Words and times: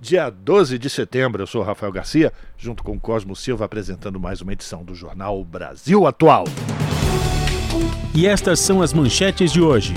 dia 0.00 0.30
12 0.30 0.78
de 0.78 0.88
setembro. 0.88 1.42
Eu 1.42 1.46
sou 1.46 1.62
Rafael 1.62 1.92
Garcia, 1.92 2.32
junto 2.56 2.82
com 2.82 2.98
Cosmo 2.98 3.34
Silva, 3.34 3.64
apresentando 3.64 4.20
mais 4.20 4.40
uma 4.40 4.52
edição 4.52 4.84
do 4.84 4.94
Jornal 4.94 5.42
Brasil 5.44 6.06
Atual. 6.06 6.44
E 8.14 8.26
estas 8.26 8.60
são 8.60 8.80
as 8.80 8.92
manchetes 8.92 9.52
de 9.52 9.60
hoje. 9.60 9.94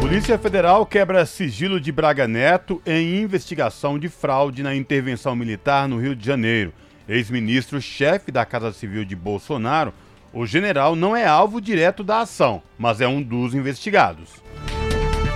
Polícia 0.00 0.38
Federal 0.38 0.84
quebra 0.84 1.24
sigilo 1.24 1.80
de 1.80 1.90
Braga 1.90 2.28
Neto 2.28 2.82
em 2.84 3.22
investigação 3.22 3.98
de 3.98 4.08
fraude 4.08 4.62
na 4.62 4.74
intervenção 4.74 5.34
militar 5.34 5.88
no 5.88 5.98
Rio 5.98 6.14
de 6.14 6.24
Janeiro. 6.24 6.72
Ex-ministro-chefe 7.08 8.30
da 8.30 8.44
Casa 8.44 8.72
Civil 8.72 9.04
de 9.04 9.16
Bolsonaro, 9.16 9.94
o 10.32 10.44
general 10.44 10.94
não 10.94 11.16
é 11.16 11.26
alvo 11.26 11.60
direto 11.60 12.02
da 12.02 12.20
ação, 12.20 12.62
mas 12.78 13.00
é 13.00 13.08
um 13.08 13.22
dos 13.22 13.54
investigados. 13.54 14.42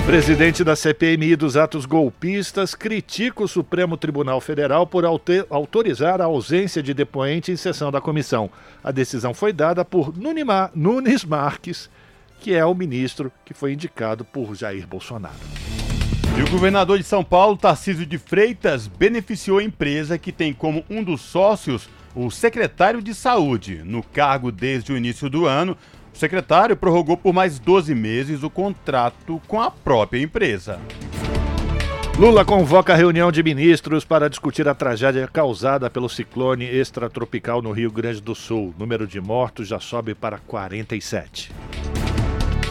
Presidente 0.09 0.65
da 0.65 0.75
CPMI 0.75 1.37
dos 1.37 1.55
atos 1.55 1.85
golpistas 1.85 2.75
critica 2.75 3.45
o 3.45 3.47
Supremo 3.47 3.95
Tribunal 3.95 4.41
Federal 4.41 4.87
por 4.87 5.05
autorizar 5.05 6.23
a 6.23 6.25
ausência 6.25 6.83
de 6.83 6.95
depoente 6.95 7.53
em 7.53 7.57
sessão 7.57 7.93
da 7.93 8.01
comissão. 8.01 8.51
A 8.83 8.91
decisão 8.91 9.35
foi 9.35 9.53
dada 9.53 9.85
por 9.85 10.15
Nunes 10.75 11.27
Marques, 11.27 11.91
que 12.41 12.55
é 12.55 12.65
o 12.65 12.75
ministro 12.75 13.31
que 13.45 13.53
foi 13.53 13.75
indicado 13.75 14.25
por 14.25 14.55
Jair 14.55 14.87
Bolsonaro. 14.87 15.37
E 16.39 16.43
o 16.43 16.51
governador 16.51 16.97
de 16.97 17.05
São 17.05 17.23
Paulo, 17.23 17.59
Tarcísio 17.59 18.07
de 18.07 18.17
Freitas, 18.17 18.87
beneficiou 18.87 19.59
a 19.59 19.63
empresa 19.63 20.17
que 20.17 20.33
tem 20.33 20.55
como 20.55 20.87
um 20.89 21.05
dos 21.05 21.21
sócios 21.21 21.87
o 22.15 22.31
secretário 22.31 23.03
de 23.03 23.15
Saúde. 23.15 23.83
No 23.85 24.03
cargo 24.03 24.51
desde 24.51 24.91
o 24.91 24.97
início 24.97 25.29
do 25.29 25.45
ano, 25.45 25.77
o 26.19 26.21
secretário 26.21 26.77
prorrogou 26.77 27.17
por 27.17 27.33
mais 27.33 27.61
12 27.61 27.95
meses 27.95 28.43
o 28.43 28.51
contrato 28.51 29.41
com 29.47 29.63
a 29.63 29.71
própria 29.71 30.21
empresa. 30.21 30.81
Lula 32.19 32.45
convoca 32.45 32.93
a 32.93 32.97
reunião 32.97 33.31
de 33.31 33.41
ministros 33.41 34.05
para 34.05 34.29
discutir 34.29 34.67
a 34.67 34.75
tragédia 34.75 35.29
causada 35.29 35.89
pelo 35.89 36.09
ciclone 36.09 36.65
extratropical 36.65 37.63
no 37.63 37.71
Rio 37.71 37.93
Grande 37.93 38.21
do 38.21 38.35
Sul. 38.35 38.75
O 38.77 38.81
número 38.81 39.07
de 39.07 39.21
mortos 39.21 39.69
já 39.69 39.79
sobe 39.79 40.13
para 40.13 40.39
47. 40.39 41.53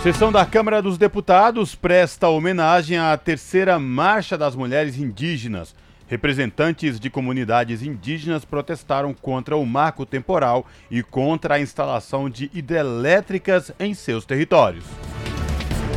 Sessão 0.04 0.30
da 0.30 0.46
Câmara 0.46 0.82
dos 0.82 0.98
Deputados 0.98 1.74
presta 1.74 2.28
homenagem 2.28 2.98
à 2.98 3.16
terceira 3.16 3.80
Marcha 3.80 4.38
das 4.38 4.58
Mulheres 4.58 4.98
Indígenas. 4.98 5.74
Representantes 6.08 7.00
de 7.00 7.10
comunidades 7.10 7.84
indígenas 7.84 8.46
protestaram 8.46 9.14
contra 9.14 9.58
o 9.58 9.66
marco 9.66 10.06
temporal 10.06 10.66
e 10.90 11.04
contra 11.04 11.56
a 11.56 11.60
instalação 11.60 12.30
de 12.30 12.50
hidrelétricas 12.54 13.74
em 13.78 13.94
seus 13.94 14.26
territórios. 14.26 14.86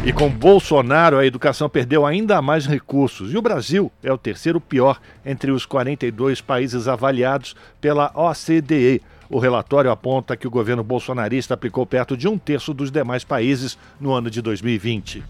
E 0.04 0.12
com 0.12 0.30
Bolsonaro, 0.30 1.18
a 1.18 1.26
educação 1.26 1.68
perdeu 1.68 2.06
ainda 2.06 2.40
mais 2.40 2.66
recursos. 2.66 3.32
E 3.32 3.36
o 3.36 3.42
Brasil 3.42 3.92
é 4.02 4.10
o 4.10 4.18
terceiro 4.18 4.58
pior 4.60 4.98
entre 5.24 5.50
os 5.50 5.66
42 5.66 6.40
países 6.40 6.88
avaliados 6.88 7.54
pela 7.80 8.10
OCDE. 8.14 9.02
O 9.28 9.38
relatório 9.38 9.90
aponta 9.90 10.36
que 10.36 10.48
o 10.48 10.50
governo 10.50 10.82
bolsonarista 10.82 11.54
aplicou 11.54 11.86
perto 11.86 12.16
de 12.16 12.26
um 12.26 12.36
terço 12.36 12.74
dos 12.74 12.90
demais 12.90 13.22
países 13.22 13.78
no 14.00 14.12
ano 14.12 14.28
de 14.30 14.42
2020. 14.42 15.22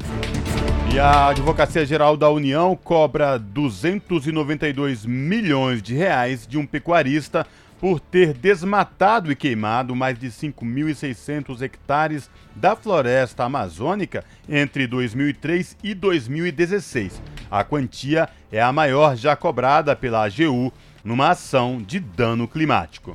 E 0.93 0.99
a 0.99 1.29
Advocacia 1.29 1.87
Geral 1.87 2.17
da 2.17 2.29
União 2.29 2.75
cobra 2.75 3.39
292 3.39 5.07
milhões 5.07 5.81
de 5.81 5.95
reais 5.95 6.47
de 6.47 6.59
um 6.59 6.67
pecuarista 6.67 7.47
por 7.81 8.01
ter 8.01 8.35
desmatado 8.35 9.31
e 9.31 9.37
queimado 9.37 9.95
mais 9.95 10.19
de 10.19 10.27
5.600 10.27 11.63
hectares 11.63 12.29
da 12.57 12.75
floresta 12.75 13.45
amazônica 13.45 14.25
entre 14.49 14.87
2003 14.89 15.77
e 15.83 15.95
2016. 15.95 17.23
A 17.49 17.63
quantia 17.63 18.29
é 18.51 18.61
a 18.61 18.73
maior 18.73 19.15
já 19.17 19.37
cobrada 19.37 19.95
pela 19.95 20.25
AGU 20.25 20.73
numa 21.05 21.31
ação 21.31 21.81
de 21.81 22.01
dano 22.01 22.49
climático. 22.49 23.13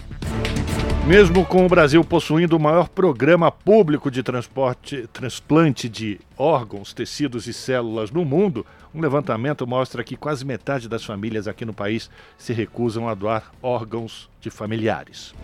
Mesmo 1.08 1.46
com 1.46 1.64
o 1.64 1.70
Brasil 1.70 2.04
possuindo 2.04 2.58
o 2.58 2.60
maior 2.60 2.90
programa 2.90 3.52
público 3.52 4.10
de 4.10 4.24
transporte, 4.24 5.08
transplante 5.14 5.88
de 5.88 6.20
órgãos, 6.36 6.94
tecidos 6.94 7.46
e 7.46 7.54
células 7.54 8.10
no 8.10 8.26
mundo, 8.26 8.66
um 8.92 9.00
levantamento 9.00 9.68
mostra 9.68 10.04
que 10.04 10.18
quase 10.18 10.44
metade 10.44 10.90
das 10.90 11.06
famílias 11.06 11.48
aqui 11.48 11.64
no 11.64 11.76
país 11.76 12.10
se 12.40 12.54
recusam 12.54 13.08
a 13.08 13.14
doar 13.14 13.52
órgãos 13.62 14.32
de 14.42 14.50
familiares. 14.50 15.36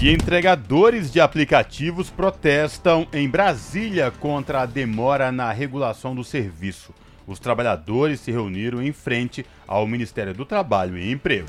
E 0.00 0.10
entregadores 0.12 1.10
de 1.10 1.20
aplicativos 1.20 2.08
protestam 2.08 3.04
em 3.12 3.28
Brasília 3.28 4.12
contra 4.12 4.60
a 4.60 4.66
demora 4.66 5.32
na 5.32 5.50
regulação 5.50 6.14
do 6.14 6.22
serviço. 6.22 6.94
Os 7.26 7.40
trabalhadores 7.40 8.20
se 8.20 8.30
reuniram 8.30 8.80
em 8.80 8.92
frente 8.92 9.44
ao 9.66 9.88
Ministério 9.88 10.32
do 10.32 10.44
Trabalho 10.44 10.96
e 10.96 11.10
Emprego. 11.10 11.48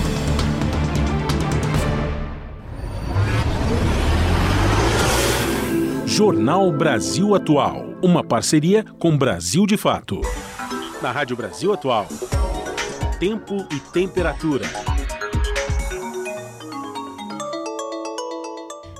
Jornal 6.13 6.69
Brasil 6.73 7.33
Atual, 7.33 7.85
uma 8.03 8.21
parceria 8.21 8.83
com 8.99 9.17
Brasil 9.17 9.65
de 9.65 9.77
Fato. 9.77 10.19
Na 11.01 11.09
Rádio 11.09 11.37
Brasil 11.37 11.71
Atual, 11.71 12.05
tempo 13.17 13.65
e 13.71 13.79
temperatura. 13.79 14.65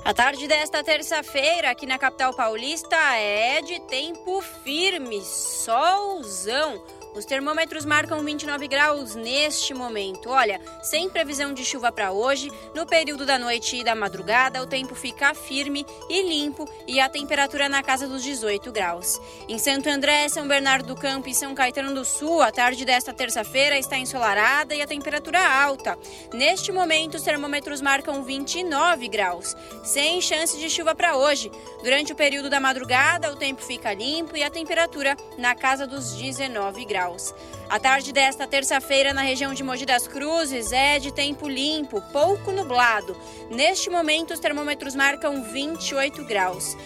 A 0.02 0.14
tarde 0.14 0.48
desta 0.48 0.82
terça-feira, 0.82 1.70
aqui 1.70 1.84
na 1.84 1.98
capital 1.98 2.32
paulista, 2.34 2.96
é 2.96 3.60
de 3.60 3.78
tempo 3.82 4.40
firme, 4.64 5.20
solzão. 5.20 6.82
Os 7.14 7.26
termômetros 7.26 7.84
marcam 7.84 8.24
29 8.24 8.66
graus 8.66 9.14
neste 9.14 9.74
momento. 9.74 10.30
Olha, 10.30 10.58
sem 10.82 11.10
previsão 11.10 11.52
de 11.52 11.62
chuva 11.62 11.92
para 11.92 12.10
hoje, 12.10 12.50
no 12.74 12.86
período 12.86 13.26
da 13.26 13.38
noite 13.38 13.76
e 13.76 13.84
da 13.84 13.94
madrugada, 13.94 14.62
o 14.62 14.66
tempo 14.66 14.94
fica 14.94 15.34
firme 15.34 15.84
e 16.08 16.22
limpo 16.22 16.66
e 16.86 16.98
a 16.98 17.10
temperatura 17.10 17.68
na 17.68 17.82
casa 17.82 18.08
dos 18.08 18.22
18 18.22 18.72
graus. 18.72 19.20
Em 19.46 19.58
Santo 19.58 19.90
André, 19.90 20.26
São 20.30 20.48
Bernardo 20.48 20.86
do 20.86 20.96
Campo 20.98 21.28
e 21.28 21.34
São 21.34 21.54
Caetano 21.54 21.94
do 21.94 22.02
Sul, 22.02 22.40
a 22.40 22.50
tarde 22.50 22.82
desta 22.86 23.12
terça-feira 23.12 23.78
está 23.78 23.98
ensolarada 23.98 24.74
e 24.74 24.80
a 24.80 24.86
temperatura 24.86 25.38
alta. 25.38 25.98
Neste 26.32 26.72
momento, 26.72 27.16
os 27.16 27.22
termômetros 27.22 27.82
marcam 27.82 28.24
29 28.24 29.06
graus, 29.08 29.54
sem 29.84 30.18
chance 30.22 30.58
de 30.58 30.70
chuva 30.70 30.94
para 30.94 31.14
hoje. 31.16 31.52
Durante 31.82 32.14
o 32.14 32.16
período 32.16 32.48
da 32.48 32.58
madrugada, 32.58 33.30
o 33.30 33.36
tempo 33.36 33.60
fica 33.60 33.92
limpo 33.92 34.34
e 34.34 34.42
a 34.42 34.50
temperatura 34.50 35.14
na 35.36 35.54
casa 35.54 35.86
dos 35.86 36.14
19 36.14 36.86
graus 36.86 37.01
graus. 37.02 37.34
A 37.72 37.80
tarde 37.80 38.12
desta 38.12 38.46
terça-feira 38.46 39.14
na 39.14 39.22
região 39.22 39.54
de 39.54 39.64
Mogi 39.64 39.86
das 39.86 40.06
Cruzes 40.06 40.72
é 40.72 40.98
de 40.98 41.10
tempo 41.10 41.48
limpo, 41.48 42.02
pouco 42.12 42.52
nublado. 42.52 43.16
Neste 43.50 43.88
momento, 43.88 44.34
os 44.34 44.40
termômetros 44.40 44.94
marcam 44.94 45.42
28 45.42 46.22
graus. 46.26 46.76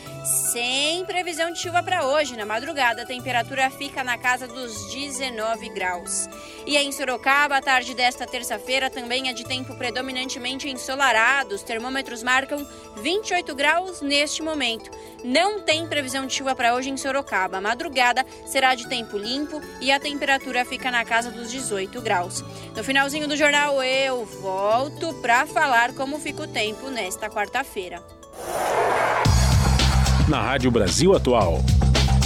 Sem 0.53 1.05
previsão 1.05 1.53
de 1.53 1.59
chuva 1.61 1.83
para 1.83 2.07
hoje, 2.07 2.37
na 2.37 2.45
madrugada 2.45 3.03
a 3.03 3.07
temperatura 3.07 3.69
fica 3.71 4.05
na 4.05 4.17
casa 4.17 4.47
dos 4.47 4.93
19 4.93 5.69
graus. 5.71 6.29
E 6.67 6.77
em 6.77 6.91
Sorocaba, 6.91 7.57
a 7.57 7.63
tarde 7.63 7.95
desta 7.95 8.27
terça-feira 8.27 8.91
também 8.91 9.29
é 9.29 9.33
de 9.33 9.45
tempo 9.45 9.75
predominantemente 9.77 10.69
ensolarado. 10.69 11.55
Os 11.55 11.63
termômetros 11.63 12.25
marcam 12.25 12.67
28 12.97 13.55
graus 13.55 14.01
neste 14.01 14.43
momento. 14.43 14.91
Não 15.23 15.61
tem 15.61 15.87
previsão 15.87 16.27
de 16.27 16.35
chuva 16.35 16.57
para 16.57 16.75
hoje 16.75 16.91
em 16.91 16.97
Sorocaba. 16.97 17.59
A 17.59 17.61
madrugada 17.61 18.27
será 18.45 18.75
de 18.75 18.89
tempo 18.89 19.17
limpo 19.17 19.61
e 19.81 19.93
a 19.93 20.01
temperatura 20.01 20.65
fica 20.65 20.76
na 20.91 21.05
casa 21.05 21.31
dos 21.31 21.51
18 21.51 22.01
graus. 22.01 22.45
No 22.77 22.85
finalzinho 22.85 23.27
do 23.27 23.37
jornal 23.37 23.83
eu 23.83 24.25
volto 24.25 25.15
para 25.15 25.47
falar 25.47 25.93
como 25.93 26.19
fica 26.19 26.43
o 26.43 26.49
tempo 26.49 26.91
nesta 26.91 27.29
quarta-feira. 27.29 28.03
Na 30.29 30.43
Rádio 30.43 30.71
Brasil 30.71 31.15
Atual, 31.15 31.63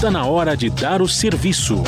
Está 0.00 0.10
na 0.10 0.24
hora 0.24 0.56
de 0.56 0.70
dar 0.70 1.02
o 1.02 1.06
serviço. 1.06 1.84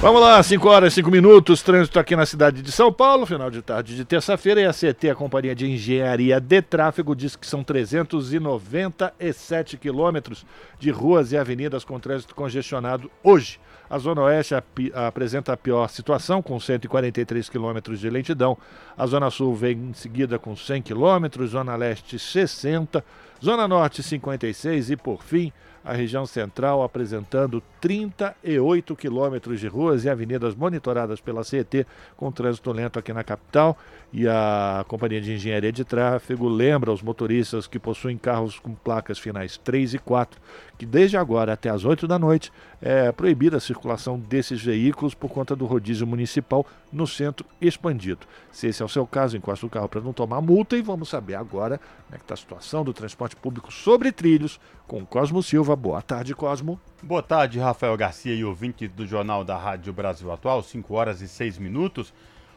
Vamos 0.00 0.22
lá, 0.22 0.42
5 0.42 0.66
horas 0.66 0.94
e 0.94 0.96
5 0.96 1.10
minutos, 1.10 1.60
trânsito 1.60 1.98
aqui 1.98 2.16
na 2.16 2.24
cidade 2.24 2.62
de 2.62 2.72
São 2.72 2.90
Paulo, 2.90 3.26
final 3.26 3.50
de 3.50 3.60
tarde 3.60 3.94
de 3.94 4.06
terça-feira, 4.06 4.62
e 4.62 4.64
a 4.64 4.72
CT, 4.72 5.10
a 5.10 5.14
Companhia 5.14 5.54
de 5.54 5.70
Engenharia 5.70 6.40
de 6.40 6.62
Tráfego, 6.62 7.14
diz 7.14 7.36
que 7.36 7.46
são 7.46 7.62
397 7.62 9.76
quilômetros 9.76 10.46
de 10.78 10.90
ruas 10.90 11.30
e 11.30 11.36
avenidas 11.36 11.84
com 11.84 12.00
trânsito 12.00 12.34
congestionado 12.34 13.10
hoje. 13.22 13.60
A 13.90 13.98
Zona 13.98 14.22
Oeste 14.22 14.54
apresenta 14.94 15.52
a 15.52 15.56
pior 15.56 15.88
situação, 15.88 16.42
com 16.42 16.60
143 16.60 17.48
quilômetros 17.48 18.00
de 18.00 18.10
lentidão. 18.10 18.56
A 18.96 19.06
Zona 19.06 19.30
Sul 19.30 19.54
vem 19.54 19.78
em 19.78 19.94
seguida 19.94 20.38
com 20.38 20.54
100 20.54 20.82
quilômetros, 20.82 21.50
Zona 21.50 21.74
Leste 21.74 22.18
60, 22.18 23.02
Zona 23.42 23.66
Norte 23.66 24.02
56 24.02 24.90
e, 24.90 24.96
por 24.96 25.22
fim, 25.22 25.52
a 25.88 25.94
região 25.94 26.26
central 26.26 26.82
apresentando 26.82 27.62
38 27.80 28.94
quilômetros 28.94 29.58
de 29.58 29.66
ruas 29.66 30.04
e 30.04 30.10
avenidas 30.10 30.54
monitoradas 30.54 31.18
pela 31.18 31.42
CET 31.42 31.86
com 32.14 32.30
trânsito 32.30 32.70
lento 32.72 32.98
aqui 32.98 33.10
na 33.10 33.24
capital. 33.24 33.76
E 34.12 34.28
a 34.28 34.84
Companhia 34.86 35.20
de 35.20 35.32
Engenharia 35.32 35.72
de 35.72 35.84
Tráfego 35.84 36.46
lembra 36.46 36.90
aos 36.90 37.02
motoristas 37.02 37.66
que 37.66 37.78
possuem 37.78 38.18
carros 38.18 38.58
com 38.58 38.74
placas 38.74 39.18
finais 39.18 39.56
3 39.56 39.94
e 39.94 39.98
4 39.98 40.38
que 40.78 40.86
desde 40.86 41.16
agora 41.16 41.52
até 41.52 41.68
as 41.68 41.84
8 41.84 42.06
da 42.06 42.18
noite 42.18 42.52
é 42.80 43.10
proibida 43.10 43.56
a 43.56 43.60
circulação 43.60 44.18
desses 44.18 44.62
veículos 44.62 45.12
por 45.12 45.28
conta 45.28 45.56
do 45.56 45.66
rodízio 45.66 46.06
municipal 46.06 46.64
no 46.92 47.06
centro 47.06 47.44
expandido. 47.60 48.20
Se 48.52 48.68
esse 48.68 48.80
é 48.80 48.84
o 48.84 48.88
seu 48.88 49.04
caso, 49.04 49.36
encosta 49.36 49.66
o 49.66 49.70
carro 49.70 49.88
para 49.88 50.00
não 50.00 50.12
tomar 50.12 50.40
multa 50.40 50.76
e 50.76 50.82
vamos 50.82 51.08
saber 51.08 51.34
agora 51.34 51.78
como 51.78 52.14
é 52.14 52.16
que 52.16 52.24
está 52.24 52.34
a 52.34 52.36
situação 52.36 52.84
do 52.84 52.94
transporte 52.94 53.34
público 53.34 53.72
sobre 53.72 54.12
trilhos 54.12 54.60
com 54.88 55.04
Cosmo 55.04 55.42
Silva. 55.42 55.76
Boa 55.76 56.00
tarde, 56.00 56.34
Cosmo. 56.34 56.80
Boa 57.02 57.22
tarde, 57.22 57.58
Rafael 57.58 57.94
Garcia 57.96 58.34
e 58.34 58.42
ouvintes 58.42 58.90
do 58.90 59.06
Jornal 59.06 59.44
da 59.44 59.56
Rádio 59.56 59.92
Brasil 59.92 60.32
Atual, 60.32 60.62
5 60.62 60.94
horas 60.94 61.20
e 61.20 61.28
6 61.28 61.58
minutos. 61.58 62.12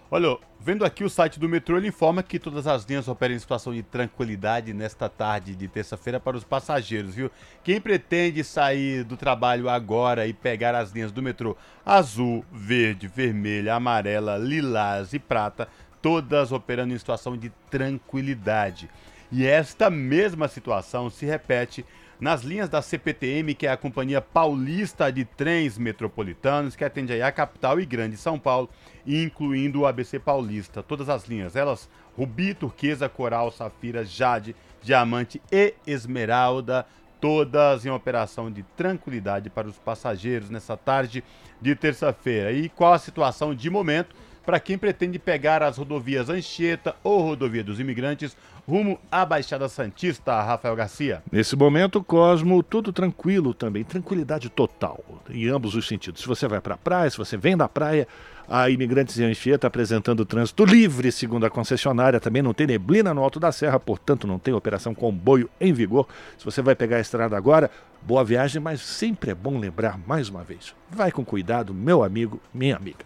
Olha, 0.09 0.37
vendo 0.59 0.83
aqui 0.83 1.03
o 1.03 1.09
site 1.09 1.39
do 1.39 1.47
metrô, 1.47 1.77
ele 1.77 1.89
informa 1.89 2.23
que 2.23 2.39
todas 2.39 2.67
as 2.67 2.85
linhas 2.85 3.07
operam 3.07 3.35
em 3.35 3.39
situação 3.39 3.73
de 3.73 3.83
tranquilidade 3.83 4.73
nesta 4.73 5.07
tarde 5.07 5.55
de 5.55 5.67
terça-feira 5.67 6.19
para 6.19 6.37
os 6.37 6.43
passageiros, 6.43 7.15
viu? 7.15 7.29
Quem 7.63 7.79
pretende 7.79 8.43
sair 8.43 9.03
do 9.03 9.15
trabalho 9.15 9.69
agora 9.69 10.25
e 10.25 10.33
pegar 10.33 10.73
as 10.73 10.91
linhas 10.91 11.11
do 11.11 11.21
metrô 11.21 11.55
azul, 11.85 12.45
verde, 12.51 13.07
vermelha, 13.07 13.75
amarela, 13.75 14.37
lilás 14.37 15.13
e 15.13 15.19
prata, 15.19 15.67
todas 16.01 16.51
operando 16.51 16.93
em 16.93 16.97
situação 16.97 17.37
de 17.37 17.49
tranquilidade. 17.69 18.89
E 19.31 19.45
esta 19.45 19.89
mesma 19.89 20.49
situação 20.49 21.09
se 21.09 21.25
repete 21.25 21.85
nas 22.21 22.43
linhas 22.43 22.69
da 22.69 22.83
CPTM, 22.83 23.55
que 23.55 23.65
é 23.65 23.71
a 23.71 23.75
Companhia 23.75 24.21
Paulista 24.21 25.11
de 25.11 25.25
Trens 25.25 25.75
Metropolitanos, 25.79 26.75
que 26.75 26.85
atende 26.85 27.11
aí 27.11 27.21
a 27.23 27.31
capital 27.31 27.79
e 27.79 27.85
grande 27.85 28.15
São 28.15 28.37
Paulo, 28.37 28.69
incluindo 29.07 29.79
o 29.79 29.87
ABC 29.87 30.19
Paulista. 30.19 30.83
Todas 30.83 31.09
as 31.09 31.25
linhas, 31.25 31.55
elas 31.55 31.89
rubi, 32.15 32.53
turquesa, 32.53 33.09
coral, 33.09 33.49
safira, 33.51 34.05
jade, 34.05 34.55
diamante 34.83 35.41
e 35.51 35.73
esmeralda, 35.87 36.85
todas 37.19 37.87
em 37.87 37.89
operação 37.89 38.51
de 38.51 38.61
tranquilidade 38.77 39.49
para 39.49 39.67
os 39.67 39.79
passageiros 39.79 40.51
nessa 40.51 40.77
tarde 40.77 41.23
de 41.59 41.75
terça-feira. 41.75 42.51
E 42.51 42.69
qual 42.69 42.93
a 42.93 42.99
situação 42.99 43.55
de 43.55 43.67
momento? 43.67 44.15
Para 44.45 44.59
quem 44.59 44.77
pretende 44.77 45.19
pegar 45.19 45.61
as 45.63 45.77
rodovias 45.77 46.29
Anchieta 46.29 46.95
ou 47.03 47.21
Rodovia 47.21 47.63
dos 47.63 47.79
Imigrantes 47.79 48.35
rumo 48.67 48.99
à 49.11 49.25
Baixada 49.25 49.67
Santista, 49.67 50.41
Rafael 50.41 50.75
Garcia. 50.75 51.23
Nesse 51.31 51.55
momento, 51.55 52.03
Cosmo, 52.03 52.61
tudo 52.61 52.93
tranquilo 52.93 53.53
também, 53.53 53.83
tranquilidade 53.83 54.49
total, 54.49 55.03
em 55.29 55.47
ambos 55.47 55.75
os 55.75 55.87
sentidos. 55.87 56.21
Se 56.21 56.27
você 56.27 56.47
vai 56.47 56.61
para 56.61 56.75
a 56.75 56.77
praia, 56.77 57.09
se 57.09 57.17
você 57.17 57.35
vem 57.37 57.57
da 57.57 57.67
praia, 57.67 58.07
a 58.47 58.69
Imigrantes 58.69 59.17
em 59.17 59.23
Anchieta 59.23 59.67
apresentando 59.67 60.25
trânsito 60.25 60.65
livre, 60.65 61.11
segundo 61.11 61.45
a 61.45 61.49
concessionária. 61.49 62.19
Também 62.19 62.41
não 62.41 62.53
tem 62.53 62.67
neblina 62.67 63.13
no 63.13 63.23
Alto 63.23 63.39
da 63.39 63.51
Serra, 63.51 63.79
portanto 63.79 64.27
não 64.27 64.37
tem 64.37 64.53
operação 64.53 64.93
comboio 64.93 65.49
em 65.59 65.71
vigor. 65.71 66.07
Se 66.37 66.43
você 66.43 66.61
vai 66.61 66.75
pegar 66.75 66.97
a 66.97 67.01
estrada 67.01 67.37
agora, 67.37 67.71
boa 68.01 68.23
viagem, 68.23 68.61
mas 68.61 68.81
sempre 68.81 69.31
é 69.31 69.35
bom 69.35 69.57
lembrar 69.57 69.97
mais 70.05 70.27
uma 70.27 70.43
vez. 70.43 70.75
Vai 70.89 71.11
com 71.11 71.23
cuidado, 71.23 71.73
meu 71.73 72.03
amigo, 72.03 72.41
minha 72.53 72.75
amiga. 72.75 73.05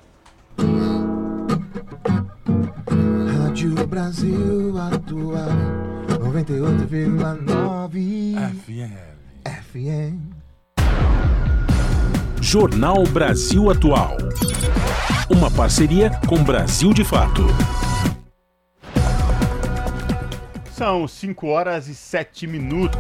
Rádio 3.56 3.88
Brasil 3.88 4.78
Atual 4.78 5.48
98,9 6.10 8.36
FM. 8.66 8.92
FM. 9.48 10.20
Jornal 12.42 13.06
Brasil 13.06 13.72
Atual. 13.72 14.18
Uma 15.30 15.50
parceria 15.50 16.12
com 16.28 16.44
Brasil 16.44 16.94
de 16.94 17.06
Fato. 17.06 17.44
São 20.74 21.08
5 21.08 21.48
horas 21.48 21.88
e 21.88 21.96
7 21.96 22.48
minutos. 22.48 23.00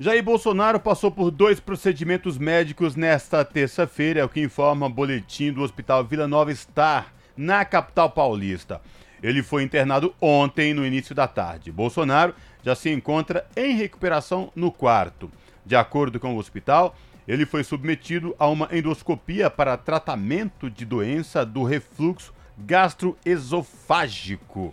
Jair 0.00 0.24
Bolsonaro 0.24 0.80
passou 0.80 1.12
por 1.12 1.30
dois 1.30 1.60
procedimentos 1.60 2.36
médicos 2.36 2.96
nesta 2.96 3.44
terça-feira, 3.44 4.18
é 4.18 4.24
o 4.24 4.28
que 4.28 4.40
informa 4.40 4.86
o 4.86 4.90
boletim 4.90 5.52
do 5.52 5.62
Hospital 5.62 6.02
Vila 6.02 6.26
Nova 6.26 6.52
Star, 6.52 7.14
na 7.36 7.64
capital 7.64 8.10
paulista. 8.10 8.80
Ele 9.22 9.42
foi 9.42 9.62
internado 9.62 10.14
ontem, 10.20 10.74
no 10.74 10.86
início 10.86 11.14
da 11.14 11.26
tarde. 11.26 11.72
Bolsonaro 11.72 12.34
já 12.62 12.74
se 12.74 12.90
encontra 12.90 13.46
em 13.56 13.74
recuperação 13.76 14.52
no 14.54 14.70
quarto. 14.70 15.30
De 15.64 15.76
acordo 15.76 16.20
com 16.20 16.34
o 16.34 16.38
hospital, 16.38 16.94
ele 17.26 17.44
foi 17.44 17.64
submetido 17.64 18.36
a 18.38 18.46
uma 18.46 18.68
endoscopia 18.70 19.50
para 19.50 19.76
tratamento 19.76 20.70
de 20.70 20.84
doença 20.84 21.44
do 21.44 21.64
refluxo 21.64 22.32
gastroesofágico. 22.58 24.72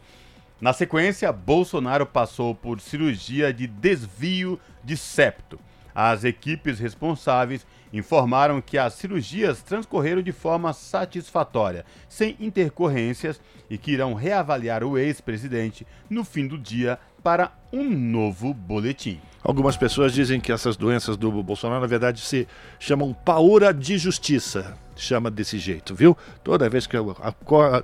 Na 0.61 0.71
sequência, 0.71 1.31
Bolsonaro 1.31 2.05
passou 2.05 2.53
por 2.55 2.79
cirurgia 2.79 3.51
de 3.51 3.67
desvio 3.67 4.59
de 4.83 4.95
septo. 4.95 5.59
As 5.93 6.23
equipes 6.23 6.79
responsáveis 6.79 7.67
informaram 7.93 8.59
que 8.59 8.77
as 8.77 8.95
cirurgias 8.95 9.61
transcorreram 9.61 10.23
de 10.23 10.31
forma 10.31 10.73
satisfatória, 10.73 11.85
sem 12.09 12.35
intercorrências, 12.39 13.39
e 13.69 13.77
que 13.77 13.91
irão 13.91 14.15
reavaliar 14.15 14.83
o 14.83 14.97
ex-presidente 14.97 15.85
no 16.09 16.23
fim 16.23 16.47
do 16.47 16.57
dia 16.57 16.97
para 17.23 17.51
um 17.71 17.89
novo 17.89 18.53
boletim. 18.53 19.21
Algumas 19.43 19.77
pessoas 19.77 20.13
dizem 20.13 20.39
que 20.39 20.51
essas 20.51 20.75
doenças 20.75 21.15
do 21.15 21.31
Bolsonaro, 21.43 21.81
na 21.81 21.87
verdade, 21.87 22.21
se 22.21 22.47
chamam 22.79 23.13
paura 23.13 23.73
de 23.73 23.97
justiça. 23.97 24.77
Chama 24.95 25.31
desse 25.31 25.57
jeito, 25.57 25.95
viu? 25.95 26.17
Toda 26.43 26.69
vez 26.69 26.85
que 26.85 26.95
a, 26.95 27.03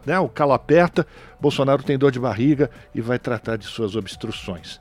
né, 0.06 0.20
o 0.20 0.30
calo 0.30 0.54
aperta, 0.54 1.06
Bolsonaro 1.40 1.84
tem 1.84 1.98
dor 1.98 2.12
de 2.12 2.20
barriga 2.20 2.70
e 2.94 3.02
vai 3.02 3.18
tratar 3.18 3.58
de 3.58 3.66
suas 3.66 3.96
obstruções. 3.96 4.80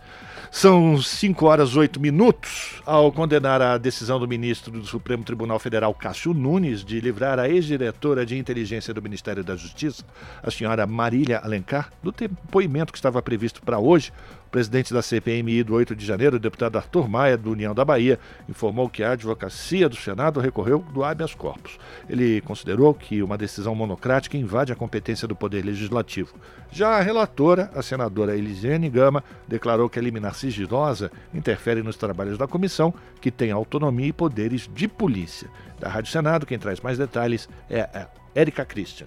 São 0.50 1.00
5 1.00 1.44
horas 1.44 1.76
8 1.76 2.00
minutos 2.00 2.80
ao 2.87 3.12
condenar 3.12 3.61
a 3.61 3.76
decisão 3.76 4.18
do 4.18 4.26
ministro 4.26 4.73
do 4.73 4.87
Supremo 4.87 5.23
Tribunal 5.23 5.58
Federal, 5.58 5.92
Cássio 5.92 6.32
Nunes, 6.32 6.82
de 6.82 7.00
livrar 7.00 7.38
a 7.38 7.49
ex-diretora 7.49 8.25
de 8.25 8.37
inteligência 8.37 8.94
do 8.94 9.02
Ministério 9.02 9.44
da 9.44 9.56
Justiça, 9.56 10.02
a 10.42 10.50
senhora 10.50 10.87
Marília 10.87 11.38
Alencar, 11.38 11.92
do 12.02 12.11
depoimento 12.11 12.92
que 12.92 12.99
estava 12.99 13.20
previsto 13.20 13.61
para 13.61 13.78
hoje. 13.78 14.11
O 14.47 14.50
presidente 14.50 14.94
da 14.94 15.02
CPMI 15.02 15.62
do 15.62 15.75
8 15.75 15.94
de 15.94 16.06
janeiro, 16.06 16.37
o 16.37 16.40
deputado 16.40 16.76
Arthur 16.76 17.06
Maia, 17.06 17.37
do 17.37 17.52
União 17.52 17.75
da 17.75 17.85
Bahia, 17.85 18.18
informou 18.49 18.88
que 18.88 19.02
a 19.02 19.12
advocacia 19.12 19.87
do 19.90 19.97
Senado 19.97 20.40
recorreu 20.40 20.78
do 20.94 21.04
habeas 21.04 21.35
corpus. 21.35 21.78
Ele 22.08 22.17
considerou 22.44 22.92
que 22.94 23.22
uma 23.22 23.38
decisão 23.38 23.75
monocrática 23.75 24.37
invade 24.37 24.72
a 24.72 24.76
competência 24.76 25.28
do 25.28 25.37
Poder 25.37 25.64
Legislativo. 25.64 26.34
Já 26.70 26.90
a 26.90 27.00
relatora, 27.00 27.70
a 27.75 27.82
senadora 27.82 28.37
Elisiane 28.37 28.88
Gama, 28.90 29.22
declarou 29.46 29.88
que 29.88 29.98
eliminar 29.98 30.34
sigilosa 30.34 31.10
interfere 31.32 31.82
nos 31.82 31.96
trabalhos 31.96 32.38
da 32.38 32.46
comissão, 32.46 32.92
que 33.20 33.30
tem 33.30 33.50
autonomia 33.50 34.08
e 34.08 34.12
poderes 34.12 34.68
de 34.75 34.88
polícia. 34.88 35.48
Da 35.78 35.88
Rádio 35.88 36.10
Senado, 36.10 36.46
quem 36.46 36.58
traz 36.58 36.80
mais 36.80 36.98
detalhes 36.98 37.48
é 37.70 37.80
a 37.80 38.08
Érica 38.34 38.64
Christian. 38.64 39.06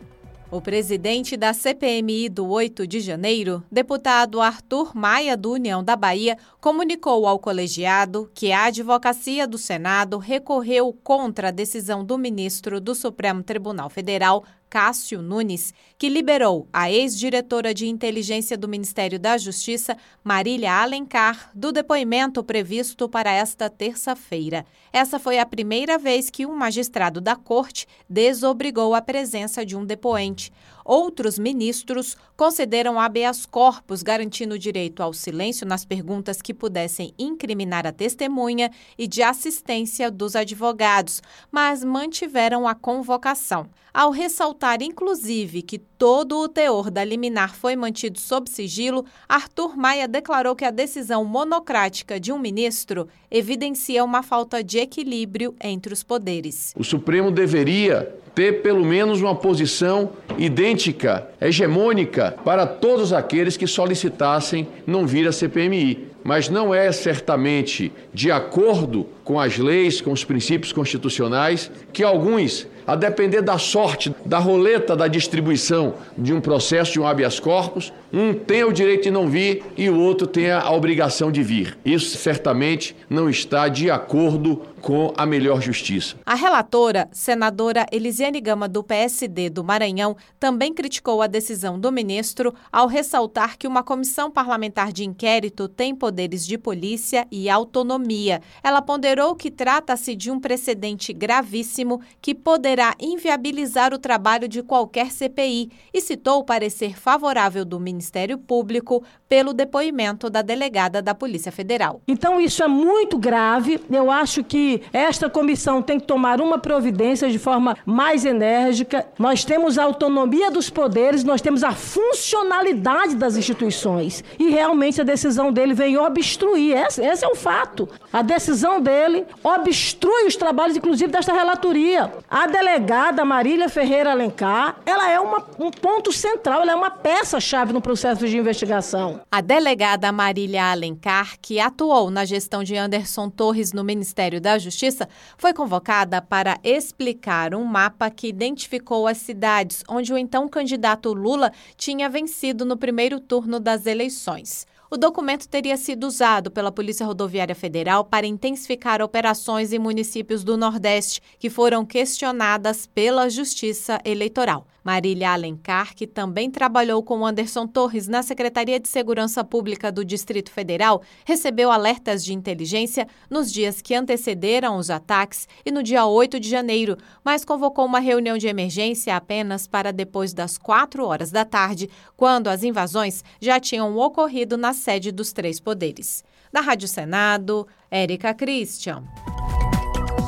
O 0.51 0.59
presidente 0.59 1.37
da 1.37 1.53
CPMI 1.53 2.27
do 2.27 2.45
8 2.45 2.85
de 2.85 2.99
janeiro, 2.99 3.63
deputado 3.71 4.41
Arthur 4.41 4.91
Maia, 4.93 5.37
do 5.37 5.53
União 5.53 5.81
da 5.81 5.95
Bahia, 5.95 6.37
comunicou 6.59 7.25
ao 7.25 7.39
colegiado 7.39 8.29
que 8.33 8.51
a 8.51 8.65
advocacia 8.65 9.47
do 9.47 9.57
Senado 9.57 10.17
recorreu 10.17 10.91
contra 11.05 11.47
a 11.47 11.51
decisão 11.51 12.03
do 12.03 12.17
ministro 12.17 12.81
do 12.81 12.93
Supremo 12.93 13.41
Tribunal 13.41 13.89
Federal, 13.89 14.43
Cássio 14.71 15.21
Nunes, 15.21 15.73
que 15.97 16.07
liberou 16.07 16.65
a 16.71 16.89
ex-diretora 16.89 17.73
de 17.73 17.87
inteligência 17.87 18.57
do 18.57 18.69
Ministério 18.69 19.19
da 19.19 19.37
Justiça, 19.37 19.97
Marília 20.23 20.71
Alencar, 20.71 21.51
do 21.53 21.73
depoimento 21.73 22.41
previsto 22.41 23.09
para 23.09 23.33
esta 23.33 23.69
terça-feira. 23.69 24.65
Essa 24.93 25.19
foi 25.19 25.39
a 25.39 25.45
primeira 25.45 25.97
vez 25.97 26.29
que 26.29 26.45
um 26.45 26.55
magistrado 26.55 27.19
da 27.19 27.35
corte 27.35 27.85
desobrigou 28.09 28.95
a 28.95 29.01
presença 29.01 29.65
de 29.65 29.75
um 29.75 29.85
depoente. 29.85 30.53
Outros 30.91 31.39
ministros 31.39 32.17
concederam 32.35 32.99
habeas 32.99 33.45
corpus, 33.45 34.03
garantindo 34.03 34.55
o 34.55 34.59
direito 34.59 35.01
ao 35.01 35.13
silêncio 35.13 35.65
nas 35.65 35.85
perguntas 35.85 36.41
que 36.41 36.53
pudessem 36.53 37.13
incriminar 37.17 37.87
a 37.87 37.93
testemunha 37.93 38.69
e 38.97 39.07
de 39.07 39.23
assistência 39.23 40.11
dos 40.11 40.35
advogados, 40.35 41.21
mas 41.49 41.81
mantiveram 41.81 42.67
a 42.67 42.75
convocação. 42.75 43.69
Ao 43.93 44.11
ressaltar, 44.11 44.81
inclusive, 44.81 45.61
que 45.61 45.79
todo 46.01 46.39
o 46.39 46.49
teor 46.49 46.89
da 46.89 47.03
liminar 47.03 47.55
foi 47.55 47.75
mantido 47.75 48.19
sob 48.19 48.49
sigilo, 48.49 49.05
Arthur 49.29 49.77
Maia 49.77 50.07
declarou 50.07 50.55
que 50.55 50.65
a 50.65 50.71
decisão 50.71 51.23
monocrática 51.23 52.19
de 52.19 52.31
um 52.31 52.39
ministro 52.39 53.07
evidencia 53.29 54.03
uma 54.03 54.23
falta 54.23 54.63
de 54.63 54.79
equilíbrio 54.79 55.53
entre 55.61 55.93
os 55.93 56.01
poderes. 56.01 56.73
O 56.75 56.83
Supremo 56.83 57.29
deveria 57.29 58.15
ter 58.33 58.63
pelo 58.63 58.83
menos 58.83 59.21
uma 59.21 59.35
posição 59.35 60.13
idêntica, 60.39 61.29
hegemônica, 61.39 62.35
para 62.43 62.65
todos 62.65 63.13
aqueles 63.13 63.55
que 63.55 63.67
solicitassem 63.67 64.67
não 64.87 65.05
vir 65.05 65.27
à 65.27 65.31
CPMI. 65.31 66.09
Mas 66.23 66.49
não 66.49 66.73
é 66.73 66.91
certamente 66.91 67.91
de 68.13 68.31
acordo 68.31 69.07
com 69.23 69.39
as 69.39 69.57
leis, 69.57 70.01
com 70.01 70.11
os 70.11 70.23
princípios 70.23 70.71
constitucionais, 70.71 71.71
que 71.91 72.03
alguns, 72.03 72.67
a 72.85 72.95
depender 72.95 73.41
da 73.41 73.57
sorte, 73.57 74.13
da 74.25 74.39
roleta 74.39 74.95
da 74.95 75.07
distribuição 75.07 75.95
de 76.17 76.33
um 76.33 76.41
processo 76.41 76.93
de 76.93 76.99
um 76.99 77.07
habeas 77.07 77.39
corpus, 77.39 77.91
um 78.13 78.33
tem 78.33 78.63
o 78.63 78.71
direito 78.71 79.03
de 79.03 79.11
não 79.11 79.27
vir 79.27 79.63
e 79.77 79.89
o 79.89 79.99
outro 79.99 80.27
tem 80.27 80.51
a 80.51 80.69
obrigação 80.71 81.31
de 81.31 81.41
vir. 81.41 81.77
Isso 81.85 82.17
certamente 82.17 82.95
não 83.09 83.29
está 83.29 83.67
de 83.67 83.89
acordo 83.89 84.61
com 84.81 85.13
a 85.15 85.25
melhor 85.25 85.61
justiça. 85.61 86.15
A 86.25 86.35
relatora, 86.35 87.07
senadora 87.11 87.85
Elisiane 87.91 88.41
Gama, 88.41 88.67
do 88.67 88.83
PSD 88.83 89.49
do 89.49 89.63
Maranhão, 89.63 90.17
também 90.39 90.73
criticou 90.73 91.21
a 91.21 91.27
decisão 91.27 91.79
do 91.79 91.91
ministro 91.91 92.53
ao 92.71 92.87
ressaltar 92.87 93.57
que 93.57 93.67
uma 93.67 93.83
comissão 93.83 94.31
parlamentar 94.31 94.91
de 94.91 95.05
inquérito 95.05 95.67
tem 95.67 95.95
poderes 95.95 96.45
de 96.45 96.57
polícia 96.57 97.27
e 97.31 97.49
autonomia. 97.49 98.41
Ela 98.63 98.81
ponderou 98.81 99.35
que 99.35 99.51
trata-se 99.51 100.15
de 100.15 100.31
um 100.31 100.39
precedente 100.39 101.13
gravíssimo 101.13 102.01
que 102.21 102.33
poderá 102.33 102.95
inviabilizar 102.99 103.93
o 103.93 103.99
trabalho 103.99 104.47
de 104.47 104.63
qualquer 104.63 105.11
CPI 105.11 105.69
e 105.93 106.01
citou 106.01 106.39
o 106.39 106.43
parecer 106.43 106.99
favorável 106.99 107.63
do 107.63 107.79
Ministério 107.79 108.37
Público 108.37 109.03
pelo 109.29 109.53
depoimento 109.53 110.29
da 110.29 110.41
delegada 110.41 111.01
da 111.01 111.13
Polícia 111.13 111.51
Federal. 111.51 112.01
Então, 112.07 112.39
isso 112.39 112.63
é 112.63 112.67
muito 112.67 113.17
grave. 113.17 113.79
Eu 113.89 114.09
acho 114.09 114.43
que 114.43 114.70
esta 114.93 115.29
comissão 115.29 115.81
tem 115.81 115.99
que 115.99 116.05
tomar 116.05 116.39
uma 116.41 116.57
providência 116.59 117.29
de 117.29 117.39
forma 117.39 117.77
mais 117.85 118.25
enérgica. 118.25 119.05
Nós 119.17 119.43
temos 119.43 119.77
a 119.77 119.83
autonomia 119.83 120.51
dos 120.51 120.69
poderes, 120.69 121.23
nós 121.23 121.41
temos 121.41 121.63
a 121.63 121.71
funcionalidade 121.71 123.15
das 123.15 123.35
instituições. 123.35 124.23
E 124.37 124.49
realmente 124.49 125.01
a 125.01 125.03
decisão 125.03 125.51
dele 125.51 125.73
vem 125.73 125.97
obstruir. 125.97 126.75
Esse, 126.75 127.03
esse 127.03 127.25
é 127.25 127.27
o 127.27 127.35
fato. 127.35 127.89
A 128.11 128.21
decisão 128.21 128.81
dele 128.81 129.25
obstrui 129.43 130.25
os 130.27 130.35
trabalhos, 130.35 130.77
inclusive, 130.77 131.11
desta 131.11 131.33
relatoria. 131.33 132.11
A 132.29 132.47
delegada 132.47 133.25
Marília 133.25 133.69
Ferreira 133.69 134.11
Alencar, 134.11 134.77
ela 134.85 135.09
é 135.09 135.19
uma, 135.19 135.43
um 135.59 135.71
ponto 135.71 136.11
central, 136.11 136.61
ela 136.61 136.71
é 136.71 136.75
uma 136.75 136.89
peça-chave 136.89 137.73
no 137.73 137.81
processo 137.81 138.27
de 138.27 138.37
investigação. 138.37 139.21
A 139.31 139.41
delegada 139.41 140.11
Marília 140.11 140.71
Alencar, 140.71 141.35
que 141.41 141.59
atuou 141.59 142.09
na 142.09 142.25
gestão 142.25 142.63
de 142.63 142.75
Anderson 142.75 143.29
Torres 143.29 143.73
no 143.73 143.83
Ministério 143.83 144.41
da 144.41 144.57
Justiça 144.61 145.09
foi 145.37 145.53
convocada 145.53 146.21
para 146.21 146.57
explicar 146.63 147.53
um 147.53 147.65
mapa 147.65 148.09
que 148.09 148.29
identificou 148.29 149.07
as 149.07 149.17
cidades 149.17 149.83
onde 149.89 150.13
o 150.13 150.17
então 150.17 150.47
candidato 150.47 151.11
Lula 151.11 151.51
tinha 151.75 152.09
vencido 152.09 152.63
no 152.63 152.77
primeiro 152.77 153.19
turno 153.19 153.59
das 153.59 153.85
eleições. 153.85 154.65
O 154.93 154.97
documento 154.97 155.47
teria 155.47 155.77
sido 155.77 156.05
usado 156.05 156.51
pela 156.51 156.69
Polícia 156.69 157.05
Rodoviária 157.05 157.55
Federal 157.55 158.03
para 158.03 158.27
intensificar 158.27 159.01
operações 159.01 159.71
em 159.71 159.79
municípios 159.79 160.43
do 160.43 160.57
Nordeste 160.57 161.21
que 161.39 161.49
foram 161.49 161.85
questionadas 161.85 162.87
pela 162.87 163.29
Justiça 163.29 163.99
Eleitoral. 164.03 164.67
Marília 164.83 165.31
Alencar, 165.31 165.95
que 165.95 166.07
também 166.07 166.49
trabalhou 166.49 167.03
com 167.03 167.25
Anderson 167.25 167.67
Torres 167.67 168.07
na 168.07 168.23
Secretaria 168.23 168.79
de 168.79 168.87
Segurança 168.87 169.43
Pública 169.43 169.91
do 169.91 170.03
Distrito 170.03 170.51
Federal, 170.51 171.01
recebeu 171.25 171.71
alertas 171.71 172.23
de 172.23 172.33
inteligência 172.33 173.07
nos 173.29 173.51
dias 173.51 173.81
que 173.81 173.93
antecederam 173.93 174.77
os 174.77 174.89
ataques 174.89 175.47
e 175.65 175.71
no 175.71 175.83
dia 175.83 176.05
8 176.05 176.39
de 176.39 176.49
janeiro, 176.49 176.97
mas 177.23 177.45
convocou 177.45 177.85
uma 177.85 177.99
reunião 177.99 178.37
de 178.37 178.47
emergência 178.47 179.15
apenas 179.15 179.67
para 179.67 179.91
depois 179.91 180.33
das 180.33 180.57
4 180.57 181.05
horas 181.05 181.31
da 181.31 181.45
tarde, 181.45 181.89
quando 182.17 182.47
as 182.47 182.63
invasões 182.63 183.23
já 183.39 183.59
tinham 183.59 183.97
ocorrido 183.97 184.57
na 184.57 184.73
sede 184.73 185.11
dos 185.11 185.31
três 185.31 185.59
poderes. 185.59 186.23
Da 186.51 186.59
Rádio 186.59 186.87
Senado, 186.87 187.67
Érica 187.89 188.33
Christian. 188.33 189.03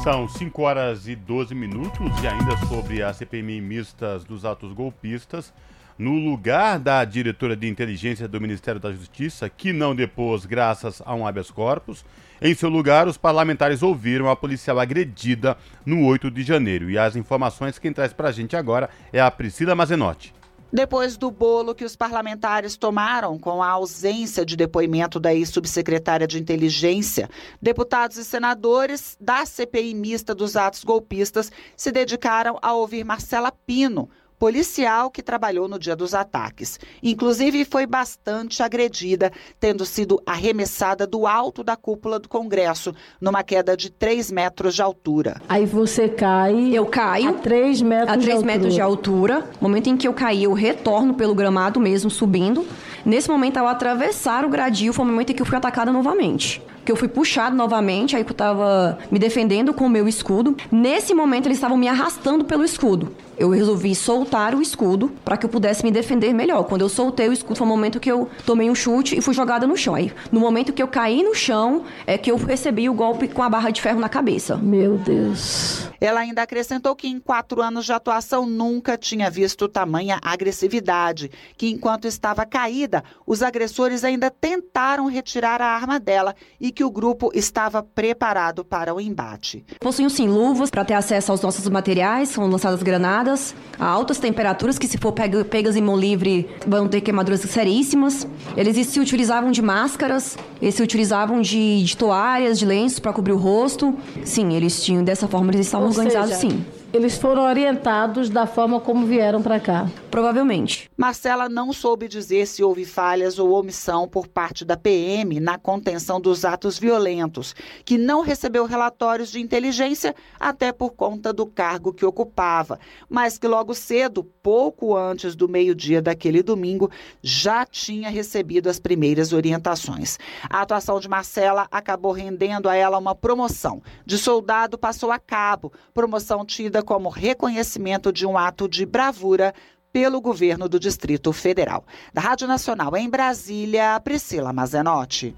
São 0.04 0.28
5 0.28 0.62
horas 0.62 1.08
e 1.08 1.16
12 1.16 1.56
minutos 1.56 2.12
e 2.22 2.28
ainda 2.28 2.58
sobre 2.68 3.02
a 3.02 3.14
CPMI 3.14 3.62
mistas 3.62 4.26
dos 4.26 4.44
atos 4.44 4.74
golpistas. 4.74 5.54
No 5.98 6.16
lugar 6.16 6.78
da 6.78 7.06
diretora 7.06 7.56
de 7.56 7.70
inteligência 7.70 8.28
do 8.28 8.42
Ministério 8.42 8.82
da 8.82 8.92
Justiça, 8.92 9.48
que 9.48 9.72
não 9.72 9.96
depôs 9.96 10.46
graças 10.46 11.02
a 11.06 11.16
um 11.16 11.26
habeas 11.26 11.50
corpus, 11.50 12.04
em 12.42 12.54
seu 12.54 12.68
lugar, 12.68 13.08
os 13.08 13.16
parlamentares 13.16 13.82
ouviram 13.82 14.30
a 14.30 14.36
policial 14.36 14.78
agredida 14.78 15.56
no 15.86 16.06
8 16.06 16.30
de 16.30 16.44
janeiro. 16.44 16.90
E 16.90 16.98
as 16.98 17.16
informações 17.16 17.80
quem 17.80 17.94
traz 17.94 18.12
para 18.12 18.28
a 18.28 18.34
gente 18.34 18.58
agora 18.58 18.90
é 19.14 19.22
a 19.22 19.32
Priscila 19.32 19.74
Mazenotti. 19.74 20.34
Depois 20.75 21.15
do 21.18 21.30
bolo 21.30 21.75
que 21.75 21.86
os 21.86 21.96
parlamentares 21.96 22.75
tomaram 22.75 23.38
com 23.38 23.62
a 23.62 23.68
ausência 23.70 24.44
de 24.44 24.56
depoimento 24.56 25.20
da 25.20 25.32
ex-subsecretária 25.32 26.25
de 26.25 26.39
Inteligência, 26.39 27.30
deputados 27.62 28.18
e 28.18 28.25
senadores 28.25 29.15
da 29.22 29.46
CPI 29.46 29.94
mista 29.94 30.34
dos 30.34 30.58
atos 30.58 30.84
golpistas 30.84 31.51
se 31.77 31.92
dedicaram 31.92 32.58
a 32.60 32.74
ouvir 32.74 33.03
Marcela 33.03 33.51
Pino, 33.51 34.10
policial 34.40 35.10
que 35.10 35.22
trabalhou 35.22 35.68
no 35.68 35.80
dia 35.80 35.96
dos 35.96 36.13
ataques. 36.13 36.80
Inclusive, 37.02 37.66
foi 37.66 37.86
bastante 37.86 38.62
agredida, 38.62 39.32
tendo 39.60 39.86
sido 39.86 40.22
arremessada 40.25 41.08
do 41.08 41.25
alto 41.25 41.63
da 41.63 41.75
cúpula 41.75 42.20
do 42.20 42.28
Congresso, 42.28 42.94
numa 43.20 43.44
queda 43.44 43.75
de 43.75 43.90
3 43.90 44.32
metros 44.32 44.75
de 44.75 44.82
altura. 44.82 45.42
Aí 45.48 45.66
você 45.66 46.10
cai. 46.10 46.72
Eu 46.74 46.86
caio. 46.86 47.30
A 47.30 47.34
3 47.34 47.82
metros, 47.82 48.10
a 48.10 48.13
3 48.13 48.24
de, 48.24 48.32
altura. 48.32 48.52
metros 48.52 48.74
de 48.74 48.82
altura. 48.82 49.50
No 49.62 49.70
momento 49.70 49.90
em 49.90 49.98
que 49.98 50.08
eu 50.08 50.13
caí, 50.13 50.44
eu 50.44 50.54
retorno 50.54 51.13
pelo 51.13 51.36
gramado 51.36 51.80
mesmo, 51.80 52.10
subindo. 52.10 52.66
Nesse 53.06 53.30
momento, 53.30 53.58
ao 53.58 53.68
atravessar 53.68 54.46
o 54.46 54.50
gradil, 54.50 54.94
foi 54.94 55.06
o 55.06 55.08
momento 55.08 55.32
em 55.32 55.36
que 55.36 55.42
eu 55.42 55.46
fui 55.46 55.58
atacada 55.58 55.92
novamente 55.92 56.62
que 56.84 56.92
eu 56.92 56.96
fui 56.96 57.08
puxado 57.08 57.56
novamente, 57.56 58.16
aí 58.16 58.25
eu 58.28 58.34
tava 58.34 58.98
me 59.12 59.20
defendendo 59.20 59.74
com 59.74 59.86
o 59.86 59.90
meu 59.90 60.08
escudo. 60.08 60.56
Nesse 60.72 61.13
momento, 61.13 61.48
eles 61.48 61.58
estavam 61.58 61.78
me 61.78 61.88
arrastando 61.88 62.44
pelo 62.46 62.63
escudo. 62.63 63.16
Eu 63.38 63.50
resolvi 63.50 63.96
soltar 63.96 64.54
o 64.54 64.62
escudo 64.62 65.12
para 65.25 65.36
que 65.36 65.46
eu 65.46 65.50
pudesse 65.50 65.84
me 65.84 65.92
defender 65.92 66.34
melhor. 66.34 66.63
Quando 66.66 66.82
eu 66.82 66.90
soltei 66.90 67.28
o 67.28 67.34
escudo, 67.34 67.56
foi 67.56 67.66
o 67.66 67.70
momento 67.70 68.00
que 68.00 68.12
eu 68.12 68.30
tomei 68.46 68.70
um 68.70 68.75
chute 68.75 69.18
e 69.18 69.22
fui 69.22 69.34
jogada 69.34 69.66
no 69.66 69.75
chão. 69.75 69.96
Aí, 69.96 70.13
no 70.32 70.40
momento 70.40 70.72
que 70.72 70.84
eu 70.84 70.88
caí 70.88 71.24
no 71.24 71.34
chão, 71.34 71.84
é 72.06 72.18
que 72.18 72.30
eu 72.30 72.38
recebi 72.38 72.88
o 72.88 72.94
golpe 72.94 73.28
com 73.28 73.42
a 73.42 73.50
barra 73.50 73.72
de 73.72 73.82
ferro 73.82 74.00
na 74.00 74.08
cabeça. 74.08 74.56
Meu 74.58 74.98
Deus. 74.98 75.90
Ela 76.00 76.20
ainda 76.20 76.42
acrescentou 76.42 76.96
que 76.96 77.08
em 77.08 77.18
quatro 77.18 77.62
anos 77.62 77.86
de 77.86 77.94
atuação 77.94 78.46
nunca 78.46 78.98
tinha 78.98 79.30
visto 79.30 79.70
tamanha 79.70 80.20
agressividade, 80.22 81.32
que 81.58 81.70
enquanto 81.70 82.06
estava 82.06 82.46
caída, 82.46 83.04
os 83.25 83.42
agressores 83.42 84.04
ainda 84.04 84.30
tentaram 84.30 85.08
retirar 85.08 85.62
a 85.62 85.66
arma 85.66 86.00
dela 86.00 86.36
e 86.60 86.73
que 86.74 86.84
o 86.84 86.92
grupo 86.92 87.32
estava 87.34 87.82
preparado 87.82 88.65
para 88.65 88.94
o 88.94 89.00
embate. 89.00 89.63
Possuíam 89.80 90.10
sim 90.10 90.27
luvas 90.27 90.70
para 90.70 90.84
ter 90.84 90.96
acesso 90.96 91.32
aos 91.32 91.42
nossos 91.42 91.68
materiais, 91.70 92.30
são 92.30 92.48
lançadas 92.48 92.84
granadas 92.84 93.56
a 93.80 93.86
altas 93.86 94.18
temperaturas, 94.18 94.77
que 94.77 94.88
se 94.88 94.98
for 94.98 95.13
pegas 95.13 95.75
em 95.75 95.82
mão 95.82 95.98
livre 95.98 96.50
vão 96.68 96.88
ter 96.88 97.01
queimaduras 97.01 97.42
seríssimas. 97.42 98.27
Eles 98.58 98.88
se 98.88 99.00
utilizavam 99.00 99.51
de 99.51 99.62
máscaras, 99.62 100.38
eles 100.62 100.75
se 100.75 100.84
utilizavam 100.84 101.42
de, 101.42 101.84
de 101.84 101.96
toalhas, 101.96 102.60
de 102.60 102.65
lenços 102.65 103.00
para 103.00 103.13
cobrir 103.13 103.34
o 103.34 103.38
rosto. 103.38 103.96
Sim, 104.25 104.53
eles 104.53 104.84
tinham, 104.84 105.03
dessa 105.03 105.27
forma 105.27 105.51
eles 105.51 105.68
estavam 105.68 105.88
Ou 105.88 105.94
organizados 105.94 106.36
seja, 106.36 106.42
sim 106.42 106.65
eles 106.94 107.18
foram 107.18 107.44
orientados 107.44 108.30
da 108.30 108.46
forma 108.46 108.80
como 108.80 109.08
vieram 109.08 109.42
para 109.42 109.60
cá. 109.60 109.88
Provavelmente. 110.13 110.91
Marcela 110.96 111.50
não 111.50 111.74
soube 111.74 112.08
dizer 112.08 112.46
se 112.46 112.63
houve 112.63 112.86
falhas 112.86 113.39
ou 113.39 113.50
omissão 113.50 114.08
por 114.08 114.27
parte 114.27 114.63
da 114.63 114.77
PM 114.77 115.39
na 115.39 115.58
contenção 115.58 116.22
dos 116.22 116.46
atos 116.46 116.77
violentos, 116.77 117.55
que 117.84 117.98
não 117.98 118.22
recebeu 118.22 118.63
relatórios 118.67 119.32
de 119.32 119.41
inteligência 119.41 120.13
até 120.39 120.72
por 120.72 120.91
conta 120.91 121.34
do 121.34 121.48
cargo 121.48 121.91
que 121.91 122.05
ocupava, 122.05 122.79
mas 123.10 123.39
que 123.39 123.48
logo 123.48 123.74
cedo, 123.74 124.24
pouco 124.24 124.96
antes 124.96 125.36
do 125.36 125.50
meio-dia 125.50 126.00
daquele 126.00 126.43
domingo, 126.43 126.91
já 127.20 127.65
tinha 127.65 128.12
recebido 128.12 128.70
as 128.70 128.79
primeiras 128.79 129.34
orientações. 129.34 130.20
A 130.48 130.62
atuação 130.62 131.00
de 131.00 131.10
Marcela 131.10 131.67
acabou 131.72 132.12
rendendo 132.12 132.70
a 132.70 132.75
ela 132.75 133.00
uma 133.00 133.15
promoção. 133.15 133.82
De 134.05 134.20
soldado 134.20 134.77
passou 134.77 135.12
a 135.12 135.17
cabo, 135.17 135.74
promoção 135.91 136.46
tida 136.46 136.84
como 136.84 137.10
reconhecimento 137.10 138.13
de 138.13 138.27
um 138.27 138.38
ato 138.38 138.70
de 138.70 138.86
bravura 138.86 139.55
pelo 139.94 140.20
governo 140.20 140.68
do 140.68 140.80
Distrito 140.80 141.32
Federal. 141.32 141.86
Da 142.12 142.20
Rádio 142.20 142.48
Nacional 142.48 142.98
em 142.98 143.08
Brasília, 143.08 144.00
Priscila 144.04 144.52
Mazenotti. 144.52 145.36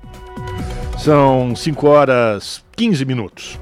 São 0.98 1.56
5 1.56 1.88
horas 1.88 2.64
15 2.76 3.06
minutos. 3.06 3.60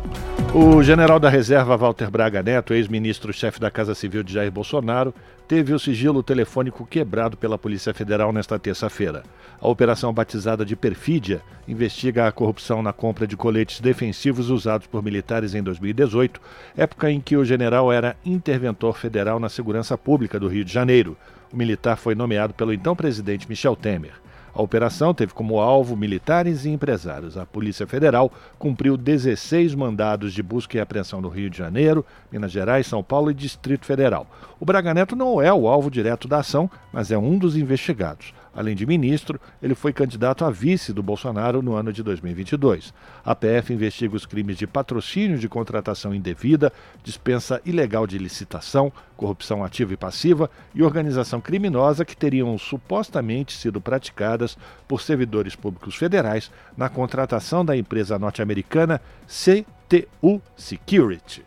O 0.53 0.81
general 0.83 1.19
da 1.19 1.29
reserva 1.29 1.75
Walter 1.75 2.09
Braga 2.09 2.43
Neto, 2.43 2.73
ex-ministro-chefe 2.73 3.59
da 3.59 3.71
Casa 3.71 3.95
Civil 3.95 4.23
de 4.23 4.33
Jair 4.33 4.51
Bolsonaro, 4.51 5.13
teve 5.47 5.73
o 5.73 5.79
sigilo 5.79 6.23
telefônico 6.23 6.85
quebrado 6.85 7.35
pela 7.35 7.57
Polícia 7.57 7.93
Federal 7.93 8.31
nesta 8.31 8.57
terça-feira. 8.57 9.23
A 9.59 9.67
operação 9.67 10.13
batizada 10.13 10.63
de 10.63 10.75
Perfídia 10.75 11.41
investiga 11.67 12.27
a 12.27 12.31
corrupção 12.31 12.81
na 12.81 12.93
compra 12.93 13.27
de 13.27 13.35
coletes 13.35 13.81
defensivos 13.81 14.49
usados 14.49 14.87
por 14.87 15.03
militares 15.03 15.53
em 15.53 15.63
2018, 15.63 16.39
época 16.77 17.11
em 17.11 17.19
que 17.19 17.35
o 17.35 17.43
general 17.43 17.91
era 17.91 18.15
interventor 18.23 18.97
federal 18.97 19.39
na 19.39 19.49
segurança 19.49 19.97
pública 19.97 20.39
do 20.39 20.47
Rio 20.47 20.63
de 20.63 20.71
Janeiro. 20.71 21.17
O 21.51 21.57
militar 21.57 21.97
foi 21.97 22.15
nomeado 22.15 22.53
pelo 22.53 22.71
então 22.71 22.95
presidente 22.95 23.49
Michel 23.49 23.75
Temer. 23.75 24.22
A 24.55 24.61
operação 24.61 25.15
teve 25.15 25.33
como 25.33 25.59
alvo 25.59 25.97
militares 25.97 26.63
e 26.63 26.69
empresários. 26.69 27.37
A 27.37 27.45
Polícia 27.45 27.87
Federal 27.87 28.31
cumpriu 28.59 28.95
16 28.95 29.73
mandados 29.73 30.31
de 30.31 30.43
busca 30.43 30.77
e 30.77 30.79
apreensão 30.79 31.19
no 31.19 31.27
Rio 31.27 31.49
de 31.49 31.57
Janeiro, 31.57 32.05
Minas 32.31 32.51
Gerais, 32.51 32.85
São 32.85 33.03
Paulo 33.03 33.31
e 33.31 33.33
Distrito 33.33 33.85
Federal. 33.85 34.27
O 34.59 34.65
Braga 34.65 34.93
Neto 34.93 35.15
não 35.15 35.41
é 35.41 35.51
o 35.51 35.67
alvo 35.67 35.89
direto 35.89 36.27
da 36.27 36.39
ação, 36.39 36.69
mas 36.91 37.11
é 37.11 37.17
um 37.17 37.37
dos 37.37 37.57
investigados. 37.57 38.31
Além 38.55 38.75
de 38.75 38.85
ministro, 38.85 39.39
ele 39.61 39.73
foi 39.73 39.91
candidato 39.91 40.45
a 40.45 40.51
vice 40.51 40.93
do 40.93 41.01
Bolsonaro 41.01 41.61
no 41.61 41.73
ano 41.73 41.91
de 41.91 42.03
2022. 42.03 42.93
A 43.25 43.33
PF 43.33 43.73
investiga 43.73 44.15
os 44.15 44.25
crimes 44.25 44.57
de 44.57 44.67
patrocínio 44.67 45.39
de 45.39 45.49
contratação 45.49 46.13
indevida, 46.13 46.71
dispensa 47.03 47.59
ilegal 47.65 48.05
de 48.05 48.17
licitação, 48.19 48.93
corrupção 49.17 49.63
ativa 49.63 49.93
e 49.93 49.97
passiva 49.97 50.51
e 50.75 50.83
organização 50.83 51.41
criminosa 51.41 52.05
que 52.05 52.15
teriam 52.15 52.55
supostamente 52.57 53.53
sido 53.53 53.81
praticadas 53.81 54.55
por 54.87 55.01
servidores 55.01 55.55
públicos 55.55 55.95
federais 55.95 56.51
na 56.77 56.89
contratação 56.89 57.65
da 57.65 57.75
empresa 57.75 58.19
norte-americana 58.19 59.01
CTU 59.27 60.41
Security. 60.55 61.43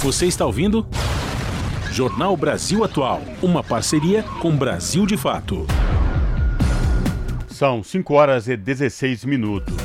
Você 0.00 0.26
está 0.26 0.44
ouvindo? 0.44 0.86
Jornal 1.94 2.36
Brasil 2.36 2.82
Atual, 2.82 3.22
uma 3.40 3.62
parceria 3.62 4.24
com 4.42 4.50
Brasil 4.56 5.06
de 5.06 5.16
Fato. 5.16 5.64
São 7.46 7.84
5 7.84 8.12
horas 8.12 8.48
e 8.48 8.56
16 8.56 9.24
minutos. 9.24 9.76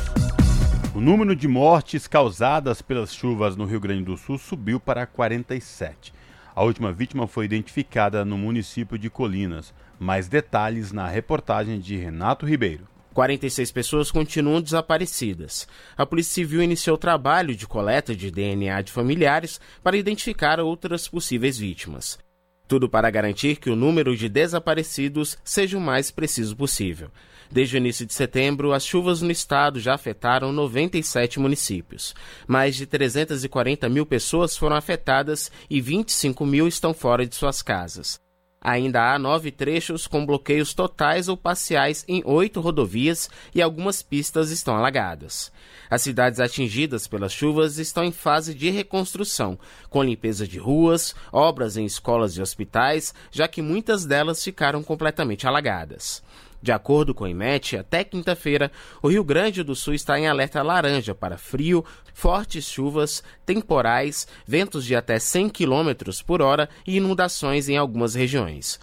O 0.95 0.99
número 0.99 1.35
de 1.35 1.47
mortes 1.47 2.07
causadas 2.07 2.81
pelas 2.81 3.13
chuvas 3.13 3.55
no 3.55 3.63
Rio 3.63 3.79
Grande 3.79 4.05
do 4.05 4.17
Sul 4.17 4.39
subiu 4.39 4.79
para 4.79 5.05
47. 5.05 6.11
A 6.55 6.63
última 6.63 6.91
vítima 6.91 7.27
foi 7.27 7.45
identificada 7.45 8.25
no 8.25 8.39
município 8.39 8.97
de 8.97 9.07
Colinas. 9.07 9.71
Mais 9.99 10.27
detalhes 10.27 10.91
na 10.91 11.07
reportagem 11.07 11.79
de 11.79 11.95
Renato 11.95 12.43
Ribeiro. 12.43 12.87
46 13.19 13.71
pessoas 13.73 14.11
continuam 14.11 14.61
desaparecidas. 14.61 15.67
A 15.97 16.05
Polícia 16.05 16.35
Civil 16.35 16.63
iniciou 16.63 16.97
trabalho 16.97 17.53
de 17.53 17.67
coleta 17.67 18.15
de 18.15 18.31
DNA 18.31 18.81
de 18.81 18.93
familiares 18.93 19.59
para 19.83 19.97
identificar 19.97 20.57
outras 20.61 21.05
possíveis 21.05 21.57
vítimas. 21.57 22.17
Tudo 22.65 22.87
para 22.87 23.09
garantir 23.09 23.57
que 23.57 23.69
o 23.69 23.75
número 23.75 24.15
de 24.15 24.29
desaparecidos 24.29 25.37
seja 25.43 25.77
o 25.77 25.81
mais 25.81 26.09
preciso 26.09 26.55
possível. 26.55 27.11
Desde 27.51 27.75
o 27.75 27.79
início 27.79 28.05
de 28.05 28.13
setembro, 28.13 28.71
as 28.71 28.85
chuvas 28.85 29.21
no 29.21 29.31
estado 29.31 29.81
já 29.81 29.95
afetaram 29.95 30.53
97 30.53 31.41
municípios. 31.41 32.15
Mais 32.47 32.73
de 32.77 32.85
340 32.85 33.89
mil 33.89 34.05
pessoas 34.05 34.55
foram 34.55 34.77
afetadas 34.77 35.51
e 35.69 35.81
25 35.81 36.45
mil 36.45 36.69
estão 36.69 36.93
fora 36.93 37.25
de 37.25 37.35
suas 37.35 37.61
casas. 37.61 38.17
Ainda 38.61 39.13
há 39.13 39.17
nove 39.17 39.51
trechos 39.51 40.05
com 40.05 40.25
bloqueios 40.25 40.73
totais 40.73 41.29
ou 41.29 41.37
parciais 41.37 42.03
em 42.09 42.21
oito 42.25 42.59
rodovias 42.59 43.29
e 43.55 43.61
algumas 43.61 44.01
pistas 44.01 44.51
estão 44.51 44.75
alagadas. 44.75 45.49
As 45.89 46.01
cidades 46.01 46.41
atingidas 46.41 47.07
pelas 47.07 47.31
chuvas 47.31 47.77
estão 47.77 48.03
em 48.03 48.11
fase 48.11 48.53
de 48.53 48.69
reconstrução, 48.69 49.57
com 49.89 50.03
limpeza 50.03 50.45
de 50.45 50.59
ruas, 50.59 51.15
obras 51.31 51.77
em 51.77 51.85
escolas 51.85 52.33
e 52.35 52.41
hospitais, 52.41 53.13
já 53.31 53.47
que 53.47 53.61
muitas 53.61 54.05
delas 54.05 54.43
ficaram 54.43 54.83
completamente 54.83 55.47
alagadas. 55.47 56.21
De 56.61 56.71
acordo 56.71 57.13
com 57.13 57.23
o 57.23 57.27
IMET, 57.27 57.77
até 57.77 58.03
quinta-feira, 58.03 58.71
o 59.01 59.07
Rio 59.07 59.23
Grande 59.23 59.63
do 59.63 59.75
Sul 59.75 59.93
está 59.93 60.19
em 60.19 60.27
alerta 60.27 60.61
laranja 60.61 61.15
para 61.15 61.37
frio, 61.37 61.85
fortes 62.13 62.65
chuvas, 62.65 63.23
temporais, 63.45 64.27
ventos 64.45 64.85
de 64.85 64.95
até 64.95 65.19
100 65.19 65.49
km 65.49 65.93
por 66.25 66.41
hora 66.41 66.69
e 66.85 66.97
inundações 66.97 67.69
em 67.69 67.77
algumas 67.77 68.13
regiões. 68.13 68.79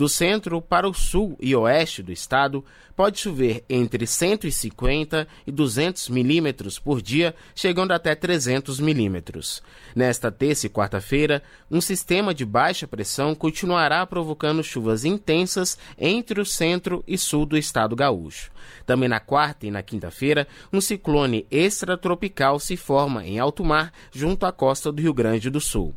Do 0.00 0.08
centro 0.08 0.62
para 0.62 0.88
o 0.88 0.94
sul 0.94 1.36
e 1.38 1.54
oeste 1.54 2.02
do 2.02 2.10
estado, 2.10 2.64
pode 2.96 3.20
chover 3.20 3.62
entre 3.68 4.06
150 4.06 5.28
e 5.46 5.52
200 5.52 6.08
milímetros 6.08 6.78
por 6.78 7.02
dia, 7.02 7.34
chegando 7.54 7.92
até 7.92 8.14
300 8.14 8.80
milímetros. 8.80 9.62
Nesta 9.94 10.32
terça 10.32 10.66
e 10.66 10.70
quarta-feira, 10.70 11.42
um 11.70 11.82
sistema 11.82 12.32
de 12.32 12.46
baixa 12.46 12.88
pressão 12.88 13.34
continuará 13.34 14.06
provocando 14.06 14.64
chuvas 14.64 15.04
intensas 15.04 15.76
entre 15.98 16.40
o 16.40 16.46
centro 16.46 17.04
e 17.06 17.18
sul 17.18 17.44
do 17.44 17.58
estado 17.58 17.94
gaúcho. 17.94 18.50
Também 18.86 19.06
na 19.06 19.20
quarta 19.20 19.66
e 19.66 19.70
na 19.70 19.82
quinta-feira, 19.82 20.48
um 20.72 20.80
ciclone 20.80 21.46
extratropical 21.50 22.58
se 22.58 22.74
forma 22.74 23.26
em 23.26 23.38
alto 23.38 23.62
mar 23.62 23.92
junto 24.10 24.46
à 24.46 24.50
costa 24.50 24.90
do 24.90 25.02
Rio 25.02 25.12
Grande 25.12 25.50
do 25.50 25.60
Sul. 25.60 25.94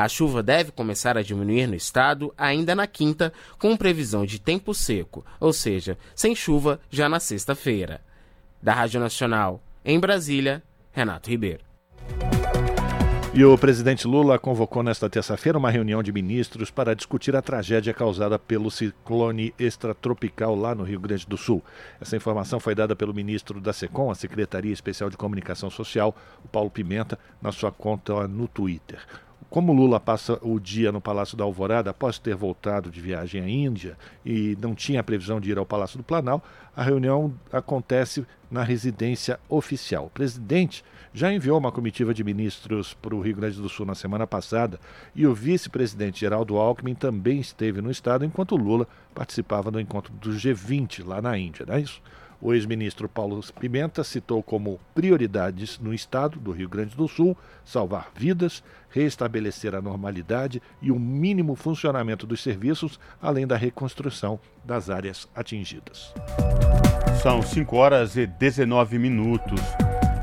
A 0.00 0.08
chuva 0.08 0.42
deve 0.42 0.72
começar 0.72 1.18
a 1.18 1.22
diminuir 1.22 1.66
no 1.66 1.74
estado 1.74 2.32
ainda 2.34 2.74
na 2.74 2.86
quinta, 2.86 3.30
com 3.58 3.76
previsão 3.76 4.24
de 4.24 4.40
tempo 4.40 4.72
seco, 4.72 5.26
ou 5.38 5.52
seja, 5.52 5.98
sem 6.14 6.34
chuva 6.34 6.80
já 6.88 7.06
na 7.06 7.20
sexta-feira. 7.20 8.00
Da 8.62 8.72
Rádio 8.72 8.98
Nacional, 8.98 9.62
em 9.84 10.00
Brasília, 10.00 10.62
Renato 10.90 11.28
Ribeiro. 11.28 11.62
E 13.34 13.44
o 13.44 13.58
presidente 13.58 14.06
Lula 14.08 14.38
convocou 14.38 14.82
nesta 14.82 15.10
terça-feira 15.10 15.58
uma 15.58 15.70
reunião 15.70 16.02
de 16.02 16.10
ministros 16.10 16.70
para 16.70 16.96
discutir 16.96 17.36
a 17.36 17.42
tragédia 17.42 17.92
causada 17.92 18.38
pelo 18.38 18.70
ciclone 18.70 19.52
extratropical 19.58 20.56
lá 20.56 20.74
no 20.74 20.82
Rio 20.82 20.98
Grande 20.98 21.26
do 21.26 21.36
Sul. 21.36 21.62
Essa 22.00 22.16
informação 22.16 22.58
foi 22.58 22.74
dada 22.74 22.96
pelo 22.96 23.12
ministro 23.12 23.60
da 23.60 23.74
SECOM, 23.74 24.10
a 24.10 24.14
Secretaria 24.14 24.72
Especial 24.72 25.10
de 25.10 25.18
Comunicação 25.18 25.68
Social, 25.68 26.16
o 26.42 26.48
Paulo 26.48 26.70
Pimenta, 26.70 27.18
na 27.42 27.52
sua 27.52 27.70
conta 27.70 28.26
no 28.26 28.48
Twitter. 28.48 28.98
Como 29.50 29.72
Lula 29.72 29.98
passa 29.98 30.38
o 30.42 30.60
dia 30.60 30.92
no 30.92 31.00
Palácio 31.00 31.36
da 31.36 31.42
Alvorada 31.42 31.90
após 31.90 32.20
ter 32.20 32.36
voltado 32.36 32.88
de 32.88 33.00
viagem 33.00 33.42
à 33.42 33.48
Índia 33.48 33.98
e 34.24 34.56
não 34.62 34.76
tinha 34.76 35.02
previsão 35.02 35.40
de 35.40 35.50
ir 35.50 35.58
ao 35.58 35.66
Palácio 35.66 35.98
do 35.98 36.04
Planalto, 36.04 36.46
a 36.74 36.84
reunião 36.84 37.34
acontece 37.52 38.24
na 38.48 38.62
residência 38.62 39.40
oficial. 39.48 40.06
O 40.06 40.10
presidente 40.10 40.84
já 41.12 41.32
enviou 41.32 41.58
uma 41.58 41.72
comitiva 41.72 42.14
de 42.14 42.22
ministros 42.22 42.94
para 42.94 43.12
o 43.12 43.20
Rio 43.20 43.34
Grande 43.34 43.60
do 43.60 43.68
Sul 43.68 43.84
na 43.84 43.96
semana 43.96 44.24
passada 44.24 44.78
e 45.16 45.26
o 45.26 45.34
vice-presidente 45.34 46.20
Geraldo 46.20 46.56
Alckmin 46.56 46.94
também 46.94 47.40
esteve 47.40 47.82
no 47.82 47.90
estado 47.90 48.24
enquanto 48.24 48.54
Lula 48.54 48.86
participava 49.12 49.68
do 49.68 49.80
encontro 49.80 50.12
do 50.12 50.30
G20 50.30 51.04
lá 51.04 51.20
na 51.20 51.36
Índia, 51.36 51.66
não 51.66 51.74
é 51.74 51.80
isso? 51.80 52.00
O 52.42 52.54
ex-ministro 52.54 53.06
Paulo 53.06 53.38
Pimenta 53.58 54.02
citou 54.02 54.42
como 54.42 54.80
prioridades 54.94 55.78
no 55.78 55.92
estado 55.92 56.40
do 56.40 56.52
Rio 56.52 56.70
Grande 56.70 56.96
do 56.96 57.06
Sul 57.06 57.36
salvar 57.64 58.10
vidas, 58.16 58.64
restabelecer 58.88 59.74
a 59.74 59.82
normalidade 59.82 60.62
e 60.80 60.90
o 60.90 60.98
mínimo 60.98 61.54
funcionamento 61.54 62.26
dos 62.26 62.42
serviços, 62.42 62.98
além 63.20 63.46
da 63.46 63.56
reconstrução 63.56 64.40
das 64.64 64.88
áreas 64.88 65.28
atingidas. 65.34 66.14
São 67.22 67.42
5 67.42 67.76
horas 67.76 68.16
e 68.16 68.26
19 68.26 68.98
minutos. 68.98 69.60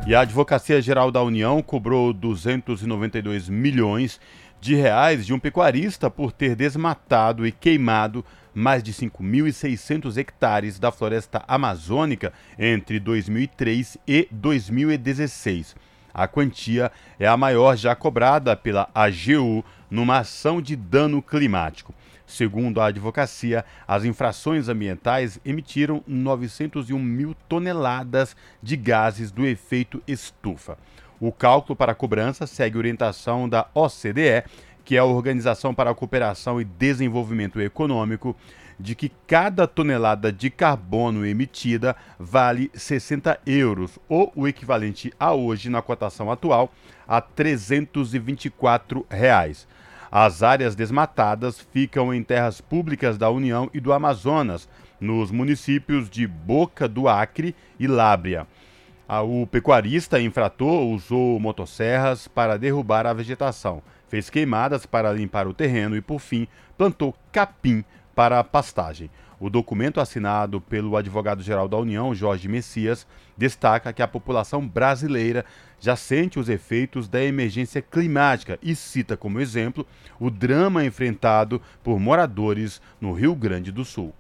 E 0.07 0.15
a 0.15 0.21
Advocacia 0.21 0.81
Geral 0.81 1.11
da 1.11 1.21
União 1.21 1.61
cobrou 1.61 2.11
292 2.13 3.47
milhões 3.49 4.19
de 4.59 4.73
reais 4.73 5.25
de 5.25 5.33
um 5.33 5.39
pecuarista 5.39 6.09
por 6.09 6.31
ter 6.31 6.55
desmatado 6.55 7.45
e 7.45 7.51
queimado 7.51 8.25
mais 8.57 8.81
de 8.81 8.91
5.600 8.91 10.17
hectares 10.17 10.79
da 10.79 10.91
floresta 10.91 11.43
amazônica 11.47 12.33
entre 12.57 12.99
2003 12.99 13.99
e 14.07 14.27
2016. 14.31 15.75
A 16.11 16.27
quantia 16.27 16.91
é 17.19 17.27
a 17.27 17.37
maior 17.37 17.77
já 17.77 17.93
cobrada 17.93 18.55
pela 18.55 18.89
AGU 18.95 19.63
numa 19.91 20.17
ação 20.17 20.59
de 20.59 20.75
dano 20.75 21.21
climático. 21.21 21.93
Segundo 22.25 22.81
a 22.81 22.87
advocacia, 22.87 23.63
as 23.87 24.03
infrações 24.03 24.67
ambientais 24.67 25.39
emitiram 25.45 26.03
901 26.07 26.97
mil 26.97 27.35
toneladas 27.47 28.35
de 28.61 28.75
gases 28.75 29.29
do 29.29 29.45
efeito 29.45 30.01
estufa. 30.07 30.79
O 31.19 31.31
cálculo 31.31 31.75
para 31.75 31.93
a 31.93 31.95
cobrança 31.95 32.45
segue 32.45 32.77
orientação 32.77 33.49
da 33.49 33.67
OCDE, 33.73 34.43
que 34.87 34.95
é 34.95 34.99
a 34.99 35.03
Organização 35.03 35.73
para 35.75 35.89
a 35.89 35.93
Cooperação 35.93 36.61
e 36.61 36.63
Desenvolvimento 36.63 37.59
Econômico, 37.59 38.33
de 38.79 38.95
que 38.95 39.11
cada 39.27 39.67
tonelada 39.67 40.31
de 40.31 40.49
carbono 40.49 41.25
emitida 41.25 41.93
vale 42.17 42.71
60 42.73 43.37
euros, 43.45 43.99
ou 44.07 44.31
o 44.33 44.47
equivalente 44.47 45.11
a 45.19 45.33
hoje, 45.33 45.69
na 45.69 45.81
cotação 45.81 46.31
atual, 46.31 46.71
a 47.05 47.19
324 47.19 49.05
reais. 49.09 49.67
As 50.09 50.41
áreas 50.41 50.73
desmatadas 50.73 51.59
ficam 51.59 52.13
em 52.13 52.23
terras 52.23 52.61
públicas 52.61 53.17
da 53.17 53.29
União 53.29 53.69
e 53.73 53.81
do 53.81 53.91
Amazonas, 53.91 54.69
nos 55.01 55.31
municípios 55.31 56.09
de 56.09 56.25
Boca 56.25 56.87
do 56.87 57.09
Acre 57.09 57.53
e 57.77 57.87
Lábria. 57.87 58.47
O 59.09 59.45
pecuarista 59.47 60.19
infrator 60.19 60.85
usou 60.85 61.37
motosserras 61.41 62.25
para 62.25 62.57
derrubar 62.57 63.05
a 63.05 63.11
vegetação, 63.11 63.81
fez 64.07 64.29
queimadas 64.29 64.85
para 64.85 65.11
limpar 65.11 65.47
o 65.47 65.53
terreno 65.53 65.95
e, 65.95 66.01
por 66.01 66.19
fim, 66.19 66.47
plantou 66.77 67.15
capim 67.31 67.83
para 68.15 68.39
a 68.39 68.43
pastagem. 68.43 69.09
O 69.39 69.51
documento 69.51 69.99
assinado 69.99 70.59
pelo 70.59 70.97
advogado-geral 70.97 71.67
da 71.67 71.77
União, 71.77 72.15
Jorge 72.15 72.47
Messias, 72.47 73.05
destaca 73.37 73.93
que 73.93 74.01
a 74.01 74.07
população 74.07 74.67
brasileira 74.67 75.45
já 75.79 75.95
sente 75.95 76.39
os 76.39 76.49
efeitos 76.49 77.07
da 77.07 77.23
emergência 77.23 77.79
climática 77.79 78.57
e 78.63 78.75
cita 78.75 79.15
como 79.15 79.39
exemplo 79.39 79.85
o 80.19 80.31
drama 80.31 80.83
enfrentado 80.83 81.61
por 81.83 81.99
moradores 81.99 82.81
no 82.99 83.13
Rio 83.13 83.35
Grande 83.35 83.71
do 83.71 83.85
Sul. 83.85 84.11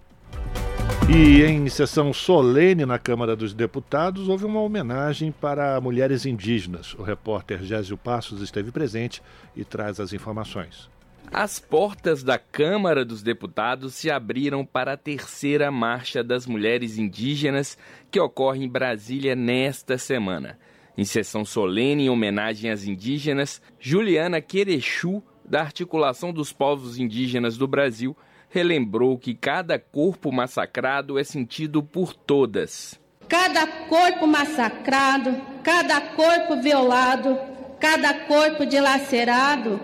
E 1.09 1.41
em 1.41 1.69
sessão 1.69 2.11
solene 2.11 2.85
na 2.85 2.99
Câmara 2.99 3.33
dos 3.33 3.53
Deputados, 3.53 4.27
houve 4.27 4.43
uma 4.43 4.59
homenagem 4.59 5.31
para 5.31 5.79
mulheres 5.79 6.25
indígenas. 6.25 6.93
O 6.95 7.01
repórter 7.01 7.63
Gésio 7.63 7.97
Passos 7.97 8.41
esteve 8.41 8.71
presente 8.71 9.23
e 9.55 9.63
traz 9.63 10.01
as 10.01 10.11
informações. 10.11 10.89
As 11.31 11.59
portas 11.59 12.23
da 12.23 12.37
Câmara 12.37 13.05
dos 13.05 13.23
Deputados 13.23 13.95
se 13.95 14.11
abriram 14.11 14.65
para 14.65 14.93
a 14.93 14.97
terceira 14.97 15.71
Marcha 15.71 16.21
das 16.21 16.45
Mulheres 16.45 16.97
Indígenas, 16.97 17.77
que 18.11 18.19
ocorre 18.19 18.65
em 18.65 18.69
Brasília 18.69 19.33
nesta 19.33 19.97
semana. 19.97 20.59
Em 20.97 21.05
sessão 21.05 21.45
solene 21.45 22.05
em 22.05 22.09
homenagem 22.09 22.69
às 22.69 22.83
indígenas, 22.83 23.61
Juliana 23.79 24.41
Querechu, 24.41 25.23
da 25.45 25.61
Articulação 25.61 26.33
dos 26.33 26.51
Povos 26.51 26.99
Indígenas 26.99 27.57
do 27.57 27.65
Brasil, 27.65 28.15
relembrou 28.49 29.17
que 29.17 29.33
cada 29.33 29.77
corpo 29.77 30.31
massacrado 30.31 31.19
é 31.19 31.23
sentido 31.23 31.83
por 31.83 32.13
todas. 32.13 32.99
Cada 33.27 33.67
corpo 33.67 34.25
massacrado, 34.25 35.35
cada 35.63 35.99
corpo 35.99 36.61
violado, 36.61 37.37
cada 37.79 38.13
corpo 38.25 38.65
dilacerado, 38.65 39.79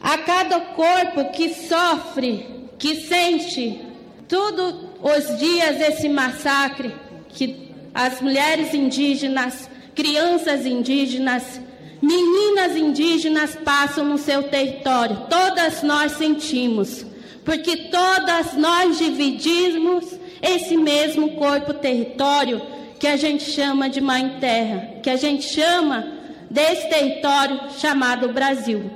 a 0.00 0.18
cada 0.18 0.60
corpo 0.60 1.32
que 1.32 1.54
sofre, 1.54 2.68
que 2.78 2.96
sente 2.96 3.80
todos 4.28 4.90
os 5.02 5.38
dias 5.38 5.80
esse 5.80 6.08
massacre 6.08 6.94
que 7.30 7.72
as 7.94 8.20
mulheres 8.20 8.74
indígenas, 8.74 9.68
crianças 9.94 10.66
indígenas, 10.66 11.60
meninas 12.02 12.76
indígenas 12.76 13.54
passam 13.56 14.04
no 14.04 14.18
seu 14.18 14.42
território. 14.42 15.26
Todas 15.30 15.82
nós 15.82 16.12
sentimos 16.12 17.06
porque 17.44 17.88
todas 17.90 18.54
nós 18.56 18.98
dividimos 18.98 20.18
esse 20.42 20.76
mesmo 20.76 21.32
corpo 21.36 21.74
território 21.74 22.60
que 22.98 23.06
a 23.06 23.16
gente 23.16 23.44
chama 23.44 23.88
de 23.88 24.00
Mãe 24.00 24.38
Terra, 24.40 25.00
que 25.02 25.10
a 25.10 25.16
gente 25.16 25.44
chama 25.44 26.06
desse 26.50 26.88
território 26.88 27.70
chamado 27.72 28.32
Brasil. 28.32 28.90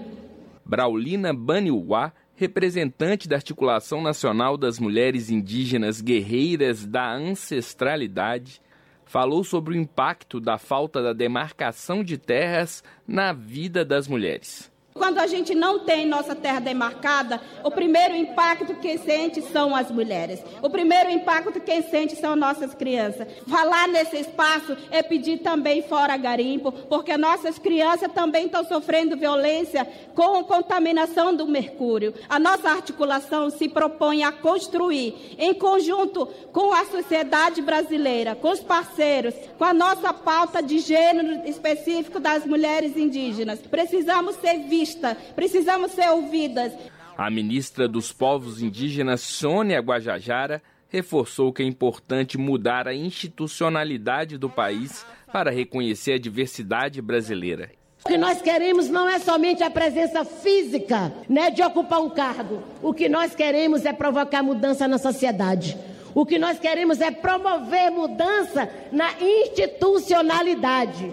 Braulina 0.65 1.33
Baniuá, 1.33 2.13
representante 2.35 3.29
da 3.29 3.37
Articulação 3.37 4.01
Nacional 4.01 4.57
das 4.57 4.79
Mulheres 4.79 5.31
Indígenas 5.31 6.01
Guerreiras 6.01 6.87
da 6.87 7.13
Ancestralidade, 7.13 8.61
falou 9.05 9.43
sobre 9.43 9.75
o 9.75 9.77
impacto 9.77 10.39
da 10.39 10.59
falta 10.59 11.03
da 11.03 11.13
demarcação 11.13 12.05
de 12.05 12.17
terras 12.19 12.85
na 13.07 13.33
vida 13.33 13.85
das 13.85 14.07
mulheres. 14.07 14.71
Quando 14.99 15.19
a 15.19 15.29
gente 15.29 15.55
não 15.55 15.79
tem 15.79 16.05
nossa 16.05 16.35
terra 16.35 16.59
demarcada, 16.59 17.41
o 17.63 17.71
primeiro 17.71 18.17
impacto 18.17 18.75
que 18.75 18.99
sente 18.99 19.41
são 19.41 19.75
as 19.75 19.91
mulheres. 19.91 20.43
O 20.61 20.69
primeiro 20.69 21.09
impacto 21.09 21.61
que 21.61 21.83
sente 21.83 22.17
são 22.17 22.35
nossas 22.35 22.75
crianças. 22.75 23.29
Falar 23.47 23.87
nesse 23.87 24.17
espaço 24.17 24.77
é 24.91 25.01
pedir 25.03 25.39
também 25.39 25.83
fora 25.83 26.17
garimpo, 26.17 26.73
porque 26.73 27.17
nossas 27.17 27.59
crianças 27.61 28.11
também 28.13 28.47
estão 28.47 28.65
sofrendo 28.65 29.17
violência 29.17 29.87
com 30.17 30.43
contaminação 30.43 31.35
do 31.35 31.47
mercúrio. 31.47 32.13
A 32.29 32.41
nossa 32.41 32.69
articulação 32.69 33.51
se 33.51 33.69
propõe 33.69 34.25
a 34.25 34.33
construir, 34.33 35.37
em 35.39 35.55
conjunto 35.55 36.27
com 36.53 36.73
a 36.73 36.85
sociedade 36.87 37.63
brasileira, 37.63 38.35
com 38.35 38.51
os 38.51 38.61
parceiros, 38.61 39.35
com 39.57 39.65
a 39.65 39.73
nossa 39.73 40.13
pauta 40.13 40.61
de 40.61 40.81
gênero 40.81 41.49
específico 41.49 42.19
das 42.19 42.45
mulheres 42.45 42.97
indígenas. 42.97 43.61
Precisamos 43.61 44.35
ser 44.37 44.59
vistos 44.59 44.88
vista, 44.89 45.17
precisamos 45.37 45.93
ser 45.93 46.09
ouvidas. 46.11 46.73
A 47.17 47.31
ministra 47.31 47.87
dos 47.89 48.13
Povos 48.13 48.63
Indígenas, 48.63 49.21
Sônia 49.21 49.81
Guajajara, 49.81 50.63
reforçou 50.89 51.53
que 51.53 51.63
é 51.63 51.67
importante 51.67 52.39
mudar 52.39 52.89
a 52.89 52.95
institucionalidade 52.95 54.39
do 54.39 54.49
país 54.49 55.05
para 55.31 55.51
reconhecer 55.51 56.15
a 56.15 56.19
diversidade 56.19 57.03
brasileira. 57.03 57.71
O 58.05 58.09
que 58.09 58.17
nós 58.17 58.41
queremos 58.41 58.89
não 58.89 59.07
é 59.09 59.19
somente 59.19 59.63
a 59.63 59.71
presença 59.71 60.25
física, 60.25 61.13
né, 61.29 61.51
de 61.51 61.63
ocupar 61.63 62.01
um 62.01 62.09
cargo. 62.09 62.63
O 62.81 62.95
que 62.95 63.09
nós 63.09 63.35
queremos 63.35 63.85
é 63.85 63.93
provocar 63.93 64.43
mudança 64.43 64.89
na 64.89 64.97
sociedade. 64.97 65.77
O 66.15 66.25
que 66.25 66.39
nós 66.39 66.59
queremos 66.59 67.03
é 67.03 67.11
promover 67.11 67.91
mudança 67.91 68.71
na 68.91 69.11
institucionalidade, 69.21 71.13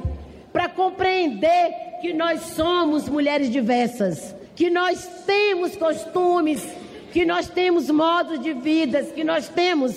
para 0.53 0.69
compreender 0.69 1.84
que 2.01 2.13
nós 2.13 2.41
somos 2.41 3.07
mulheres 3.09 3.49
diversas, 3.49 4.35
que 4.55 4.69
nós 4.69 5.23
temos 5.25 5.75
costumes, 5.75 6.65
que 7.11 7.25
nós 7.25 7.49
temos 7.49 7.89
modos 7.89 8.39
de 8.39 8.53
vida, 8.53 9.03
que 9.03 9.23
nós 9.23 9.47
temos 9.49 9.95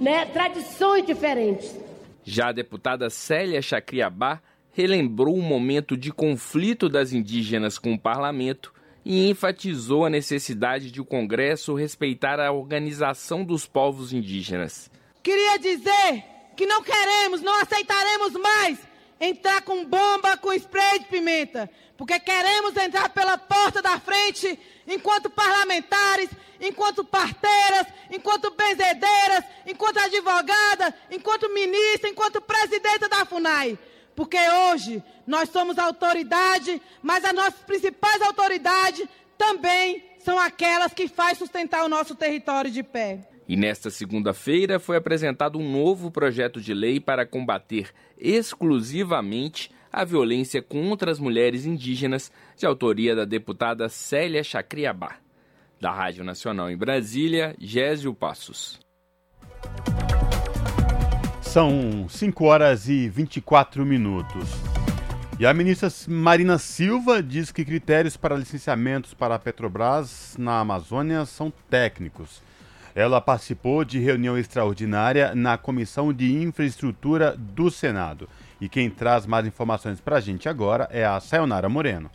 né, 0.00 0.26
tradições 0.26 1.06
diferentes. 1.06 1.74
Já 2.24 2.48
a 2.48 2.52
deputada 2.52 3.08
Célia 3.10 3.62
Chacriabá 3.62 4.40
relembrou 4.72 5.34
o 5.34 5.42
momento 5.42 5.96
de 5.96 6.12
conflito 6.12 6.88
das 6.88 7.12
indígenas 7.12 7.78
com 7.78 7.94
o 7.94 7.98
parlamento 7.98 8.72
e 9.04 9.30
enfatizou 9.30 10.04
a 10.04 10.10
necessidade 10.10 10.90
de 10.90 11.00
o 11.00 11.04
Congresso 11.04 11.74
respeitar 11.74 12.38
a 12.38 12.52
organização 12.52 13.44
dos 13.44 13.66
povos 13.66 14.12
indígenas. 14.12 14.90
Queria 15.22 15.58
dizer 15.58 16.24
que 16.56 16.66
não 16.66 16.82
queremos, 16.82 17.40
não 17.40 17.60
aceitaremos 17.60 18.32
mais 18.34 18.87
entrar 19.20 19.62
com 19.62 19.84
bomba, 19.84 20.36
com 20.36 20.52
spray 20.52 21.00
de 21.00 21.06
pimenta, 21.06 21.68
porque 21.96 22.18
queremos 22.20 22.76
entrar 22.76 23.08
pela 23.10 23.36
porta 23.36 23.82
da 23.82 23.98
frente 23.98 24.58
enquanto 24.86 25.28
parlamentares, 25.28 26.30
enquanto 26.60 27.04
parteiras, 27.04 27.86
enquanto 28.10 28.50
benzedeiras, 28.50 29.44
enquanto 29.66 29.98
advogada, 29.98 30.94
enquanto 31.10 31.52
ministra, 31.52 32.08
enquanto 32.08 32.40
presidenta 32.40 33.08
da 33.08 33.24
FUNAI. 33.24 33.78
Porque 34.14 34.38
hoje 34.38 35.02
nós 35.26 35.48
somos 35.50 35.78
autoridade, 35.78 36.80
mas 37.02 37.24
as 37.24 37.32
nossas 37.32 37.60
principais 37.60 38.20
autoridades 38.22 39.06
também 39.36 40.02
são 40.18 40.38
aquelas 40.38 40.92
que 40.92 41.06
fazem 41.08 41.36
sustentar 41.36 41.84
o 41.84 41.88
nosso 41.88 42.14
território 42.14 42.70
de 42.70 42.82
pé. 42.82 43.20
E 43.48 43.56
nesta 43.56 43.90
segunda-feira 43.90 44.78
foi 44.78 44.96
apresentado 44.96 45.58
um 45.58 45.72
novo 45.72 46.10
projeto 46.10 46.60
de 46.60 46.74
lei 46.74 47.00
para 47.00 47.24
combater 47.24 47.94
exclusivamente 48.20 49.70
a 49.92 50.04
violência 50.04 50.60
contra 50.60 51.10
as 51.10 51.18
mulheres 51.18 51.64
indígenas, 51.64 52.30
de 52.56 52.66
autoria 52.66 53.16
da 53.16 53.24
deputada 53.24 53.88
Célia 53.88 54.44
Chacriabá. 54.44 55.16
Da 55.80 55.92
Rádio 55.92 56.24
Nacional 56.24 56.70
em 56.70 56.76
Brasília, 56.76 57.54
Gésio 57.58 58.12
Passos. 58.12 58.80
São 61.40 62.06
5 62.08 62.44
horas 62.44 62.88
e 62.88 63.08
24 63.08 63.86
minutos. 63.86 64.48
E 65.40 65.46
a 65.46 65.54
ministra 65.54 65.88
Marina 66.08 66.58
Silva 66.58 67.22
diz 67.22 67.52
que 67.52 67.64
critérios 67.64 68.16
para 68.16 68.36
licenciamentos 68.36 69.14
para 69.14 69.36
a 69.36 69.38
Petrobras 69.38 70.36
na 70.36 70.58
Amazônia 70.58 71.24
são 71.24 71.52
técnicos 71.70 72.42
ela 72.94 73.20
participou 73.20 73.84
de 73.84 73.98
reunião 73.98 74.36
extraordinária 74.36 75.34
na 75.34 75.56
Comissão 75.58 76.12
de 76.12 76.32
Infraestrutura 76.42 77.36
do 77.36 77.70
Senado. 77.70 78.28
E 78.60 78.68
quem 78.68 78.90
traz 78.90 79.26
mais 79.26 79.46
informações 79.46 80.00
para 80.00 80.16
a 80.16 80.20
gente 80.20 80.48
agora 80.48 80.88
é 80.90 81.04
a 81.04 81.20
Sayonara 81.20 81.68
Moreno. 81.68 82.10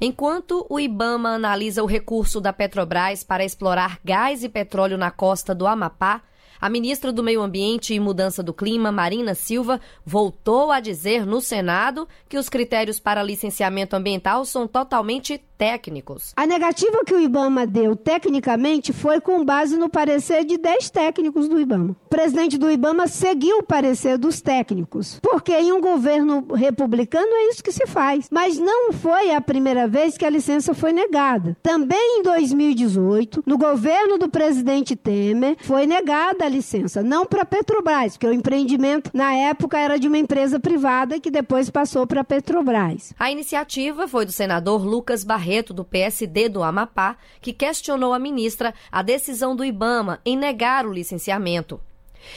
Enquanto 0.00 0.66
o 0.68 0.80
Ibama 0.80 1.28
analisa 1.28 1.82
o 1.82 1.86
recurso 1.86 2.40
da 2.40 2.52
Petrobras 2.52 3.22
para 3.22 3.44
explorar 3.44 4.00
gás 4.04 4.42
e 4.42 4.48
petróleo 4.48 4.98
na 4.98 5.12
costa 5.12 5.54
do 5.54 5.66
Amapá, 5.66 6.22
A 6.62 6.70
ministra 6.70 7.10
do 7.12 7.24
Meio 7.24 7.42
Ambiente 7.42 7.92
e 7.92 7.98
Mudança 7.98 8.40
do 8.40 8.54
Clima, 8.54 8.92
Marina 8.92 9.34
Silva, 9.34 9.80
voltou 10.06 10.70
a 10.70 10.78
dizer 10.78 11.26
no 11.26 11.40
Senado 11.40 12.06
que 12.28 12.38
os 12.38 12.48
critérios 12.48 13.00
para 13.00 13.20
licenciamento 13.20 13.96
ambiental 13.96 14.44
são 14.44 14.68
totalmente 14.68 15.42
técnicos. 15.58 16.32
A 16.36 16.44
negativa 16.44 17.04
que 17.04 17.14
o 17.14 17.20
IBAMA 17.20 17.66
deu 17.68 17.94
tecnicamente 17.94 18.92
foi 18.92 19.20
com 19.20 19.44
base 19.44 19.76
no 19.76 19.88
parecer 19.88 20.44
de 20.44 20.58
10 20.58 20.90
técnicos 20.90 21.48
do 21.48 21.60
IBAMA. 21.60 21.96
O 22.06 22.08
presidente 22.08 22.58
do 22.58 22.70
IBAMA 22.70 23.06
seguiu 23.06 23.58
o 23.58 23.62
parecer 23.62 24.18
dos 24.18 24.40
técnicos, 24.40 25.20
porque 25.20 25.52
em 25.52 25.72
um 25.72 25.80
governo 25.80 26.46
republicano 26.52 27.28
é 27.28 27.48
isso 27.50 27.62
que 27.62 27.70
se 27.70 27.86
faz. 27.86 28.28
Mas 28.28 28.58
não 28.58 28.92
foi 28.92 29.32
a 29.32 29.40
primeira 29.40 29.86
vez 29.86 30.18
que 30.18 30.24
a 30.24 30.30
licença 30.30 30.74
foi 30.74 30.92
negada. 30.92 31.56
Também 31.62 32.18
em 32.18 32.22
2018, 32.22 33.44
no 33.46 33.56
governo 33.56 34.18
do 34.18 34.28
presidente 34.28 34.96
Temer, 34.96 35.56
foi 35.60 35.86
negada 35.86 36.44
a 36.44 36.51
licença, 36.52 37.02
não 37.02 37.26
para 37.26 37.44
Petrobras, 37.44 38.12
porque 38.12 38.26
o 38.26 38.32
empreendimento 38.32 39.10
na 39.12 39.34
época 39.34 39.78
era 39.78 39.98
de 39.98 40.06
uma 40.06 40.18
empresa 40.18 40.60
privada 40.60 41.18
que 41.18 41.30
depois 41.30 41.70
passou 41.70 42.06
para 42.06 42.22
Petrobras. 42.22 43.12
A 43.18 43.30
iniciativa 43.30 44.06
foi 44.06 44.24
do 44.24 44.32
senador 44.32 44.84
Lucas 44.84 45.24
Barreto 45.24 45.42
Barreto, 45.42 45.74
do 45.74 45.84
PSD 45.84 46.48
do 46.48 46.62
Amapá, 46.62 47.16
que 47.40 47.52
questionou 47.52 48.12
a 48.12 48.18
ministra 48.18 48.72
a 48.90 49.02
decisão 49.02 49.56
do 49.56 49.64
Ibama 49.64 50.20
em 50.24 50.36
negar 50.36 50.86
o 50.86 50.92
licenciamento. 50.92 51.80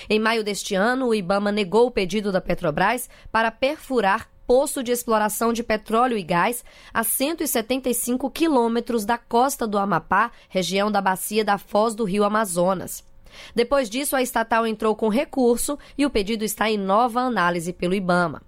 Em 0.09 0.19
maio 0.19 0.43
deste 0.43 0.75
ano, 0.75 1.07
o 1.07 1.15
Ibama 1.15 1.51
negou 1.51 1.87
o 1.87 1.91
pedido 1.91 2.31
da 2.31 2.41
Petrobras 2.41 3.09
para 3.31 3.51
perfurar 3.51 4.29
poço 4.47 4.83
de 4.83 4.91
exploração 4.91 5.53
de 5.53 5.63
petróleo 5.63 6.17
e 6.17 6.23
gás 6.23 6.63
a 6.93 7.03
175 7.03 8.29
quilômetros 8.31 9.05
da 9.05 9.17
costa 9.17 9.67
do 9.67 9.77
Amapá, 9.77 10.31
região 10.49 10.91
da 10.91 11.01
bacia 11.01 11.43
da 11.45 11.57
foz 11.57 11.95
do 11.95 12.03
rio 12.03 12.23
Amazonas. 12.23 13.03
Depois 13.53 13.89
disso, 13.89 14.15
a 14.15 14.21
estatal 14.21 14.65
entrou 14.65 14.95
com 14.95 15.09
recurso 15.09 15.77
e 15.97 16.05
o 16.05 16.09
pedido 16.09 16.43
está 16.43 16.69
em 16.69 16.77
nova 16.77 17.21
análise 17.21 17.73
pelo 17.73 17.93
Ibama. 17.93 18.41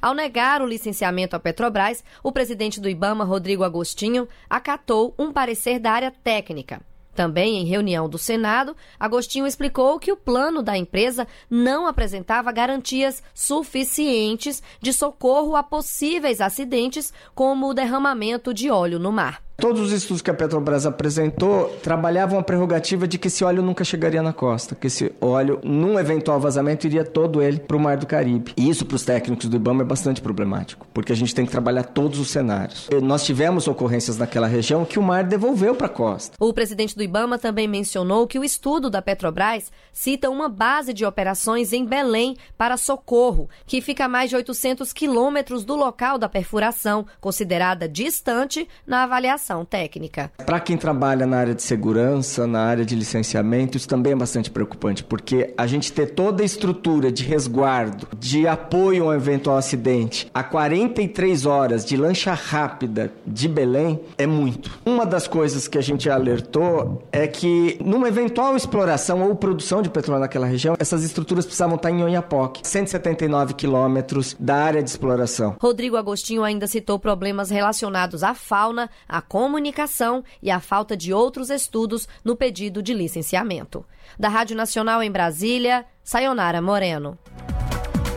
Ao 0.00 0.14
negar 0.14 0.60
o 0.60 0.66
licenciamento 0.66 1.36
à 1.36 1.40
Petrobras, 1.40 2.02
o 2.22 2.32
presidente 2.32 2.80
do 2.80 2.88
Ibama, 2.88 3.24
Rodrigo 3.24 3.64
Agostinho, 3.64 4.28
acatou 4.48 5.14
um 5.18 5.32
parecer 5.32 5.78
da 5.78 5.92
área 5.92 6.10
técnica. 6.10 6.80
Também 7.14 7.56
em 7.56 7.64
reunião 7.64 8.08
do 8.08 8.16
Senado, 8.16 8.76
Agostinho 8.98 9.44
explicou 9.44 9.98
que 9.98 10.12
o 10.12 10.16
plano 10.16 10.62
da 10.62 10.78
empresa 10.78 11.26
não 11.50 11.86
apresentava 11.88 12.52
garantias 12.52 13.22
suficientes 13.34 14.62
de 14.80 14.92
socorro 14.92 15.56
a 15.56 15.62
possíveis 15.64 16.40
acidentes, 16.40 17.12
como 17.34 17.68
o 17.68 17.74
derramamento 17.74 18.54
de 18.54 18.70
óleo 18.70 19.00
no 19.00 19.10
mar. 19.10 19.47
Todos 19.60 19.80
os 19.80 19.90
estudos 19.90 20.22
que 20.22 20.30
a 20.30 20.34
Petrobras 20.34 20.86
apresentou 20.86 21.76
trabalhavam 21.82 22.38
a 22.38 22.44
prerrogativa 22.44 23.08
de 23.08 23.18
que 23.18 23.26
esse 23.26 23.42
óleo 23.42 23.60
nunca 23.60 23.82
chegaria 23.82 24.22
na 24.22 24.32
costa, 24.32 24.76
que 24.76 24.86
esse 24.86 25.12
óleo, 25.20 25.58
num 25.64 25.98
eventual 25.98 26.38
vazamento, 26.38 26.86
iria 26.86 27.04
todo 27.04 27.42
ele 27.42 27.58
para 27.58 27.76
o 27.76 27.80
Mar 27.80 27.96
do 27.96 28.06
Caribe. 28.06 28.52
E 28.56 28.70
isso, 28.70 28.86
para 28.86 28.94
os 28.94 29.04
técnicos 29.04 29.48
do 29.48 29.56
IBAMA, 29.56 29.82
é 29.82 29.84
bastante 29.84 30.20
problemático, 30.20 30.86
porque 30.94 31.10
a 31.10 31.16
gente 31.16 31.34
tem 31.34 31.44
que 31.44 31.50
trabalhar 31.50 31.82
todos 31.82 32.20
os 32.20 32.30
cenários. 32.30 32.88
Nós 33.02 33.24
tivemos 33.24 33.66
ocorrências 33.66 34.16
naquela 34.16 34.46
região 34.46 34.84
que 34.84 34.96
o 34.96 35.02
mar 35.02 35.24
devolveu 35.24 35.74
para 35.74 35.88
a 35.88 35.90
costa. 35.90 36.36
O 36.38 36.54
presidente 36.54 36.94
do 36.94 37.02
IBAMA 37.02 37.36
também 37.36 37.66
mencionou 37.66 38.28
que 38.28 38.38
o 38.38 38.44
estudo 38.44 38.88
da 38.88 39.02
Petrobras 39.02 39.72
cita 39.92 40.30
uma 40.30 40.48
base 40.48 40.94
de 40.94 41.04
operações 41.04 41.72
em 41.72 41.84
Belém 41.84 42.36
para 42.56 42.76
socorro, 42.76 43.50
que 43.66 43.80
fica 43.80 44.04
a 44.04 44.08
mais 44.08 44.30
de 44.30 44.36
800 44.36 44.92
quilômetros 44.92 45.64
do 45.64 45.74
local 45.74 46.16
da 46.16 46.28
perfuração, 46.28 47.04
considerada 47.20 47.88
distante 47.88 48.68
na 48.86 49.02
avaliação 49.02 49.47
técnica. 49.64 50.30
Para 50.44 50.60
quem 50.60 50.76
trabalha 50.76 51.26
na 51.26 51.38
área 51.38 51.54
de 51.54 51.62
segurança, 51.62 52.46
na 52.46 52.60
área 52.60 52.84
de 52.84 52.94
licenciamento, 52.94 53.76
isso 53.76 53.88
também 53.88 54.12
é 54.12 54.16
bastante 54.16 54.50
preocupante, 54.50 55.04
porque 55.04 55.52
a 55.56 55.66
gente 55.66 55.92
ter 55.92 56.06
toda 56.06 56.42
a 56.42 56.46
estrutura 56.46 57.10
de 57.10 57.24
resguardo, 57.24 58.08
de 58.18 58.46
apoio 58.46 59.04
a 59.04 59.08
um 59.08 59.14
eventual 59.14 59.56
acidente, 59.56 60.30
a 60.32 60.42
43 60.42 61.46
horas 61.46 61.84
de 61.84 61.96
lancha 61.96 62.32
rápida 62.34 63.12
de 63.26 63.48
Belém 63.48 64.00
é 64.16 64.26
muito. 64.26 64.78
Uma 64.84 65.04
das 65.04 65.26
coisas 65.26 65.68
que 65.68 65.78
a 65.78 65.82
gente 65.82 66.08
alertou 66.08 67.02
é 67.12 67.26
que 67.26 67.78
numa 67.84 68.08
eventual 68.08 68.56
exploração 68.56 69.22
ou 69.22 69.34
produção 69.34 69.82
de 69.82 69.90
petróleo 69.90 70.20
naquela 70.20 70.46
região, 70.46 70.76
essas 70.78 71.04
estruturas 71.04 71.44
precisavam 71.44 71.76
estar 71.76 71.90
em 71.90 72.02
Oiapoque, 72.02 72.66
179 72.66 73.54
quilômetros 73.54 74.36
da 74.38 74.56
área 74.56 74.82
de 74.82 74.90
exploração. 74.90 75.56
Rodrigo 75.60 75.96
Agostinho 75.96 76.42
ainda 76.44 76.66
citou 76.66 76.98
problemas 76.98 77.50
relacionados 77.50 78.22
à 78.22 78.34
fauna, 78.34 78.90
à 79.08 79.20
comunicação 79.38 80.24
e 80.42 80.50
a 80.50 80.58
falta 80.58 80.96
de 80.96 81.12
outros 81.12 81.48
estudos 81.48 82.08
no 82.24 82.34
pedido 82.34 82.82
de 82.82 82.92
licenciamento. 82.92 83.86
Da 84.18 84.28
Rádio 84.28 84.56
Nacional 84.56 85.00
em 85.00 85.12
Brasília, 85.12 85.84
Sayonara 86.02 86.60
Moreno. 86.60 87.16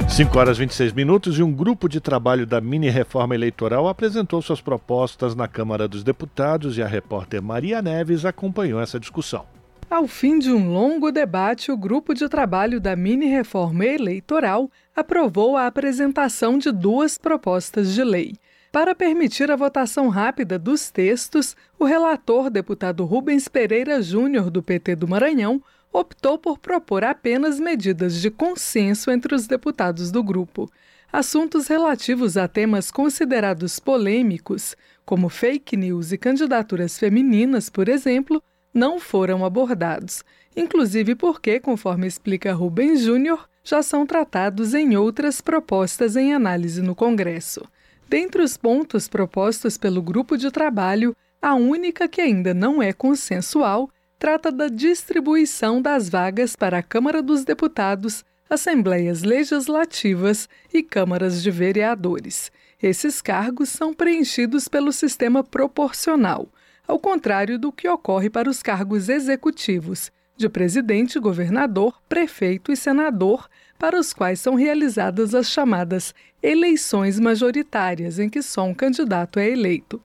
5 0.09 0.39
horas 0.39 0.57
26 0.57 0.93
minutos 0.93 1.37
e 1.37 1.43
um 1.43 1.53
grupo 1.53 1.87
de 1.87 2.01
trabalho 2.01 2.47
da 2.47 2.59
mini 2.59 2.89
reforma 2.89 3.35
eleitoral 3.35 3.87
apresentou 3.87 4.41
suas 4.41 4.61
propostas 4.61 5.35
na 5.35 5.47
Câmara 5.47 5.87
dos 5.87 6.03
Deputados 6.03 6.79
e 6.79 6.81
a 6.81 6.87
repórter 6.87 7.39
Maria 7.39 7.83
Neves 7.83 8.25
acompanhou 8.25 8.81
essa 8.81 8.99
discussão. 8.99 9.45
Ao 9.91 10.07
fim 10.07 10.39
de 10.39 10.51
um 10.51 10.71
longo 10.73 11.11
debate, 11.11 11.71
o 11.71 11.77
grupo 11.77 12.15
de 12.15 12.27
trabalho 12.27 12.79
da 12.79 12.95
mini 12.95 13.27
reforma 13.27 13.85
eleitoral 13.85 14.71
aprovou 14.95 15.55
a 15.55 15.67
apresentação 15.67 16.57
de 16.57 16.71
duas 16.71 17.19
propostas 17.19 17.93
de 17.93 18.03
lei. 18.03 18.33
Para 18.71 18.95
permitir 18.95 19.51
a 19.51 19.57
votação 19.57 20.07
rápida 20.07 20.57
dos 20.57 20.89
textos, 20.89 21.57
o 21.77 21.83
relator, 21.83 22.49
deputado 22.49 23.03
Rubens 23.03 23.49
Pereira 23.49 24.01
Júnior, 24.01 24.49
do 24.49 24.63
PT 24.63 24.95
do 24.95 25.09
Maranhão, 25.09 25.61
optou 25.91 26.37
por 26.37 26.57
propor 26.57 27.03
apenas 27.03 27.59
medidas 27.59 28.21
de 28.21 28.31
consenso 28.31 29.11
entre 29.11 29.35
os 29.35 29.45
deputados 29.45 30.09
do 30.09 30.23
grupo. 30.23 30.71
Assuntos 31.11 31.67
relativos 31.67 32.37
a 32.37 32.47
temas 32.47 32.89
considerados 32.89 33.77
polêmicos, 33.77 34.73
como 35.05 35.27
fake 35.27 35.75
news 35.75 36.13
e 36.13 36.17
candidaturas 36.17 36.97
femininas, 36.97 37.69
por 37.69 37.89
exemplo, 37.89 38.41
não 38.73 39.01
foram 39.01 39.43
abordados, 39.43 40.23
inclusive 40.55 41.13
porque, 41.13 41.59
conforme 41.59 42.07
explica 42.07 42.53
Rubens 42.53 43.01
Júnior, 43.01 43.49
já 43.65 43.83
são 43.83 44.05
tratados 44.05 44.73
em 44.73 44.95
outras 44.95 45.41
propostas 45.41 46.15
em 46.15 46.33
análise 46.33 46.81
no 46.81 46.95
Congresso. 46.95 47.61
Dentre 48.11 48.43
os 48.43 48.57
pontos 48.57 49.07
propostos 49.07 49.77
pelo 49.77 50.01
grupo 50.01 50.35
de 50.35 50.51
trabalho, 50.51 51.15
a 51.41 51.55
única 51.55 52.09
que 52.09 52.19
ainda 52.19 52.53
não 52.53 52.83
é 52.83 52.91
consensual 52.91 53.89
trata 54.19 54.51
da 54.51 54.67
distribuição 54.67 55.81
das 55.81 56.09
vagas 56.09 56.53
para 56.53 56.79
a 56.79 56.83
Câmara 56.83 57.21
dos 57.21 57.45
Deputados, 57.45 58.25
Assembleias 58.49 59.23
Legislativas 59.23 60.49
e 60.73 60.83
Câmaras 60.83 61.41
de 61.41 61.49
Vereadores. 61.49 62.51
Esses 62.83 63.21
cargos 63.21 63.69
são 63.69 63.93
preenchidos 63.93 64.67
pelo 64.67 64.91
sistema 64.91 65.41
proporcional, 65.41 66.49
ao 66.85 66.99
contrário 66.99 67.57
do 67.57 67.71
que 67.71 67.87
ocorre 67.87 68.29
para 68.29 68.49
os 68.49 68.61
cargos 68.61 69.07
executivos, 69.07 70.11
de 70.35 70.49
presidente, 70.49 71.19
governador, 71.19 72.01
prefeito 72.07 72.71
e 72.71 72.75
senador, 72.75 73.49
para 73.77 73.99
os 73.99 74.13
quais 74.13 74.39
são 74.39 74.55
realizadas 74.55 75.33
as 75.33 75.49
chamadas 75.49 76.13
eleições 76.41 77.19
majoritárias, 77.19 78.19
em 78.19 78.29
que 78.29 78.41
só 78.41 78.63
um 78.63 78.73
candidato 78.73 79.39
é 79.39 79.49
eleito. 79.49 80.01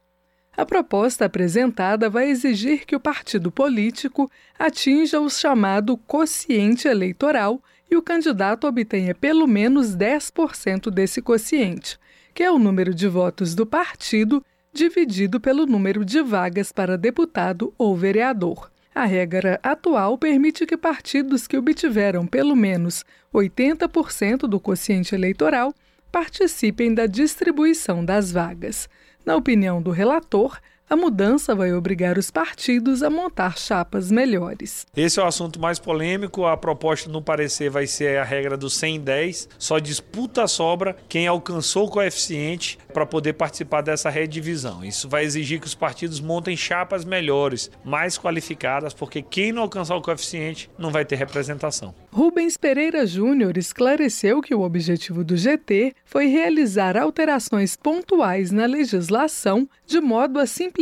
A 0.57 0.65
proposta 0.65 1.27
apresentada 1.27 2.09
vai 2.09 2.31
exigir 2.31 2.87
que 2.87 2.97
o 2.97 3.01
partido 3.01 3.51
político 3.51 4.31
atinja 4.59 5.21
o 5.21 5.29
chamado 5.29 5.99
quociente 5.99 6.89
eleitoral 6.89 7.63
e 7.91 7.97
o 7.97 8.03
candidato 8.03 8.67
obtenha 8.67 9.15
pelo 9.15 9.47
menos 9.47 9.95
10% 9.95 10.91
desse 10.91 11.21
quociente, 11.21 11.99
que 12.33 12.43
é 12.43 12.51
o 12.51 12.59
número 12.59 12.95
de 12.95 13.07
votos 13.07 13.55
do 13.55 13.67
partido 13.67 14.43
dividido 14.73 15.41
pelo 15.41 15.67
número 15.67 16.05
de 16.05 16.23
vagas 16.23 16.73
para 16.73 16.99
deputado 16.99 17.73
ou 17.79 17.95
vereador. 17.97 18.71
A 18.97 19.05
regra 19.05 19.61
atual 19.63 20.17
permite 20.17 20.65
que 20.65 20.75
partidos 20.75 21.47
que 21.47 21.59
obtiveram 21.59 22.27
pelo 22.27 22.57
menos 22.57 23.05
80% 23.31 24.49
do 24.49 24.59
quociente 24.59 25.15
eleitoral 25.15 25.75
participem 26.11 26.95
da 26.95 27.05
distribuição 27.05 28.03
das 28.03 28.33
vagas. 28.33 28.89
Na 29.23 29.37
opinião 29.37 29.83
do 29.83 29.91
relator, 29.91 30.59
a 30.89 30.95
mudança 30.95 31.53
vai 31.53 31.73
obrigar 31.73 32.17
os 32.17 32.31
partidos 32.31 33.03
a 33.03 33.11
montar 33.11 33.59
chapas 33.59 34.09
melhores. 34.09 34.87
Esse 34.97 35.19
é 35.19 35.23
o 35.23 35.27
assunto 35.27 35.61
mais 35.61 35.81
polêmico. 35.81 36.47
A 36.47 36.57
proposta 36.57 37.11
no 37.11 37.21
parecer 37.21 37.69
vai 37.69 37.89
ser 37.89 38.19
a 38.19 38.25
regra 38.25 38.57
do 38.57 38.71
110. 38.71 39.49
Só 39.59 39.81
disputa 39.81 40.45
a 40.45 40.49
sobra 40.49 40.97
quem 41.09 41.27
alcançou 41.27 41.87
o 41.87 41.91
coeficiente 41.91 42.79
para 42.95 43.05
poder 43.05 43.33
participar 43.33 43.81
dessa 43.81 44.09
redivisão. 44.09 44.85
Isso 44.85 45.09
vai 45.09 45.25
exigir 45.25 45.61
que 45.61 45.67
os 45.67 45.75
partidos 45.75 46.21
montem 46.21 46.57
chapas 46.57 47.05
melhores, 47.05 47.69
mais 47.85 48.17
qualificadas, 48.17 48.95
porque 48.95 49.23
quem 49.23 49.51
não 49.51 49.63
alcançar 49.63 49.97
o 49.97 50.03
coeficiente 50.03 50.71
não 50.79 50.91
vai 50.91 51.05
ter 51.05 51.17
representação. 51.17 51.93
Rubens 52.13 52.57
Pereira 52.57 53.05
Júnior 53.05 53.59
esclareceu 53.59 54.41
que 54.41 54.55
o 54.55 54.63
objetivo 54.63 55.25
do 55.25 55.37
GT 55.37 55.95
foi 56.05 56.27
realizar 56.27 56.97
alterações 56.97 57.77
pontuais 57.77 58.53
na 58.53 58.67
legislação 58.67 59.69
de 59.85 60.01
modo 60.01 60.39
a 60.39 60.47
simplificar 60.47 60.76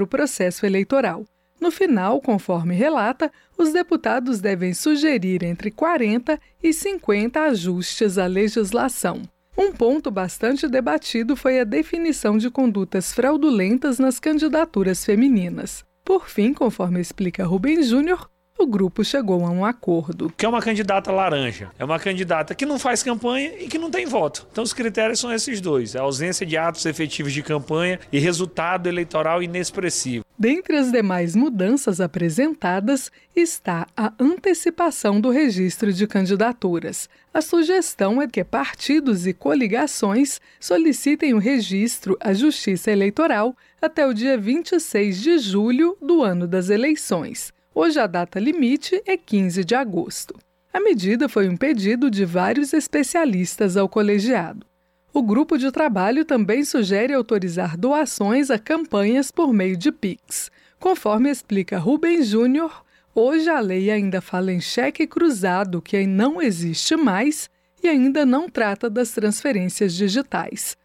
o 0.00 0.06
processo 0.06 0.64
eleitoral. 0.64 1.24
No 1.60 1.70
final, 1.70 2.20
conforme 2.20 2.74
relata, 2.74 3.30
os 3.56 3.72
deputados 3.72 4.40
devem 4.40 4.74
sugerir 4.74 5.44
entre 5.44 5.70
40 5.70 6.38
e 6.62 6.72
50 6.72 7.40
ajustes 7.40 8.18
à 8.18 8.26
legislação. 8.26 9.22
Um 9.56 9.70
ponto 9.70 10.10
bastante 10.10 10.66
debatido 10.66 11.36
foi 11.36 11.60
a 11.60 11.64
definição 11.64 12.36
de 12.36 12.50
condutas 12.50 13.12
fraudulentas 13.12 13.98
nas 13.98 14.18
candidaturas 14.18 15.04
femininas. 15.04 15.84
Por 16.04 16.28
fim, 16.28 16.52
conforme 16.52 17.00
explica 17.00 17.44
Rubem 17.44 17.82
Júnior, 17.82 18.28
o 18.62 18.66
grupo 18.66 19.04
chegou 19.04 19.44
a 19.44 19.50
um 19.50 19.64
acordo. 19.64 20.32
Que 20.36 20.46
é 20.46 20.48
uma 20.48 20.62
candidata 20.62 21.10
laranja. 21.10 21.70
É 21.78 21.84
uma 21.84 21.98
candidata 21.98 22.54
que 22.54 22.64
não 22.64 22.78
faz 22.78 23.02
campanha 23.02 23.52
e 23.58 23.66
que 23.66 23.78
não 23.78 23.90
tem 23.90 24.06
voto. 24.06 24.46
Então 24.50 24.62
os 24.62 24.72
critérios 24.72 25.18
são 25.18 25.32
esses 25.32 25.60
dois: 25.60 25.96
a 25.96 26.02
ausência 26.02 26.46
de 26.46 26.56
atos 26.56 26.86
efetivos 26.86 27.32
de 27.32 27.42
campanha 27.42 27.98
e 28.12 28.18
resultado 28.18 28.88
eleitoral 28.88 29.42
inexpressivo. 29.42 30.24
Dentre 30.38 30.76
as 30.76 30.90
demais 30.90 31.36
mudanças 31.36 32.00
apresentadas 32.00 33.10
está 33.34 33.86
a 33.96 34.12
antecipação 34.18 35.20
do 35.20 35.30
registro 35.30 35.92
de 35.92 36.06
candidaturas. 36.06 37.08
A 37.34 37.40
sugestão 37.40 38.20
é 38.20 38.26
que 38.26 38.44
partidos 38.44 39.26
e 39.26 39.32
coligações 39.32 40.40
solicitem 40.60 41.32
o 41.34 41.38
registro 41.38 42.16
à 42.20 42.32
Justiça 42.32 42.90
Eleitoral 42.90 43.56
até 43.80 44.06
o 44.06 44.12
dia 44.12 44.36
26 44.38 45.20
de 45.20 45.38
julho 45.38 45.96
do 46.00 46.22
ano 46.22 46.46
das 46.46 46.70
eleições. 46.70 47.52
Hoje 47.74 47.98
a 47.98 48.06
data 48.06 48.38
limite 48.38 49.02
é 49.06 49.16
15 49.16 49.64
de 49.64 49.74
agosto. 49.74 50.38
A 50.72 50.78
medida 50.78 51.26
foi 51.26 51.48
um 51.48 51.56
pedido 51.56 52.10
de 52.10 52.24
vários 52.24 52.74
especialistas 52.74 53.78
ao 53.78 53.88
colegiado. 53.88 54.66
O 55.10 55.22
grupo 55.22 55.56
de 55.56 55.70
trabalho 55.70 56.24
também 56.24 56.64
sugere 56.64 57.14
autorizar 57.14 57.76
doações 57.76 58.50
a 58.50 58.58
campanhas 58.58 59.30
por 59.30 59.54
meio 59.54 59.76
de 59.76 59.90
PIX. 59.90 60.50
Conforme 60.78 61.30
explica 61.30 61.78
Rubem 61.78 62.22
Júnior, 62.22 62.84
hoje 63.14 63.48
a 63.48 63.60
lei 63.60 63.90
ainda 63.90 64.20
fala 64.20 64.52
em 64.52 64.60
cheque 64.60 65.06
cruzado, 65.06 65.80
que 65.80 66.06
não 66.06 66.42
existe 66.42 66.94
mais 66.94 67.48
e 67.82 67.88
ainda 67.88 68.26
não 68.26 68.50
trata 68.50 68.90
das 68.90 69.12
transferências 69.12 69.94
digitais. 69.94 70.76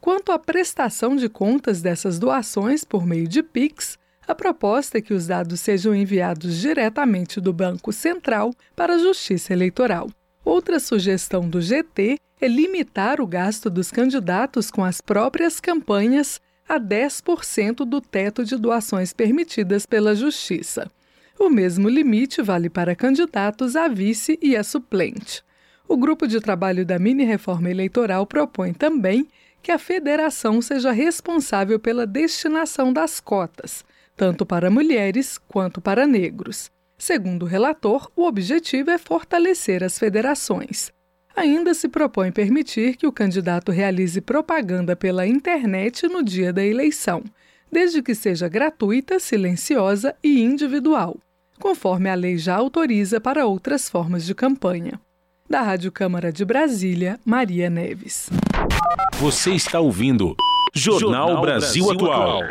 Quanto 0.00 0.32
à 0.32 0.38
prestação 0.40 1.14
de 1.14 1.28
contas 1.28 1.80
dessas 1.80 2.18
doações 2.18 2.84
por 2.84 3.06
meio 3.06 3.28
de 3.28 3.44
PIX, 3.44 3.96
a 4.26 4.34
proposta 4.34 4.98
é 4.98 5.00
que 5.00 5.12
os 5.12 5.26
dados 5.26 5.60
sejam 5.60 5.94
enviados 5.94 6.56
diretamente 6.58 7.40
do 7.40 7.52
Banco 7.52 7.92
Central 7.92 8.52
para 8.76 8.94
a 8.94 8.98
Justiça 8.98 9.52
Eleitoral. 9.52 10.08
Outra 10.44 10.80
sugestão 10.80 11.48
do 11.48 11.60
GT 11.60 12.18
é 12.40 12.48
limitar 12.48 13.20
o 13.20 13.26
gasto 13.26 13.70
dos 13.70 13.90
candidatos 13.90 14.70
com 14.70 14.84
as 14.84 15.00
próprias 15.00 15.60
campanhas 15.60 16.40
a 16.68 16.78
10% 16.80 17.84
do 17.84 18.00
teto 18.00 18.44
de 18.44 18.56
doações 18.56 19.12
permitidas 19.12 19.86
pela 19.86 20.14
Justiça. 20.14 20.90
O 21.38 21.48
mesmo 21.48 21.88
limite 21.88 22.40
vale 22.42 22.70
para 22.70 22.94
candidatos 22.94 23.76
a 23.76 23.88
vice 23.88 24.38
e 24.40 24.56
a 24.56 24.62
suplente. 24.62 25.42
O 25.88 25.96
grupo 25.96 26.26
de 26.26 26.40
trabalho 26.40 26.86
da 26.86 26.98
mini-reforma 26.98 27.70
eleitoral 27.70 28.26
propõe 28.26 28.72
também 28.72 29.28
que 29.62 29.70
a 29.70 29.78
federação 29.78 30.60
seja 30.60 30.90
responsável 30.90 31.78
pela 31.78 32.06
destinação 32.06 32.92
das 32.92 33.20
cotas, 33.20 33.84
tanto 34.16 34.44
para 34.44 34.70
mulheres 34.70 35.38
quanto 35.48 35.80
para 35.80 36.06
negros. 36.06 36.70
Segundo 36.98 37.42
o 37.42 37.46
relator, 37.46 38.10
o 38.14 38.24
objetivo 38.24 38.90
é 38.90 38.98
fortalecer 38.98 39.82
as 39.82 39.98
federações. 39.98 40.92
Ainda 41.34 41.74
se 41.74 41.88
propõe 41.88 42.30
permitir 42.30 42.96
que 42.96 43.06
o 43.06 43.12
candidato 43.12 43.72
realize 43.72 44.20
propaganda 44.20 44.94
pela 44.94 45.26
internet 45.26 46.06
no 46.06 46.22
dia 46.22 46.52
da 46.52 46.64
eleição, 46.64 47.24
desde 47.70 48.02
que 48.02 48.14
seja 48.14 48.48
gratuita, 48.48 49.18
silenciosa 49.18 50.14
e 50.22 50.42
individual, 50.42 51.16
conforme 51.58 52.10
a 52.10 52.14
lei 52.14 52.36
já 52.36 52.54
autoriza 52.54 53.20
para 53.20 53.46
outras 53.46 53.88
formas 53.88 54.26
de 54.26 54.34
campanha. 54.34 55.00
Da 55.48 55.62
Rádio 55.62 55.90
Câmara 55.90 56.30
de 56.30 56.44
Brasília, 56.44 57.18
Maria 57.24 57.68
Neves. 57.68 58.30
Você 59.14 59.52
está 59.52 59.80
ouvindo 59.80 60.36
Jornal, 60.74 61.28
Jornal 61.28 61.42
Brasil, 61.42 61.86
Brasil, 61.86 62.06
Atual. 62.12 62.42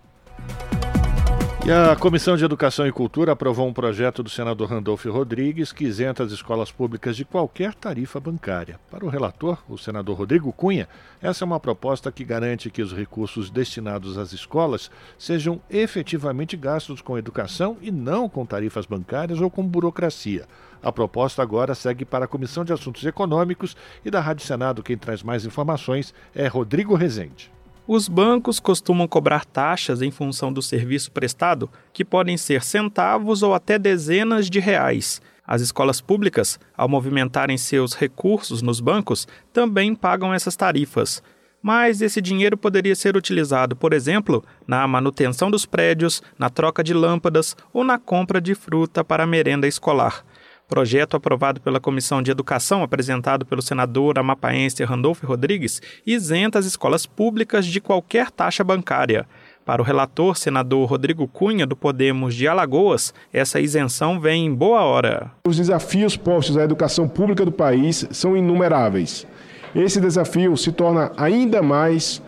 E 1.66 1.70
a 1.70 1.94
Comissão 1.94 2.38
de 2.38 2.44
Educação 2.44 2.86
e 2.86 2.90
Cultura 2.90 3.32
aprovou 3.32 3.68
um 3.68 3.72
projeto 3.72 4.22
do 4.22 4.30
senador 4.30 4.70
Randolfo 4.70 5.10
Rodrigues 5.10 5.72
que 5.72 5.84
isenta 5.84 6.24
as 6.24 6.32
escolas 6.32 6.72
públicas 6.72 7.14
de 7.14 7.24
qualquer 7.24 7.74
tarifa 7.74 8.18
bancária. 8.18 8.80
Para 8.90 9.04
o 9.04 9.10
relator, 9.10 9.58
o 9.68 9.76
senador 9.76 10.16
Rodrigo 10.16 10.52
Cunha, 10.54 10.88
essa 11.20 11.44
é 11.44 11.46
uma 11.46 11.60
proposta 11.60 12.10
que 12.10 12.24
garante 12.24 12.70
que 12.70 12.80
os 12.80 12.94
recursos 12.94 13.50
destinados 13.50 14.16
às 14.16 14.32
escolas 14.32 14.90
sejam 15.18 15.60
efetivamente 15.70 16.56
gastos 16.56 17.02
com 17.02 17.18
educação 17.18 17.76
e 17.82 17.90
não 17.90 18.26
com 18.26 18.46
tarifas 18.46 18.86
bancárias 18.86 19.40
ou 19.40 19.50
com 19.50 19.62
burocracia. 19.62 20.46
A 20.82 20.90
proposta 20.90 21.42
agora 21.42 21.74
segue 21.74 22.06
para 22.06 22.24
a 22.24 22.28
Comissão 22.28 22.64
de 22.64 22.72
Assuntos 22.72 23.04
Econômicos 23.04 23.76
e 24.02 24.10
da 24.10 24.18
Rádio 24.18 24.46
Senado. 24.46 24.82
Quem 24.82 24.96
traz 24.96 25.22
mais 25.22 25.44
informações 25.44 26.14
é 26.34 26.48
Rodrigo 26.48 26.94
Rezende. 26.94 27.52
Os 27.92 28.06
bancos 28.06 28.60
costumam 28.60 29.08
cobrar 29.08 29.44
taxas 29.44 30.00
em 30.00 30.12
função 30.12 30.52
do 30.52 30.62
serviço 30.62 31.10
prestado, 31.10 31.68
que 31.92 32.04
podem 32.04 32.36
ser 32.36 32.62
centavos 32.62 33.42
ou 33.42 33.52
até 33.52 33.80
dezenas 33.80 34.48
de 34.48 34.60
reais. 34.60 35.20
As 35.44 35.60
escolas 35.60 36.00
públicas, 36.00 36.56
ao 36.76 36.88
movimentarem 36.88 37.58
seus 37.58 37.94
recursos 37.94 38.62
nos 38.62 38.78
bancos, 38.78 39.26
também 39.52 39.92
pagam 39.92 40.32
essas 40.32 40.54
tarifas. 40.54 41.20
Mas 41.60 42.00
esse 42.00 42.20
dinheiro 42.20 42.56
poderia 42.56 42.94
ser 42.94 43.16
utilizado, 43.16 43.74
por 43.74 43.92
exemplo, 43.92 44.44
na 44.68 44.86
manutenção 44.86 45.50
dos 45.50 45.66
prédios, 45.66 46.22
na 46.38 46.48
troca 46.48 46.84
de 46.84 46.94
lâmpadas 46.94 47.56
ou 47.72 47.82
na 47.82 47.98
compra 47.98 48.40
de 48.40 48.54
fruta 48.54 49.02
para 49.02 49.24
a 49.24 49.26
merenda 49.26 49.66
escolar. 49.66 50.24
Projeto 50.70 51.16
aprovado 51.16 51.60
pela 51.60 51.80
Comissão 51.80 52.22
de 52.22 52.30
Educação, 52.30 52.84
apresentado 52.84 53.44
pelo 53.44 53.60
senador 53.60 54.20
amapaense 54.20 54.84
Randolfo 54.84 55.26
Rodrigues, 55.26 55.82
isenta 56.06 56.60
as 56.60 56.64
escolas 56.64 57.04
públicas 57.04 57.66
de 57.66 57.80
qualquer 57.80 58.30
taxa 58.30 58.62
bancária. 58.62 59.26
Para 59.66 59.82
o 59.82 59.84
relator, 59.84 60.38
senador 60.38 60.88
Rodrigo 60.88 61.26
Cunha, 61.26 61.66
do 61.66 61.74
Podemos 61.74 62.36
de 62.36 62.46
Alagoas, 62.46 63.12
essa 63.32 63.58
isenção 63.58 64.20
vem 64.20 64.46
em 64.46 64.54
boa 64.54 64.82
hora. 64.82 65.32
Os 65.44 65.56
desafios 65.56 66.16
postos 66.16 66.56
à 66.56 66.62
educação 66.62 67.08
pública 67.08 67.44
do 67.44 67.50
país 67.50 68.06
são 68.12 68.36
inumeráveis. 68.36 69.26
Esse 69.74 70.00
desafio 70.00 70.56
se 70.56 70.70
torna 70.70 71.10
ainda 71.16 71.60
mais 71.62 72.22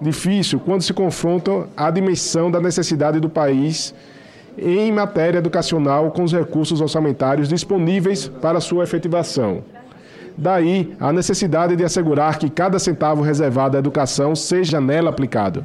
difícil 0.00 0.60
quando 0.60 0.82
se 0.82 0.92
confronta 0.92 1.68
a 1.76 1.90
dimensão 1.90 2.48
da 2.48 2.60
necessidade 2.60 3.18
do 3.18 3.28
país 3.28 3.92
em 4.58 4.92
matéria 4.92 5.38
educacional 5.38 6.10
com 6.10 6.22
os 6.22 6.32
recursos 6.32 6.80
orçamentários 6.80 7.48
disponíveis 7.48 8.28
para 8.28 8.60
sua 8.60 8.84
efetivação. 8.84 9.62
Daí 10.36 10.94
a 10.98 11.12
necessidade 11.12 11.76
de 11.76 11.84
assegurar 11.84 12.38
que 12.38 12.48
cada 12.48 12.78
centavo 12.78 13.22
reservado 13.22 13.76
à 13.76 13.80
educação 13.80 14.34
seja 14.34 14.80
nela 14.80 15.10
aplicado. 15.10 15.64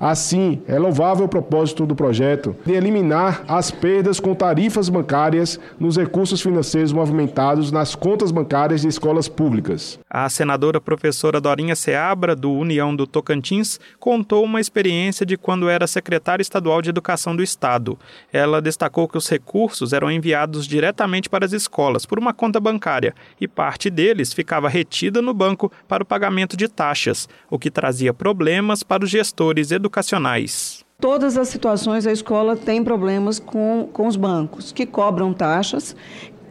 Assim, 0.00 0.62
é 0.66 0.78
louvável 0.78 1.26
o 1.26 1.28
propósito 1.28 1.84
do 1.84 1.94
projeto 1.94 2.56
de 2.64 2.72
eliminar 2.72 3.44
as 3.46 3.70
perdas 3.70 4.18
com 4.18 4.34
tarifas 4.34 4.88
bancárias 4.88 5.60
nos 5.78 5.98
recursos 5.98 6.40
financeiros 6.40 6.90
movimentados 6.90 7.70
nas 7.70 7.94
contas 7.94 8.30
bancárias 8.30 8.80
de 8.80 8.88
escolas 8.88 9.28
públicas. 9.28 9.98
A 10.08 10.26
senadora 10.30 10.80
professora 10.80 11.38
Dorinha 11.38 11.76
Seabra, 11.76 12.34
do 12.34 12.50
União 12.50 12.96
do 12.96 13.06
Tocantins, 13.06 13.78
contou 13.98 14.42
uma 14.42 14.58
experiência 14.58 15.26
de 15.26 15.36
quando 15.36 15.68
era 15.68 15.86
secretária 15.86 16.40
estadual 16.40 16.80
de 16.80 16.88
Educação 16.88 17.36
do 17.36 17.42
Estado. 17.42 17.98
Ela 18.32 18.62
destacou 18.62 19.06
que 19.06 19.18
os 19.18 19.28
recursos 19.28 19.92
eram 19.92 20.10
enviados 20.10 20.66
diretamente 20.66 21.28
para 21.28 21.44
as 21.44 21.52
escolas 21.52 22.06
por 22.06 22.18
uma 22.18 22.32
conta 22.32 22.58
bancária 22.58 23.14
e 23.38 23.46
parte 23.46 23.90
deles 23.90 24.32
ficava 24.32 24.66
retida 24.66 25.20
no 25.20 25.34
banco 25.34 25.70
para 25.86 26.02
o 26.02 26.06
pagamento 26.06 26.56
de 26.56 26.68
taxas, 26.68 27.28
o 27.50 27.58
que 27.58 27.70
trazia 27.70 28.14
problemas 28.14 28.82
para 28.82 29.04
os 29.04 29.10
gestores 29.10 29.70
educacionais 29.70 29.89
educacionais. 29.90 30.84
Todas 31.00 31.36
as 31.36 31.48
situações 31.48 32.06
a 32.06 32.12
escola 32.12 32.56
tem 32.56 32.84
problemas 32.84 33.38
com, 33.38 33.88
com 33.92 34.06
os 34.06 34.16
bancos, 34.16 34.70
que 34.70 34.86
cobram 34.86 35.32
taxas, 35.32 35.96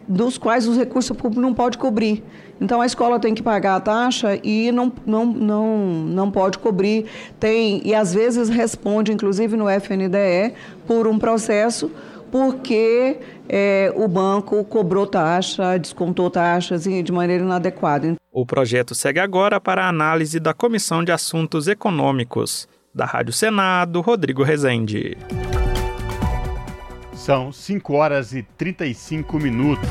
dos 0.07 0.37
quais 0.37 0.67
os 0.67 0.75
recursos 0.75 1.15
públicos 1.15 1.41
não 1.41 1.53
pode 1.53 1.77
cobrir. 1.77 2.23
Então 2.59 2.81
a 2.81 2.85
escola 2.85 3.19
tem 3.19 3.33
que 3.33 3.43
pagar 3.43 3.75
a 3.75 3.79
taxa 3.79 4.39
e 4.43 4.71
não, 4.71 4.91
não, 5.05 5.25
não, 5.25 5.77
não 5.77 6.31
pode 6.31 6.57
cobrir. 6.57 7.05
Tem, 7.39 7.81
e 7.85 7.93
às 7.93 8.13
vezes 8.13 8.49
responde, 8.49 9.13
inclusive 9.13 9.55
no 9.55 9.69
FNDE, 9.69 10.53
por 10.85 11.07
um 11.07 11.17
processo 11.17 11.89
porque 12.31 13.17
é, 13.47 13.91
o 13.95 14.07
banco 14.07 14.63
cobrou 14.63 15.07
taxa, 15.07 15.77
descontou 15.77 16.29
taxas 16.29 16.83
de 16.83 17.11
maneira 17.11 17.43
inadequada. 17.43 18.15
O 18.31 18.45
projeto 18.45 18.93
segue 18.93 19.19
agora 19.19 19.59
para 19.59 19.85
a 19.85 19.89
análise 19.89 20.39
da 20.39 20.53
Comissão 20.53 21.03
de 21.03 21.11
Assuntos 21.11 21.67
Econômicos. 21.67 22.67
Da 22.93 23.05
Rádio 23.05 23.31
Senado, 23.31 24.01
Rodrigo 24.01 24.43
Rezende. 24.43 25.15
São 27.13 27.51
5 27.51 27.93
horas 27.93 28.33
e 28.33 28.41
35 28.41 29.39
minutos. 29.39 29.89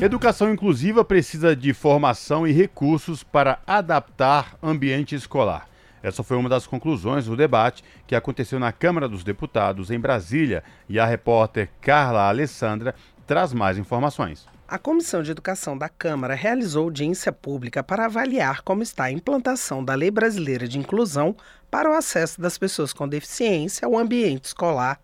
Educação 0.00 0.52
inclusiva 0.52 1.04
precisa 1.04 1.54
de 1.54 1.74
formação 1.74 2.46
e 2.46 2.52
recursos 2.52 3.22
para 3.22 3.60
adaptar 3.66 4.56
ambiente 4.62 5.14
escolar. 5.14 5.68
Essa 6.02 6.22
foi 6.22 6.36
uma 6.36 6.48
das 6.48 6.66
conclusões 6.66 7.26
do 7.26 7.36
debate 7.36 7.84
que 8.06 8.16
aconteceu 8.16 8.58
na 8.58 8.72
Câmara 8.72 9.08
dos 9.08 9.22
Deputados 9.22 9.90
em 9.90 10.00
Brasília 10.00 10.64
e 10.88 10.98
a 10.98 11.06
repórter 11.06 11.70
Carla 11.80 12.28
Alessandra 12.28 12.94
traz 13.26 13.52
mais 13.52 13.78
informações. 13.78 14.48
A 14.72 14.78
Comissão 14.78 15.22
de 15.22 15.30
Educação 15.30 15.76
da 15.76 15.86
Câmara 15.86 16.34
realizou 16.34 16.84
audiência 16.84 17.30
pública 17.30 17.82
para 17.82 18.06
avaliar 18.06 18.62
como 18.62 18.82
está 18.82 19.04
a 19.04 19.12
implantação 19.12 19.84
da 19.84 19.94
Lei 19.94 20.10
Brasileira 20.10 20.66
de 20.66 20.78
Inclusão 20.78 21.36
para 21.70 21.90
o 21.90 21.92
acesso 21.92 22.40
das 22.40 22.56
pessoas 22.56 22.90
com 22.90 23.06
deficiência 23.06 23.84
ao 23.84 23.98
ambiente 23.98 24.46
escolar. 24.46 24.98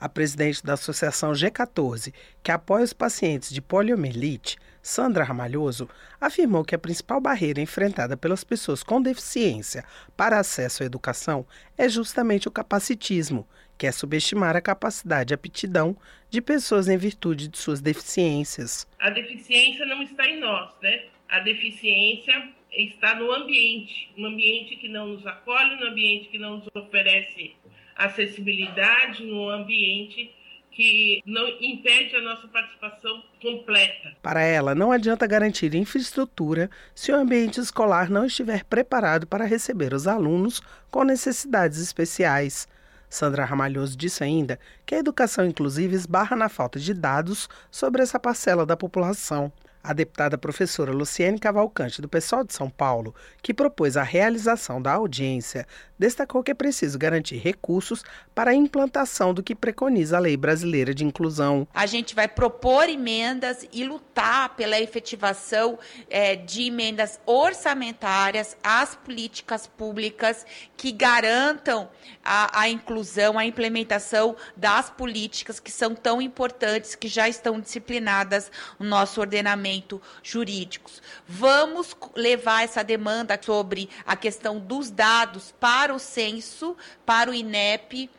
A 0.00 0.08
presidente 0.08 0.64
da 0.64 0.72
Associação 0.72 1.30
G14, 1.30 2.12
que 2.42 2.50
apoia 2.50 2.82
os 2.82 2.92
pacientes 2.92 3.50
de 3.50 3.60
poliomielite, 3.60 4.58
Sandra 4.82 5.22
Ramalhoso, 5.22 5.88
afirmou 6.20 6.64
que 6.64 6.74
a 6.74 6.78
principal 6.78 7.20
barreira 7.20 7.60
enfrentada 7.60 8.16
pelas 8.16 8.42
pessoas 8.42 8.82
com 8.82 9.00
deficiência 9.00 9.84
para 10.16 10.40
acesso 10.40 10.82
à 10.82 10.86
educação 10.86 11.46
é 11.76 11.88
justamente 11.88 12.48
o 12.48 12.50
capacitismo, 12.50 13.46
que 13.78 13.86
é 13.86 13.92
subestimar 13.92 14.56
a 14.56 14.60
capacidade 14.60 15.32
e 15.32 15.36
aptidão 15.36 15.96
de 16.28 16.42
pessoas 16.42 16.88
em 16.88 16.98
virtude 16.98 17.48
de 17.48 17.56
suas 17.56 17.80
deficiências. 17.80 18.86
A 18.98 19.08
deficiência 19.08 19.86
não 19.86 20.02
está 20.02 20.28
em 20.28 20.40
nós, 20.40 20.70
né? 20.82 21.04
A 21.28 21.40
deficiência 21.40 22.50
está 22.72 23.14
no 23.14 23.32
ambiente, 23.32 24.10
no 24.16 24.26
ambiente 24.26 24.76
que 24.76 24.88
não 24.88 25.06
nos 25.06 25.26
acolhe, 25.26 25.76
no 25.76 25.86
ambiente 25.86 26.28
que 26.28 26.38
não 26.38 26.58
nos 26.58 26.68
oferece 26.74 27.54
acessibilidade, 27.96 29.24
no 29.24 29.48
ambiente 29.48 30.34
que 30.70 31.20
não 31.26 31.48
impede 31.60 32.14
a 32.14 32.22
nossa 32.22 32.46
participação 32.46 33.20
completa. 33.42 34.16
Para 34.22 34.42
ela, 34.42 34.76
não 34.76 34.92
adianta 34.92 35.26
garantir 35.26 35.74
infraestrutura 35.74 36.70
se 36.94 37.10
o 37.10 37.16
ambiente 37.16 37.58
escolar 37.58 38.08
não 38.08 38.24
estiver 38.24 38.62
preparado 38.64 39.26
para 39.26 39.44
receber 39.44 39.92
os 39.92 40.06
alunos 40.06 40.62
com 40.88 41.02
necessidades 41.02 41.80
especiais. 41.80 42.68
Sandra 43.08 43.44
Ramalhoso 43.44 43.96
disse 43.96 44.22
ainda 44.22 44.58
que 44.84 44.94
a 44.94 44.98
educação 44.98 45.46
inclusiva 45.46 45.94
esbarra 45.94 46.36
na 46.36 46.48
falta 46.48 46.78
de 46.78 46.92
dados 46.92 47.48
sobre 47.70 48.02
essa 48.02 48.18
parcela 48.18 48.66
da 48.66 48.76
população. 48.76 49.52
A 49.82 49.92
deputada 49.92 50.36
professora 50.36 50.92
Luciene 50.92 51.38
Cavalcante, 51.38 52.02
do 52.02 52.08
Pessoal 52.08 52.44
de 52.44 52.52
São 52.52 52.68
Paulo, 52.68 53.14
que 53.40 53.54
propôs 53.54 53.96
a 53.96 54.02
realização 54.02 54.82
da 54.82 54.92
audiência, 54.92 55.66
destacou 55.98 56.42
que 56.42 56.50
é 56.50 56.54
preciso 56.54 56.98
garantir 56.98 57.36
recursos 57.36 58.04
para 58.34 58.52
a 58.52 58.54
implantação 58.54 59.34
do 59.34 59.42
que 59.42 59.54
preconiza 59.54 60.16
a 60.16 60.20
Lei 60.20 60.36
Brasileira 60.36 60.94
de 60.94 61.04
Inclusão. 61.04 61.66
A 61.74 61.86
gente 61.86 62.14
vai 62.14 62.28
propor 62.28 62.88
emendas 62.88 63.66
e 63.72 63.84
lutar 63.84 64.54
pela 64.56 64.80
efetivação 64.80 65.78
é, 66.08 66.36
de 66.36 66.62
emendas 66.62 67.18
orçamentárias 67.26 68.56
às 68.62 68.94
políticas 68.94 69.66
públicas 69.66 70.46
que 70.76 70.92
garantam 70.92 71.88
a, 72.24 72.60
a 72.60 72.68
inclusão, 72.68 73.38
a 73.38 73.44
implementação 73.44 74.36
das 74.56 74.90
políticas 74.90 75.58
que 75.58 75.70
são 75.70 75.94
tão 75.94 76.22
importantes, 76.22 76.94
que 76.94 77.08
já 77.08 77.28
estão 77.28 77.60
disciplinadas 77.60 78.50
no 78.78 78.86
nosso 78.86 79.20
ordenamento 79.20 80.00
jurídico. 80.22 80.90
Vamos 81.26 81.96
levar 82.14 82.62
essa 82.62 82.84
demanda 82.84 83.38
sobre 83.42 83.88
a 84.06 84.14
questão 84.14 84.58
dos 84.58 84.90
dados 84.90 85.54
para 85.58 85.87
para 85.88 85.94
o 85.94 85.98
censo, 85.98 86.76
para 87.06 87.30
o 87.30 87.34
INEP. 87.34 88.10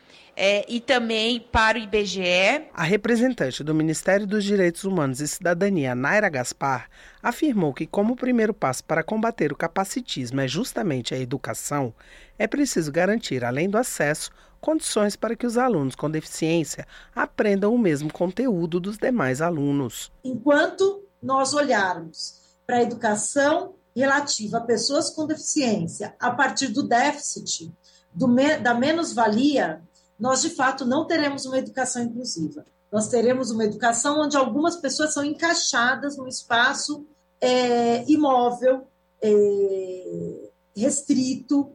É, 0.42 0.64
e 0.72 0.80
também 0.80 1.38
para 1.38 1.76
o 1.76 1.82
IBGE. 1.82 2.64
A 2.72 2.82
representante 2.82 3.62
do 3.62 3.74
Ministério 3.74 4.26
dos 4.26 4.42
Direitos 4.42 4.84
Humanos 4.84 5.20
e 5.20 5.28
Cidadania, 5.28 5.94
Naira 5.94 6.30
Gaspar, 6.30 6.88
afirmou 7.22 7.74
que, 7.74 7.86
como 7.86 8.14
o 8.14 8.16
primeiro 8.16 8.54
passo 8.54 8.82
para 8.84 9.02
combater 9.02 9.52
o 9.52 9.56
capacitismo 9.56 10.40
é 10.40 10.48
justamente 10.48 11.14
a 11.14 11.18
educação, 11.18 11.92
é 12.38 12.46
preciso 12.46 12.90
garantir, 12.90 13.44
além 13.44 13.68
do 13.68 13.76
acesso, 13.76 14.30
condições 14.60 15.14
para 15.14 15.36
que 15.36 15.46
os 15.46 15.58
alunos 15.58 15.94
com 15.94 16.10
deficiência 16.10 16.86
aprendam 17.14 17.74
o 17.74 17.78
mesmo 17.78 18.10
conteúdo 18.10 18.80
dos 18.80 18.96
demais 18.96 19.42
alunos. 19.42 20.10
Enquanto 20.24 21.04
nós 21.22 21.52
olharmos 21.52 22.40
para 22.66 22.76
a 22.78 22.82
educação 22.82 23.74
relativa 23.94 24.58
a 24.58 24.62
pessoas 24.62 25.10
com 25.10 25.26
deficiência 25.26 26.14
a 26.18 26.30
partir 26.30 26.68
do 26.68 26.82
déficit, 26.82 27.72
do 28.12 28.28
me, 28.28 28.56
da 28.58 28.74
menos-valia, 28.74 29.82
nós 30.18 30.42
de 30.42 30.50
fato 30.50 30.84
não 30.84 31.06
teremos 31.06 31.46
uma 31.46 31.58
educação 31.58 32.02
inclusiva. 32.02 32.64
Nós 32.90 33.08
teremos 33.08 33.50
uma 33.50 33.64
educação 33.64 34.20
onde 34.20 34.36
algumas 34.36 34.76
pessoas 34.76 35.14
são 35.14 35.24
encaixadas 35.24 36.16
num 36.16 36.26
espaço 36.26 37.06
é, 37.40 38.04
imóvel, 38.10 38.86
é, 39.22 40.50
restrito, 40.76 41.72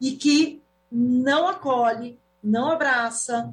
e 0.00 0.12
que 0.12 0.62
não 0.90 1.46
acolhe, 1.46 2.18
não 2.42 2.70
abraça, 2.70 3.52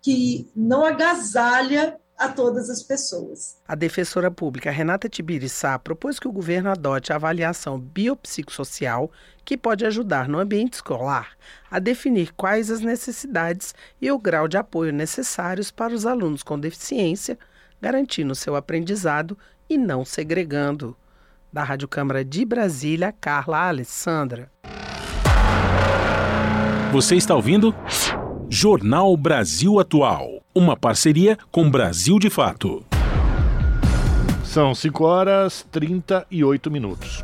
que 0.00 0.50
não 0.54 0.84
agasalha 0.84 1.98
a 2.18 2.28
todas 2.28 2.68
as 2.68 2.82
pessoas. 2.82 3.56
A 3.66 3.74
defensora 3.74 4.30
pública 4.30 4.70
Renata 4.70 5.08
Tibiriçá 5.08 5.78
propôs 5.78 6.18
que 6.18 6.26
o 6.26 6.32
governo 6.32 6.70
adote 6.70 7.12
a 7.12 7.16
avaliação 7.16 7.78
biopsicossocial 7.78 9.10
que 9.44 9.56
pode 9.56 9.86
ajudar 9.86 10.28
no 10.28 10.38
ambiente 10.38 10.74
escolar 10.74 11.30
a 11.70 11.78
definir 11.78 12.32
quais 12.34 12.70
as 12.70 12.80
necessidades 12.80 13.74
e 14.00 14.10
o 14.10 14.18
grau 14.18 14.48
de 14.48 14.56
apoio 14.56 14.92
necessários 14.92 15.70
para 15.70 15.94
os 15.94 16.04
alunos 16.04 16.42
com 16.42 16.58
deficiência, 16.58 17.38
garantindo 17.80 18.34
seu 18.34 18.56
aprendizado 18.56 19.38
e 19.70 19.78
não 19.78 20.04
segregando. 20.04 20.96
Da 21.52 21.62
Rádio 21.62 21.88
Câmara 21.88 22.24
de 22.24 22.44
Brasília, 22.44 23.14
Carla 23.18 23.68
Alessandra. 23.68 24.50
Você 26.92 27.16
está 27.16 27.34
ouvindo? 27.34 27.74
Jornal 28.50 29.16
Brasil 29.16 29.78
Atual. 29.78 30.37
Uma 30.58 30.76
parceria 30.76 31.38
com 31.52 31.70
Brasil 31.70 32.18
de 32.18 32.28
Fato. 32.28 32.84
São 34.42 34.74
5 34.74 35.04
horas 35.04 35.64
38 35.70 36.68
minutos. 36.68 37.22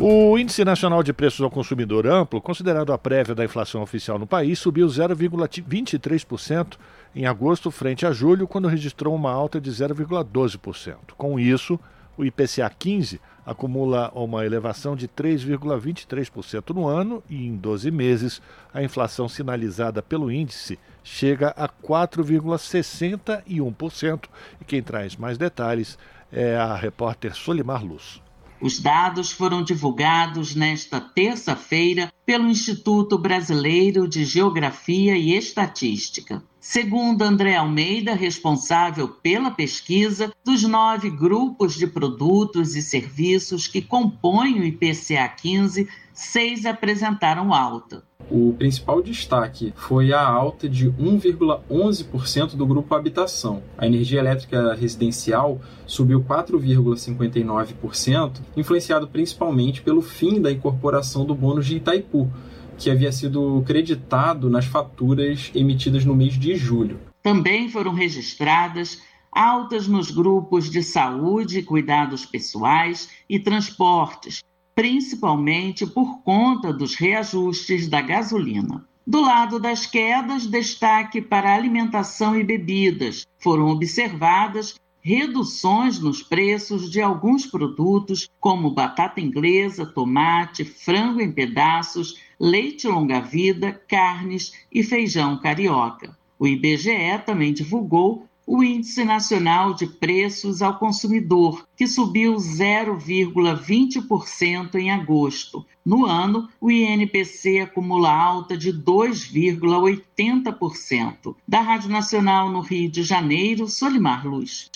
O 0.00 0.36
Índice 0.36 0.64
Nacional 0.64 1.04
de 1.04 1.12
Preços 1.12 1.42
ao 1.42 1.48
Consumidor 1.48 2.08
Amplo, 2.08 2.40
considerado 2.40 2.92
a 2.92 2.98
prévia 2.98 3.36
da 3.36 3.44
inflação 3.44 3.82
oficial 3.82 4.18
no 4.18 4.26
país, 4.26 4.58
subiu 4.58 4.88
0,23% 4.88 6.76
em 7.14 7.24
agosto 7.24 7.70
frente 7.70 8.04
a 8.04 8.10
julho, 8.10 8.48
quando 8.48 8.66
registrou 8.66 9.14
uma 9.14 9.30
alta 9.30 9.60
de 9.60 9.70
0,12%. 9.70 10.96
Com 11.16 11.38
isso, 11.38 11.78
o 12.16 12.24
IPCA 12.24 12.68
15 12.76 13.20
acumula 13.48 14.12
uma 14.14 14.44
elevação 14.44 14.94
de 14.94 15.08
3,23% 15.08 16.74
no 16.74 16.86
ano 16.86 17.22
e 17.30 17.46
em 17.46 17.56
12 17.56 17.90
meses 17.90 18.42
a 18.74 18.82
inflação 18.82 19.26
sinalizada 19.26 20.02
pelo 20.02 20.30
índice 20.30 20.78
chega 21.02 21.54
a 21.56 21.66
4,61%. 21.66 24.24
E 24.60 24.66
quem 24.66 24.82
traz 24.82 25.16
mais 25.16 25.38
detalhes 25.38 25.96
é 26.30 26.56
a 26.56 26.76
repórter 26.76 27.34
Solimar 27.34 27.82
Luz. 27.82 28.20
Os 28.60 28.80
dados 28.80 29.32
foram 29.32 29.62
divulgados 29.62 30.54
nesta 30.54 31.00
terça-feira 31.00 32.12
pelo 32.26 32.48
Instituto 32.48 33.16
Brasileiro 33.16 34.06
de 34.06 34.26
Geografia 34.26 35.16
e 35.16 35.34
Estatística. 35.34 36.42
Segundo 36.60 37.22
André 37.22 37.54
Almeida, 37.54 38.14
responsável 38.14 39.06
pela 39.08 39.52
pesquisa, 39.52 40.32
dos 40.44 40.64
nove 40.64 41.08
grupos 41.08 41.74
de 41.74 41.86
produtos 41.86 42.74
e 42.74 42.82
serviços 42.82 43.68
que 43.68 43.80
compõem 43.80 44.58
o 44.60 44.64
IPCA 44.64 45.28
15, 45.28 45.88
seis 46.12 46.66
apresentaram 46.66 47.54
alta. 47.54 48.02
O 48.28 48.52
principal 48.58 49.00
destaque 49.00 49.72
foi 49.76 50.12
a 50.12 50.20
alta 50.20 50.68
de 50.68 50.90
1,11% 50.90 52.56
do 52.56 52.66
grupo 52.66 52.92
habitação. 52.94 53.62
A 53.78 53.86
energia 53.86 54.18
elétrica 54.18 54.74
residencial 54.74 55.60
subiu 55.86 56.22
4,59%, 56.22 58.40
influenciado 58.56 59.06
principalmente 59.08 59.80
pelo 59.80 60.02
fim 60.02 60.42
da 60.42 60.52
incorporação 60.52 61.24
do 61.24 61.34
bônus 61.34 61.66
de 61.66 61.76
Itaipu, 61.76 62.30
que 62.78 62.90
havia 62.90 63.10
sido 63.10 63.62
creditado 63.66 64.48
nas 64.48 64.64
faturas 64.64 65.50
emitidas 65.54 66.04
no 66.04 66.14
mês 66.14 66.38
de 66.38 66.54
julho. 66.56 67.00
Também 67.22 67.68
foram 67.68 67.92
registradas 67.92 69.02
altas 69.32 69.86
nos 69.86 70.10
grupos 70.10 70.70
de 70.70 70.82
saúde, 70.82 71.62
cuidados 71.62 72.24
pessoais 72.24 73.10
e 73.28 73.38
transportes, 73.38 74.42
principalmente 74.74 75.86
por 75.86 76.22
conta 76.22 76.72
dos 76.72 76.94
reajustes 76.94 77.88
da 77.88 78.00
gasolina. 78.00 78.86
Do 79.06 79.20
lado 79.22 79.58
das 79.58 79.86
quedas, 79.86 80.46
destaque 80.46 81.20
para 81.20 81.54
alimentação 81.54 82.38
e 82.38 82.44
bebidas. 82.44 83.26
Foram 83.38 83.68
observadas 83.68 84.74
reduções 85.08 85.98
nos 85.98 86.22
preços 86.22 86.90
de 86.90 87.00
alguns 87.00 87.46
produtos, 87.46 88.28
como 88.38 88.70
batata 88.70 89.22
inglesa, 89.22 89.86
tomate, 89.86 90.66
frango 90.66 91.18
em 91.18 91.32
pedaços, 91.32 92.20
leite 92.38 92.86
longa-vida, 92.86 93.72
carnes 93.88 94.52
e 94.70 94.82
feijão 94.82 95.40
carioca. 95.40 96.14
O 96.38 96.46
IBGE 96.46 97.22
também 97.24 97.54
divulgou 97.54 98.27
o 98.48 98.64
Índice 98.64 99.04
Nacional 99.04 99.74
de 99.74 99.86
Preços 99.86 100.62
ao 100.62 100.78
Consumidor, 100.78 101.68
que 101.76 101.86
subiu 101.86 102.36
0,20% 102.36 104.76
em 104.76 104.90
agosto. 104.90 105.66
No 105.84 106.06
ano, 106.06 106.48
o 106.58 106.70
INPC 106.70 107.60
acumula 107.60 108.10
alta 108.10 108.56
de 108.56 108.72
2,80%. 108.72 111.36
Da 111.46 111.60
Rádio 111.60 111.90
Nacional 111.90 112.50
no 112.50 112.62
Rio 112.62 112.90
de 112.90 113.02
Janeiro, 113.02 113.68
Solimar 113.68 114.26
Luz. 114.26 114.70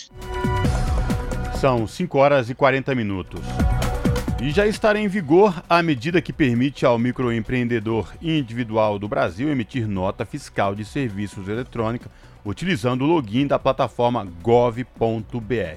São 1.59 1.87
5 1.87 2.19
horas 2.19 2.51
e 2.51 2.55
40 2.55 2.95
minutos. 2.95 3.41
E 4.43 4.51
já 4.51 4.67
estará 4.67 5.01
em 5.01 5.09
vigor 5.09 5.65
a 5.67 5.83
medida 5.83 6.21
que 6.21 6.33
permite 6.33 6.85
ao 6.85 6.99
microempreendedor 6.99 8.13
individual 8.21 8.99
do 8.99 9.09
Brasil 9.09 9.49
emitir 9.49 9.89
nota 9.89 10.27
fiscal 10.27 10.75
de 10.75 10.85
serviços 10.85 11.49
eletrônicos 11.49 12.13
utilizando 12.45 13.03
o 13.03 13.07
login 13.07 13.47
da 13.47 13.59
plataforma 13.59 14.27
gov.br. 14.43 15.77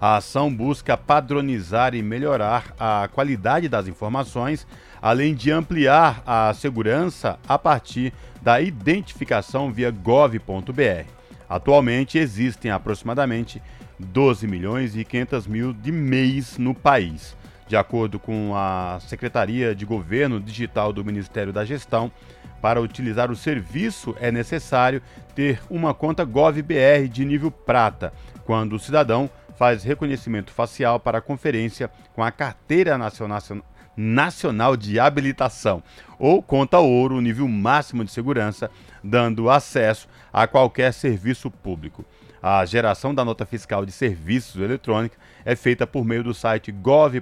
A 0.00 0.16
ação 0.16 0.54
busca 0.54 0.96
padronizar 0.96 1.94
e 1.94 2.02
melhorar 2.02 2.74
a 2.78 3.08
qualidade 3.12 3.68
das 3.68 3.88
informações, 3.88 4.66
além 5.00 5.34
de 5.34 5.50
ampliar 5.50 6.22
a 6.26 6.52
segurança 6.52 7.38
a 7.48 7.58
partir 7.58 8.12
da 8.42 8.60
identificação 8.60 9.72
via 9.72 9.90
gov.br. 9.90 11.06
Atualmente 11.48 12.18
existem 12.18 12.70
aproximadamente 12.70 13.62
12 13.98 14.46
milhões 14.46 14.96
e 14.96 15.04
500 15.04 15.46
mil 15.46 15.72
de 15.72 15.92
MEIs 15.92 16.58
no 16.58 16.74
país. 16.74 17.36
De 17.66 17.76
acordo 17.76 18.18
com 18.18 18.52
a 18.54 18.98
Secretaria 19.00 19.74
de 19.74 19.86
Governo 19.86 20.38
Digital 20.38 20.92
do 20.92 21.04
Ministério 21.04 21.52
da 21.52 21.64
Gestão, 21.64 22.12
para 22.60 22.80
utilizar 22.80 23.30
o 23.30 23.36
serviço 23.36 24.16
é 24.20 24.30
necessário 24.32 25.02
ter 25.34 25.60
uma 25.68 25.92
conta 25.92 26.24
GovBR 26.24 27.08
de 27.08 27.24
nível 27.24 27.50
prata, 27.50 28.12
quando 28.44 28.74
o 28.74 28.78
cidadão 28.78 29.28
faz 29.56 29.84
reconhecimento 29.84 30.50
facial 30.50 30.98
para 30.98 31.20
conferência 31.20 31.90
com 32.14 32.22
a 32.22 32.30
Carteira 32.30 32.98
Nacional 33.96 34.76
de 34.76 34.98
Habilitação, 34.98 35.82
ou 36.18 36.42
conta 36.42 36.78
ouro, 36.78 37.20
nível 37.20 37.46
máximo 37.48 38.04
de 38.04 38.10
segurança, 38.10 38.70
dando 39.02 39.48
acesso 39.50 40.08
a 40.32 40.46
qualquer 40.46 40.92
serviço 40.92 41.50
público. 41.50 42.04
A 42.42 42.64
geração 42.64 43.14
da 43.14 43.24
nota 43.24 43.46
fiscal 43.46 43.86
de 43.86 43.92
serviços 43.92 44.60
eletrônicos 44.60 45.18
é 45.44 45.54
feita 45.56 45.86
por 45.86 46.04
meio 46.04 46.24
do 46.24 46.34
site 46.34 46.72
gov.br/nfse. 46.72 47.18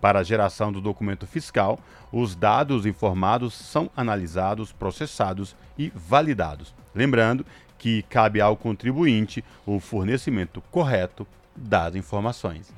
Para 0.00 0.20
a 0.20 0.22
geração 0.22 0.70
do 0.70 0.80
documento 0.80 1.26
fiscal, 1.26 1.78
os 2.12 2.34
dados 2.36 2.86
informados 2.86 3.54
são 3.54 3.90
analisados, 3.96 4.72
processados 4.72 5.56
e 5.76 5.92
validados. 5.94 6.74
Lembrando 6.94 7.44
que 7.76 8.02
cabe 8.02 8.40
ao 8.40 8.56
contribuinte 8.56 9.44
o 9.66 9.78
fornecimento 9.80 10.62
correto 10.70 11.26
das 11.56 11.94
informações. 11.94 12.72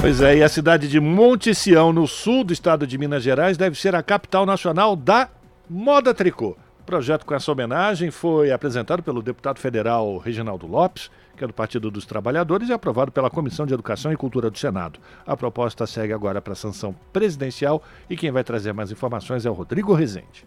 Pois 0.00 0.20
é, 0.22 0.38
e 0.38 0.42
a 0.42 0.48
cidade 0.48 0.88
de 0.88 0.98
Monte 0.98 1.54
Sião, 1.54 1.92
no 1.92 2.06
sul 2.06 2.42
do 2.42 2.52
estado 2.52 2.86
de 2.86 2.96
Minas 2.96 3.22
Gerais, 3.22 3.58
deve 3.58 3.78
ser 3.78 3.94
a 3.94 4.02
capital 4.02 4.46
nacional 4.46 4.96
da 4.96 5.28
moda 5.68 6.14
tricô. 6.14 6.56
Projeto 6.90 7.24
com 7.24 7.36
essa 7.36 7.52
homenagem 7.52 8.10
foi 8.10 8.50
apresentado 8.50 9.00
pelo 9.00 9.22
deputado 9.22 9.60
federal 9.60 10.18
Reginaldo 10.18 10.66
Lopes 10.66 11.08
que 11.36 11.44
é 11.44 11.46
do 11.46 11.54
Partido 11.54 11.88
dos 11.88 12.04
Trabalhadores, 12.04 12.68
e 12.68 12.72
aprovado 12.72 13.12
pela 13.12 13.30
Comissão 13.30 13.64
de 13.64 13.72
Educação 13.72 14.12
e 14.12 14.16
Cultura 14.16 14.50
do 14.50 14.58
Senado. 14.58 14.98
A 15.24 15.36
proposta 15.36 15.86
segue 15.86 16.12
agora 16.12 16.42
para 16.42 16.52
a 16.52 16.56
sanção 16.56 16.92
presidencial 17.12 17.80
e 18.10 18.16
quem 18.16 18.32
vai 18.32 18.42
trazer 18.42 18.74
mais 18.74 18.90
informações 18.90 19.46
é 19.46 19.50
o 19.50 19.54
Rodrigo 19.54 19.94
Rezende. 19.94 20.44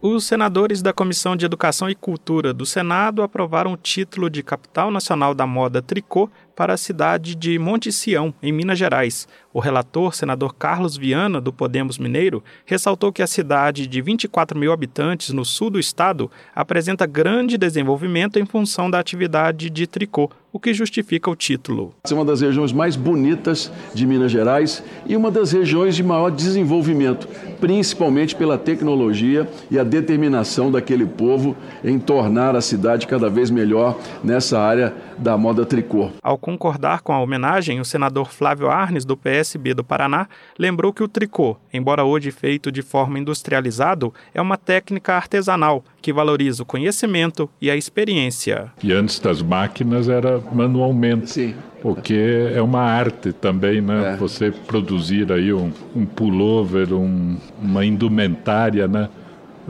Os 0.00 0.24
senadores 0.24 0.80
da 0.80 0.94
Comissão 0.94 1.36
de 1.36 1.44
Educação 1.44 1.90
e 1.90 1.94
Cultura 1.94 2.54
do 2.54 2.64
Senado 2.64 3.22
aprovaram 3.22 3.74
o 3.74 3.76
título 3.76 4.30
de 4.30 4.42
Capital 4.42 4.90
Nacional 4.90 5.34
da 5.34 5.46
Moda 5.46 5.82
Tricô 5.82 6.28
para 6.54 6.74
a 6.74 6.76
cidade 6.76 7.34
de 7.34 7.58
Monte 7.58 7.90
Sião, 7.92 8.34
em 8.42 8.52
Minas 8.52 8.78
Gerais. 8.78 9.26
O 9.54 9.60
relator, 9.60 10.14
senador 10.14 10.54
Carlos 10.54 10.96
Viana, 10.96 11.40
do 11.40 11.52
Podemos 11.52 11.98
Mineiro, 11.98 12.42
ressaltou 12.64 13.12
que 13.12 13.22
a 13.22 13.26
cidade 13.26 13.86
de 13.86 14.00
24 14.00 14.58
mil 14.58 14.72
habitantes 14.72 15.30
no 15.30 15.44
sul 15.44 15.68
do 15.68 15.78
estado 15.78 16.30
apresenta 16.54 17.04
grande 17.06 17.58
desenvolvimento 17.58 18.38
em 18.38 18.46
função 18.46 18.90
da 18.90 18.98
atividade 18.98 19.68
de 19.68 19.86
tricô, 19.86 20.30
o 20.50 20.58
que 20.58 20.72
justifica 20.72 21.30
o 21.30 21.36
título. 21.36 21.94
É 22.10 22.14
uma 22.14 22.24
das 22.24 22.40
regiões 22.40 22.72
mais 22.72 22.96
bonitas 22.96 23.70
de 23.94 24.06
Minas 24.06 24.30
Gerais 24.30 24.82
e 25.06 25.16
uma 25.16 25.30
das 25.30 25.52
regiões 25.52 25.96
de 25.96 26.02
maior 26.02 26.30
desenvolvimento, 26.30 27.26
principalmente 27.60 28.34
pela 28.34 28.56
tecnologia 28.56 29.48
e 29.70 29.78
a 29.78 29.84
determinação 29.84 30.70
daquele 30.70 31.06
povo 31.06 31.56
em 31.84 31.98
tornar 31.98 32.56
a 32.56 32.60
cidade 32.60 33.06
cada 33.06 33.28
vez 33.30 33.50
melhor 33.50 33.98
nessa 34.22 34.58
área 34.58 34.94
da 35.18 35.36
moda 35.36 35.64
tricô. 35.64 36.10
Ao 36.22 36.36
concordar 36.42 37.02
com 37.02 37.12
a 37.12 37.20
homenagem, 37.20 37.80
o 37.80 37.84
senador 37.84 38.32
Flávio 38.32 38.68
Arnes, 38.68 39.04
do 39.04 39.16
PSB 39.16 39.74
do 39.74 39.84
Paraná, 39.84 40.26
lembrou 40.58 40.92
que 40.92 41.02
o 41.02 41.08
tricô, 41.08 41.56
embora 41.72 42.04
hoje 42.04 42.32
feito 42.32 42.72
de 42.72 42.82
forma 42.82 43.16
industrializado, 43.16 44.12
é 44.34 44.42
uma 44.42 44.56
técnica 44.56 45.14
artesanal 45.14 45.84
que 46.02 46.12
valoriza 46.12 46.64
o 46.64 46.66
conhecimento 46.66 47.48
e 47.60 47.70
a 47.70 47.76
experiência. 47.76 48.72
E 48.82 48.92
antes 48.92 49.20
das 49.20 49.40
máquinas 49.40 50.08
era 50.08 50.40
manualmente. 50.52 51.30
Sim. 51.30 51.54
Porque 51.80 52.50
é 52.54 52.60
uma 52.60 52.82
arte 52.82 53.32
também, 53.32 53.80
né? 53.80 54.14
É. 54.14 54.16
Você 54.16 54.50
produzir 54.50 55.32
aí 55.32 55.52
um, 55.52 55.72
um 55.94 56.04
pullover, 56.04 56.92
um, 56.92 57.36
uma 57.60 57.84
indumentária, 57.84 58.88
né? 58.88 59.08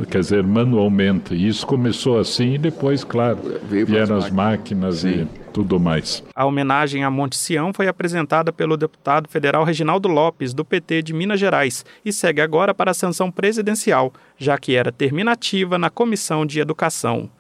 quer 0.09 0.21
dizer, 0.21 0.43
manualmente. 0.43 1.35
E 1.35 1.49
isso 1.49 1.67
começou 1.67 2.19
assim 2.19 2.55
e 2.55 2.59
depois, 2.59 3.05
claro, 3.05 3.39
vieram 3.69 4.17
as 4.17 4.31
máquinas, 4.31 5.05
e 5.05 5.27
tudo 5.53 5.79
mais. 5.79 6.25
A 6.35 6.45
homenagem 6.45 7.05
a 7.05 7.11
Monte 7.11 7.37
Sião 7.37 7.73
foi 7.73 7.87
apresentada 7.87 8.53
pelo 8.53 8.77
deputado 8.77 9.29
federal 9.29 9.65
Reginaldo 9.65 10.09
Lopes, 10.09 10.55
do 10.55 10.65
PT 10.65 11.03
de 11.03 11.13
Minas 11.13 11.39
Gerais, 11.39 11.85
e 12.05 12.13
segue 12.13 12.41
agora 12.41 12.75
para 12.75 12.91
a 12.91 12.95
sanção 12.95 13.31
presidencial, 13.31 14.13
já 14.39 14.57
que 14.57 14.75
era 14.75 14.91
terminativa 14.91 15.79
na 15.79 15.91
Comissão 15.91 16.47
de 16.47 16.61
Educação. 16.61 17.31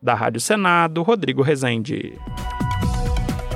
Da 0.00 0.14
Rádio 0.14 0.40
Senado, 0.40 1.02
Rodrigo 1.02 1.42
Rezende. 1.42 2.18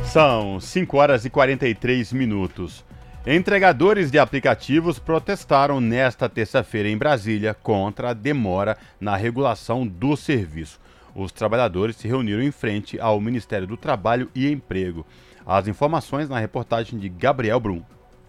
São 0.04 0.58
5 0.58 0.96
horas 0.96 1.24
e 1.24 1.30
43 1.30 2.12
minutos. 2.12 2.84
Entregadores 3.26 4.10
de 4.10 4.20
aplicativos 4.20 5.00
protestaram 5.00 5.80
nesta 5.80 6.28
terça-feira 6.28 6.88
em 6.88 6.96
Brasília 6.96 7.52
contra 7.52 8.10
a 8.10 8.14
demora 8.14 8.78
na 9.00 9.16
regulação 9.16 9.84
do 9.84 10.16
serviço. 10.16 10.78
Os 11.16 11.32
trabalhadores 11.32 11.96
se 11.96 12.06
reuniram 12.06 12.42
em 12.42 12.50
frente 12.50 13.00
ao 13.00 13.18
Ministério 13.18 13.66
do 13.66 13.74
Trabalho 13.74 14.30
e 14.34 14.50
Emprego. 14.50 15.06
As 15.46 15.66
informações 15.66 16.28
na 16.28 16.38
reportagem 16.38 16.98
de 16.98 17.08
Gabriel 17.08 17.58
Brum. 17.58 17.82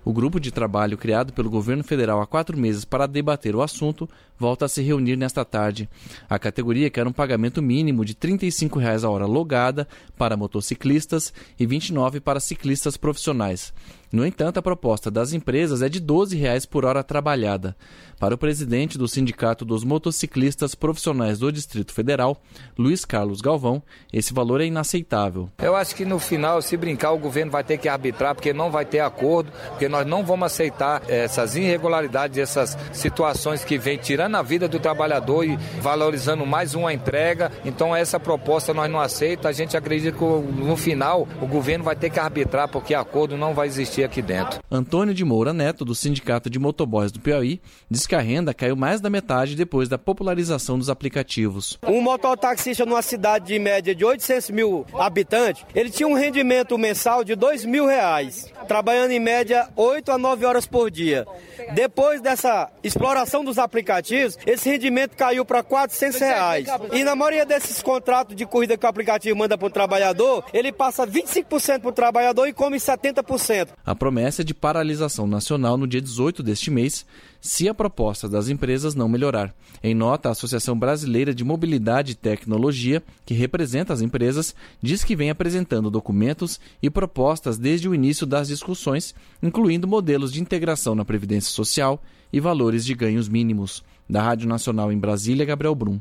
O 0.06 0.14
grupo 0.14 0.40
de 0.40 0.54
trabalho 0.54 0.98
criado 0.98 1.34
pelo 1.34 1.50
governo 1.50 1.84
federal 1.84 2.22
há 2.22 2.26
quatro 2.26 2.58
meses 2.58 2.86
para 2.86 3.06
debater 3.06 3.54
o 3.54 3.62
assunto 3.62 4.08
volta 4.40 4.64
a 4.64 4.70
se 4.70 4.82
reunir 4.82 5.18
nesta 5.18 5.44
tarde. 5.44 5.90
A 6.30 6.40
categoria 6.40 6.90
quer 6.90 7.06
um 7.06 7.12
pagamento 7.12 7.62
mínimo 7.62 8.06
de 8.06 8.16
35 8.16 8.80
reais 8.80 9.04
a 9.04 9.10
hora 9.10 9.26
logada 9.26 9.86
para 10.18 10.38
motociclistas 10.38 11.34
e 11.60 11.64
R$ 11.64 11.72
29 11.72 12.22
para 12.22 12.40
ciclistas 12.40 12.96
profissionais. 12.96 13.74
No 14.10 14.26
entanto, 14.26 14.60
a 14.60 14.62
proposta 14.62 15.12
das 15.12 15.34
empresas 15.34 15.82
é 15.82 15.90
de 15.90 16.00
12 16.00 16.38
reais 16.38 16.66
por 16.66 16.86
hora 16.86 17.04
trabalhada. 17.04 17.76
Para 18.20 18.34
o 18.34 18.38
presidente 18.38 18.98
do 18.98 19.08
Sindicato 19.08 19.64
dos 19.64 19.84
Motociclistas 19.84 20.74
Profissionais 20.74 21.38
do 21.38 21.52
Distrito 21.52 21.94
Federal, 21.94 22.42
Luiz 22.76 23.06
Carlos 23.06 23.42
Galvão, 23.42 23.84
esse 24.12 24.34
valor 24.34 24.60
é 24.60 24.66
inaceitável. 24.66 25.52
Eu 25.60 25.76
acho 25.76 25.96
que 25.96 26.04
no 26.04 26.18
final, 26.18 26.60
se 26.64 26.76
brincar, 26.76 27.12
o 27.12 27.20
governo 27.20 27.52
vai 27.52 27.64
ter 27.64 27.78
que 27.78 27.88
arbitrar, 27.88 28.34
porque 28.34 28.52
não 28.54 28.72
vai 28.72 28.86
ter 28.86 29.02
acordo, 29.02 29.52
porque 29.70 29.88
nós 29.88 30.08
não 30.08 30.26
vamos 30.26 30.48
aceitar 30.48 31.04
essas 31.08 31.56
irregularidades, 31.56 32.40
essas 32.40 32.76
situações 32.92 33.64
que 33.64 33.78
vêm 33.78 34.00
tirando 34.00 34.34
a 34.34 34.42
vida 34.42 34.68
do 34.68 34.80
trabalhador 34.80 35.46
e 35.46 35.56
valorizando 35.80 36.44
mais 36.44 36.74
uma 36.74 36.92
entrega. 36.92 37.52
Então, 37.64 37.96
essa 37.96 38.20
proposta 38.20 38.74
nós 38.74 38.90
não 38.90 39.00
aceitamos. 39.00 39.46
A 39.46 39.52
gente 39.52 39.78
acredita 39.78 40.18
que 40.18 40.24
no 40.24 40.76
final 40.76 41.28
o 41.40 41.46
governo 41.46 41.84
vai 41.84 41.96
ter 41.96 42.10
que 42.10 42.20
arbitrar, 42.20 42.68
porque 42.68 42.96
acordo 42.96 43.38
não 43.38 43.54
vai 43.54 43.68
existir 43.68 44.04
aqui 44.04 44.24
dentro. 44.24 44.60
Antônio 44.72 45.14
de 45.14 45.24
Moura 45.24 45.54
Neto, 45.54 45.86
do 45.86 45.94
Sindicato 45.94 46.50
de 46.50 46.58
Motoboys 46.58 47.12
do 47.12 47.20
Piauí, 47.20 47.62
diz 47.92 48.07
que 48.08 48.16
a 48.16 48.22
renda 48.22 48.54
caiu 48.54 48.76
mais 48.76 49.02
da 49.02 49.10
metade 49.10 49.56
depois 49.56 49.90
da 49.90 49.98
popularização 49.98 50.78
dos 50.78 50.90
aplicativos. 50.90 51.78
Um 51.86 52.02
mototaxista 52.02 52.86
numa 52.86 53.02
cidade 53.02 53.48
de 53.48 53.60
média 53.60 53.94
de 53.94 54.06
800 54.06 54.50
mil 54.50 54.86
habitantes, 54.98 55.66
ele 55.76 55.90
tinha 55.90 56.08
um 56.08 56.14
rendimento 56.14 56.78
mensal 56.78 57.24
de 57.24 57.36
2 57.36 57.66
mil 57.66 57.86
reais, 57.86 58.52
trabalhando 58.68 59.12
em 59.12 59.20
média 59.20 59.68
8 59.76 60.12
a 60.12 60.18
9 60.18 60.46
horas 60.46 60.66
por 60.66 60.90
dia. 60.90 61.26
Depois 61.74 62.22
dessa 62.22 62.70
exploração 62.84 63.44
dos 63.44 63.58
aplicativos, 63.58 64.38
esse 64.46 64.70
rendimento 64.70 65.16
caiu 65.16 65.44
para 65.44 65.62
400 65.64 66.20
reais. 66.20 66.68
E 66.94 67.04
na 67.04 67.16
maioria 67.16 67.46
desses 67.46 67.82
contratos 67.82 68.36
de 68.36 68.46
corrida 68.46 68.78
que 68.78 68.86
o 68.86 68.90
aplicativo 68.90 69.38
manda 69.38 69.58
para 69.58 69.68
o 69.68 69.72
trabalhador, 69.72 70.46
ele 70.54 70.72
passa 70.72 71.06
25% 71.06 71.82
para 71.82 71.90
o 71.90 71.94
trabalhador 71.94 72.48
e 72.48 72.54
come 72.54 72.78
70%. 72.78 73.70
A 73.86 73.96
promessa 73.96 74.42
é 74.42 74.46
de 74.46 74.54
paralisação 74.54 75.28
nacional 75.28 75.78
no 75.78 75.88
dia 75.88 76.02
18 76.02 76.42
deste 76.42 76.72
mês, 76.72 77.06
se 77.42 77.68
a 77.68 77.74
proposta 77.74 78.28
das 78.28 78.50
empresas 78.50 78.96
não 78.96 79.08
melhorar. 79.08 79.54
Em 79.84 79.94
nota, 79.94 80.30
a 80.30 80.32
Associação 80.32 80.78
Brasileira 80.78 81.34
de 81.34 81.44
Mobilidade 81.44 82.12
e 82.12 82.16
Tecnologia, 82.16 83.04
que 83.26 83.34
representa 83.34 83.94
as 83.94 84.02
empresas, 84.02 84.56
diz 84.82 85.04
que 85.04 85.16
vem 85.16 85.30
apresentando 85.30 85.90
documentos 85.90 86.60
e 86.82 86.90
propostas 86.90 87.58
desde 87.58 87.88
o 87.88 87.96
início 87.96 88.26
das 88.26 88.48
discussões, 88.48 89.14
incluindo 89.42 89.88
modelos 89.88 90.32
de 90.32 90.42
integração 90.42 90.96
na 90.96 91.06
Previdência 91.06 91.52
Social 91.52 92.02
e 92.32 92.40
valores 92.40 92.86
de 92.86 92.94
ganhos 92.94 93.30
mínimos. 93.30 93.84
Da 94.10 94.22
Rádio 94.22 94.48
Nacional 94.48 94.92
em 94.92 94.98
Brasília, 94.98 95.46
Gabriel 95.46 95.76
Brum. 95.76 96.00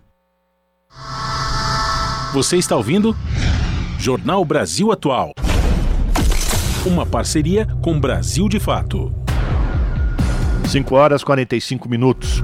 Você 2.33 2.57
está 2.57 2.77
ouvindo? 2.77 3.17
Jornal 3.99 4.45
Brasil 4.45 4.93
Atual. 4.93 5.33
Uma 6.85 7.05
parceria 7.05 7.67
com 7.83 7.99
Brasil 7.99 8.49
de 8.49 8.61
Fato. 8.61 9.26
5 10.69 10.95
horas 10.97 11.23
e 11.23 11.25
45 11.25 11.89
minutos. 11.89 12.43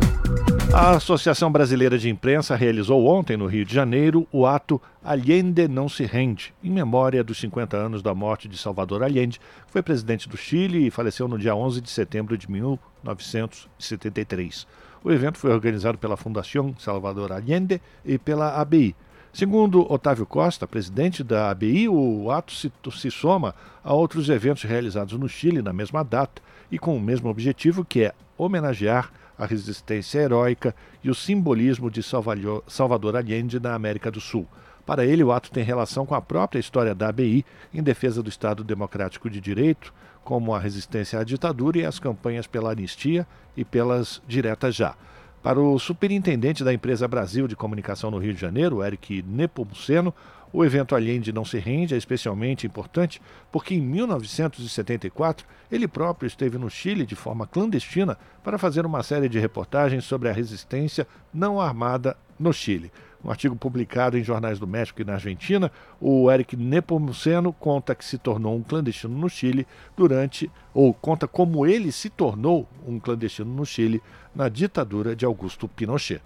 A 0.72 0.92
Associação 0.92 1.50
Brasileira 1.50 1.98
de 1.98 2.08
Imprensa 2.08 2.54
realizou 2.54 3.04
ontem, 3.04 3.36
no 3.36 3.46
Rio 3.46 3.64
de 3.64 3.74
Janeiro, 3.74 4.28
o 4.30 4.46
ato 4.46 4.80
Allende 5.02 5.66
Não 5.66 5.88
Se 5.88 6.04
Rende, 6.04 6.54
em 6.62 6.70
memória 6.70 7.24
dos 7.24 7.40
50 7.40 7.76
anos 7.76 8.00
da 8.00 8.14
morte 8.14 8.48
de 8.48 8.56
Salvador 8.56 9.02
Allende, 9.02 9.40
que 9.66 9.72
foi 9.72 9.82
presidente 9.82 10.28
do 10.28 10.36
Chile 10.36 10.86
e 10.86 10.90
faleceu 10.90 11.26
no 11.26 11.36
dia 11.36 11.52
11 11.54 11.80
de 11.80 11.90
setembro 11.90 12.38
de 12.38 12.48
1973. 12.48 14.68
O 15.02 15.10
evento 15.10 15.36
foi 15.36 15.50
organizado 15.50 15.98
pela 15.98 16.16
Fundação 16.16 16.76
Salvador 16.78 17.32
Allende 17.32 17.82
e 18.04 18.18
pela 18.18 18.60
ABI. 18.60 18.94
Segundo 19.32 19.92
Otávio 19.92 20.26
Costa, 20.26 20.66
presidente 20.66 21.24
da 21.24 21.50
ABI, 21.50 21.88
o 21.88 22.30
ato 22.30 22.52
se, 22.52 22.70
se 22.92 23.10
soma 23.10 23.52
a 23.82 23.92
outros 23.92 24.28
eventos 24.28 24.62
realizados 24.62 25.18
no 25.18 25.28
Chile 25.28 25.60
na 25.60 25.72
mesma 25.72 26.04
data 26.04 26.40
e 26.72 26.78
com 26.78 26.96
o 26.96 27.00
mesmo 27.00 27.28
objetivo, 27.28 27.84
que 27.84 28.02
é 28.02 28.14
homenagear 28.36 29.12
a 29.38 29.44
resistência 29.44 30.20
heróica 30.20 30.74
e 31.04 31.10
o 31.10 31.14
simbolismo 31.14 31.90
de 31.90 32.02
Salvador 32.02 33.16
Allende 33.16 33.60
na 33.60 33.74
América 33.74 34.10
do 34.10 34.20
Sul. 34.20 34.48
Para 34.86 35.04
ele, 35.04 35.22
o 35.22 35.30
ato 35.30 35.50
tem 35.50 35.62
relação 35.62 36.06
com 36.06 36.14
a 36.14 36.22
própria 36.22 36.58
história 36.58 36.94
da 36.94 37.08
ABI 37.08 37.44
em 37.74 37.82
defesa 37.82 38.22
do 38.22 38.30
Estado 38.30 38.64
Democrático 38.64 39.28
de 39.28 39.40
Direito, 39.40 39.92
como 40.24 40.54
a 40.54 40.58
resistência 40.58 41.18
à 41.20 41.24
ditadura 41.24 41.78
e 41.78 41.84
as 41.84 41.98
campanhas 41.98 42.46
pela 42.46 42.72
anistia 42.72 43.26
e 43.56 43.64
pelas 43.64 44.22
diretas 44.26 44.74
já. 44.74 44.94
Para 45.42 45.60
o 45.60 45.78
superintendente 45.78 46.64
da 46.64 46.72
empresa 46.72 47.06
Brasil 47.06 47.46
de 47.46 47.56
Comunicação 47.56 48.10
no 48.10 48.18
Rio 48.18 48.32
de 48.32 48.40
Janeiro, 48.40 48.82
Eric 48.82 49.22
Nepomuceno, 49.22 50.14
o 50.52 50.64
evento 50.64 50.94
Allende 50.94 51.32
não 51.32 51.44
se 51.44 51.58
rende 51.58 51.94
é 51.94 51.96
especialmente 51.96 52.66
importante 52.66 53.20
porque 53.50 53.74
em 53.74 53.80
1974 53.80 55.46
ele 55.70 55.88
próprio 55.88 56.26
esteve 56.26 56.58
no 56.58 56.68
Chile 56.68 57.06
de 57.06 57.16
forma 57.16 57.46
clandestina 57.46 58.18
para 58.44 58.58
fazer 58.58 58.84
uma 58.84 59.02
série 59.02 59.28
de 59.28 59.38
reportagens 59.38 60.04
sobre 60.04 60.28
a 60.28 60.32
resistência 60.32 61.06
não 61.32 61.60
armada 61.60 62.16
no 62.38 62.52
Chile. 62.52 62.92
Um 63.24 63.30
artigo 63.30 63.54
publicado 63.54 64.18
em 64.18 64.24
jornais 64.24 64.58
do 64.58 64.66
México 64.66 65.00
e 65.00 65.04
na 65.04 65.14
Argentina, 65.14 65.70
o 66.00 66.30
Eric 66.30 66.56
Nepomuceno 66.56 67.52
conta 67.52 67.94
que 67.94 68.04
se 68.04 68.18
tornou 68.18 68.56
um 68.56 68.62
clandestino 68.62 69.16
no 69.16 69.30
Chile 69.30 69.66
durante, 69.96 70.50
ou 70.74 70.92
conta 70.92 71.28
como 71.28 71.64
ele 71.64 71.92
se 71.92 72.10
tornou 72.10 72.68
um 72.86 72.98
clandestino 72.98 73.54
no 73.54 73.64
Chile 73.64 74.02
na 74.34 74.48
ditadura 74.48 75.14
de 75.14 75.24
Augusto 75.24 75.68
Pinochet. 75.68 76.20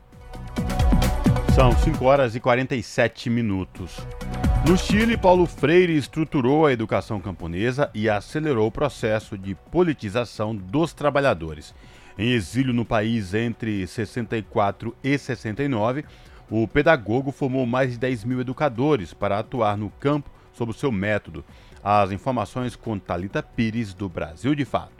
São 1.56 1.72
5 1.72 2.04
horas 2.04 2.36
e 2.36 2.40
47 2.40 3.30
minutos. 3.30 3.96
No 4.68 4.76
Chile, 4.76 5.16
Paulo 5.16 5.46
Freire 5.46 5.96
estruturou 5.96 6.66
a 6.66 6.72
educação 6.72 7.18
camponesa 7.18 7.90
e 7.94 8.10
acelerou 8.10 8.66
o 8.66 8.70
processo 8.70 9.38
de 9.38 9.54
politização 9.54 10.54
dos 10.54 10.92
trabalhadores. 10.92 11.74
Em 12.18 12.32
exílio 12.32 12.74
no 12.74 12.84
país 12.84 13.32
entre 13.32 13.86
64 13.86 14.94
e 15.02 15.16
69, 15.16 16.04
o 16.50 16.68
pedagogo 16.68 17.32
formou 17.32 17.64
mais 17.64 17.92
de 17.92 17.98
10 18.00 18.24
mil 18.24 18.38
educadores 18.42 19.14
para 19.14 19.38
atuar 19.38 19.78
no 19.78 19.88
campo 19.88 20.30
sob 20.52 20.72
o 20.72 20.74
seu 20.74 20.92
método. 20.92 21.42
As 21.82 22.10
informações 22.10 22.76
com 22.76 22.98
Talita 22.98 23.42
Pires, 23.42 23.94
do 23.94 24.10
Brasil 24.10 24.54
de 24.54 24.66
Fato. 24.66 24.95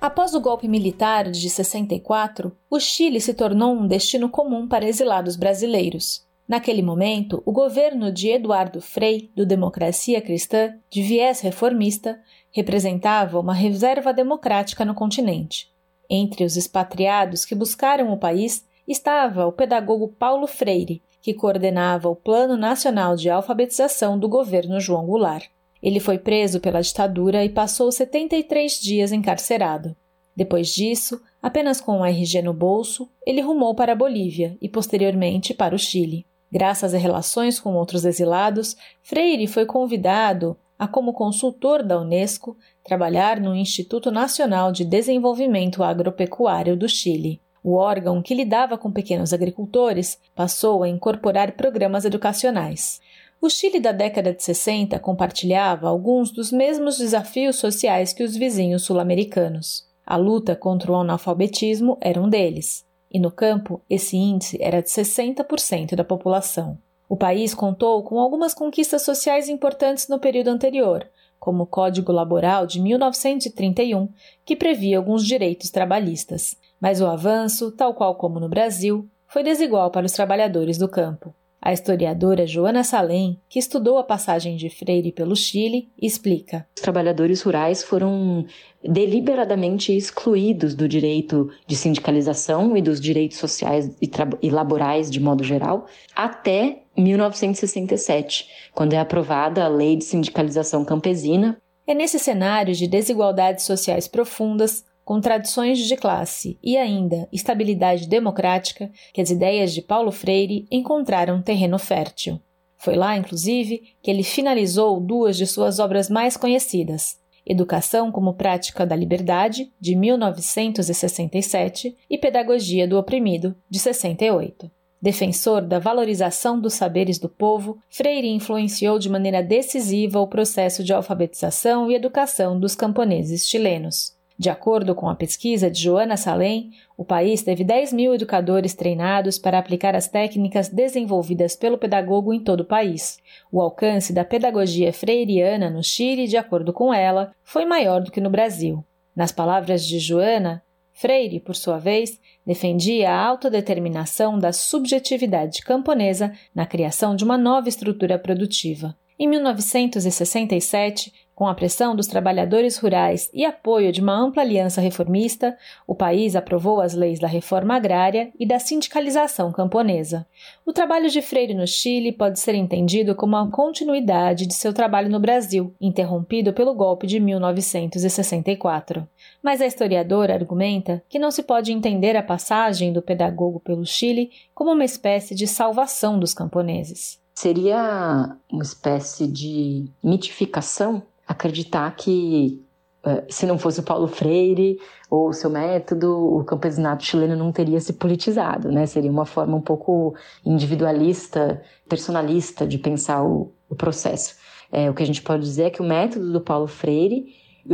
Após 0.00 0.34
o 0.34 0.40
golpe 0.40 0.66
militar 0.66 1.30
de 1.30 1.50
64, 1.50 2.56
o 2.70 2.80
Chile 2.80 3.20
se 3.20 3.34
tornou 3.34 3.74
um 3.74 3.86
destino 3.86 4.30
comum 4.30 4.66
para 4.66 4.88
exilados 4.88 5.36
brasileiros. 5.36 6.26
Naquele 6.48 6.80
momento, 6.80 7.42
o 7.44 7.52
governo 7.52 8.10
de 8.10 8.30
Eduardo 8.30 8.80
Frei, 8.80 9.30
do 9.36 9.44
Democracia 9.44 10.22
Cristã, 10.22 10.74
de 10.88 11.02
viés 11.02 11.40
reformista, 11.40 12.18
representava 12.50 13.38
uma 13.38 13.52
reserva 13.52 14.10
democrática 14.10 14.86
no 14.86 14.94
continente. 14.94 15.70
Entre 16.08 16.44
os 16.44 16.56
expatriados 16.56 17.44
que 17.44 17.54
buscaram 17.54 18.10
o 18.10 18.16
país 18.16 18.66
estava 18.88 19.46
o 19.46 19.52
pedagogo 19.52 20.08
Paulo 20.08 20.46
Freire, 20.46 21.02
que 21.20 21.34
coordenava 21.34 22.08
o 22.08 22.16
Plano 22.16 22.56
Nacional 22.56 23.16
de 23.16 23.28
Alfabetização 23.28 24.18
do 24.18 24.30
governo 24.30 24.80
João 24.80 25.04
Goulart. 25.04 25.50
Ele 25.82 26.00
foi 26.00 26.18
preso 26.18 26.60
pela 26.60 26.80
ditadura 26.80 27.44
e 27.44 27.48
passou 27.48 27.90
73 27.90 28.80
dias 28.80 29.12
encarcerado. 29.12 29.96
Depois 30.36 30.68
disso, 30.68 31.20
apenas 31.42 31.80
com 31.80 31.98
um 31.98 32.04
RG 32.04 32.42
no 32.42 32.52
bolso, 32.52 33.10
ele 33.26 33.40
rumou 33.40 33.74
para 33.74 33.92
a 33.92 33.96
Bolívia 33.96 34.56
e 34.60 34.68
posteriormente 34.68 35.52
para 35.54 35.74
o 35.74 35.78
Chile. 35.78 36.26
Graças 36.52 36.94
a 36.94 36.98
relações 36.98 37.60
com 37.60 37.74
outros 37.74 38.04
exilados, 38.04 38.76
Freire 39.02 39.46
foi 39.46 39.64
convidado 39.64 40.56
a, 40.78 40.88
como 40.88 41.12
consultor 41.12 41.82
da 41.82 42.00
Unesco, 42.00 42.56
trabalhar 42.82 43.38
no 43.38 43.54
Instituto 43.54 44.10
Nacional 44.10 44.72
de 44.72 44.84
Desenvolvimento 44.84 45.84
Agropecuário 45.84 46.76
do 46.76 46.88
Chile. 46.88 47.40
O 47.62 47.74
órgão 47.74 48.22
que 48.22 48.34
lidava 48.34 48.78
com 48.78 48.90
pequenos 48.90 49.34
agricultores 49.34 50.18
passou 50.34 50.82
a 50.82 50.88
incorporar 50.88 51.52
programas 51.52 52.06
educacionais. 52.06 53.00
O 53.42 53.48
Chile 53.48 53.80
da 53.80 53.90
década 53.90 54.34
de 54.34 54.42
60 54.42 54.98
compartilhava 54.98 55.88
alguns 55.88 56.30
dos 56.30 56.52
mesmos 56.52 56.98
desafios 56.98 57.56
sociais 57.56 58.12
que 58.12 58.22
os 58.22 58.36
vizinhos 58.36 58.82
sul-americanos. 58.82 59.88
A 60.04 60.14
luta 60.16 60.54
contra 60.54 60.92
o 60.92 60.96
analfabetismo 60.96 61.96
era 62.02 62.20
um 62.20 62.28
deles, 62.28 62.84
e 63.10 63.18
no 63.18 63.30
campo 63.30 63.80
esse 63.88 64.14
índice 64.14 64.58
era 64.60 64.82
de 64.82 64.90
60% 64.90 65.94
da 65.94 66.04
população. 66.04 66.76
O 67.08 67.16
país 67.16 67.54
contou 67.54 68.02
com 68.02 68.20
algumas 68.20 68.52
conquistas 68.52 69.02
sociais 69.02 69.48
importantes 69.48 70.06
no 70.06 70.18
período 70.18 70.48
anterior, 70.48 71.08
como 71.38 71.62
o 71.62 71.66
Código 71.66 72.12
Laboral 72.12 72.66
de 72.66 72.78
1931, 72.78 74.10
que 74.44 74.54
previa 74.54 74.98
alguns 74.98 75.24
direitos 75.24 75.70
trabalhistas. 75.70 76.56
Mas 76.78 77.00
o 77.00 77.06
avanço, 77.06 77.72
tal 77.72 77.94
qual 77.94 78.16
como 78.16 78.38
no 78.38 78.50
Brasil, 78.50 79.08
foi 79.26 79.42
desigual 79.42 79.90
para 79.90 80.04
os 80.04 80.12
trabalhadores 80.12 80.76
do 80.76 80.88
campo. 80.88 81.34
A 81.62 81.74
historiadora 81.74 82.46
Joana 82.46 82.82
Salem, 82.82 83.38
que 83.46 83.58
estudou 83.58 83.98
a 83.98 84.04
passagem 84.04 84.56
de 84.56 84.70
Freire 84.70 85.12
pelo 85.12 85.36
Chile, 85.36 85.90
explica. 86.00 86.66
Os 86.74 86.82
trabalhadores 86.82 87.42
rurais 87.42 87.84
foram 87.84 88.46
deliberadamente 88.82 89.94
excluídos 89.94 90.74
do 90.74 90.88
direito 90.88 91.50
de 91.66 91.76
sindicalização 91.76 92.74
e 92.76 92.80
dos 92.80 92.98
direitos 92.98 93.36
sociais 93.36 93.94
e, 94.00 94.10
e 94.40 94.48
laborais 94.48 95.10
de 95.10 95.20
modo 95.20 95.44
geral 95.44 95.86
até 96.16 96.80
1967, 96.96 98.48
quando 98.74 98.94
é 98.94 98.98
aprovada 98.98 99.62
a 99.62 99.68
Lei 99.68 99.96
de 99.96 100.04
Sindicalização 100.04 100.82
Campesina. 100.82 101.60
É 101.86 101.92
nesse 101.92 102.18
cenário 102.18 102.74
de 102.74 102.86
desigualdades 102.86 103.64
sociais 103.64 104.08
profundas 104.08 104.84
contradições 105.10 105.80
de 105.80 105.96
classe 105.96 106.56
e 106.62 106.76
ainda 106.76 107.28
estabilidade 107.32 108.06
democrática 108.06 108.88
que 109.12 109.20
as 109.20 109.28
ideias 109.28 109.74
de 109.74 109.82
Paulo 109.82 110.12
Freire 110.12 110.68
encontraram 110.70 111.42
terreno 111.42 111.80
fértil. 111.80 112.40
Foi 112.78 112.94
lá, 112.94 113.16
inclusive, 113.16 113.82
que 114.00 114.08
ele 114.08 114.22
finalizou 114.22 115.00
duas 115.00 115.36
de 115.36 115.48
suas 115.48 115.80
obras 115.80 116.08
mais 116.08 116.36
conhecidas, 116.36 117.18
Educação 117.44 118.12
como 118.12 118.34
Prática 118.34 118.86
da 118.86 118.94
Liberdade, 118.94 119.72
de 119.80 119.96
1967, 119.96 121.96
e 122.08 122.16
Pedagogia 122.16 122.86
do 122.86 122.96
Oprimido, 122.96 123.56
de 123.68 123.80
68. 123.80 124.70
Defensor 125.02 125.62
da 125.62 125.80
valorização 125.80 126.60
dos 126.60 126.74
saberes 126.74 127.18
do 127.18 127.28
povo, 127.28 127.78
Freire 127.88 128.28
influenciou 128.28 128.96
de 128.96 129.08
maneira 129.08 129.42
decisiva 129.42 130.20
o 130.20 130.28
processo 130.28 130.84
de 130.84 130.92
alfabetização 130.92 131.90
e 131.90 131.96
educação 131.96 132.60
dos 132.60 132.76
camponeses 132.76 133.48
chilenos. 133.48 134.19
De 134.40 134.48
acordo 134.48 134.94
com 134.94 135.06
a 135.06 135.14
pesquisa 135.14 135.70
de 135.70 135.82
Joana 135.82 136.16
Salem, 136.16 136.70
o 136.96 137.04
país 137.04 137.42
teve 137.42 137.62
10 137.62 137.92
mil 137.92 138.14
educadores 138.14 138.72
treinados 138.72 139.38
para 139.38 139.58
aplicar 139.58 139.94
as 139.94 140.08
técnicas 140.08 140.70
desenvolvidas 140.70 141.54
pelo 141.54 141.76
pedagogo 141.76 142.32
em 142.32 142.42
todo 142.42 142.60
o 142.60 142.64
país. 142.64 143.18
O 143.52 143.60
alcance 143.60 144.14
da 144.14 144.24
pedagogia 144.24 144.94
freiriana 144.94 145.68
no 145.68 145.84
Chile, 145.84 146.26
de 146.26 146.38
acordo 146.38 146.72
com 146.72 146.94
ela, 146.94 147.34
foi 147.44 147.66
maior 147.66 148.00
do 148.00 148.10
que 148.10 148.18
no 148.18 148.30
Brasil. 148.30 148.82
Nas 149.14 149.30
palavras 149.30 149.84
de 149.84 149.98
Joana, 149.98 150.62
Freire, 150.94 151.38
por 151.38 151.54
sua 151.54 151.76
vez, 151.76 152.18
defendia 152.46 153.10
a 153.10 153.22
autodeterminação 153.22 154.38
da 154.38 154.54
subjetividade 154.54 155.60
camponesa 155.60 156.32
na 156.54 156.64
criação 156.64 157.14
de 157.14 157.24
uma 157.24 157.36
nova 157.36 157.68
estrutura 157.68 158.18
produtiva. 158.18 158.96
Em 159.18 159.28
1967, 159.28 161.12
com 161.40 161.48
a 161.48 161.54
pressão 161.54 161.96
dos 161.96 162.06
trabalhadores 162.06 162.76
rurais 162.76 163.30
e 163.32 163.46
apoio 163.46 163.90
de 163.90 164.02
uma 164.02 164.12
ampla 164.14 164.42
aliança 164.42 164.78
reformista, 164.78 165.56
o 165.86 165.94
país 165.94 166.36
aprovou 166.36 166.82
as 166.82 166.92
leis 166.92 167.18
da 167.18 167.26
reforma 167.26 167.76
agrária 167.76 168.30
e 168.38 168.44
da 168.44 168.58
sindicalização 168.58 169.50
camponesa. 169.50 170.26
O 170.66 170.72
trabalho 170.74 171.08
de 171.08 171.22
Freire 171.22 171.54
no 171.54 171.66
Chile 171.66 172.12
pode 172.12 172.38
ser 172.38 172.54
entendido 172.54 173.14
como 173.14 173.36
a 173.36 173.50
continuidade 173.50 174.44
de 174.44 174.52
seu 174.52 174.74
trabalho 174.74 175.08
no 175.08 175.18
Brasil, 175.18 175.74
interrompido 175.80 176.52
pelo 176.52 176.74
golpe 176.74 177.06
de 177.06 177.18
1964. 177.18 179.08
Mas 179.42 179.62
a 179.62 179.66
historiadora 179.66 180.34
argumenta 180.34 181.02
que 181.08 181.18
não 181.18 181.30
se 181.30 181.42
pode 181.42 181.72
entender 181.72 182.18
a 182.18 182.22
passagem 182.22 182.92
do 182.92 183.00
pedagogo 183.00 183.60
pelo 183.60 183.86
Chile 183.86 184.30
como 184.54 184.72
uma 184.72 184.84
espécie 184.84 185.34
de 185.34 185.46
salvação 185.46 186.18
dos 186.18 186.34
camponeses. 186.34 187.18
Seria 187.34 188.36
uma 188.52 188.62
espécie 188.62 189.26
de 189.26 189.86
mitificação 190.04 191.02
acreditar 191.30 191.88
que 191.94 192.60
uh, 193.06 193.22
se 193.28 193.46
não 193.46 193.56
fosse 193.56 193.78
o 193.78 193.84
Paulo 193.84 194.08
Freire 194.08 194.80
ou 195.08 195.28
o 195.28 195.32
seu 195.32 195.48
método, 195.48 196.10
o 196.10 196.44
campesinato 196.44 197.04
chileno 197.04 197.36
não 197.36 197.52
teria 197.52 197.80
se 197.80 197.92
politizado, 197.92 198.72
né? 198.72 198.84
Seria 198.84 199.10
uma 199.10 199.24
forma 199.24 199.56
um 199.56 199.60
pouco 199.60 200.14
individualista, 200.44 201.62
personalista 201.88 202.66
de 202.66 202.78
pensar 202.78 203.22
o, 203.22 203.52
o 203.68 203.76
processo. 203.76 204.34
É, 204.72 204.90
o 204.90 204.94
que 204.94 205.04
a 205.04 205.06
gente 205.06 205.22
pode 205.22 205.44
dizer 205.44 205.64
é 205.64 205.70
que 205.70 205.80
o 205.80 205.84
método 205.84 206.32
do 206.32 206.40
Paulo 206.40 206.66
Freire 206.66 207.26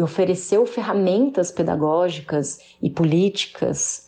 ofereceu 0.03 0.67
ferramentas 0.67 1.51
pedagógicas 1.51 2.59
e 2.83 2.91
políticas 2.91 4.07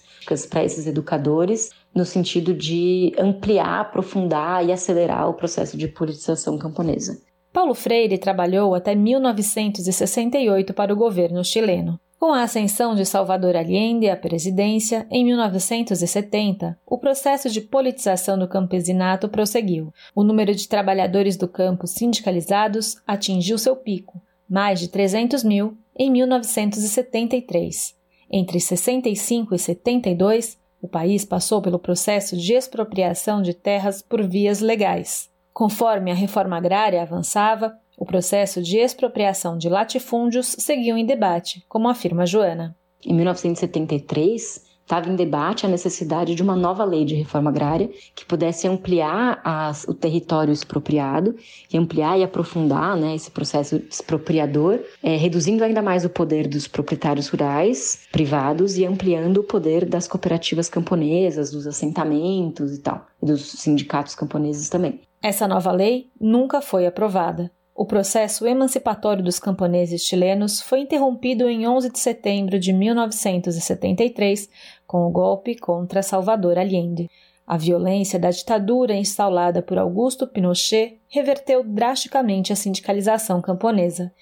para 0.51 0.63
esses 0.63 0.87
educadores 0.87 1.71
no 1.95 2.05
sentido 2.05 2.53
de 2.53 3.15
ampliar, 3.19 3.81
aprofundar 3.81 4.65
e 4.67 4.73
acelerar 4.73 5.29
o 5.31 5.35
processo 5.35 5.77
de 5.77 5.89
politização 5.89 6.59
camponesa. 6.59 7.19
Paulo 7.59 7.75
Freire 7.75 8.17
trabalhou 8.19 8.73
até 8.73 8.95
1968 8.95 10.73
para 10.73 10.93
o 10.93 10.97
governo 10.97 11.45
chileno. 11.45 11.99
Com 12.17 12.33
a 12.33 12.45
ascensão 12.45 12.95
de 12.95 13.05
Salvador 13.05 13.57
Allende 13.57 14.09
à 14.09 14.17
presidência, 14.17 15.09
em 15.11 15.25
1970, 15.25 16.79
o 16.87 16.97
processo 16.99 17.51
de 17.51 17.61
politização 17.61 18.39
do 18.39 18.47
campesinato 18.47 19.29
prosseguiu. 19.29 19.93
O 20.15 20.23
número 20.23 20.55
de 20.55 20.69
trabalhadores 20.69 21.37
do 21.37 21.49
campo 21.49 21.89
sindicalizados 21.89 22.99
atingiu 23.05 23.59
seu 23.59 23.75
pico, 23.75 24.23
mais 24.49 24.79
de 24.79 24.87
300 24.87 25.43
mil, 25.43 25.77
em 25.99 26.13
1973. 26.13 27.93
Entre 28.31 28.61
65 28.61 29.53
e 29.57 29.59
72, 29.59 30.57
o 30.81 30.87
país 30.87 31.25
passou 31.25 31.61
pelo 31.61 31.81
processo 31.81 32.37
de 32.37 32.53
expropriação 32.53 33.43
de 33.43 33.53
terras 33.53 34.01
por 34.01 34.23
vias 34.23 34.61
legais. 34.61 35.29
Conforme 35.59 36.13
a 36.13 36.15
reforma 36.15 36.57
agrária 36.57 37.03
avançava, 37.03 37.77
o 37.97 38.07
processo 38.07 38.63
de 38.63 38.79
expropriação 38.79 39.59
de 39.59 39.69
latifúndios 39.69 40.55
seguiu 40.57 40.97
em 40.97 41.05
debate, 41.05 41.65
como 41.69 41.89
afirma 41.89 42.25
Joana. 42.25 42.77
Em 43.05 43.13
1973, 43.13 44.65
estava 44.81 45.11
em 45.11 45.17
debate 45.17 45.67
a 45.67 45.69
necessidade 45.69 46.37
de 46.37 46.45
uma 46.45 46.55
nova 46.55 46.85
lei 46.85 47.05
de 47.05 47.17
reforma 47.17 47.51
agrária 47.51 47.91
que 48.15 48.25
pudesse 48.25 48.69
ampliar 48.69 49.41
as, 49.43 49.83
o 49.83 49.95
território 49.95 50.53
expropriado 50.53 51.35
e 51.73 51.77
ampliar 51.77 52.17
e 52.17 52.23
aprofundar 52.23 52.97
né, 52.97 53.17
esse 53.17 53.33
processo 53.33 53.83
expropriador, 53.91 54.79
é, 55.03 55.17
reduzindo 55.17 55.65
ainda 55.65 55.83
mais 55.83 56.05
o 56.05 56.09
poder 56.09 56.47
dos 56.47 56.69
proprietários 56.69 57.27
rurais 57.27 58.07
privados 58.13 58.79
e 58.79 58.87
ampliando 58.87 59.39
o 59.39 59.45
poder 59.45 59.85
das 59.85 60.07
cooperativas 60.07 60.69
camponesas, 60.69 61.51
dos 61.51 61.67
assentamentos 61.67 62.73
e 62.73 62.79
tal, 62.79 63.09
e 63.21 63.27
dos 63.27 63.51
sindicatos 63.51 64.15
camponeses 64.15 64.69
também. 64.69 65.01
Essa 65.23 65.49
nova 65.49 65.73
lei 65.73 66.11
nunca 66.21 66.61
foi 66.61 66.87
aprovada. 66.87 67.51
O 67.75 67.85
processo 67.87 68.47
emancipatório 68.47 69.23
dos 69.23 69.39
camponeses 69.39 70.03
chilenos 70.03 70.61
foi 70.61 70.81
interrompido 70.81 71.49
em 71.49 71.67
11 71.67 71.93
de 71.93 71.99
setembro 71.99 72.59
de 72.59 72.73
1973 72.73 74.49
com 74.87 75.07
o 75.07 75.11
golpe 75.11 75.57
contra 75.57 76.03
Salvador 76.03 76.59
Allende. 76.59 77.09
A 77.47 77.57
violência 77.57 78.19
da 78.19 78.31
ditadura 78.31 78.95
instalada 78.95 79.63
por 79.63 79.79
Augusto 79.79 80.27
Pinochet 80.27 81.01
reverteu 81.09 81.65
drasticamente 81.65 82.53
a 82.53 82.57
sindicalização 82.57 83.41
camponesa. 83.41 84.13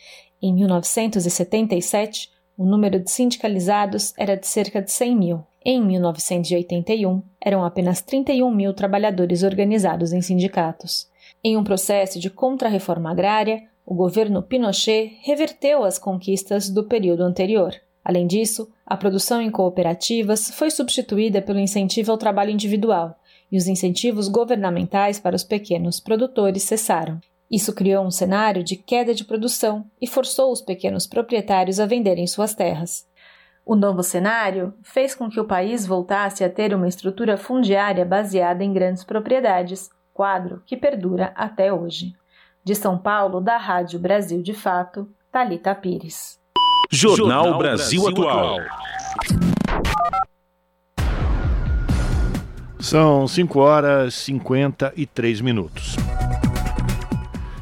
Em 0.40 0.54
1977, 0.54 2.30
o 2.56 2.64
número 2.64 3.00
de 3.00 3.10
sindicalizados 3.10 4.14
era 4.16 4.36
de 4.36 4.46
cerca 4.46 4.80
de 4.80 4.92
100 4.92 5.16
mil. 5.16 5.44
Em 5.68 5.84
1981, 5.84 7.20
eram 7.40 7.64
apenas 7.64 8.00
31 8.00 8.54
mil 8.54 8.72
trabalhadores 8.72 9.42
organizados 9.42 10.12
em 10.12 10.22
sindicatos. 10.22 11.08
Em 11.42 11.56
um 11.56 11.64
processo 11.64 12.20
de 12.20 12.30
contra-reforma 12.30 13.10
agrária, 13.10 13.64
o 13.84 13.92
governo 13.92 14.44
Pinochet 14.44 15.18
reverteu 15.22 15.82
as 15.82 15.98
conquistas 15.98 16.70
do 16.70 16.84
período 16.84 17.24
anterior. 17.24 17.74
Além 18.04 18.28
disso, 18.28 18.70
a 18.86 18.96
produção 18.96 19.42
em 19.42 19.50
cooperativas 19.50 20.52
foi 20.52 20.70
substituída 20.70 21.42
pelo 21.42 21.58
incentivo 21.58 22.12
ao 22.12 22.18
trabalho 22.18 22.52
individual, 22.52 23.18
e 23.50 23.56
os 23.56 23.66
incentivos 23.66 24.28
governamentais 24.28 25.18
para 25.18 25.34
os 25.34 25.42
pequenos 25.42 25.98
produtores 25.98 26.62
cessaram. 26.62 27.20
Isso 27.50 27.72
criou 27.72 28.04
um 28.04 28.10
cenário 28.12 28.62
de 28.62 28.76
queda 28.76 29.12
de 29.12 29.24
produção 29.24 29.84
e 30.00 30.06
forçou 30.06 30.52
os 30.52 30.60
pequenos 30.60 31.08
proprietários 31.08 31.80
a 31.80 31.86
venderem 31.86 32.28
suas 32.28 32.54
terras. 32.54 33.04
O 33.68 33.74
novo 33.74 34.00
cenário 34.00 34.72
fez 34.80 35.12
com 35.12 35.28
que 35.28 35.40
o 35.40 35.44
país 35.44 35.84
voltasse 35.84 36.44
a 36.44 36.48
ter 36.48 36.72
uma 36.72 36.86
estrutura 36.86 37.36
fundiária 37.36 38.04
baseada 38.04 38.62
em 38.62 38.72
grandes 38.72 39.02
propriedades, 39.02 39.90
quadro 40.14 40.62
que 40.64 40.76
perdura 40.76 41.32
até 41.34 41.72
hoje. 41.72 42.14
De 42.62 42.76
São 42.76 42.96
Paulo, 42.96 43.40
da 43.40 43.56
Rádio 43.56 43.98
Brasil 43.98 44.40
de 44.40 44.54
Fato, 44.54 45.08
Talita 45.32 45.74
Pires. 45.74 46.38
Jornal 46.92 47.58
Brasil 47.58 48.06
Atual. 48.06 48.58
São 52.78 53.26
5 53.26 53.58
horas 53.58 54.14
e 54.14 54.20
53 54.26 55.40
minutos. 55.40 55.96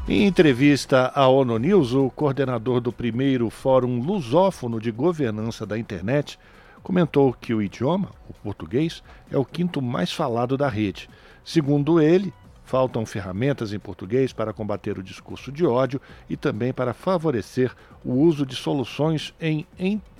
Em 0.06 0.26
entrevista 0.26 1.10
à 1.14 1.26
ONU 1.28 1.56
News, 1.56 1.94
o 1.94 2.10
coordenador 2.10 2.78
do 2.78 2.92
primeiro 2.92 3.48
Fórum 3.48 4.00
Lusófono 4.00 4.78
de 4.78 4.90
Governança 4.90 5.64
da 5.64 5.78
Internet 5.78 6.38
comentou 6.82 7.32
que 7.32 7.54
o 7.54 7.62
idioma, 7.62 8.10
o 8.28 8.34
português, 8.34 9.02
é 9.30 9.38
o 9.38 9.46
quinto 9.46 9.80
mais 9.80 10.12
falado 10.12 10.58
da 10.58 10.68
rede. 10.68 11.08
Segundo 11.42 12.02
ele, 12.02 12.34
faltam 12.66 13.06
ferramentas 13.06 13.72
em 13.72 13.78
português 13.78 14.30
para 14.30 14.52
combater 14.52 14.98
o 14.98 15.02
discurso 15.02 15.50
de 15.50 15.64
ódio 15.64 15.98
e 16.28 16.36
também 16.36 16.70
para 16.70 16.92
favorecer 16.92 17.72
o 18.04 18.12
uso 18.12 18.44
de 18.44 18.54
soluções 18.54 19.32
em, 19.40 19.66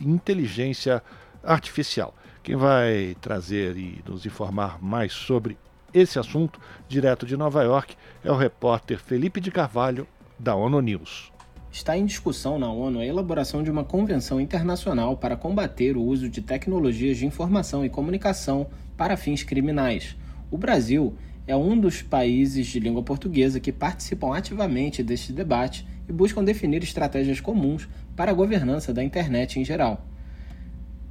inteligência 0.01 1.03
artificial. 1.43 2.15
Quem 2.43 2.57
vai 2.57 3.15
trazer 3.21 3.77
e 3.77 4.03
nos 4.09 4.25
informar 4.25 4.83
mais 4.83 5.13
sobre 5.13 5.59
esse 5.95 6.19
assunto, 6.19 6.61
direto 6.89 7.25
de 7.25 7.37
Nova 7.37 7.63
York, 7.63 7.95
é 8.25 8.31
o 8.31 8.37
repórter 8.37 8.99
Felipe 8.99 9.41
de 9.41 9.53
Carvalho, 9.53 10.07
da 10.37 10.57
ONU 10.57 10.81
News. 10.81 11.33
Está 11.71 11.97
em 11.97 12.05
discussão 12.05 12.59
na 12.59 12.71
ONU 12.71 12.99
a 12.99 13.07
elaboração 13.07 13.63
de 13.63 13.71
uma 13.71 13.85
convenção 13.85 14.41
internacional 14.41 15.17
para 15.17 15.37
combater 15.37 15.97
o 15.97 16.03
uso 16.03 16.29
de 16.29 16.43
tecnologias 16.43 17.17
de 17.17 17.27
informação 17.27 17.85
e 17.85 17.89
comunicação 17.89 18.67
para 18.97 19.17
fins 19.17 19.45
criminais. 19.45 20.17
O 20.51 20.59
Brasil 20.59 21.15
é 21.47 21.55
um 21.55 21.79
dos 21.79 22.03
países 22.03 22.67
de 22.67 22.81
língua 22.81 23.03
portuguesa 23.03 23.61
que 23.61 23.73
participam 23.73 24.35
ativamente 24.35 25.03
deste 25.03 25.33
debate 25.33 25.87
e 26.09 26.13
buscam 26.13 26.43
definir 26.43 26.83
estratégias 26.83 27.41
comuns 27.41 27.89
para 28.17 28.31
a 28.31 28.35
governança 28.35 28.93
da 28.93 29.03
internet 29.03 29.61
em 29.61 29.65
geral. 29.65 30.05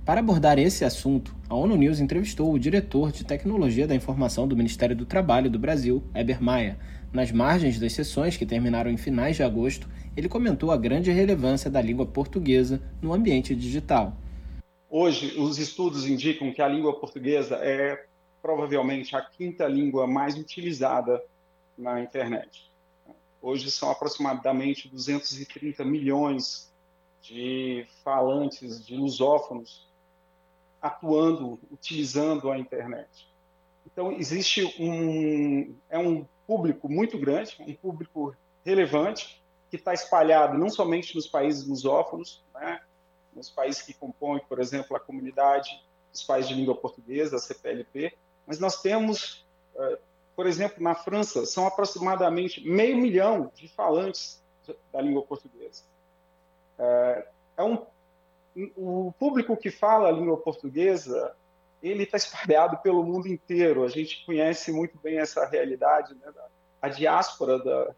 Para 0.06 0.20
abordar 0.20 0.60
esse 0.60 0.84
assunto, 0.84 1.34
a 1.48 1.56
ONU 1.56 1.78
News 1.78 2.02
entrevistou 2.02 2.52
o 2.52 2.60
diretor 2.60 3.10
de 3.10 3.24
Tecnologia 3.24 3.88
da 3.88 3.96
Informação 3.96 4.46
do 4.46 4.56
Ministério 4.56 4.94
do 4.94 5.06
Trabalho 5.06 5.50
do 5.50 5.58
Brasil, 5.58 6.04
Eber 6.14 6.44
Maia. 6.44 6.78
Nas 7.14 7.32
margens 7.32 7.80
das 7.80 7.94
sessões 7.94 8.36
que 8.36 8.46
terminaram 8.46 8.92
em 8.92 8.98
finais 8.98 9.38
de 9.38 9.44
agosto, 9.44 9.88
ele 10.18 10.28
comentou 10.28 10.72
a 10.72 10.78
grande 10.78 11.10
relevância 11.10 11.72
da 11.72 11.82
língua 11.82 12.06
portuguesa 12.06 12.82
no 13.02 13.14
ambiente 13.14 13.56
digital. 13.56 14.18
Hoje, 14.90 15.40
os 15.40 15.58
estudos 15.58 16.06
indicam 16.06 16.52
que 16.52 16.62
a 16.62 16.68
língua 16.68 17.00
portuguesa 17.00 17.56
é 17.62 18.06
provavelmente 18.42 19.16
a 19.16 19.22
quinta 19.22 19.66
língua 19.68 20.06
mais 20.06 20.36
utilizada 20.36 21.24
na 21.78 22.02
internet. 22.02 22.70
Hoje 23.42 23.72
são 23.72 23.90
aproximadamente 23.90 24.90
230 24.90 25.86
milhões 25.86 26.70
de 27.22 27.88
falantes, 28.04 28.86
de 28.86 28.98
lusófonos 28.98 29.93
atuando, 30.84 31.58
utilizando 31.72 32.52
a 32.52 32.60
internet. 32.60 33.26
Então 33.86 34.12
existe 34.12 34.66
um 34.78 35.74
é 35.90 35.98
um 35.98 36.26
público 36.46 36.90
muito 36.90 37.18
grande, 37.18 37.56
um 37.62 37.74
público 37.74 38.36
relevante 38.66 39.42
que 39.70 39.78
está 39.78 39.94
espalhado 39.94 40.58
não 40.58 40.70
somente 40.70 41.16
nos 41.16 41.26
países 41.26 41.66
lusófonos, 41.66 42.44
né, 42.54 42.82
nos 43.34 43.50
países 43.50 43.82
que 43.82 43.94
compõem, 43.94 44.42
por 44.42 44.60
exemplo, 44.60 44.96
a 44.96 45.00
comunidade 45.00 45.70
dos 46.12 46.22
países 46.22 46.50
de 46.50 46.56
língua 46.56 46.76
portuguesa, 46.76 47.38
a 47.38 47.40
CPLP, 47.40 48.14
mas 48.46 48.60
nós 48.60 48.82
temos, 48.82 49.48
eh, 49.76 50.00
por 50.36 50.46
exemplo, 50.46 50.84
na 50.84 50.94
França, 50.94 51.46
são 51.46 51.66
aproximadamente 51.66 52.62
meio 52.68 52.98
milhão 52.98 53.50
de 53.56 53.70
falantes 53.70 54.44
da 54.92 55.02
língua 55.02 55.24
portuguesa. 55.24 55.84
Eh, 56.78 57.28
é 57.58 57.64
um 57.64 57.86
o 58.76 59.14
público 59.18 59.58
que 59.58 59.72
fala 59.72 60.10
a 60.10 60.12
língua 60.12 60.38
portuguesa 60.38 61.36
ele 61.82 62.04
está 62.04 62.16
espalhado 62.16 62.78
pelo 62.78 63.04
mundo 63.04 63.28
inteiro. 63.28 63.84
A 63.84 63.90
gente 63.90 64.26
conhece 64.26 64.72
muito 64.72 64.98
bem 65.04 65.20
essa 65.20 65.46
realidade, 65.46 66.16
né? 66.16 66.32
a 66.82 66.88
diáspora 66.88 67.60
da, 67.60 67.92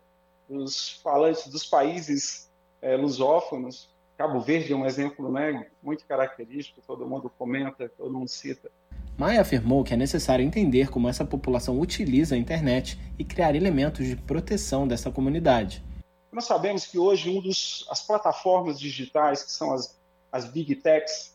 dos 0.50 1.00
falantes 1.04 1.48
dos 1.48 1.66
países 1.66 2.50
é, 2.82 2.96
lusófonos. 2.96 3.94
Cabo 4.18 4.40
Verde 4.40 4.74
é 4.74 4.76
um 4.76 4.86
exemplo 4.86 5.32
né, 5.32 5.68
muito 5.84 6.06
característico, 6.06 6.82
todo 6.88 7.06
mundo 7.06 7.32
comenta, 7.38 7.90
todo 7.90 8.14
mundo 8.14 8.30
cita. 8.30 8.72
Maia 9.18 9.42
afirmou 9.42 9.84
que 9.84 9.94
é 9.94 9.98
necessário 9.98 10.44
entender 10.44 10.90
como 10.90 11.08
essa 11.08 11.24
população 11.24 11.80
utiliza 11.80 12.36
a 12.36 12.38
internet 12.38 13.00
e 13.20 13.24
criar 13.24 13.56
elementos 13.56 14.06
de 14.06 14.16
proteção 14.16 14.88
dessa 14.88 15.12
comunidade. 15.12 15.84
Nós 16.32 16.46
sabemos 16.46 16.86
que 16.86 16.98
hoje 16.98 17.30
um 17.30 17.42
dos 17.42 17.86
as 17.90 18.06
plataformas 18.06 18.80
digitais, 18.80 19.44
que 19.44 19.52
são 19.52 19.74
as 19.74 19.98
as 20.36 20.44
big 20.44 20.76
techs, 20.76 21.34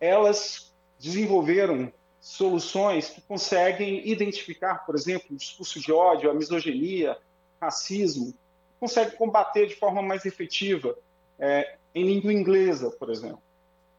elas 0.00 0.74
desenvolveram 0.98 1.92
soluções 2.20 3.08
que 3.08 3.20
conseguem 3.20 4.08
identificar, 4.08 4.84
por 4.84 4.96
exemplo, 4.96 5.28
o 5.30 5.36
discurso 5.36 5.78
de 5.78 5.92
ódio, 5.92 6.28
a 6.28 6.34
misoginia, 6.34 7.16
racismo, 7.60 8.34
conseguem 8.80 9.16
combater 9.16 9.68
de 9.68 9.76
forma 9.76 10.02
mais 10.02 10.26
efetiva 10.26 10.98
é, 11.38 11.76
em 11.94 12.04
língua 12.04 12.32
inglesa, 12.32 12.90
por 12.90 13.10
exemplo. 13.10 13.40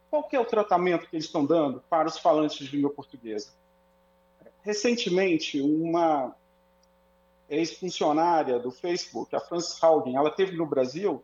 Qual 0.09 0.23
que 0.23 0.35
é 0.35 0.39
o 0.39 0.45
tratamento 0.45 1.07
que 1.07 1.15
eles 1.15 1.25
estão 1.25 1.45
dando 1.45 1.81
para 1.89 2.09
os 2.09 2.17
falantes 2.17 2.67
de 2.67 2.75
língua 2.75 2.91
portuguesa? 2.91 3.53
Recentemente, 4.61 5.61
uma 5.61 6.35
ex-funcionária 7.49 8.59
do 8.59 8.71
Facebook, 8.71 9.33
a 9.33 9.39
Frances 9.39 9.81
Haugen, 9.81 10.17
ela 10.17 10.29
teve 10.29 10.57
no 10.57 10.65
Brasil 10.65 11.23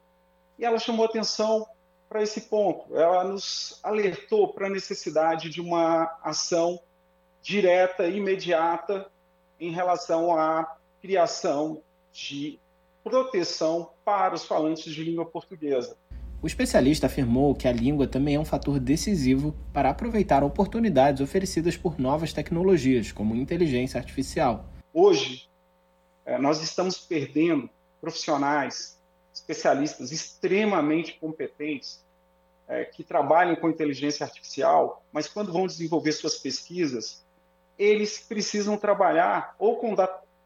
e 0.57 0.63
ela 0.63 0.79
chamou 0.79 1.05
atenção 1.05 1.67
para 2.09 2.23
esse 2.23 2.41
ponto. 2.41 2.97
Ela 2.97 3.23
nos 3.23 3.79
alertou 3.83 4.51
para 4.51 4.65
a 4.65 4.69
necessidade 4.69 5.49
de 5.49 5.61
uma 5.61 6.17
ação 6.23 6.79
direta, 7.41 8.07
imediata, 8.07 9.09
em 9.59 9.71
relação 9.71 10.37
à 10.37 10.77
criação 10.99 11.81
de 12.11 12.59
proteção 13.03 13.91
para 14.03 14.33
os 14.33 14.45
falantes 14.45 14.91
de 14.91 15.03
língua 15.03 15.25
portuguesa. 15.25 15.95
O 16.41 16.47
especialista 16.47 17.07
afirmou 17.07 17.53
que 17.53 17.67
a 17.67 17.71
língua 17.71 18.07
também 18.07 18.35
é 18.35 18.39
um 18.39 18.45
fator 18.45 18.79
decisivo 18.79 19.53
para 19.73 19.89
aproveitar 19.89 20.43
oportunidades 20.43 21.21
oferecidas 21.21 21.75
por 21.75 21.99
novas 21.99 22.31
tecnologias, 22.31 23.11
como 23.11 23.35
inteligência 23.35 23.99
artificial. 23.99 24.65
Hoje, 24.93 25.49
eh, 26.25 26.37
nós 26.37 26.61
estamos 26.61 26.97
perdendo 26.97 27.69
profissionais 27.99 28.98
especialistas 29.49 30.11
extremamente 30.11 31.13
competentes 31.19 32.05
é, 32.67 32.85
que 32.85 33.03
trabalham 33.03 33.55
com 33.55 33.67
inteligência 33.67 34.23
artificial, 34.23 35.03
mas 35.11 35.27
quando 35.27 35.51
vão 35.51 35.65
desenvolver 35.65 36.11
suas 36.11 36.37
pesquisas, 36.37 37.25
eles 37.77 38.19
precisam 38.19 38.77
trabalhar 38.77 39.55
ou 39.57 39.77
com 39.77 39.95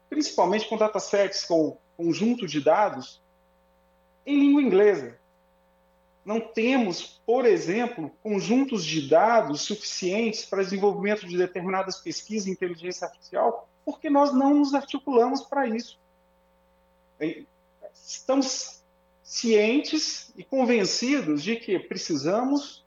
principalmente 0.08 0.66
com 0.68 0.78
datasets, 0.78 1.44
com 1.44 1.76
conjunto 1.98 2.46
de 2.46 2.60
dados 2.60 3.22
em 4.24 4.40
língua 4.40 4.62
inglesa. 4.62 5.18
Não 6.24 6.40
temos, 6.40 7.20
por 7.26 7.44
exemplo, 7.44 8.10
conjuntos 8.22 8.82
de 8.82 9.06
dados 9.06 9.60
suficientes 9.60 10.46
para 10.46 10.62
desenvolvimento 10.62 11.26
de 11.26 11.36
determinadas 11.36 11.98
pesquisas 11.98 12.48
em 12.48 12.52
inteligência 12.52 13.06
artificial, 13.06 13.68
porque 13.84 14.08
nós 14.08 14.32
não 14.32 14.54
nos 14.54 14.72
articulamos 14.72 15.42
para 15.42 15.66
isso. 15.66 15.98
Estamos 17.94 18.83
cientes 19.24 20.32
e 20.36 20.44
convencidos 20.44 21.42
de 21.42 21.56
que 21.56 21.78
precisamos 21.78 22.84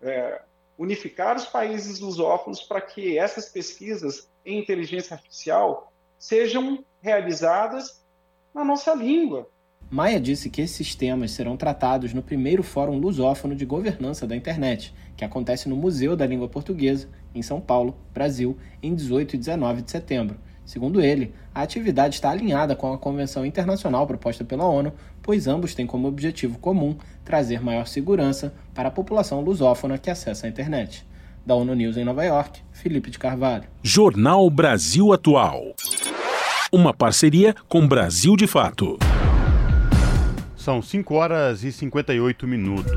é, 0.00 0.40
unificar 0.78 1.36
os 1.36 1.44
países 1.44 2.00
lusófonos 2.00 2.62
para 2.62 2.80
que 2.80 3.18
essas 3.18 3.50
pesquisas 3.50 4.28
em 4.44 4.58
inteligência 4.58 5.14
artificial 5.14 5.92
sejam 6.18 6.82
realizadas 7.02 8.02
na 8.54 8.64
nossa 8.64 8.94
língua. 8.94 9.48
Maia 9.88 10.18
disse 10.18 10.50
que 10.50 10.62
esses 10.62 10.94
temas 10.96 11.30
serão 11.30 11.56
tratados 11.56 12.12
no 12.12 12.22
primeiro 12.22 12.62
Fórum 12.62 12.98
Lusófono 12.98 13.54
de 13.54 13.64
Governança 13.64 14.26
da 14.26 14.34
Internet, 14.34 14.92
que 15.16 15.24
acontece 15.24 15.68
no 15.68 15.76
Museu 15.76 16.16
da 16.16 16.26
Língua 16.26 16.48
Portuguesa, 16.48 17.08
em 17.34 17.42
São 17.42 17.60
Paulo, 17.60 17.96
Brasil, 18.12 18.58
em 18.82 18.94
18 18.94 19.36
e 19.36 19.38
19 19.38 19.82
de 19.82 19.90
setembro. 19.90 20.40
Segundo 20.66 21.00
ele, 21.00 21.32
a 21.54 21.62
atividade 21.62 22.16
está 22.16 22.28
alinhada 22.28 22.74
com 22.74 22.92
a 22.92 22.98
Convenção 22.98 23.46
Internacional 23.46 24.04
proposta 24.04 24.44
pela 24.44 24.64
ONU, 24.64 24.92
pois 25.22 25.46
ambos 25.46 25.76
têm 25.76 25.86
como 25.86 26.08
objetivo 26.08 26.58
comum 26.58 26.96
trazer 27.24 27.62
maior 27.62 27.86
segurança 27.86 28.52
para 28.74 28.88
a 28.88 28.90
população 28.92 29.40
lusófona 29.40 29.96
que 29.96 30.10
acessa 30.10 30.44
a 30.44 30.50
internet. 30.50 31.06
Da 31.46 31.54
ONU 31.54 31.72
News 31.72 31.96
em 31.96 32.04
Nova 32.04 32.24
York, 32.24 32.60
Felipe 32.72 33.10
de 33.10 33.18
Carvalho. 33.18 33.62
Jornal 33.80 34.50
Brasil 34.50 35.12
Atual. 35.12 35.76
Uma 36.72 36.92
parceria 36.92 37.54
com 37.68 37.86
Brasil 37.86 38.36
de 38.36 38.48
Fato. 38.48 38.98
São 40.56 40.82
5 40.82 41.14
horas 41.14 41.62
e 41.62 41.70
58 41.70 42.44
minutos. 42.44 42.92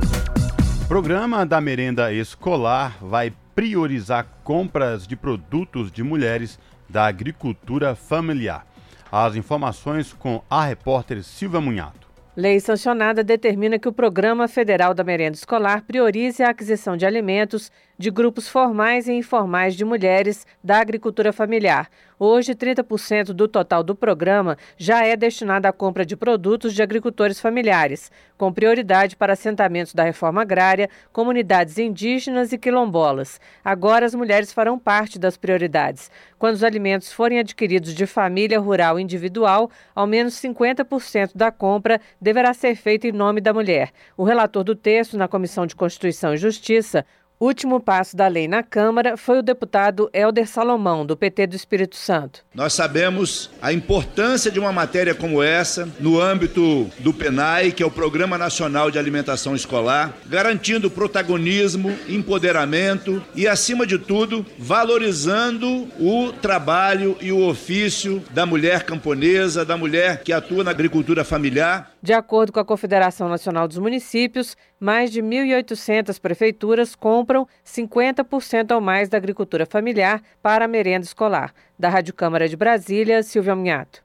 O 0.82 0.88
programa 0.88 1.46
da 1.46 1.62
merenda 1.62 2.12
escolar 2.12 2.98
vai 3.00 3.32
priorizar 3.54 4.26
compras 4.44 5.06
de 5.06 5.16
produtos 5.16 5.92
de 5.92 6.02
mulheres 6.02 6.58
da 6.90 7.06
agricultura 7.06 7.96
familiar. 7.96 8.66
As 9.12 9.36
informações 9.36 10.14
com 10.14 10.42
a 10.50 10.66
repórter 10.66 11.24
Silvia 11.24 11.62
Munhato. 11.62 12.10
Lei 12.36 12.60
sancionada 12.60 13.24
determina 13.24 13.78
que 13.78 13.88
o 13.88 13.94
Programa 13.94 14.48
Federal 14.48 14.94
da 14.94 15.04
Merenda 15.04 15.36
Escolar 15.36 15.84
priorize 15.84 16.42
a 16.42 16.50
aquisição 16.50 16.96
de 16.96 17.06
alimentos 17.06 17.72
de 18.00 18.10
grupos 18.10 18.48
formais 18.48 19.10
e 19.10 19.12
informais 19.12 19.76
de 19.76 19.84
mulheres 19.84 20.48
da 20.64 20.80
agricultura 20.80 21.34
familiar. 21.34 21.90
Hoje, 22.18 22.54
30% 22.54 23.28
do 23.28 23.48
total 23.48 23.84
do 23.84 23.96
programa 23.96 24.58
já 24.78 25.06
é 25.06 25.16
destinado 25.16 25.68
à 25.68 25.72
compra 25.72 26.06
de 26.06 26.18
produtos 26.18 26.74
de 26.74 26.82
agricultores 26.82 27.40
familiares, 27.40 28.12
com 28.38 28.52
prioridade 28.52 29.16
para 29.16 29.34
assentamentos 29.34 29.94
da 29.94 30.04
reforma 30.04 30.42
agrária, 30.42 30.90
comunidades 31.14 31.78
indígenas 31.78 32.52
e 32.52 32.58
quilombolas. 32.58 33.40
Agora, 33.64 34.06
as 34.06 34.16
mulheres 34.16 34.52
farão 34.52 34.80
parte 34.80 35.20
das 35.20 35.38
prioridades. 35.38 36.12
Quando 36.38 36.56
os 36.56 36.64
alimentos 36.64 37.12
forem 37.12 37.40
adquiridos 37.40 37.94
de 37.94 38.06
família 38.06 38.60
rural 38.60 39.00
individual, 39.00 39.70
ao 39.94 40.08
menos 40.08 40.36
50% 40.36 41.32
da 41.36 41.52
compra 41.52 42.00
deverá 42.20 42.54
ser 42.54 42.76
feita 42.76 43.08
em 43.08 43.12
nome 43.14 43.42
da 43.42 43.54
mulher. 43.54 43.92
O 44.18 44.24
relator 44.24 44.64
do 44.64 44.76
texto 44.76 45.18
na 45.18 45.28
Comissão 45.28 45.66
de 45.66 45.76
Constituição 45.76 46.34
e 46.34 46.38
Justiça, 46.38 47.06
Último 47.42 47.80
passo 47.80 48.18
da 48.18 48.28
lei 48.28 48.50
na 48.50 48.62
Câmara 48.62 49.16
foi 49.16 49.40
o 49.40 49.42
deputado 49.42 50.10
Helder 50.14 50.46
Salomão, 50.46 51.06
do 51.06 51.16
PT 51.16 51.48
do 51.48 51.56
Espírito 51.56 51.96
Santo. 51.96 52.44
Nós 52.54 52.74
sabemos 52.74 53.50
a 53.62 53.72
importância 53.72 54.52
de 54.52 54.60
uma 54.60 54.74
matéria 54.74 55.16
como 55.16 55.42
essa 55.42 55.88
no 56.02 56.20
âmbito 56.20 56.92
do 57.00 57.14
PENAI, 57.14 57.72
que 57.72 57.82
é 57.82 57.86
o 57.86 57.92
Programa 57.92 58.38
Nacional 58.38 58.92
de 58.92 59.00
Alimentação 59.00 59.56
Escolar, 59.56 60.14
garantindo 60.26 60.92
protagonismo, 60.92 61.98
empoderamento 62.10 63.24
e, 63.34 63.48
acima 63.48 63.88
de 63.88 63.98
tudo, 63.98 64.46
valorizando 64.58 65.88
o 65.98 66.34
trabalho 66.42 67.16
e 67.22 67.32
o 67.32 67.48
ofício 67.48 68.22
da 68.32 68.46
mulher 68.46 68.84
camponesa, 68.84 69.64
da 69.64 69.78
mulher 69.78 70.24
que 70.24 70.34
atua 70.34 70.66
na 70.66 70.72
agricultura 70.72 71.24
familiar. 71.24 71.94
De 72.02 72.14
acordo 72.14 72.54
com 72.54 72.60
a 72.60 72.66
Confederação 72.66 73.28
Nacional 73.28 73.68
dos 73.68 73.78
Municípios, 73.78 74.56
mais 74.80 75.12
de 75.12 75.22
1.800 75.22 76.20
prefeituras 76.20 76.96
compram 76.96 77.48
50% 77.66 78.74
ou 78.74 78.80
mais 78.80 79.10
da 79.10 79.18
agricultura 79.18 79.66
familiar 79.66 80.22
para 80.42 80.66
a 80.66 80.68
merenda 80.68 81.06
escolar. 81.06 81.54
Da 81.78 81.90
Rádio 81.90 82.14
Câmara 82.14 82.48
de 82.48 82.56
Brasília, 82.56 83.22
Silvia 83.22 83.56
Minhato. 83.56 84.02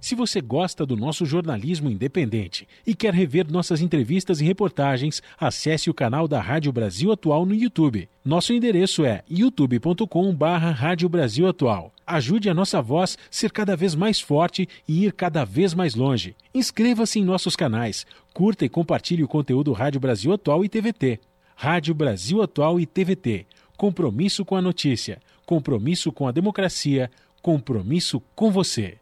Se 0.00 0.14
você 0.14 0.40
gosta 0.40 0.86
do 0.86 0.96
nosso 0.96 1.26
jornalismo 1.26 1.90
independente 1.90 2.68
e 2.86 2.94
quer 2.94 3.12
rever 3.12 3.50
nossas 3.50 3.80
entrevistas 3.80 4.40
e 4.40 4.44
reportagens, 4.44 5.20
acesse 5.38 5.90
o 5.90 5.94
canal 5.94 6.28
da 6.28 6.40
Rádio 6.40 6.72
Brasil 6.72 7.10
Atual 7.10 7.44
no 7.44 7.54
YouTube. 7.54 8.08
Nosso 8.24 8.52
endereço 8.52 9.04
é 9.04 9.24
youtube.com/barra 9.28 10.70
Rádio 10.70 11.08
Brasil 11.08 11.48
Atual. 11.48 11.92
Ajude 12.10 12.48
a 12.48 12.54
nossa 12.54 12.80
voz 12.80 13.18
ser 13.30 13.52
cada 13.52 13.76
vez 13.76 13.94
mais 13.94 14.18
forte 14.18 14.66
e 14.88 15.04
ir 15.04 15.12
cada 15.12 15.44
vez 15.44 15.74
mais 15.74 15.94
longe. 15.94 16.34
Inscreva-se 16.54 17.18
em 17.18 17.24
nossos 17.24 17.54
canais, 17.54 18.06
curta 18.32 18.64
e 18.64 18.68
compartilhe 18.68 19.22
o 19.22 19.28
conteúdo 19.28 19.72
Rádio 19.72 20.00
Brasil 20.00 20.32
Atual 20.32 20.64
e 20.64 20.70
TVT. 20.70 21.20
Rádio 21.54 21.94
Brasil 21.94 22.40
Atual 22.40 22.80
e 22.80 22.86
TVT. 22.86 23.46
Compromisso 23.76 24.42
com 24.42 24.56
a 24.56 24.62
notícia, 24.62 25.20
compromisso 25.44 26.10
com 26.10 26.26
a 26.26 26.32
democracia, 26.32 27.10
compromisso 27.42 28.22
com 28.34 28.50
você. 28.50 28.96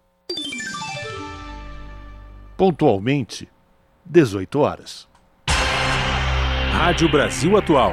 Pontualmente, 2.56 3.48
18 4.04 4.58
horas. 4.58 5.08
Rádio 6.72 7.08
Brasil 7.08 7.56
Atual. 7.56 7.92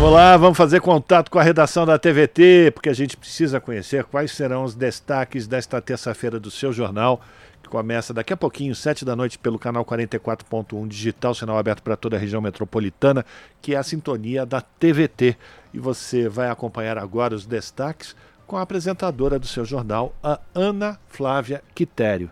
Vamos 0.00 0.14
lá, 0.14 0.34
vamos 0.38 0.56
fazer 0.56 0.80
contato 0.80 1.30
com 1.30 1.38
a 1.38 1.42
redação 1.42 1.84
da 1.84 1.98
TVT, 1.98 2.70
porque 2.72 2.88
a 2.88 2.94
gente 2.94 3.18
precisa 3.18 3.60
conhecer 3.60 4.04
quais 4.04 4.32
serão 4.32 4.64
os 4.64 4.74
destaques 4.74 5.46
desta 5.46 5.78
terça-feira 5.78 6.40
do 6.40 6.50
seu 6.50 6.72
jornal, 6.72 7.20
que 7.62 7.68
começa 7.68 8.14
daqui 8.14 8.32
a 8.32 8.36
pouquinho, 8.36 8.74
sete 8.74 9.04
da 9.04 9.14
noite, 9.14 9.38
pelo 9.38 9.58
canal 9.58 9.84
44.1 9.84 10.88
digital, 10.88 11.34
sinal 11.34 11.58
aberto 11.58 11.82
para 11.82 11.98
toda 11.98 12.16
a 12.16 12.18
região 12.18 12.40
metropolitana, 12.40 13.26
que 13.60 13.74
é 13.74 13.76
a 13.76 13.82
sintonia 13.82 14.46
da 14.46 14.62
TVT. 14.62 15.36
E 15.74 15.78
você 15.78 16.30
vai 16.30 16.48
acompanhar 16.48 16.96
agora 16.96 17.34
os 17.34 17.44
destaques 17.44 18.16
com 18.46 18.56
a 18.56 18.62
apresentadora 18.62 19.38
do 19.38 19.46
seu 19.46 19.66
jornal, 19.66 20.14
a 20.22 20.40
Ana 20.54 20.98
Flávia 21.08 21.62
Quitério. 21.74 22.30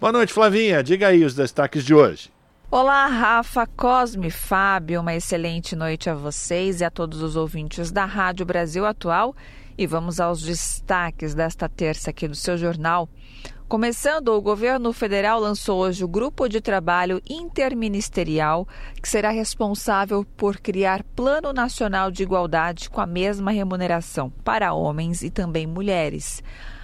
Boa 0.00 0.12
noite, 0.12 0.32
Flavinha. 0.32 0.80
Diga 0.80 1.08
aí 1.08 1.24
os 1.24 1.34
destaques 1.34 1.84
de 1.84 1.92
hoje. 1.92 2.30
Olá, 2.72 3.08
Rafa, 3.08 3.66
Cosme 3.66 4.30
Fábio. 4.30 5.00
Uma 5.00 5.12
excelente 5.12 5.74
noite 5.74 6.08
a 6.08 6.14
vocês 6.14 6.80
e 6.80 6.84
a 6.84 6.90
todos 6.90 7.20
os 7.20 7.34
ouvintes 7.34 7.90
da 7.90 8.04
Rádio 8.04 8.46
Brasil 8.46 8.86
Atual. 8.86 9.34
E 9.76 9.88
vamos 9.88 10.20
aos 10.20 10.40
destaques 10.40 11.34
desta 11.34 11.68
terça 11.68 12.10
aqui 12.10 12.28
do 12.28 12.36
seu 12.36 12.56
jornal. 12.56 13.08
Começando, 13.66 14.28
o 14.28 14.40
governo 14.40 14.92
federal 14.92 15.40
lançou 15.40 15.80
hoje 15.80 16.04
o 16.04 16.08
Grupo 16.08 16.48
de 16.48 16.60
Trabalho 16.60 17.20
Interministerial, 17.28 18.68
que 19.02 19.08
será 19.08 19.30
responsável 19.30 20.24
por 20.36 20.58
criar 20.58 21.02
Plano 21.02 21.52
Nacional 21.52 22.08
de 22.08 22.22
Igualdade 22.22 22.88
com 22.88 23.00
a 23.00 23.06
mesma 23.06 23.50
remuneração 23.50 24.30
para 24.44 24.74
homens 24.74 25.22
e 25.22 25.30
também 25.30 25.66
mulheres. 25.66 26.40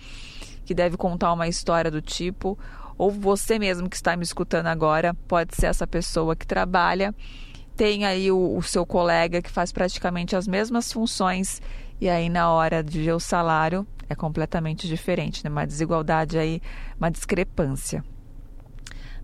que 0.67 0.75
deve 0.75 0.97
contar 0.97 1.33
uma 1.33 1.49
história 1.49 1.91
do 1.91 2.03
tipo, 2.03 2.59
ou 2.99 3.11
você 3.11 3.59
mesmo 3.59 3.89
que 3.89 3.97
está 3.97 4.17
me 4.17 4.23
escutando 4.23 4.67
agora 4.67 5.15
pode 5.27 5.55
ser 5.57 5.67
essa 5.67 5.87
pessoa 5.87 6.37
que 6.37 6.47
trabalha 6.47 7.15
tem 7.77 8.07
aí 8.07 8.33
o, 8.33 8.57
o 8.57 8.63
seu 8.63 8.87
colega 8.87 9.43
que 9.43 9.51
faz 9.51 9.71
praticamente 9.71 10.35
as 10.35 10.49
mesmas 10.49 10.91
funções 10.91 11.61
e 12.01 12.09
aí 12.09 12.29
na 12.29 12.51
hora 12.51 12.83
de 12.83 13.03
ver 13.03 13.13
o 13.13 13.21
salário 13.21 13.87
é 14.09 14.15
completamente 14.15 14.89
diferente, 14.89 15.45
né? 15.45 15.51
Uma 15.51 15.67
desigualdade 15.67 16.39
aí, 16.39 16.63
uma 16.97 17.11
discrepância. 17.11 18.05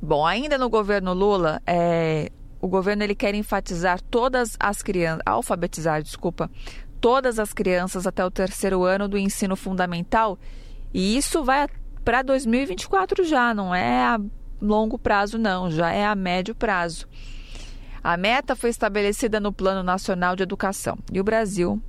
Bom, 0.00 0.26
ainda 0.26 0.58
no 0.58 0.68
governo 0.68 1.12
Lula, 1.14 1.62
é, 1.64 2.30
o 2.60 2.66
governo 2.66 3.04
ele 3.04 3.14
quer 3.14 3.34
enfatizar 3.34 4.00
todas 4.02 4.56
as 4.58 4.82
crianças, 4.82 5.22
alfabetizar, 5.24 6.02
desculpa, 6.02 6.50
todas 7.00 7.38
as 7.38 7.52
crianças 7.52 8.06
até 8.06 8.24
o 8.24 8.30
terceiro 8.30 8.82
ano 8.82 9.08
do 9.08 9.16
ensino 9.16 9.54
fundamental 9.54 10.38
e 10.92 11.16
isso 11.16 11.44
vai 11.44 11.66
para 12.04 12.22
2024 12.22 13.24
já, 13.24 13.54
não 13.54 13.74
é 13.74 14.04
a 14.04 14.20
longo 14.60 14.98
prazo 14.98 15.38
não, 15.38 15.70
já 15.70 15.92
é 15.92 16.06
a 16.06 16.14
médio 16.14 16.54
prazo. 16.54 17.08
A 18.02 18.16
meta 18.16 18.56
foi 18.56 18.70
estabelecida 18.70 19.38
no 19.38 19.52
Plano 19.52 19.82
Nacional 19.82 20.34
de 20.34 20.42
Educação 20.42 20.98
e 21.12 21.20
o 21.20 21.24
Brasil, 21.24 21.80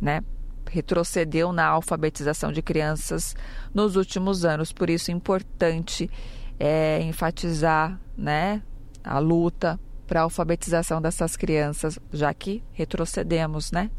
né, 0.00 0.22
retrocedeu 0.70 1.52
na 1.52 1.66
alfabetização 1.66 2.52
de 2.52 2.62
crianças 2.62 3.34
nos 3.74 3.96
últimos 3.96 4.44
anos. 4.44 4.72
Por 4.72 4.88
isso 4.88 5.10
é 5.10 5.14
importante 5.14 6.10
é, 6.58 7.02
enfatizar, 7.02 8.00
né, 8.16 8.62
a 9.04 9.18
luta 9.18 9.78
para 10.06 10.20
a 10.20 10.22
alfabetização 10.24 11.00
dessas 11.00 11.36
crianças, 11.36 11.98
já 12.12 12.32
que 12.32 12.62
retrocedemos, 12.72 13.70
né? 13.70 13.90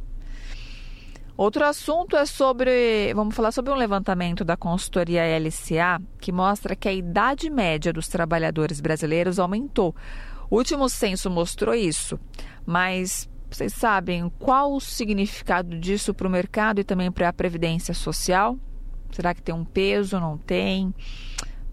Outro 1.41 1.65
assunto 1.65 2.15
é 2.15 2.23
sobre, 2.23 3.11
vamos 3.15 3.35
falar 3.35 3.51
sobre 3.51 3.73
um 3.73 3.75
levantamento 3.75 4.45
da 4.45 4.55
consultoria 4.55 5.23
LCA 5.39 5.99
que 6.19 6.31
mostra 6.31 6.75
que 6.75 6.87
a 6.87 6.93
idade 6.93 7.49
média 7.49 7.91
dos 7.91 8.07
trabalhadores 8.07 8.79
brasileiros 8.79 9.39
aumentou 9.39 9.95
o 10.51 10.57
último 10.57 10.87
censo 10.87 11.31
mostrou 11.31 11.73
isso, 11.73 12.19
mas 12.63 13.27
vocês 13.49 13.73
sabem 13.73 14.31
qual 14.37 14.71
o 14.71 14.79
significado 14.79 15.79
disso 15.79 16.13
para 16.13 16.27
o 16.27 16.29
mercado 16.29 16.79
e 16.79 16.83
também 16.83 17.11
para 17.11 17.29
a 17.29 17.33
previdência 17.33 17.95
social? 17.95 18.55
Será 19.11 19.33
que 19.33 19.41
tem 19.41 19.55
um 19.55 19.65
peso? 19.65 20.19
Não 20.19 20.37
tem? 20.37 20.93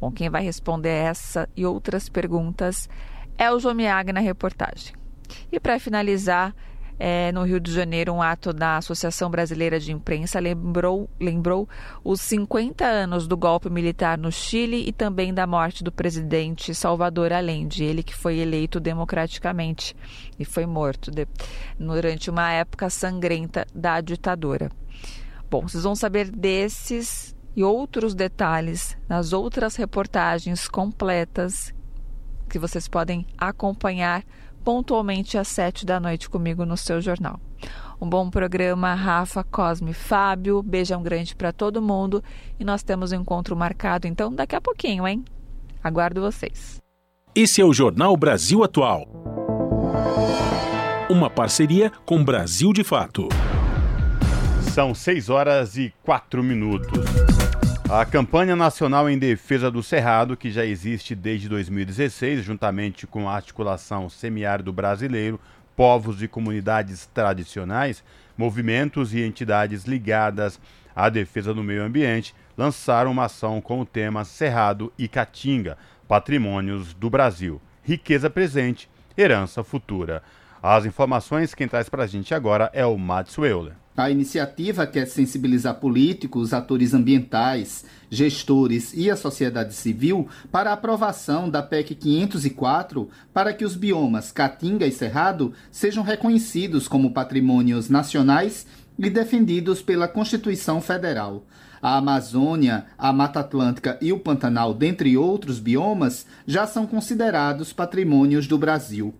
Bom, 0.00 0.10
quem 0.10 0.30
vai 0.30 0.44
responder 0.44 0.88
essa 0.88 1.46
e 1.54 1.66
outras 1.66 2.08
perguntas 2.08 2.88
é 3.36 3.52
o 3.52 3.58
João 3.58 3.74
Miag 3.74 4.14
na 4.14 4.20
reportagem. 4.20 4.94
E 5.52 5.60
para 5.60 5.78
finalizar, 5.78 6.54
é, 6.98 7.30
no 7.30 7.44
Rio 7.44 7.60
de 7.60 7.72
Janeiro, 7.72 8.12
um 8.12 8.20
ato 8.20 8.52
da 8.52 8.76
Associação 8.76 9.30
Brasileira 9.30 9.78
de 9.78 9.92
Imprensa 9.92 10.40
lembrou, 10.40 11.08
lembrou 11.20 11.68
os 12.02 12.20
50 12.20 12.84
anos 12.84 13.28
do 13.28 13.36
golpe 13.36 13.70
militar 13.70 14.18
no 14.18 14.32
Chile 14.32 14.84
e 14.88 14.92
também 14.92 15.32
da 15.32 15.46
morte 15.46 15.84
do 15.84 15.92
presidente 15.92 16.74
Salvador 16.74 17.32
Allende, 17.32 17.84
ele 17.84 18.02
que 18.02 18.14
foi 18.14 18.38
eleito 18.38 18.80
democraticamente 18.80 19.94
e 20.38 20.44
foi 20.44 20.66
morto 20.66 21.10
de, 21.10 21.26
durante 21.78 22.30
uma 22.30 22.50
época 22.50 22.90
sangrenta 22.90 23.64
da 23.72 24.00
ditadura. 24.00 24.70
Bom, 25.48 25.62
vocês 25.62 25.84
vão 25.84 25.94
saber 25.94 26.30
desses 26.30 27.34
e 27.54 27.64
outros 27.64 28.14
detalhes 28.14 28.96
nas 29.08 29.32
outras 29.32 29.76
reportagens 29.76 30.68
completas 30.68 31.74
que 32.48 32.58
vocês 32.58 32.88
podem 32.88 33.26
acompanhar 33.36 34.24
pontualmente 34.68 35.38
às 35.38 35.48
sete 35.48 35.86
da 35.86 35.98
noite 35.98 36.28
comigo 36.28 36.66
no 36.66 36.76
seu 36.76 37.00
jornal. 37.00 37.40
Um 37.98 38.06
bom 38.06 38.28
programa, 38.28 38.92
Rafa, 38.92 39.42
Cosme, 39.42 39.94
Fábio. 39.94 40.62
Beijão 40.62 41.02
grande 41.02 41.34
para 41.34 41.54
todo 41.54 41.80
mundo 41.80 42.22
e 42.60 42.64
nós 42.66 42.82
temos 42.82 43.10
um 43.10 43.14
encontro 43.16 43.56
marcado 43.56 44.06
então 44.06 44.30
daqui 44.30 44.54
a 44.54 44.60
pouquinho, 44.60 45.08
hein? 45.08 45.24
Aguardo 45.82 46.20
vocês. 46.20 46.76
Esse 47.34 47.62
é 47.62 47.64
o 47.64 47.72
Jornal 47.72 48.14
Brasil 48.14 48.62
Atual. 48.62 49.08
Uma 51.08 51.30
parceria 51.30 51.90
com 52.04 52.22
Brasil 52.22 52.70
de 52.74 52.84
Fato. 52.84 53.26
São 54.74 54.94
6 54.94 55.30
horas 55.30 55.78
e 55.78 55.94
4 56.02 56.44
minutos. 56.44 57.06
A 57.90 58.04
campanha 58.04 58.54
nacional 58.54 59.08
em 59.08 59.18
defesa 59.18 59.70
do 59.70 59.82
Cerrado, 59.82 60.36
que 60.36 60.50
já 60.50 60.62
existe 60.62 61.14
desde 61.14 61.48
2016, 61.48 62.44
juntamente 62.44 63.06
com 63.06 63.26
a 63.26 63.34
articulação 63.34 64.10
semiárido 64.10 64.70
brasileiro, 64.70 65.40
povos 65.74 66.22
e 66.22 66.28
comunidades 66.28 67.06
tradicionais, 67.06 68.04
movimentos 68.36 69.14
e 69.14 69.22
entidades 69.22 69.84
ligadas 69.84 70.60
à 70.94 71.08
defesa 71.08 71.54
do 71.54 71.64
meio 71.64 71.82
ambiente, 71.82 72.34
lançaram 72.58 73.10
uma 73.10 73.24
ação 73.24 73.58
com 73.58 73.80
o 73.80 73.86
tema 73.86 74.22
Cerrado 74.22 74.92
e 74.98 75.08
Caatinga, 75.08 75.78
Patrimônios 76.06 76.92
do 76.92 77.08
Brasil, 77.08 77.58
Riqueza 77.82 78.28
Presente, 78.28 78.86
Herança 79.16 79.64
Futura. 79.64 80.22
As 80.62 80.84
informações 80.84 81.54
quem 81.54 81.66
traz 81.66 81.88
para 81.88 82.02
a 82.02 82.06
gente 82.06 82.34
agora 82.34 82.70
é 82.74 82.84
o 82.84 82.98
Mats 82.98 83.38
Euler. 83.38 83.72
A 83.98 84.12
iniciativa 84.12 84.86
quer 84.86 85.08
sensibilizar 85.08 85.74
políticos, 85.74 86.54
atores 86.54 86.94
ambientais, 86.94 87.84
gestores 88.08 88.92
e 88.94 89.10
a 89.10 89.16
sociedade 89.16 89.74
civil 89.74 90.28
para 90.52 90.70
a 90.70 90.74
aprovação 90.74 91.50
da 91.50 91.64
PEC 91.64 91.96
504 91.96 93.08
para 93.34 93.52
que 93.52 93.64
os 93.64 93.74
biomas 93.74 94.30
Caatinga 94.30 94.86
e 94.86 94.92
Cerrado 94.92 95.52
sejam 95.72 96.04
reconhecidos 96.04 96.86
como 96.86 97.10
patrimônios 97.10 97.90
nacionais 97.90 98.68
e 98.96 99.10
defendidos 99.10 99.82
pela 99.82 100.06
Constituição 100.06 100.80
Federal. 100.80 101.44
A 101.82 101.96
Amazônia, 101.96 102.86
a 102.96 103.12
Mata 103.12 103.40
Atlântica 103.40 103.98
e 104.00 104.12
o 104.12 104.20
Pantanal, 104.20 104.74
dentre 104.74 105.16
outros 105.16 105.58
biomas, 105.58 106.24
já 106.46 106.68
são 106.68 106.86
considerados 106.86 107.72
patrimônios 107.72 108.46
do 108.46 108.58
Brasil. 108.58 109.12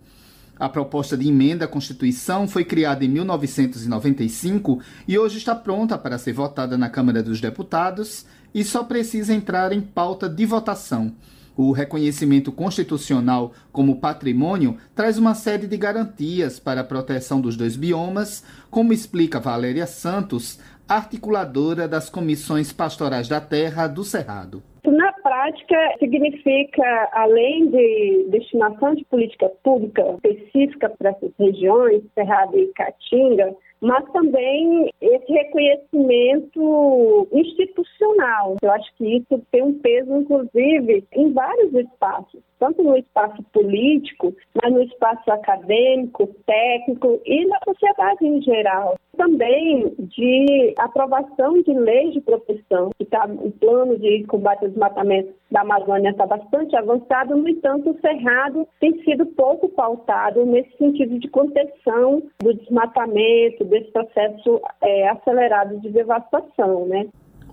A 0.59 0.69
proposta 0.69 1.17
de 1.17 1.29
emenda 1.29 1.67
à 1.67 1.69
Constituição 1.69 2.49
foi 2.49 2.65
criada 2.65 3.05
em 3.05 3.09
1995 3.09 4.81
e 5.07 5.17
hoje 5.17 5.39
está 5.39 5.55
pronta 5.55 5.97
para 5.97 6.19
ser 6.19 6.33
votada 6.33 6.77
na 6.77 6.91
Câmara 6.91 7.23
dos 7.23 7.41
Deputados 7.41 8.27
e 8.53 8.65
só 8.65 8.83
precisa 8.83 9.33
entrar 9.33 9.73
em 9.73 9.81
pauta 9.81 10.29
de 10.29 10.45
votação. 10.45 11.15
O 11.57 11.73
reconhecimento 11.73 12.53
constitucional 12.53 13.53
como 13.73 14.01
patrimônio 14.01 14.77
traz 14.95 15.19
uma 15.19 15.35
série 15.35 15.67
de 15.67 15.77
garantias 15.77 16.59
para 16.59 16.83
a 16.83 16.85
proteção 16.85 17.41
dos 17.41 17.57
dois 17.57 17.77
biomas, 17.77 18.45
como 18.71 18.93
explica 18.93 19.41
Valéria 19.41 19.87
Santos, 19.87 20.59
articuladora 20.89 21.87
das 21.87 22.09
comissões 22.09 22.73
pastorais 22.73 23.29
da 23.29 23.41
terra 23.41 23.87
do 23.87 24.05
Cerrado. 24.05 24.63
Na 24.85 25.13
prática, 25.39 25.77
significa, 26.01 27.09
além 27.13 27.71
de 27.71 28.27
destinação 28.31 28.95
de 28.95 29.05
política 29.05 29.49
pública 29.63 30.03
específica 30.25 30.91
para 30.99 31.11
essas 31.11 31.31
regiões, 31.39 32.03
Cerrado 32.15 32.59
e 32.59 32.67
Caatinga, 32.73 33.55
mas 33.81 34.05
também 34.11 34.91
esse 35.01 35.33
reconhecimento 35.33 37.29
institucional. 37.33 38.57
Eu 38.61 38.73
acho 38.73 38.93
que 38.97 39.19
isso 39.19 39.41
tem 39.53 39.63
um 39.63 39.79
peso, 39.79 40.17
inclusive, 40.17 41.05
em 41.13 41.33
vários 41.33 41.73
espaços, 41.75 42.41
tanto 42.59 42.83
no 42.83 42.97
espaço 42.97 43.43
político, 43.53 44.35
mas 44.61 44.73
no 44.73 44.83
espaço 44.83 45.31
acadêmico, 45.31 46.29
técnico 46.47 47.21
e 47.25 47.47
na 47.47 47.59
sociedade 47.65 48.27
em 48.27 48.43
geral. 48.43 48.97
Também 49.17 49.95
de 49.99 50.75
aprovação 50.79 51.61
de 51.63 51.73
leis 51.73 52.15
de 52.15 52.21
proteção, 52.21 52.91
que 52.99 53.05
tá, 53.05 53.27
o 53.27 53.51
plano 53.51 53.99
de 53.99 54.25
combate 54.25 54.63
ao 54.65 54.69
desmatamento 54.69 55.33
da 55.51 55.63
Amazônia 55.63 56.11
está 56.11 56.27
bastante 56.27 56.77
avançado, 56.77 57.37
no 57.37 57.49
entanto, 57.49 57.91
o 57.91 58.01
Cerrado 58.01 58.67
tem 58.81 59.03
sido 59.03 59.27
pouco 59.27 59.69
pautado 59.71 60.45
nesse 60.47 60.77
sentido 60.77 61.19
de 61.19 61.29
contenção 61.29 62.23
do 62.41 62.55
desmatamento, 62.55 63.65
desse 63.65 63.91
processo 63.91 64.61
é, 64.83 65.09
acelerado 65.09 65.79
de 65.81 65.91
devastação, 65.91 66.87
né? 66.87 67.09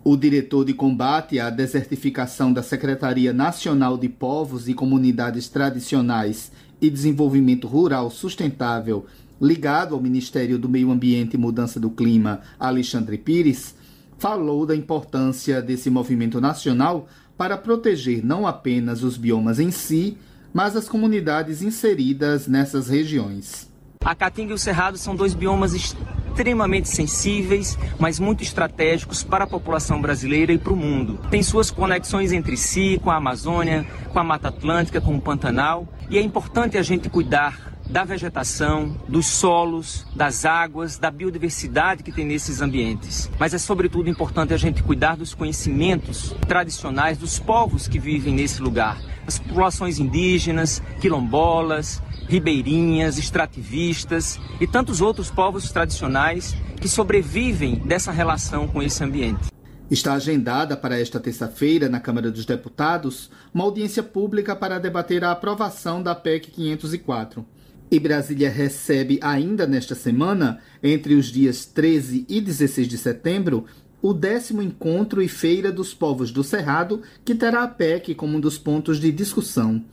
O 0.07 0.15
diretor 0.15 0.63
de 0.63 0.71
combate 0.71 1.39
à 1.39 1.49
desertificação 1.49 2.53
da 2.53 2.61
Secretaria 2.61 3.33
Nacional 3.33 3.97
de 3.97 4.07
Povos 4.07 4.69
e 4.69 4.75
Comunidades 4.75 5.49
Tradicionais 5.49 6.51
e 6.79 6.91
Desenvolvimento 6.91 7.67
Rural 7.67 8.11
Sustentável, 8.11 9.07
ligado 9.41 9.95
ao 9.95 9.99
Ministério 9.99 10.59
do 10.59 10.69
Meio 10.69 10.91
Ambiente 10.91 11.33
e 11.33 11.39
Mudança 11.39 11.79
do 11.79 11.89
Clima, 11.89 12.41
Alexandre 12.59 13.17
Pires, 13.17 13.73
falou 14.19 14.63
da 14.63 14.75
importância 14.75 15.59
desse 15.59 15.89
movimento 15.89 16.39
nacional 16.39 17.07
para 17.35 17.57
proteger 17.57 18.23
não 18.23 18.45
apenas 18.45 19.01
os 19.01 19.17
biomas 19.17 19.59
em 19.59 19.71
si, 19.71 20.19
mas 20.53 20.75
as 20.75 20.87
comunidades 20.87 21.63
inseridas 21.63 22.45
nessas 22.45 22.89
regiões. 22.89 23.73
A 24.03 24.15
Caatinga 24.15 24.51
e 24.51 24.53
o 24.53 24.57
Cerrado 24.57 24.97
são 24.97 25.15
dois 25.15 25.33
biomas 25.33 25.73
extremamente 25.73 26.89
sensíveis, 26.89 27.77
mas 27.97 28.19
muito 28.19 28.43
estratégicos 28.43 29.23
para 29.23 29.45
a 29.45 29.47
população 29.47 30.01
brasileira 30.01 30.51
e 30.51 30.57
para 30.57 30.73
o 30.73 30.75
mundo. 30.75 31.19
Tem 31.29 31.41
suas 31.41 31.71
conexões 31.71 32.31
entre 32.31 32.57
si, 32.57 32.99
com 33.03 33.09
a 33.09 33.15
Amazônia, 33.15 33.85
com 34.11 34.19
a 34.19 34.23
Mata 34.23 34.49
Atlântica, 34.49 34.99
com 34.99 35.15
o 35.15 35.21
Pantanal, 35.21 35.87
e 36.09 36.17
é 36.17 36.21
importante 36.21 36.77
a 36.77 36.83
gente 36.83 37.09
cuidar 37.09 37.73
da 37.89 38.03
vegetação, 38.03 38.97
dos 39.07 39.27
solos, 39.27 40.05
das 40.15 40.43
águas, 40.43 40.97
da 40.97 41.11
biodiversidade 41.11 42.03
que 42.03 42.11
tem 42.11 42.25
nesses 42.25 42.61
ambientes. 42.61 43.29
Mas 43.39 43.53
é 43.53 43.57
sobretudo 43.57 44.09
importante 44.09 44.53
a 44.53 44.57
gente 44.57 44.81
cuidar 44.81 45.15
dos 45.15 45.33
conhecimentos 45.33 46.35
tradicionais 46.47 47.17
dos 47.17 47.39
povos 47.39 47.87
que 47.87 47.99
vivem 47.99 48.33
nesse 48.33 48.61
lugar, 48.61 48.99
as 49.27 49.37
populações 49.39 49.99
indígenas, 49.99 50.81
quilombolas, 50.99 52.01
ribeirinhas, 52.28 53.17
extrativistas 53.17 54.39
e 54.59 54.67
tantos 54.67 55.01
outros 55.01 55.30
povos 55.30 55.71
tradicionais 55.71 56.55
que 56.80 56.88
sobrevivem 56.88 57.76
dessa 57.76 58.11
relação 58.11 58.67
com 58.67 58.82
esse 58.82 59.03
ambiente. 59.03 59.47
Está 59.89 60.13
agendada 60.13 60.76
para 60.76 60.99
esta 60.99 61.19
terça-feira, 61.19 61.88
na 61.88 61.99
Câmara 61.99 62.32
dos 62.32 62.45
Deputados, 62.45 63.30
uma 63.53 63.63
audiência 63.63 64.01
pública 64.01 64.55
para 64.55 64.80
debater 64.80 65.23
a 65.23 65.32
aprovação 65.32 66.01
da 66.01 66.15
PEC 66.15 66.49
504. 66.49 67.45
E 67.91 67.99
Brasília 67.99 68.49
recebe 68.49 69.19
ainda 69.21 69.67
nesta 69.67 69.93
semana, 69.93 70.59
entre 70.82 71.13
os 71.13 71.28
dias 71.28 71.65
13 71.65 72.26
e 72.28 72.41
16 72.41 72.88
de 72.88 72.97
setembro, 72.97 73.65
o 74.01 74.11
décimo 74.11 74.61
encontro 74.61 75.21
e 75.21 75.28
feira 75.28 75.71
dos 75.71 75.93
povos 75.93 76.32
do 76.32 76.43
Cerrado, 76.43 77.01
que 77.23 77.36
terá 77.36 77.63
a 77.63 77.67
PEC 77.67 78.15
como 78.15 78.38
um 78.38 78.39
dos 78.39 78.57
pontos 78.57 78.99
de 78.99 79.11
discussão. 79.11 79.84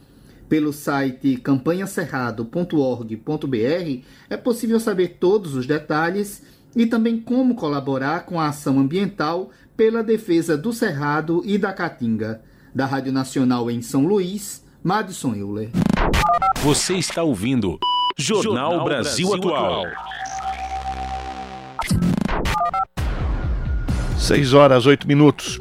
Pelo 0.52 0.70
site 0.70 1.38
campanhacerrado.org.br 1.38 4.02
é 4.28 4.36
possível 4.36 4.78
saber 4.78 5.16
todos 5.18 5.54
os 5.54 5.66
detalhes 5.66 6.42
e 6.76 6.84
também 6.84 7.18
como 7.18 7.54
colaborar 7.54 8.26
com 8.26 8.38
a 8.38 8.48
ação 8.48 8.78
ambiental 8.78 9.48
pela 9.74 10.02
defesa 10.02 10.54
do 10.54 10.70
Cerrado 10.70 11.40
e 11.46 11.56
da 11.56 11.72
Caatinga. 11.72 12.42
Da 12.74 12.84
Rádio 12.84 13.14
Nacional 13.14 13.70
em 13.70 13.80
São 13.80 14.04
Luís, 14.04 14.62
Madison 14.84 15.34
Euler. 15.34 15.70
Você 16.62 16.96
está 16.96 17.22
ouvindo 17.22 17.78
Jornal, 18.18 18.72
Jornal 18.72 18.84
Brasil, 18.84 19.28
Brasil 19.28 19.54
Atual. 19.54 19.86
6 24.18 24.52
horas 24.52 24.84
8 24.84 25.08
minutos. 25.08 25.58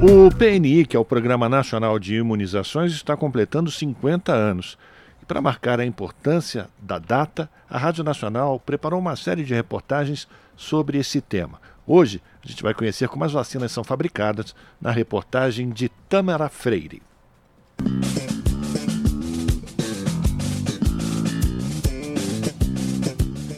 O 0.00 0.28
PNI, 0.36 0.84
que 0.84 0.96
é 0.96 0.98
o 0.98 1.04
Programa 1.04 1.48
Nacional 1.48 1.98
de 1.98 2.16
Imunizações, 2.16 2.92
está 2.92 3.16
completando 3.16 3.70
50 3.70 4.32
anos. 4.32 4.76
E 5.22 5.24
para 5.24 5.40
marcar 5.40 5.80
a 5.80 5.86
importância 5.86 6.68
da 6.78 6.98
data, 6.98 7.48
a 7.70 7.78
Rádio 7.78 8.04
Nacional 8.04 8.60
preparou 8.60 8.98
uma 8.98 9.16
série 9.16 9.44
de 9.44 9.54
reportagens 9.54 10.28
sobre 10.56 10.98
esse 10.98 11.20
tema. 11.20 11.60
Hoje, 11.86 12.20
a 12.44 12.48
gente 12.48 12.62
vai 12.62 12.74
conhecer 12.74 13.08
como 13.08 13.24
as 13.24 13.32
vacinas 13.32 13.72
são 13.72 13.84
fabricadas 13.84 14.54
na 14.80 14.90
reportagem 14.90 15.70
de 15.70 15.88
Tamara 16.08 16.48
Freire. 16.48 17.02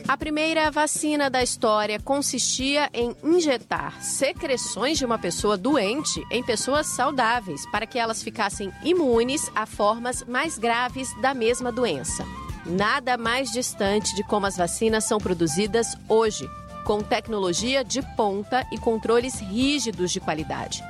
A 0.08 0.16
primeira 0.16 0.70
vacina 0.70 1.28
da 1.28 1.42
história 1.42 1.98
consistia 1.98 2.88
em 2.94 3.16
injetar 3.24 4.00
secreções 4.00 4.98
de 4.98 5.04
uma 5.04 5.18
pessoa 5.18 5.56
doente 5.56 6.24
em 6.30 6.44
pessoas 6.44 6.86
saudáveis 6.86 7.68
para 7.72 7.86
que 7.86 7.98
elas 7.98 8.22
ficassem 8.22 8.72
imunes 8.84 9.50
a 9.52 9.66
formas 9.66 10.22
mais 10.22 10.58
graves 10.58 11.12
da 11.20 11.34
mesma 11.34 11.72
doença. 11.72 12.24
Nada 12.64 13.18
mais 13.18 13.50
distante 13.50 14.14
de 14.14 14.22
como 14.22 14.46
as 14.46 14.56
vacinas 14.56 15.02
são 15.02 15.18
produzidas 15.18 15.96
hoje, 16.08 16.48
com 16.84 17.02
tecnologia 17.02 17.82
de 17.82 18.00
ponta 18.14 18.64
e 18.70 18.78
controles 18.78 19.40
rígidos 19.40 20.12
de 20.12 20.20
qualidade. 20.20 20.84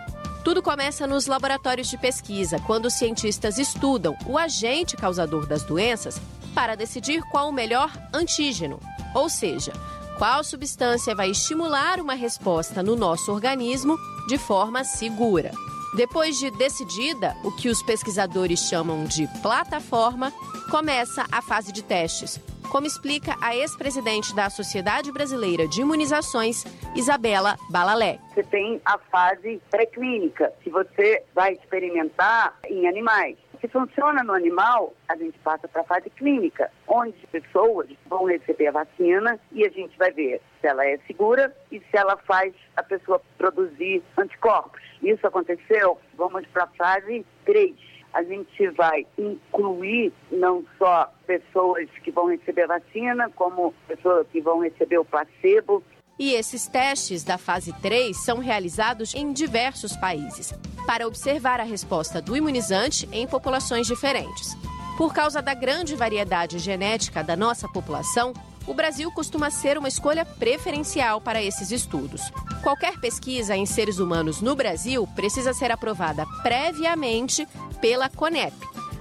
Tudo 0.44 0.62
começa 0.62 1.06
nos 1.06 1.26
laboratórios 1.26 1.88
de 1.88 1.97
pesquisa, 1.97 2.60
quando 2.66 2.84
os 2.84 2.93
cientistas 2.93 3.56
estudam 3.56 4.14
o 4.26 4.36
agente 4.36 4.94
causador 4.94 5.47
das 5.47 5.62
doenças 5.62 6.20
para 6.55 6.74
decidir 6.74 7.22
qual 7.30 7.48
o 7.48 7.52
melhor 7.52 7.90
antígeno, 8.12 8.78
ou 9.16 9.30
seja, 9.30 9.72
qual 10.18 10.44
substância 10.44 11.14
vai 11.14 11.30
estimular 11.30 11.98
uma 12.01 12.14
resposta 12.14 12.82
no 12.82 12.94
nosso 12.94 13.32
organismo 13.32 13.97
de 14.28 14.36
forma 14.36 14.84
segura. 14.84 15.51
Depois 15.97 16.38
de 16.38 16.51
decidida, 16.51 17.34
o 17.43 17.51
que 17.51 17.70
os 17.70 17.82
pesquisadores 17.82 18.60
chamam 18.60 19.05
de 19.05 19.26
plataforma, 19.40 20.30
começa 20.70 21.24
a 21.32 21.40
fase 21.40 21.72
de 21.72 21.82
testes, 21.82 22.38
como 22.70 22.86
explica 22.86 23.36
a 23.40 23.56
ex-presidente 23.56 24.34
da 24.34 24.51
Sociedade 24.51 25.10
Brasileira 25.10 25.66
de 25.66 25.80
Imunizações, 25.80 26.64
Isabela 26.94 27.56
Balalé. 27.70 28.18
Você 28.34 28.43
tem 28.43 28.80
a 28.84 28.98
fase 28.98 29.62
pré-clínica, 29.70 30.52
que 30.62 30.68
você 30.68 31.22
vai 31.34 31.55
experimentar 31.55 32.55
em 32.68 32.86
animais. 32.86 33.36
Se 33.60 33.68
funciona 33.68 34.22
no 34.22 34.34
animal, 34.34 34.94
a 35.08 35.16
gente 35.16 35.38
passa 35.38 35.66
para 35.66 35.82
a 35.82 35.84
fase 35.84 36.10
clínica, 36.10 36.70
onde 36.86 37.14
pessoas 37.28 37.88
vão 38.06 38.24
receber 38.24 38.68
a 38.68 38.72
vacina 38.72 39.38
e 39.52 39.64
a 39.64 39.70
gente 39.70 39.96
vai 39.96 40.10
ver 40.10 40.40
se 40.60 40.66
ela 40.66 40.84
é 40.86 40.98
segura 41.06 41.54
e 41.72 41.80
se 41.80 41.96
ela 41.96 42.16
faz 42.18 42.54
a 42.76 42.82
pessoa 42.82 43.20
produzir 43.38 44.02
anticorpos. 44.18 44.82
Isso 45.02 45.26
aconteceu, 45.26 45.98
vamos 46.16 46.46
para 46.48 46.64
a 46.64 46.68
fase 46.68 47.24
3 47.44 47.96
a 48.16 48.22
gente 48.22 48.68
vai 48.70 49.06
incluir 49.18 50.10
não 50.32 50.64
só 50.78 51.12
pessoas 51.26 51.86
que 52.02 52.10
vão 52.10 52.28
receber 52.28 52.62
a 52.62 52.78
vacina, 52.78 53.30
como 53.36 53.74
pessoas 53.86 54.26
que 54.28 54.40
vão 54.40 54.60
receber 54.60 54.96
o 54.96 55.04
placebo. 55.04 55.84
E 56.18 56.32
esses 56.32 56.66
testes 56.66 57.22
da 57.22 57.36
fase 57.36 57.74
3 57.74 58.16
são 58.16 58.38
realizados 58.38 59.14
em 59.14 59.34
diversos 59.34 59.94
países, 59.97 60.52
para 60.86 61.06
observar 61.06 61.60
a 61.60 61.64
resposta 61.64 62.22
do 62.22 62.34
imunizante 62.34 63.06
em 63.12 63.26
populações 63.26 63.86
diferentes. 63.86 64.56
Por 64.97 65.12
causa 65.12 65.43
da 65.43 65.52
grande 65.52 65.94
variedade 65.94 66.59
genética 66.59 67.22
da 67.22 67.36
nossa 67.36 67.68
população, 67.68 68.32
o 68.66 68.72
Brasil 68.72 69.12
costuma 69.12 69.51
ser 69.51 69.76
uma 69.76 69.88
escolha 69.88 70.24
preferencial 70.24 71.20
para 71.20 71.43
esses 71.43 71.70
estudos. 71.70 72.22
Qualquer 72.62 72.98
pesquisa 72.98 73.55
em 73.55 73.66
seres 73.66 73.98
humanos 73.98 74.40
no 74.40 74.56
Brasil 74.56 75.06
precisa 75.14 75.52
ser 75.52 75.70
aprovada 75.70 76.24
previamente 76.43 77.47
pela 77.78 78.09
CONEP, 78.09 78.56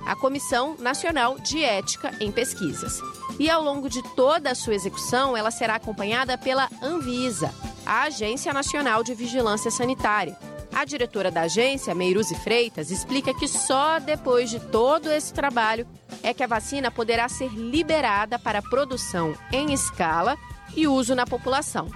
a 0.06 0.16
Comissão 0.16 0.76
Nacional 0.78 1.40
de 1.40 1.64
Ética 1.64 2.12
em 2.20 2.32
Pesquisas. 2.32 3.02
E 3.40 3.50
ao 3.50 3.62
longo 3.62 3.90
de 3.90 4.02
toda 4.16 4.52
a 4.52 4.56
sua 4.56 4.76
execução, 4.76 5.36
ela 5.36 5.52
será 5.52 5.76
acompanhada 5.76 6.38
pela 6.38 6.70
Anvisa, 6.82 7.52
a 7.86 8.04
Agência 8.04 8.54
Nacional 8.54 9.04
de 9.04 9.14
Vigilância 9.14 9.72
Sanitária. 9.72 10.38
A 10.74 10.86
diretora 10.86 11.32
da 11.32 11.42
agência, 11.42 11.96
Meiruzi 11.96 12.36
Freitas, 12.36 12.92
explica 12.92 13.34
que 13.34 13.48
só 13.48 13.98
depois 14.00 14.50
de 14.50 14.60
todo 14.60 15.10
esse 15.12 15.34
trabalho 15.34 15.88
é 16.22 16.34
que 16.34 16.44
a 16.44 16.48
vacina 16.48 16.92
poderá 16.92 17.28
ser 17.30 17.50
liberada 17.50 18.38
para 18.38 18.62
produção 18.62 19.34
em 19.52 19.74
escala 19.74 20.38
e 20.76 20.88
uso 20.88 21.16
na 21.16 21.26
população. 21.26 21.88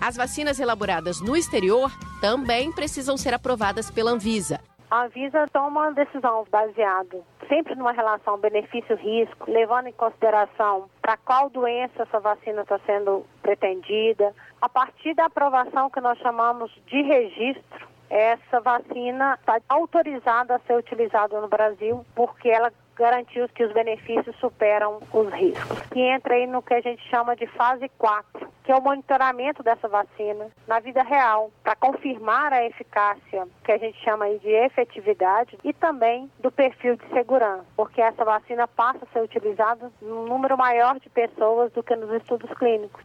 As 0.00 0.14
vacinas 0.16 0.60
elaboradas 0.60 1.20
no 1.20 1.36
exterior 1.36 1.92
também 2.20 2.70
precisam 2.70 3.16
ser 3.16 3.34
aprovadas 3.34 3.90
pela 3.90 4.12
Anvisa 4.12 4.60
a 4.90 5.04
Anvisa 5.04 5.46
toma 5.52 5.82
uma 5.82 5.92
decisão 5.92 6.46
baseada 6.50 7.20
sempre 7.48 7.74
numa 7.74 7.92
relação 7.92 8.38
benefício-risco, 8.38 9.50
levando 9.50 9.88
em 9.88 9.92
consideração 9.92 10.88
para 11.00 11.16
qual 11.16 11.50
doença 11.50 12.02
essa 12.02 12.20
vacina 12.20 12.62
está 12.62 12.78
sendo 12.86 13.24
pretendida. 13.42 14.34
A 14.60 14.68
partir 14.68 15.14
da 15.14 15.26
aprovação 15.26 15.90
que 15.90 16.00
nós 16.00 16.18
chamamos 16.18 16.70
de 16.86 17.02
registro, 17.02 17.88
essa 18.10 18.60
vacina 18.60 19.34
está 19.34 19.60
autorizada 19.68 20.56
a 20.56 20.58
ser 20.60 20.76
utilizada 20.76 21.40
no 21.40 21.48
Brasil 21.48 22.04
porque 22.14 22.48
ela 22.48 22.72
garantiu 22.98 23.48
que 23.48 23.64
os 23.64 23.72
benefícios 23.72 24.34
superam 24.36 25.00
os 25.12 25.32
riscos. 25.32 25.80
Que 25.92 26.00
entra 26.00 26.34
aí 26.34 26.46
no 26.46 26.60
que 26.60 26.74
a 26.74 26.80
gente 26.80 27.02
chama 27.08 27.36
de 27.36 27.46
fase 27.46 27.88
4, 27.96 28.48
que 28.64 28.72
é 28.72 28.76
o 28.76 28.82
monitoramento 28.82 29.62
dessa 29.62 29.88
vacina 29.88 30.48
na 30.66 30.80
vida 30.80 31.02
real, 31.02 31.50
para 31.62 31.76
confirmar 31.76 32.52
a 32.52 32.64
eficácia, 32.66 33.46
que 33.64 33.72
a 33.72 33.78
gente 33.78 33.98
chama 34.02 34.24
aí 34.24 34.38
de 34.40 34.50
efetividade, 34.50 35.56
e 35.64 35.72
também 35.72 36.30
do 36.40 36.50
perfil 36.50 36.96
de 36.96 37.08
segurança, 37.08 37.64
porque 37.76 38.00
essa 38.00 38.24
vacina 38.24 38.66
passa 38.66 39.04
a 39.04 39.12
ser 39.12 39.22
utilizada 39.22 39.92
num 40.02 40.26
número 40.26 40.58
maior 40.58 40.98
de 40.98 41.08
pessoas 41.08 41.72
do 41.72 41.82
que 41.82 41.94
nos 41.94 42.12
estudos 42.12 42.50
clínicos. 42.58 43.02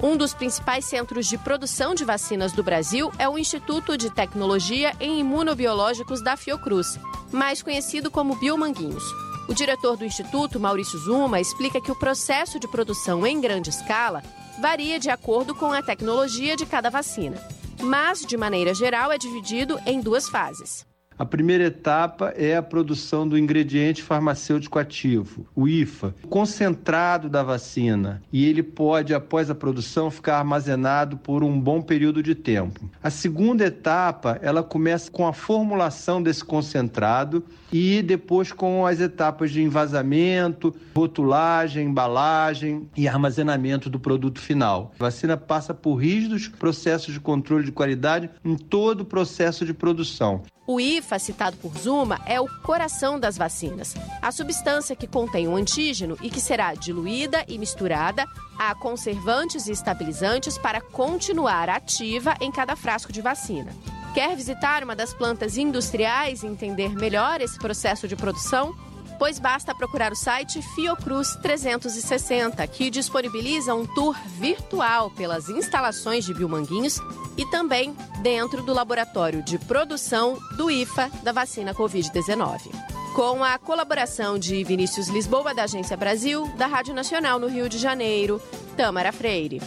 Um 0.00 0.16
dos 0.16 0.32
principais 0.32 0.84
centros 0.84 1.26
de 1.26 1.36
produção 1.36 1.94
de 1.94 2.04
vacinas 2.04 2.52
do 2.52 2.62
Brasil 2.62 3.10
é 3.18 3.28
o 3.28 3.38
Instituto 3.38 3.96
de 3.96 4.10
Tecnologia 4.10 4.92
em 4.98 5.20
Imunobiológicos 5.20 6.22
da 6.22 6.36
Fiocruz, 6.36 6.98
mais 7.30 7.62
conhecido 7.62 8.10
como 8.10 8.36
Biomanguinhos. 8.36 9.31
O 9.48 9.54
diretor 9.54 9.96
do 9.96 10.04
Instituto, 10.04 10.60
Maurício 10.60 10.98
Zuma, 10.98 11.40
explica 11.40 11.80
que 11.80 11.90
o 11.90 11.96
processo 11.96 12.58
de 12.58 12.68
produção 12.68 13.26
em 13.26 13.40
grande 13.40 13.70
escala 13.70 14.22
varia 14.60 14.98
de 14.98 15.10
acordo 15.10 15.54
com 15.54 15.72
a 15.72 15.82
tecnologia 15.82 16.56
de 16.56 16.64
cada 16.64 16.90
vacina, 16.90 17.36
mas, 17.80 18.24
de 18.24 18.36
maneira 18.36 18.72
geral, 18.72 19.10
é 19.10 19.18
dividido 19.18 19.78
em 19.84 20.00
duas 20.00 20.28
fases. 20.28 20.86
A 21.22 21.24
primeira 21.24 21.62
etapa 21.62 22.34
é 22.36 22.56
a 22.56 22.62
produção 22.64 23.28
do 23.28 23.38
ingrediente 23.38 24.02
farmacêutico 24.02 24.76
ativo, 24.76 25.46
o 25.54 25.68
IFA, 25.68 26.16
concentrado 26.28 27.28
da 27.28 27.44
vacina, 27.44 28.20
e 28.32 28.44
ele 28.44 28.60
pode, 28.60 29.14
após 29.14 29.48
a 29.48 29.54
produção, 29.54 30.10
ficar 30.10 30.38
armazenado 30.38 31.16
por 31.16 31.44
um 31.44 31.60
bom 31.60 31.80
período 31.80 32.24
de 32.24 32.34
tempo. 32.34 32.90
A 33.00 33.08
segunda 33.08 33.64
etapa, 33.64 34.40
ela 34.42 34.64
começa 34.64 35.12
com 35.12 35.24
a 35.24 35.32
formulação 35.32 36.20
desse 36.20 36.44
concentrado 36.44 37.44
e 37.72 38.02
depois 38.02 38.50
com 38.50 38.84
as 38.84 39.00
etapas 39.00 39.52
de 39.52 39.62
envasamento, 39.62 40.74
rotulagem, 40.92 41.86
embalagem 41.86 42.88
e 42.96 43.06
armazenamento 43.06 43.88
do 43.88 44.00
produto 44.00 44.40
final. 44.40 44.92
A 44.98 45.04
vacina 45.04 45.36
passa 45.36 45.72
por 45.72 45.94
rígidos 45.94 46.48
processos 46.48 47.14
de 47.14 47.20
controle 47.20 47.64
de 47.64 47.70
qualidade 47.70 48.28
em 48.44 48.56
todo 48.56 49.02
o 49.02 49.06
processo 49.06 49.64
de 49.64 49.72
produção. 49.72 50.42
O 50.72 50.80
IFA, 50.80 51.18
citado 51.18 51.58
por 51.58 51.76
Zuma, 51.76 52.18
é 52.24 52.40
o 52.40 52.48
coração 52.62 53.20
das 53.20 53.36
vacinas, 53.36 53.94
a 54.22 54.32
substância 54.32 54.96
que 54.96 55.06
contém 55.06 55.46
o 55.46 55.50
um 55.50 55.56
antígeno 55.56 56.16
e 56.22 56.30
que 56.30 56.40
será 56.40 56.72
diluída 56.72 57.44
e 57.46 57.58
misturada 57.58 58.24
a 58.58 58.74
conservantes 58.74 59.66
e 59.66 59.72
estabilizantes 59.72 60.56
para 60.56 60.80
continuar 60.80 61.68
ativa 61.68 62.34
em 62.40 62.50
cada 62.50 62.74
frasco 62.74 63.12
de 63.12 63.20
vacina. 63.20 63.70
Quer 64.14 64.34
visitar 64.34 64.82
uma 64.82 64.96
das 64.96 65.12
plantas 65.12 65.58
industriais 65.58 66.42
e 66.42 66.46
entender 66.46 66.88
melhor 66.94 67.42
esse 67.42 67.58
processo 67.58 68.08
de 68.08 68.16
produção? 68.16 68.74
Pois 69.22 69.38
basta 69.38 69.72
procurar 69.72 70.10
o 70.10 70.16
site 70.16 70.60
Fiocruz 70.74 71.36
360, 71.36 72.66
que 72.66 72.90
disponibiliza 72.90 73.72
um 73.72 73.86
tour 73.86 74.16
virtual 74.40 75.12
pelas 75.12 75.48
instalações 75.48 76.24
de 76.24 76.34
Biomanguinhos 76.34 76.98
e 77.36 77.46
também 77.46 77.94
dentro 78.20 78.64
do 78.64 78.74
laboratório 78.74 79.40
de 79.40 79.60
produção 79.60 80.36
do 80.56 80.68
IFA 80.68 81.08
da 81.22 81.30
vacina 81.30 81.72
Covid-19. 81.72 82.72
Com 83.14 83.44
a 83.44 83.56
colaboração 83.58 84.36
de 84.36 84.64
Vinícius 84.64 85.06
Lisboa, 85.06 85.54
da 85.54 85.62
Agência 85.62 85.96
Brasil, 85.96 86.48
da 86.58 86.66
Rádio 86.66 86.92
Nacional 86.92 87.38
no 87.38 87.46
Rio 87.46 87.68
de 87.68 87.78
Janeiro, 87.78 88.42
Tamara 88.76 89.12
Freire. 89.12 89.62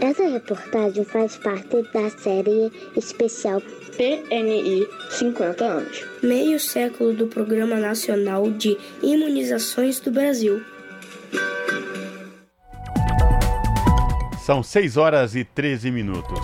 Essa 0.00 0.28
reportagem 0.28 1.04
faz 1.04 1.36
parte 1.36 1.82
da 1.92 2.10
série 2.10 2.72
especial 2.96 3.60
PNI 3.98 4.86
50 5.10 5.64
anos. 5.64 6.06
Meio 6.22 6.60
século 6.60 7.12
do 7.12 7.26
Programa 7.26 7.74
Nacional 7.74 8.48
de 8.48 8.78
Imunizações 9.02 9.98
do 9.98 10.12
Brasil. 10.12 10.62
São 14.38 14.62
6 14.62 14.96
horas 14.96 15.34
e 15.34 15.42
13 15.42 15.90
minutos. 15.90 16.38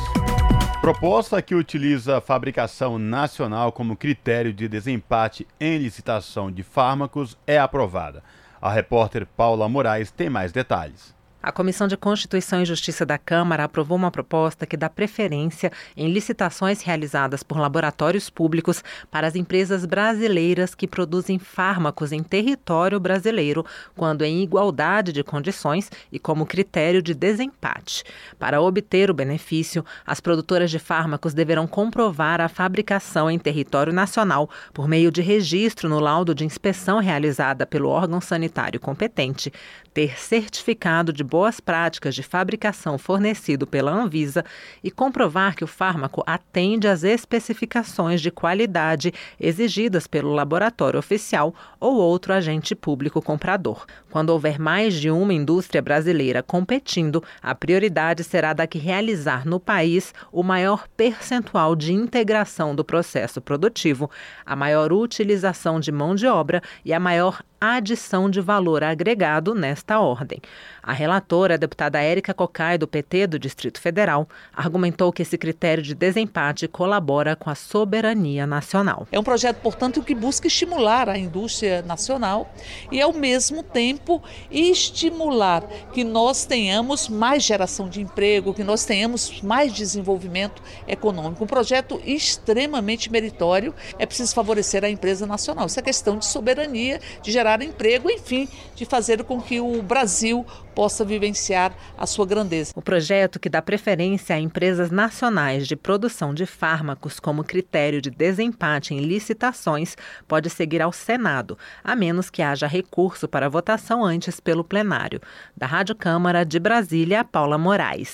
Proposta 0.80 1.40
que 1.40 1.54
utiliza 1.54 2.16
a 2.16 2.20
fabricação 2.20 2.98
nacional 2.98 3.70
como 3.70 3.96
critério 3.96 4.52
de 4.52 4.66
desempate 4.66 5.46
em 5.60 5.78
licitação 5.78 6.50
de 6.50 6.64
fármacos 6.64 7.38
é 7.46 7.56
aprovada. 7.56 8.20
A 8.60 8.72
repórter 8.72 9.24
Paula 9.36 9.68
Moraes 9.68 10.10
tem 10.10 10.28
mais 10.28 10.50
detalhes. 10.50 11.14
A 11.44 11.52
Comissão 11.52 11.86
de 11.86 11.94
Constituição 11.94 12.62
e 12.62 12.64
Justiça 12.64 13.04
da 13.04 13.18
Câmara 13.18 13.64
aprovou 13.64 13.98
uma 13.98 14.10
proposta 14.10 14.64
que 14.64 14.78
dá 14.78 14.88
preferência 14.88 15.70
em 15.94 16.10
licitações 16.10 16.80
realizadas 16.80 17.42
por 17.42 17.58
laboratórios 17.58 18.30
públicos 18.30 18.82
para 19.10 19.26
as 19.26 19.36
empresas 19.36 19.84
brasileiras 19.84 20.74
que 20.74 20.88
produzem 20.88 21.38
fármacos 21.38 22.12
em 22.12 22.22
território 22.22 22.98
brasileiro, 22.98 23.62
quando 23.94 24.22
em 24.22 24.42
igualdade 24.42 25.12
de 25.12 25.22
condições 25.22 25.90
e 26.10 26.18
como 26.18 26.46
critério 26.46 27.02
de 27.02 27.12
desempate. 27.12 28.04
Para 28.38 28.62
obter 28.62 29.10
o 29.10 29.14
benefício, 29.14 29.84
as 30.06 30.20
produtoras 30.20 30.70
de 30.70 30.78
fármacos 30.78 31.34
deverão 31.34 31.66
comprovar 31.66 32.40
a 32.40 32.48
fabricação 32.48 33.30
em 33.30 33.38
território 33.38 33.92
nacional 33.92 34.48
por 34.72 34.88
meio 34.88 35.10
de 35.10 35.20
registro 35.20 35.90
no 35.90 36.00
laudo 36.00 36.34
de 36.34 36.46
inspeção 36.46 37.00
realizada 37.00 37.66
pelo 37.66 37.90
órgão 37.90 38.18
sanitário 38.18 38.80
competente, 38.80 39.52
ter 39.94 40.18
certificado 40.18 41.12
de 41.12 41.22
boas 41.22 41.60
práticas 41.60 42.16
de 42.16 42.22
fabricação 42.24 42.98
fornecido 42.98 43.64
pela 43.64 43.92
Anvisa 43.92 44.44
e 44.82 44.90
comprovar 44.90 45.54
que 45.54 45.62
o 45.62 45.68
fármaco 45.68 46.24
atende 46.26 46.88
às 46.88 47.04
especificações 47.04 48.20
de 48.20 48.32
qualidade 48.32 49.14
exigidas 49.38 50.08
pelo 50.08 50.34
laboratório 50.34 50.98
oficial 50.98 51.54
ou 51.78 51.94
outro 51.94 52.32
agente 52.32 52.74
público 52.74 53.22
comprador. 53.22 53.86
Quando 54.10 54.30
houver 54.30 54.58
mais 54.58 54.94
de 54.94 55.10
uma 55.10 55.32
indústria 55.32 55.80
brasileira 55.80 56.42
competindo, 56.42 57.22
a 57.40 57.54
prioridade 57.54 58.24
será 58.24 58.52
da 58.52 58.66
que 58.66 58.78
realizar 58.78 59.46
no 59.46 59.60
país 59.60 60.12
o 60.32 60.42
maior 60.42 60.88
percentual 60.96 61.76
de 61.76 61.92
integração 61.92 62.74
do 62.74 62.84
processo 62.84 63.40
produtivo, 63.40 64.10
a 64.44 64.56
maior 64.56 64.92
utilização 64.92 65.78
de 65.78 65.92
mão 65.92 66.16
de 66.16 66.26
obra 66.26 66.60
e 66.84 66.92
a 66.92 66.98
maior 66.98 67.42
adição 67.72 68.30
de 68.30 68.40
valor 68.40 68.84
agregado 68.84 69.54
nesta 69.54 69.98
ordem. 69.98 70.40
A 70.86 70.92
relatora, 70.92 71.54
a 71.54 71.56
deputada 71.56 71.98
Érica 71.98 72.34
Cocai, 72.34 72.76
do 72.76 72.86
PT 72.86 73.26
do 73.26 73.38
Distrito 73.38 73.80
Federal, 73.80 74.28
argumentou 74.52 75.10
que 75.10 75.22
esse 75.22 75.38
critério 75.38 75.82
de 75.82 75.94
desempate 75.94 76.68
colabora 76.68 77.34
com 77.34 77.48
a 77.48 77.54
soberania 77.54 78.46
nacional. 78.46 79.08
É 79.10 79.18
um 79.18 79.22
projeto, 79.22 79.56
portanto, 79.62 80.02
que 80.02 80.14
busca 80.14 80.46
estimular 80.46 81.08
a 81.08 81.16
indústria 81.16 81.80
nacional 81.80 82.52
e, 82.92 83.00
ao 83.00 83.14
mesmo 83.14 83.62
tempo, 83.62 84.22
estimular 84.50 85.62
que 85.94 86.04
nós 86.04 86.44
tenhamos 86.44 87.08
mais 87.08 87.42
geração 87.42 87.88
de 87.88 88.02
emprego, 88.02 88.52
que 88.52 88.62
nós 88.62 88.84
tenhamos 88.84 89.40
mais 89.40 89.72
desenvolvimento 89.72 90.62
econômico. 90.86 91.44
Um 91.44 91.46
projeto 91.46 91.98
extremamente 92.04 93.10
meritório. 93.10 93.74
É 93.98 94.04
preciso 94.04 94.34
favorecer 94.34 94.84
a 94.84 94.90
empresa 94.90 95.26
nacional. 95.26 95.64
Isso 95.64 95.80
é 95.80 95.82
questão 95.82 96.18
de 96.18 96.26
soberania, 96.26 97.00
de 97.22 97.32
gerar 97.32 97.62
emprego, 97.62 98.10
enfim, 98.10 98.46
de 98.76 98.84
fazer 98.84 99.24
com 99.24 99.40
que 99.40 99.58
o 99.60 99.82
Brasil 99.82 100.44
possa 100.74 101.04
vivenciar 101.04 101.72
a 101.96 102.06
sua 102.06 102.26
grandeza. 102.26 102.72
O 102.74 102.82
projeto 102.82 103.38
que 103.38 103.48
dá 103.48 103.62
preferência 103.62 104.36
a 104.36 104.40
empresas 104.40 104.90
nacionais 104.90 105.66
de 105.66 105.76
produção 105.76 106.34
de 106.34 106.46
fármacos 106.46 107.20
como 107.20 107.44
critério 107.44 108.00
de 108.00 108.10
desempate 108.10 108.94
em 108.94 109.00
licitações 109.00 109.96
pode 110.26 110.50
seguir 110.50 110.82
ao 110.82 110.92
Senado, 110.92 111.56
a 111.82 111.94
menos 111.94 112.30
que 112.30 112.42
haja 112.42 112.66
recurso 112.66 113.28
para 113.28 113.48
votação 113.48 114.04
antes 114.04 114.40
pelo 114.40 114.64
plenário. 114.64 115.20
Da 115.56 115.66
Rádio 115.66 115.94
Câmara 115.94 116.44
de 116.44 116.58
Brasília, 116.58 117.24
Paula 117.24 117.58
Moraes. 117.58 118.12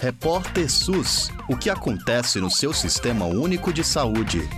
Repórter 0.00 0.70
SUS. 0.70 1.30
O 1.48 1.56
que 1.56 1.68
acontece 1.68 2.40
no 2.40 2.50
seu 2.50 2.72
sistema 2.72 3.26
único 3.26 3.72
de 3.72 3.82
saúde? 3.82 4.48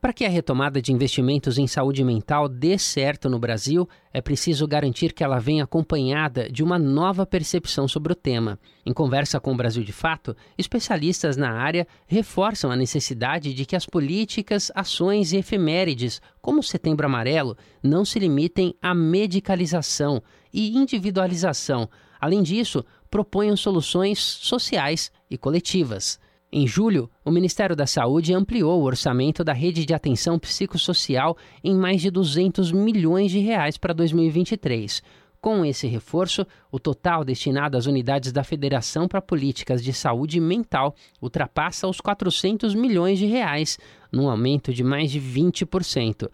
Para 0.00 0.12
que 0.12 0.24
a 0.24 0.28
retomada 0.28 0.80
de 0.80 0.92
investimentos 0.92 1.58
em 1.58 1.66
saúde 1.66 2.04
mental 2.04 2.48
dê 2.48 2.78
certo 2.78 3.28
no 3.28 3.36
Brasil, 3.36 3.88
é 4.12 4.20
preciso 4.20 4.64
garantir 4.64 5.12
que 5.12 5.24
ela 5.24 5.40
venha 5.40 5.64
acompanhada 5.64 6.48
de 6.48 6.62
uma 6.62 6.78
nova 6.78 7.26
percepção 7.26 7.88
sobre 7.88 8.12
o 8.12 8.16
tema. 8.16 8.60
Em 8.86 8.92
conversa 8.92 9.40
com 9.40 9.52
o 9.52 9.56
Brasil 9.56 9.82
de 9.82 9.92
Fato, 9.92 10.36
especialistas 10.56 11.36
na 11.36 11.50
área 11.50 11.84
reforçam 12.06 12.70
a 12.70 12.76
necessidade 12.76 13.52
de 13.52 13.66
que 13.66 13.74
as 13.74 13.86
políticas, 13.86 14.70
ações 14.72 15.32
e 15.32 15.38
efemérides, 15.38 16.22
como 16.40 16.60
o 16.60 16.62
Setembro 16.62 17.04
Amarelo, 17.04 17.56
não 17.82 18.04
se 18.04 18.20
limitem 18.20 18.76
à 18.80 18.94
medicalização 18.94 20.22
e 20.54 20.78
individualização. 20.78 21.90
Além 22.20 22.44
disso, 22.44 22.84
proponham 23.10 23.56
soluções 23.56 24.20
sociais 24.20 25.10
e 25.28 25.36
coletivas. 25.36 26.20
Em 26.50 26.66
julho, 26.66 27.10
o 27.22 27.30
Ministério 27.30 27.76
da 27.76 27.86
Saúde 27.86 28.32
ampliou 28.32 28.80
o 28.80 28.84
orçamento 28.84 29.44
da 29.44 29.52
rede 29.52 29.84
de 29.84 29.92
atenção 29.92 30.38
psicossocial 30.38 31.36
em 31.62 31.74
mais 31.74 32.00
de 32.00 32.10
200 32.10 32.72
milhões 32.72 33.30
de 33.30 33.38
reais 33.38 33.76
para 33.76 33.92
2023. 33.92 35.02
Com 35.42 35.62
esse 35.62 35.86
reforço, 35.86 36.46
o 36.72 36.80
total 36.80 37.22
destinado 37.22 37.76
às 37.76 37.84
unidades 37.84 38.32
da 38.32 38.42
Federação 38.42 39.06
para 39.06 39.20
Políticas 39.20 39.84
de 39.84 39.92
Saúde 39.92 40.40
Mental 40.40 40.94
ultrapassa 41.20 41.86
os 41.86 42.00
400 42.00 42.74
milhões 42.74 43.18
de 43.18 43.26
reais, 43.26 43.78
num 44.10 44.26
aumento 44.30 44.72
de 44.72 44.82
mais 44.82 45.10
de 45.10 45.20
20%. 45.20 46.30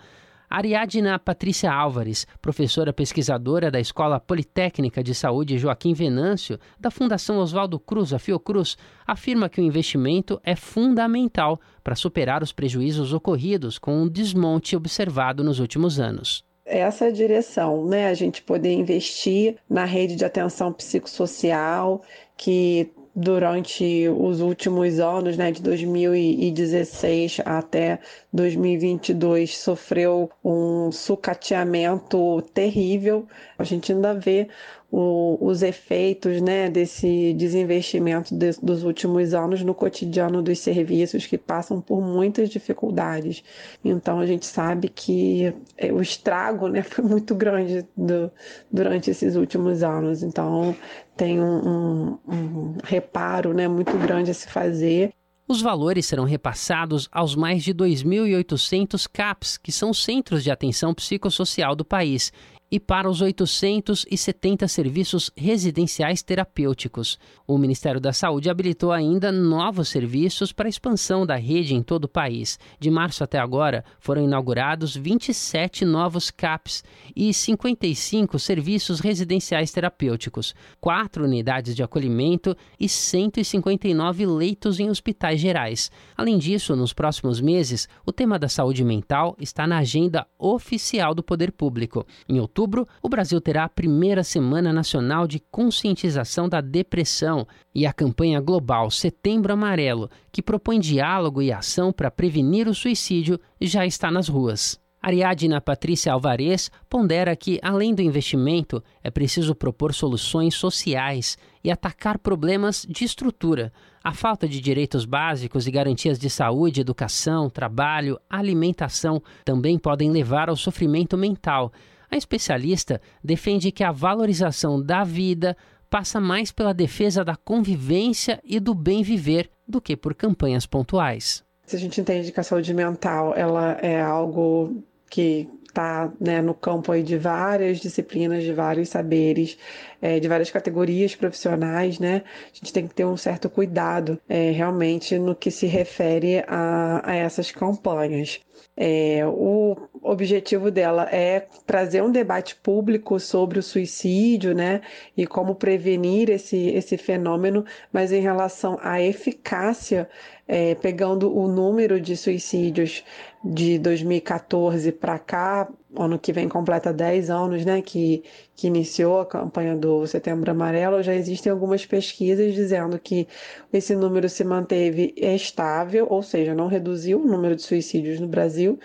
Ariadna 0.57 1.19
Patrícia 1.19 1.73
Álvares, 1.73 2.29
professora 2.41 2.93
pesquisadora 2.93 3.73
da 3.73 3.81
Escola 3.81 4.21
Politécnica 4.21 5.03
de 5.03 5.13
Saúde 5.13 5.59
Joaquim 5.59 5.93
Venâncio, 5.95 6.61
da 6.79 6.93
Fundação 6.93 7.39
Oswaldo 7.39 7.77
Cruz, 7.81 8.13
a 8.13 8.21
Fiocruz, 8.21 8.77
afirma 9.05 9.49
que 9.49 9.61
o 9.61 9.65
investimento 9.65 10.41
é 10.45 10.55
fundamental 10.55 11.61
para 11.83 11.97
superar 11.97 12.41
os 12.41 12.53
prejuízos 12.53 13.13
ocorridos 13.13 13.81
com 13.81 14.05
o 14.05 14.09
desmonte 14.09 14.77
observado 14.77 15.43
nos 15.43 15.59
últimos 15.59 15.99
anos 15.99 16.45
essa 16.67 17.13
direção, 17.13 17.85
né? 17.85 18.07
A 18.07 18.15
gente 18.15 18.41
poder 18.41 18.73
investir 18.73 19.57
na 19.69 19.85
rede 19.85 20.17
de 20.17 20.25
atenção 20.25 20.73
psicossocial, 20.73 22.01
que 22.39 22.91
durante 23.15 24.09
os 24.09 24.41
últimos 24.41 24.99
anos, 24.99 25.37
né, 25.37 25.53
de 25.53 25.63
2016 25.63 27.41
até 27.45 28.01
2022, 28.33 29.57
sofreu 29.57 30.31
um 30.45 30.91
sucateamento 30.91 32.43
terrível. 32.53 33.27
A 33.57 33.65
gente 33.65 33.93
ainda 33.93 34.15
vê 34.15 34.49
o, 34.97 35.37
os 35.41 35.65
efeitos 35.65 36.41
né, 36.41 36.71
desse 36.71 37.35
desinvestimento 37.35 38.33
de, 38.33 38.53
dos 38.63 38.85
últimos 38.85 39.35
anos 39.35 39.61
no 39.65 39.75
cotidiano 39.75 40.41
dos 40.41 40.61
serviços 40.61 41.27
que 41.27 41.37
passam 41.37 41.81
por 41.81 42.01
muitas 42.01 42.49
dificuldades. 42.49 43.43
Então 43.85 44.21
a 44.21 44.27
gente 44.27 44.47
sabe 44.47 44.89
que 44.89 45.53
é, 45.77 45.93
o 45.93 46.01
estrago 46.01 46.69
né, 46.69 46.81
foi 46.87 47.05
muito 47.05 47.35
grande 47.35 47.85
do, 47.97 48.31
durante 48.71 49.11
esses 49.11 49.35
últimos 49.35 49.83
anos. 49.83 50.23
Então 50.23 50.77
tem 51.17 51.41
um, 51.41 51.59
um, 51.69 52.19
um 52.29 52.77
reparo 52.85 53.53
né, 53.53 53.67
muito 53.67 53.99
grande 53.99 54.31
a 54.31 54.35
se 54.35 54.49
fazer. 54.49 55.13
Os 55.49 55.61
valores 55.61 56.07
serão 56.07 56.25
repassados 56.25 57.09
aos 57.11 57.35
mais 57.35 57.65
de 57.65 57.75
2.800 57.75 59.09
CAPs, 59.13 59.59
que 59.59 59.73
são 59.73 59.93
centros 59.93 60.45
de 60.45 60.53
atenção 60.53 60.95
psicossocial 60.95 61.75
do 61.75 61.85
país, 61.85 62.33
e 62.75 62.81
para 62.81 63.09
os 63.09 63.21
870 63.21 64.67
serviços 64.67 65.31
residenciais 65.37 66.25
terapêuticos. 66.25 67.21
O 67.47 67.57
Ministério 67.57 68.01
da 68.01 68.13
Saúde 68.13 68.51
habilitou 68.51 68.91
ainda 68.91 69.31
novos 69.31 69.91
serviços 69.91 70.51
para 70.53 70.69
expansão 70.69 71.25
da 71.25 71.37
rede 71.37 71.73
em 71.73 71.85
todo 71.85 72.07
o 72.07 72.09
país. 72.09 72.59
De 72.81 72.91
março 72.91 73.23
até 73.23 73.39
agora, 73.39 73.85
foram 74.01 74.25
inaugurados 74.25 74.97
27 74.97 75.85
novos 75.85 76.33
CAPs 76.33 76.83
e 77.15 77.33
55 77.33 78.41
serviços 78.41 78.99
residenciais 78.99 79.71
terapêuticos, 79.71 80.53
quatro 80.81 81.23
unidades 81.23 81.77
de 81.77 81.83
acolhimento 81.85 82.57
e 82.81 82.89
159 82.89 84.27
leitos 84.27 84.81
em 84.81 84.91
hospitais 84.91 85.39
gerais. 85.39 85.93
Além 86.17 86.39
disso, 86.39 86.75
nos 86.75 86.93
próximos 86.93 87.41
meses, 87.41 87.89
o 88.05 88.11
tema 88.11 88.37
da 88.37 88.49
saúde 88.49 88.83
mental 88.83 89.37
está 89.39 89.65
na 89.65 89.79
agenda 89.79 90.27
oficial 90.37 91.15
do 91.15 91.23
poder 91.23 91.53
público. 91.53 92.05
Em 92.29 92.41
outubro, 92.41 92.64
o 93.03 93.09
Brasil 93.09 93.41
terá 93.41 93.65
a 93.65 93.69
primeira 93.69 94.23
Semana 94.23 94.73
Nacional 94.73 95.27
de 95.27 95.39
Conscientização 95.39 96.49
da 96.49 96.61
Depressão 96.61 97.47
e 97.75 97.87
a 97.87 97.93
campanha 97.93 98.41
global 98.41 98.91
Setembro 98.91 99.53
Amarelo, 99.53 100.11
que 100.33 100.43
propõe 100.43 100.81
diálogo 100.81 101.43
e 101.43 101.53
ação 101.53 101.93
para 101.93 102.11
prevenir 102.11 102.69
o 102.69 102.75
suicídio, 102.75 103.39
já 103.61 103.87
está 103.87 104.11
nas 104.11 104.29
ruas. 104.29 104.83
Ariadna 105.05 105.61
Patrícia 105.61 106.15
Alvarez 106.15 106.71
pondera 106.89 107.37
que, 107.37 107.61
além 107.63 107.95
do 107.95 108.01
investimento, 108.01 108.83
é 109.03 109.11
preciso 109.11 109.55
propor 109.55 109.93
soluções 109.93 110.55
sociais 110.55 111.37
e 111.63 111.71
atacar 111.71 112.19
problemas 112.19 112.87
de 112.89 113.05
estrutura. 113.05 113.71
A 114.03 114.15
falta 114.15 114.49
de 114.49 114.63
direitos 114.63 115.05
básicos 115.05 115.67
e 115.67 115.71
garantias 115.71 116.19
de 116.19 116.31
saúde, 116.31 116.81
educação, 116.81 117.51
trabalho, 117.51 118.19
alimentação 118.31 119.23
também 119.45 119.79
podem 119.79 120.11
levar 120.11 120.49
ao 120.49 120.57
sofrimento 120.57 121.19
mental. 121.19 121.71
A 122.15 122.17
especialista 122.17 123.01
defende 123.25 123.73
que 123.73 123.83
a 123.83 123.91
valorização 123.91 124.81
da 124.81 125.03
vida 125.03 125.57
passa 125.91 126.21
mais 126.21 126.53
pela 126.53 126.73
defesa 126.73 127.25
da 127.25 127.35
convivência 127.35 128.41
e 128.45 128.61
do 128.61 128.73
bem 128.73 129.03
viver 129.03 129.51
do 129.67 129.81
que 129.81 129.97
por 129.97 130.15
campanhas 130.15 130.65
pontuais. 130.65 131.43
Se 131.67 131.75
a 131.75 131.79
gente 131.79 132.01
entende 132.01 132.31
que 132.31 132.39
a 132.39 132.45
saúde 132.45 132.73
mental 132.73 133.35
ela 133.37 133.73
é 133.83 134.01
algo 134.01 134.81
que 135.11 135.49
está 135.75 136.13
né, 136.21 136.41
no 136.41 136.55
campo 136.55 136.93
aí 136.93 137.03
de 137.03 137.19
várias 137.19 137.81
disciplinas, 137.81 138.45
de 138.45 138.53
vários 138.53 138.91
saberes, 138.91 139.59
é, 140.01 140.21
de 140.21 140.29
várias 140.29 140.53
categorias 140.53 141.17
profissionais, 141.17 141.99
né? 141.99 142.23
A 142.45 142.55
gente 142.55 142.73
tem 142.73 142.87
que 142.87 142.95
ter 142.95 143.05
um 143.05 143.17
certo 143.17 143.51
cuidado 143.51 144.21
é, 144.29 144.53
realmente 144.53 145.19
no 145.19 145.35
que 145.35 145.51
se 145.51 145.67
refere 145.67 146.45
a, 146.47 147.11
a 147.11 147.17
essas 147.17 147.51
campanhas. 147.51 148.41
É, 148.77 149.27
o 149.27 149.77
objetivo 150.11 150.71
dela 150.71 151.09
é 151.11 151.47
trazer 151.67 152.03
um 152.03 152.11
debate 152.11 152.55
público 152.57 153.19
sobre 153.19 153.59
o 153.59 153.63
suicídio, 153.63 154.55
né, 154.55 154.83
e 155.17 155.27
como 155.27 155.55
prevenir 155.55 156.29
esse, 156.31 156.69
esse 156.69 156.97
fenômeno, 156.97 157.65
mas 157.93 158.13
em 158.13 158.21
relação 158.21 158.79
à 158.83 159.01
eficácia, 159.01 160.09
é, 160.47 160.75
pegando 160.75 161.35
o 161.35 161.49
número 161.49 161.99
de 161.99 162.17
suicídios 162.17 163.03
de 163.43 163.79
2014 163.79 164.93
para 164.93 165.19
cá, 165.19 165.69
ano 165.97 166.19
que 166.19 166.33
vem 166.33 166.49
completa 166.49 166.93
10 166.93 167.31
anos, 167.31 167.65
né, 167.65 167.81
que, 167.81 168.23
que 168.55 168.67
iniciou 168.67 169.21
a 169.21 169.27
campanha 169.27 169.75
do 169.75 170.07
Setembro 170.07 170.51
Amarelo, 170.51 171.03
já 171.03 171.15
existem 171.15 171.51
algumas 171.51 171.87
pesquisas 171.87 172.53
dizendo 172.53 172.99
que 172.99 173.27
esse 173.73 173.95
número 173.95 174.29
se 174.29 174.45
manteve 174.45 175.15
estável, 175.17 176.07
ou 176.11 176.23
seja, 176.23 176.55
não 176.55 176.67
reduziu 176.67 177.21
o 177.21 177.27
número 177.27 177.57
de 177.57 177.63
suicídios 177.63 178.21
no 178.21 178.29
Brasil, 178.29 178.79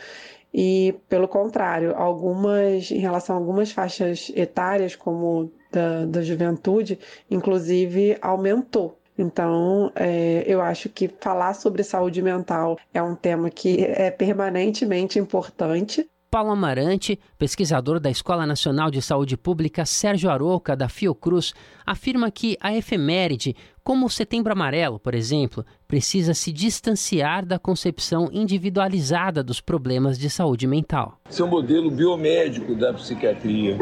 e 0.54 0.96
pelo 1.08 1.28
contrário, 1.28 1.96
algumas 1.96 2.92
em 2.92 3.00
relação 3.00 3.36
a 3.36 3.40
algumas 3.40 3.72
faixas 3.72 4.32
etárias, 4.36 4.96
como 4.96 5.52
da, 5.72 6.06
da 6.06 6.22
juventude, 6.22 7.00
inclusive 7.30 8.18
aumentou. 8.22 8.98
Então, 9.18 9.92
é, 9.96 10.44
eu 10.48 10.62
acho 10.62 10.88
que 10.88 11.10
falar 11.20 11.54
sobre 11.54 11.84
saúde 11.84 12.22
mental 12.22 12.78
é 12.94 13.04
um 13.04 13.16
tema 13.16 13.50
que 13.50 13.84
é 13.84 14.10
permanentemente 14.10 15.20
importante. 15.20 16.10
Paulo 16.32 16.52
Amarante, 16.52 17.20
pesquisador 17.38 18.00
da 18.00 18.10
Escola 18.10 18.46
Nacional 18.46 18.92
de 18.92 19.02
Saúde 19.02 19.36
Pública 19.36 19.84
Sérgio 19.84 20.30
Aroca, 20.30 20.76
da 20.76 20.88
Fiocruz, 20.88 21.54
afirma 21.86 22.30
que 22.30 22.56
a 22.62 22.74
efeméride, 22.74 23.56
como 23.84 24.06
o 24.06 24.10
Setembro 24.10 24.54
Amarelo, 24.54 25.00
por 25.00 25.16
exemplo, 25.16 25.66
precisa 25.90 26.36
se 26.36 26.54
distanciar 26.54 27.44
da 27.44 27.58
concepção 27.58 28.30
individualizada 28.32 29.44
dos 29.44 29.60
problemas 29.60 30.20
de 30.20 30.30
saúde 30.30 30.68
mental. 30.68 31.20
Esse 31.28 31.42
é 31.42 31.46
um 31.46 31.48
modelo 31.48 31.90
biomédico 31.90 32.76
da 32.76 32.94
psiquiatria 32.94 33.76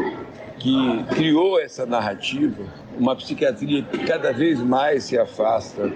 que 0.58 1.04
criou 1.14 1.60
essa 1.60 1.84
narrativa, 1.84 2.64
uma 2.98 3.14
psiquiatria 3.14 3.82
que 3.82 3.98
cada 4.06 4.32
vez 4.32 4.58
mais 4.58 5.04
se 5.04 5.18
afasta 5.18 5.92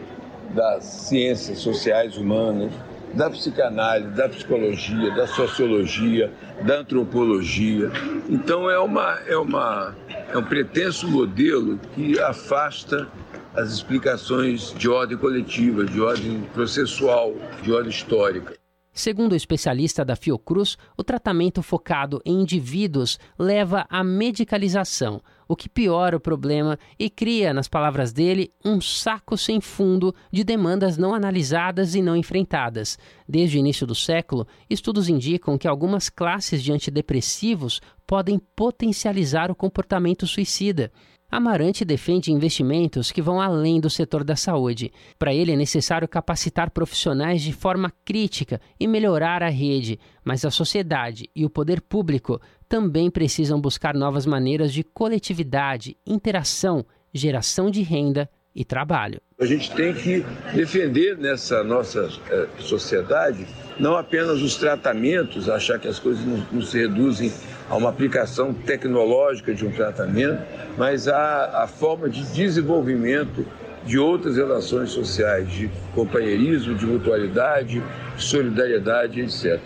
das 0.50 0.84
ciências 0.84 1.60
sociais 1.60 2.18
humanas, 2.18 2.70
da 3.14 3.30
psicanálise, 3.30 4.10
da 4.10 4.28
psicologia, 4.28 5.10
da 5.14 5.26
sociologia, 5.26 6.30
da 6.66 6.80
antropologia. 6.80 7.90
Então 8.28 8.70
é 8.70 8.78
uma 8.78 9.18
é 9.26 9.36
uma 9.36 9.96
é 10.30 10.36
um 10.36 10.44
pretenso 10.44 11.08
modelo 11.08 11.78
que 11.94 12.20
afasta 12.20 13.08
as 13.54 13.72
explicações 13.72 14.72
de 14.72 14.88
ordem 14.88 15.16
coletiva, 15.16 15.84
de 15.84 16.00
ordem 16.00 16.42
processual, 16.52 17.34
de 17.62 17.72
ordem 17.72 17.90
histórica. 17.90 18.56
Segundo 18.94 19.32
o 19.32 19.36
especialista 19.36 20.04
da 20.04 20.14
Fiocruz, 20.14 20.76
o 20.98 21.02
tratamento 21.02 21.62
focado 21.62 22.20
em 22.26 22.42
indivíduos 22.42 23.18
leva 23.38 23.86
à 23.88 24.04
medicalização, 24.04 25.22
o 25.48 25.56
que 25.56 25.66
piora 25.66 26.16
o 26.16 26.20
problema 26.20 26.78
e 26.98 27.08
cria, 27.08 27.54
nas 27.54 27.68
palavras 27.68 28.12
dele, 28.12 28.52
um 28.62 28.82
saco 28.82 29.36
sem 29.38 29.62
fundo 29.62 30.14
de 30.30 30.44
demandas 30.44 30.98
não 30.98 31.14
analisadas 31.14 31.94
e 31.94 32.02
não 32.02 32.14
enfrentadas. 32.14 32.98
Desde 33.26 33.56
o 33.56 33.60
início 33.60 33.86
do 33.86 33.94
século, 33.94 34.46
estudos 34.68 35.08
indicam 35.08 35.56
que 35.56 35.66
algumas 35.66 36.10
classes 36.10 36.62
de 36.62 36.70
antidepressivos 36.70 37.80
podem 38.06 38.38
potencializar 38.54 39.50
o 39.50 39.54
comportamento 39.54 40.26
suicida. 40.26 40.92
Amarante 41.32 41.82
defende 41.82 42.30
investimentos 42.30 43.10
que 43.10 43.22
vão 43.22 43.40
além 43.40 43.80
do 43.80 43.88
setor 43.88 44.22
da 44.22 44.36
saúde. 44.36 44.92
Para 45.18 45.32
ele 45.32 45.50
é 45.50 45.56
necessário 45.56 46.06
capacitar 46.06 46.70
profissionais 46.70 47.40
de 47.40 47.54
forma 47.54 47.90
crítica 48.04 48.60
e 48.78 48.86
melhorar 48.86 49.42
a 49.42 49.48
rede, 49.48 49.98
mas 50.22 50.44
a 50.44 50.50
sociedade 50.50 51.30
e 51.34 51.46
o 51.46 51.48
poder 51.48 51.80
público 51.80 52.38
também 52.68 53.10
precisam 53.10 53.58
buscar 53.58 53.94
novas 53.94 54.26
maneiras 54.26 54.74
de 54.74 54.84
coletividade, 54.84 55.96
interação, 56.06 56.84
geração 57.14 57.70
de 57.70 57.80
renda 57.80 58.28
e 58.54 58.62
trabalho. 58.62 59.18
A 59.40 59.46
gente 59.46 59.74
tem 59.74 59.94
que 59.94 60.22
defender 60.54 61.16
nessa 61.16 61.64
nossa 61.64 62.10
eh, 62.28 62.46
sociedade 62.58 63.46
não 63.78 63.96
apenas 63.96 64.42
os 64.42 64.56
tratamentos, 64.56 65.48
achar 65.48 65.78
que 65.78 65.88
as 65.88 65.98
coisas 65.98 66.24
não, 66.24 66.46
não, 66.52 66.62
se 66.62 66.78
reduzem 66.78 67.32
a 67.68 67.76
uma 67.76 67.88
aplicação 67.88 68.52
tecnológica 68.52 69.54
de 69.54 69.66
um 69.66 69.70
tratamento, 69.70 70.42
mas 70.76 71.08
a, 71.08 71.62
a 71.62 71.66
forma 71.66 72.08
de 72.08 72.22
desenvolvimento 72.32 73.44
de 73.84 73.98
outras 73.98 74.36
relações 74.36 74.90
sociais, 74.90 75.50
de 75.50 75.70
companheirismo, 75.94 76.74
de 76.74 76.86
mutualidade, 76.86 77.82
de 78.16 78.22
solidariedade, 78.22 79.20
etc. 79.20 79.60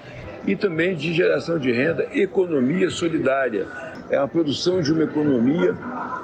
E 0.46 0.54
também 0.54 0.94
de 0.94 1.12
geração 1.12 1.58
de 1.58 1.72
renda, 1.72 2.06
economia 2.12 2.88
solidária 2.88 3.66
é 4.08 4.16
a 4.16 4.26
produção 4.26 4.80
de 4.80 4.92
uma 4.92 5.02
economia 5.02 5.74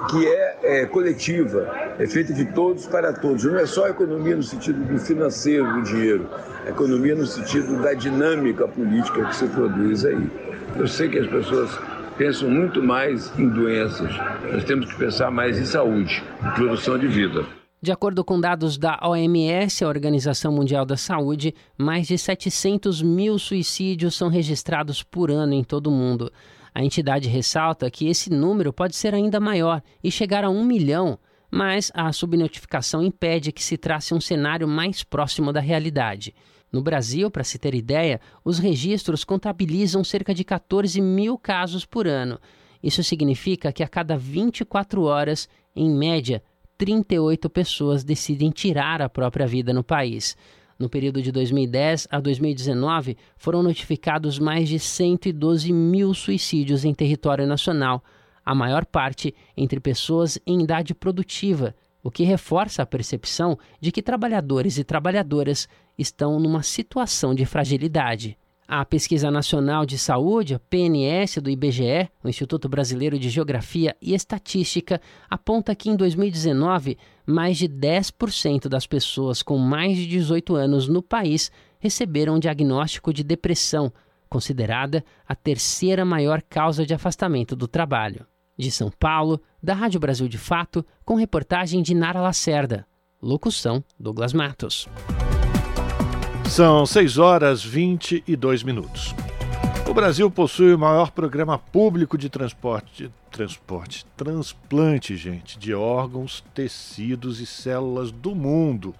que 0.09 0.25
é, 0.25 0.57
é, 0.63 0.85
coletiva, 0.85 1.69
é 1.99 2.07
feita 2.07 2.33
de 2.33 2.45
todos 2.45 2.85
para 2.87 3.11
todos. 3.11 3.43
Não 3.43 3.57
é 3.57 3.65
só 3.65 3.85
a 3.85 3.89
economia 3.89 4.35
no 4.35 4.43
sentido 4.43 4.79
do 4.85 4.97
financeiro, 4.97 5.65
do 5.73 5.81
dinheiro, 5.83 6.29
a 6.65 6.69
economia 6.69 7.15
no 7.15 7.25
sentido 7.25 7.81
da 7.81 7.93
dinâmica 7.93 8.67
política 8.67 9.25
que 9.25 9.35
se 9.35 9.47
produz 9.47 10.05
aí. 10.05 10.29
Eu 10.75 10.87
sei 10.87 11.07
que 11.07 11.19
as 11.19 11.27
pessoas 11.27 11.69
pensam 12.17 12.49
muito 12.49 12.81
mais 12.81 13.31
em 13.37 13.47
doenças, 13.47 14.11
nós 14.51 14.63
temos 14.63 14.91
que 14.91 14.97
pensar 14.97 15.29
mais 15.29 15.59
em 15.59 15.65
saúde, 15.65 16.23
em 16.41 16.51
produção 16.51 16.97
de 16.97 17.07
vida. 17.07 17.45
De 17.81 17.91
acordo 17.91 18.23
com 18.23 18.39
dados 18.39 18.77
da 18.77 18.97
OMS, 19.03 19.83
a 19.83 19.87
Organização 19.87 20.51
Mundial 20.51 20.85
da 20.85 20.97
Saúde, 20.97 21.53
mais 21.77 22.07
de 22.07 22.17
700 22.17 23.01
mil 23.01 23.37
suicídios 23.37 24.15
são 24.15 24.29
registrados 24.29 25.03
por 25.03 25.29
ano 25.29 25.53
em 25.53 25.63
todo 25.63 25.87
o 25.87 25.91
mundo. 25.91 26.31
A 26.73 26.83
entidade 26.83 27.27
ressalta 27.27 27.91
que 27.91 28.07
esse 28.07 28.31
número 28.31 28.73
pode 28.73 28.95
ser 28.95 29.13
ainda 29.13 29.39
maior 29.39 29.81
e 30.03 30.09
chegar 30.09 30.43
a 30.43 30.49
um 30.49 30.63
milhão, 30.63 31.19
mas 31.51 31.91
a 31.93 32.11
subnotificação 32.11 33.03
impede 33.03 33.51
que 33.51 33.63
se 33.63 33.77
trace 33.77 34.13
um 34.13 34.21
cenário 34.21 34.67
mais 34.67 35.03
próximo 35.03 35.53
da 35.53 35.59
realidade. 35.59 36.33
No 36.73 36.81
Brasil, 36.81 37.29
para 37.29 37.43
se 37.43 37.59
ter 37.59 37.75
ideia, 37.75 38.19
os 38.43 38.57
registros 38.57 39.23
contabilizam 39.23 40.03
cerca 40.03 40.33
de 40.33 40.43
14 40.43 40.99
mil 40.99 41.37
casos 41.37 41.85
por 41.85 42.07
ano. 42.07 42.39
Isso 42.81 43.03
significa 43.03 43.71
que 43.71 43.83
a 43.83 43.87
cada 43.87 44.17
24 44.17 45.03
horas, 45.03 45.47
em 45.75 45.87
média, 45.95 46.41
38 46.75 47.47
pessoas 47.47 48.03
decidem 48.03 48.49
tirar 48.49 49.03
a 49.03 49.07
própria 49.07 49.45
vida 49.45 49.71
no 49.71 49.83
país. 49.83 50.35
No 50.79 50.89
período 50.89 51.21
de 51.21 51.31
2010 51.31 52.07
a 52.09 52.19
2019, 52.19 53.17
foram 53.37 53.61
notificados 53.61 54.39
mais 54.39 54.67
de 54.67 54.79
112 54.79 55.71
mil 55.71 56.11
suicídios 56.15 56.83
em 56.83 56.93
território 56.93 57.45
nacional, 57.45 58.03
a 58.43 58.55
maior 58.55 58.83
parte 58.83 59.33
entre 59.55 59.79
pessoas 59.79 60.39
em 60.45 60.63
idade 60.63 60.95
produtiva, 60.95 61.75
o 62.01 62.11
que 62.11 62.23
reforça 62.23 62.81
a 62.81 62.85
percepção 62.85 63.57
de 63.79 63.91
que 63.91 64.01
trabalhadores 64.01 64.77
e 64.77 64.83
trabalhadoras 64.83 65.69
estão 65.97 66.39
numa 66.39 66.63
situação 66.63 67.33
de 67.33 67.45
fragilidade. 67.45 68.37
A 68.67 68.85
Pesquisa 68.85 69.29
Nacional 69.29 69.85
de 69.85 69.97
Saúde, 69.97 70.59
PNS 70.69 71.41
do 71.41 71.49
IBGE, 71.49 72.09
o 72.23 72.29
Instituto 72.29 72.69
Brasileiro 72.69 73.19
de 73.19 73.29
Geografia 73.29 73.95
e 74.01 74.13
Estatística, 74.13 75.01
aponta 75.29 75.75
que 75.75 75.89
em 75.89 75.95
2019, 75.95 76.97
mais 77.25 77.57
de 77.57 77.67
10% 77.67 78.69
das 78.69 78.87
pessoas 78.87 79.43
com 79.43 79.57
mais 79.57 79.97
de 79.97 80.07
18 80.07 80.55
anos 80.55 80.87
no 80.87 81.03
país 81.03 81.51
receberam 81.77 82.35
um 82.35 82.39
diagnóstico 82.39 83.13
de 83.13 83.23
depressão, 83.23 83.91
considerada 84.29 85.03
a 85.27 85.35
terceira 85.35 86.05
maior 86.05 86.41
causa 86.41 86.85
de 86.85 86.93
afastamento 86.93 87.55
do 87.55 87.67
trabalho. 87.67 88.25
De 88.57 88.71
São 88.71 88.89
Paulo, 88.89 89.41
da 89.61 89.73
Rádio 89.73 89.99
Brasil 89.99 90.27
de 90.27 90.37
Fato, 90.37 90.85
com 91.03 91.15
reportagem 91.15 91.81
de 91.81 91.93
Nara 91.93 92.21
Lacerda. 92.21 92.87
Locução: 93.21 93.83
Douglas 93.99 94.33
Matos. 94.33 94.87
São 96.49 96.85
6 96.85 97.17
horas 97.17 97.63
22 97.63 98.63
minutos. 98.63 99.15
O 99.89 99.93
Brasil 99.93 100.29
possui 100.29 100.73
o 100.73 100.79
maior 100.79 101.11
programa 101.11 101.57
público 101.57 102.17
de 102.17 102.29
transporte, 102.29 103.11
transporte, 103.31 104.05
transplante, 104.15 105.17
gente, 105.17 105.57
de 105.57 105.73
órgãos, 105.73 106.43
tecidos 106.53 107.39
e 107.39 107.45
células 107.45 108.11
do 108.11 108.35
mundo. 108.35 108.93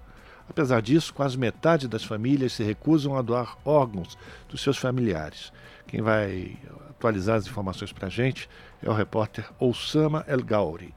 Apesar 0.49 0.81
disso, 0.81 1.13
quase 1.13 1.37
metade 1.37 1.87
das 1.87 2.03
famílias 2.03 2.53
se 2.53 2.63
recusam 2.63 3.15
a 3.15 3.21
doar 3.21 3.57
órgãos 3.63 4.17
dos 4.49 4.61
seus 4.61 4.77
familiares. 4.77 5.53
Quem 5.87 6.01
vai 6.01 6.57
atualizar 6.89 7.37
as 7.37 7.47
informações 7.47 7.91
para 7.91 8.07
a 8.07 8.11
gente 8.11 8.49
é 8.81 8.89
o 8.89 8.93
repórter 8.93 9.45
Oussama 9.59 10.25
El 10.27 10.43
Gauri. 10.43 10.93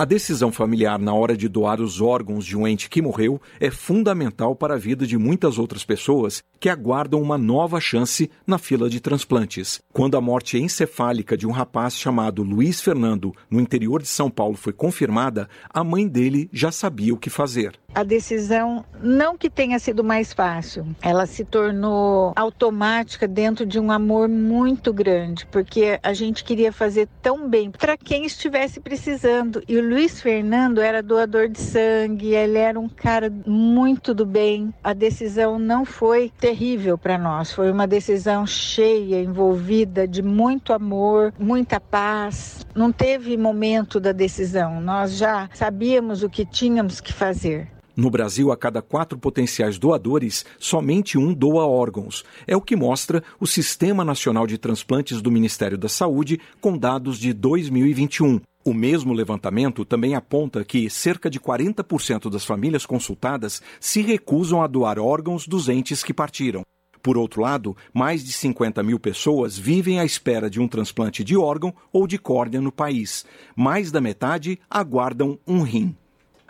A 0.00 0.04
decisão 0.04 0.52
familiar 0.52 0.96
na 0.96 1.12
hora 1.12 1.36
de 1.36 1.48
doar 1.48 1.80
os 1.80 2.00
órgãos 2.00 2.46
de 2.46 2.56
um 2.56 2.68
ente 2.68 2.88
que 2.88 3.02
morreu 3.02 3.42
é 3.58 3.68
fundamental 3.68 4.54
para 4.54 4.74
a 4.74 4.78
vida 4.78 5.04
de 5.04 5.18
muitas 5.18 5.58
outras 5.58 5.84
pessoas 5.84 6.40
que 6.60 6.68
aguardam 6.68 7.20
uma 7.20 7.36
nova 7.36 7.80
chance 7.80 8.30
na 8.46 8.58
fila 8.58 8.88
de 8.88 9.00
transplantes. 9.00 9.80
Quando 9.92 10.16
a 10.16 10.20
morte 10.20 10.56
encefálica 10.56 11.36
de 11.36 11.48
um 11.48 11.50
rapaz 11.50 11.96
chamado 11.96 12.44
Luiz 12.44 12.80
Fernando, 12.80 13.32
no 13.50 13.60
interior 13.60 14.00
de 14.00 14.06
São 14.08 14.30
Paulo, 14.30 14.56
foi 14.56 14.72
confirmada, 14.72 15.48
a 15.68 15.82
mãe 15.82 16.06
dele 16.06 16.48
já 16.52 16.70
sabia 16.70 17.12
o 17.12 17.18
que 17.18 17.28
fazer. 17.28 17.76
A 17.94 18.04
decisão 18.04 18.84
não 19.02 19.36
que 19.36 19.50
tenha 19.50 19.78
sido 19.78 20.04
mais 20.04 20.32
fácil, 20.32 20.86
ela 21.02 21.26
se 21.26 21.44
tornou 21.44 22.32
automática 22.36 23.26
dentro 23.26 23.64
de 23.66 23.80
um 23.80 23.90
amor 23.90 24.28
muito 24.28 24.92
grande, 24.92 25.46
porque 25.46 25.98
a 26.02 26.12
gente 26.12 26.44
queria 26.44 26.72
fazer 26.72 27.08
tão 27.20 27.48
bem 27.48 27.70
para 27.70 27.96
quem 27.96 28.24
estivesse 28.24 28.78
precisando. 28.78 29.62
E 29.66 29.76
o 29.76 29.87
Luiz 29.88 30.20
Fernando 30.20 30.82
era 30.82 31.02
doador 31.02 31.48
de 31.48 31.58
sangue, 31.58 32.34
ele 32.34 32.58
era 32.58 32.78
um 32.78 32.90
cara 32.90 33.32
muito 33.46 34.12
do 34.12 34.26
bem. 34.26 34.70
A 34.84 34.92
decisão 34.92 35.58
não 35.58 35.86
foi 35.86 36.30
terrível 36.38 36.98
para 36.98 37.16
nós, 37.16 37.54
foi 37.54 37.70
uma 37.72 37.86
decisão 37.86 38.46
cheia, 38.46 39.22
envolvida 39.22 40.06
de 40.06 40.22
muito 40.22 40.74
amor, 40.74 41.32
muita 41.38 41.80
paz. 41.80 42.66
Não 42.74 42.92
teve 42.92 43.34
momento 43.38 43.98
da 43.98 44.12
decisão, 44.12 44.78
nós 44.78 45.16
já 45.16 45.48
sabíamos 45.54 46.22
o 46.22 46.28
que 46.28 46.44
tínhamos 46.44 47.00
que 47.00 47.14
fazer. 47.14 47.66
No 47.96 48.10
Brasil, 48.10 48.52
a 48.52 48.56
cada 48.56 48.82
quatro 48.82 49.18
potenciais 49.18 49.78
doadores, 49.78 50.44
somente 50.58 51.16
um 51.16 51.32
doa 51.32 51.66
órgãos. 51.66 52.24
É 52.46 52.54
o 52.54 52.60
que 52.60 52.76
mostra 52.76 53.24
o 53.40 53.46
Sistema 53.46 54.04
Nacional 54.04 54.46
de 54.46 54.58
Transplantes 54.58 55.22
do 55.22 55.32
Ministério 55.32 55.78
da 55.78 55.88
Saúde 55.88 56.38
com 56.60 56.76
dados 56.76 57.18
de 57.18 57.32
2021. 57.32 58.38
O 58.68 58.74
mesmo 58.74 59.14
levantamento 59.14 59.82
também 59.82 60.14
aponta 60.14 60.62
que 60.62 60.90
cerca 60.90 61.30
de 61.30 61.40
40% 61.40 62.28
das 62.28 62.44
famílias 62.44 62.84
consultadas 62.84 63.62
se 63.80 64.02
recusam 64.02 64.60
a 64.60 64.66
doar 64.66 64.98
órgãos 64.98 65.48
dos 65.48 65.70
entes 65.70 66.02
que 66.02 66.12
partiram. 66.12 66.60
Por 67.02 67.16
outro 67.16 67.40
lado, 67.40 67.74
mais 67.94 68.22
de 68.22 68.30
50 68.30 68.82
mil 68.82 69.00
pessoas 69.00 69.56
vivem 69.56 70.00
à 70.00 70.04
espera 70.04 70.50
de 70.50 70.60
um 70.60 70.68
transplante 70.68 71.24
de 71.24 71.34
órgão 71.34 71.74
ou 71.90 72.06
de 72.06 72.18
córnea 72.18 72.60
no 72.60 72.70
país. 72.70 73.24
Mais 73.56 73.90
da 73.90 74.02
metade 74.02 74.60
aguardam 74.68 75.38
um 75.46 75.62
rim. 75.62 75.96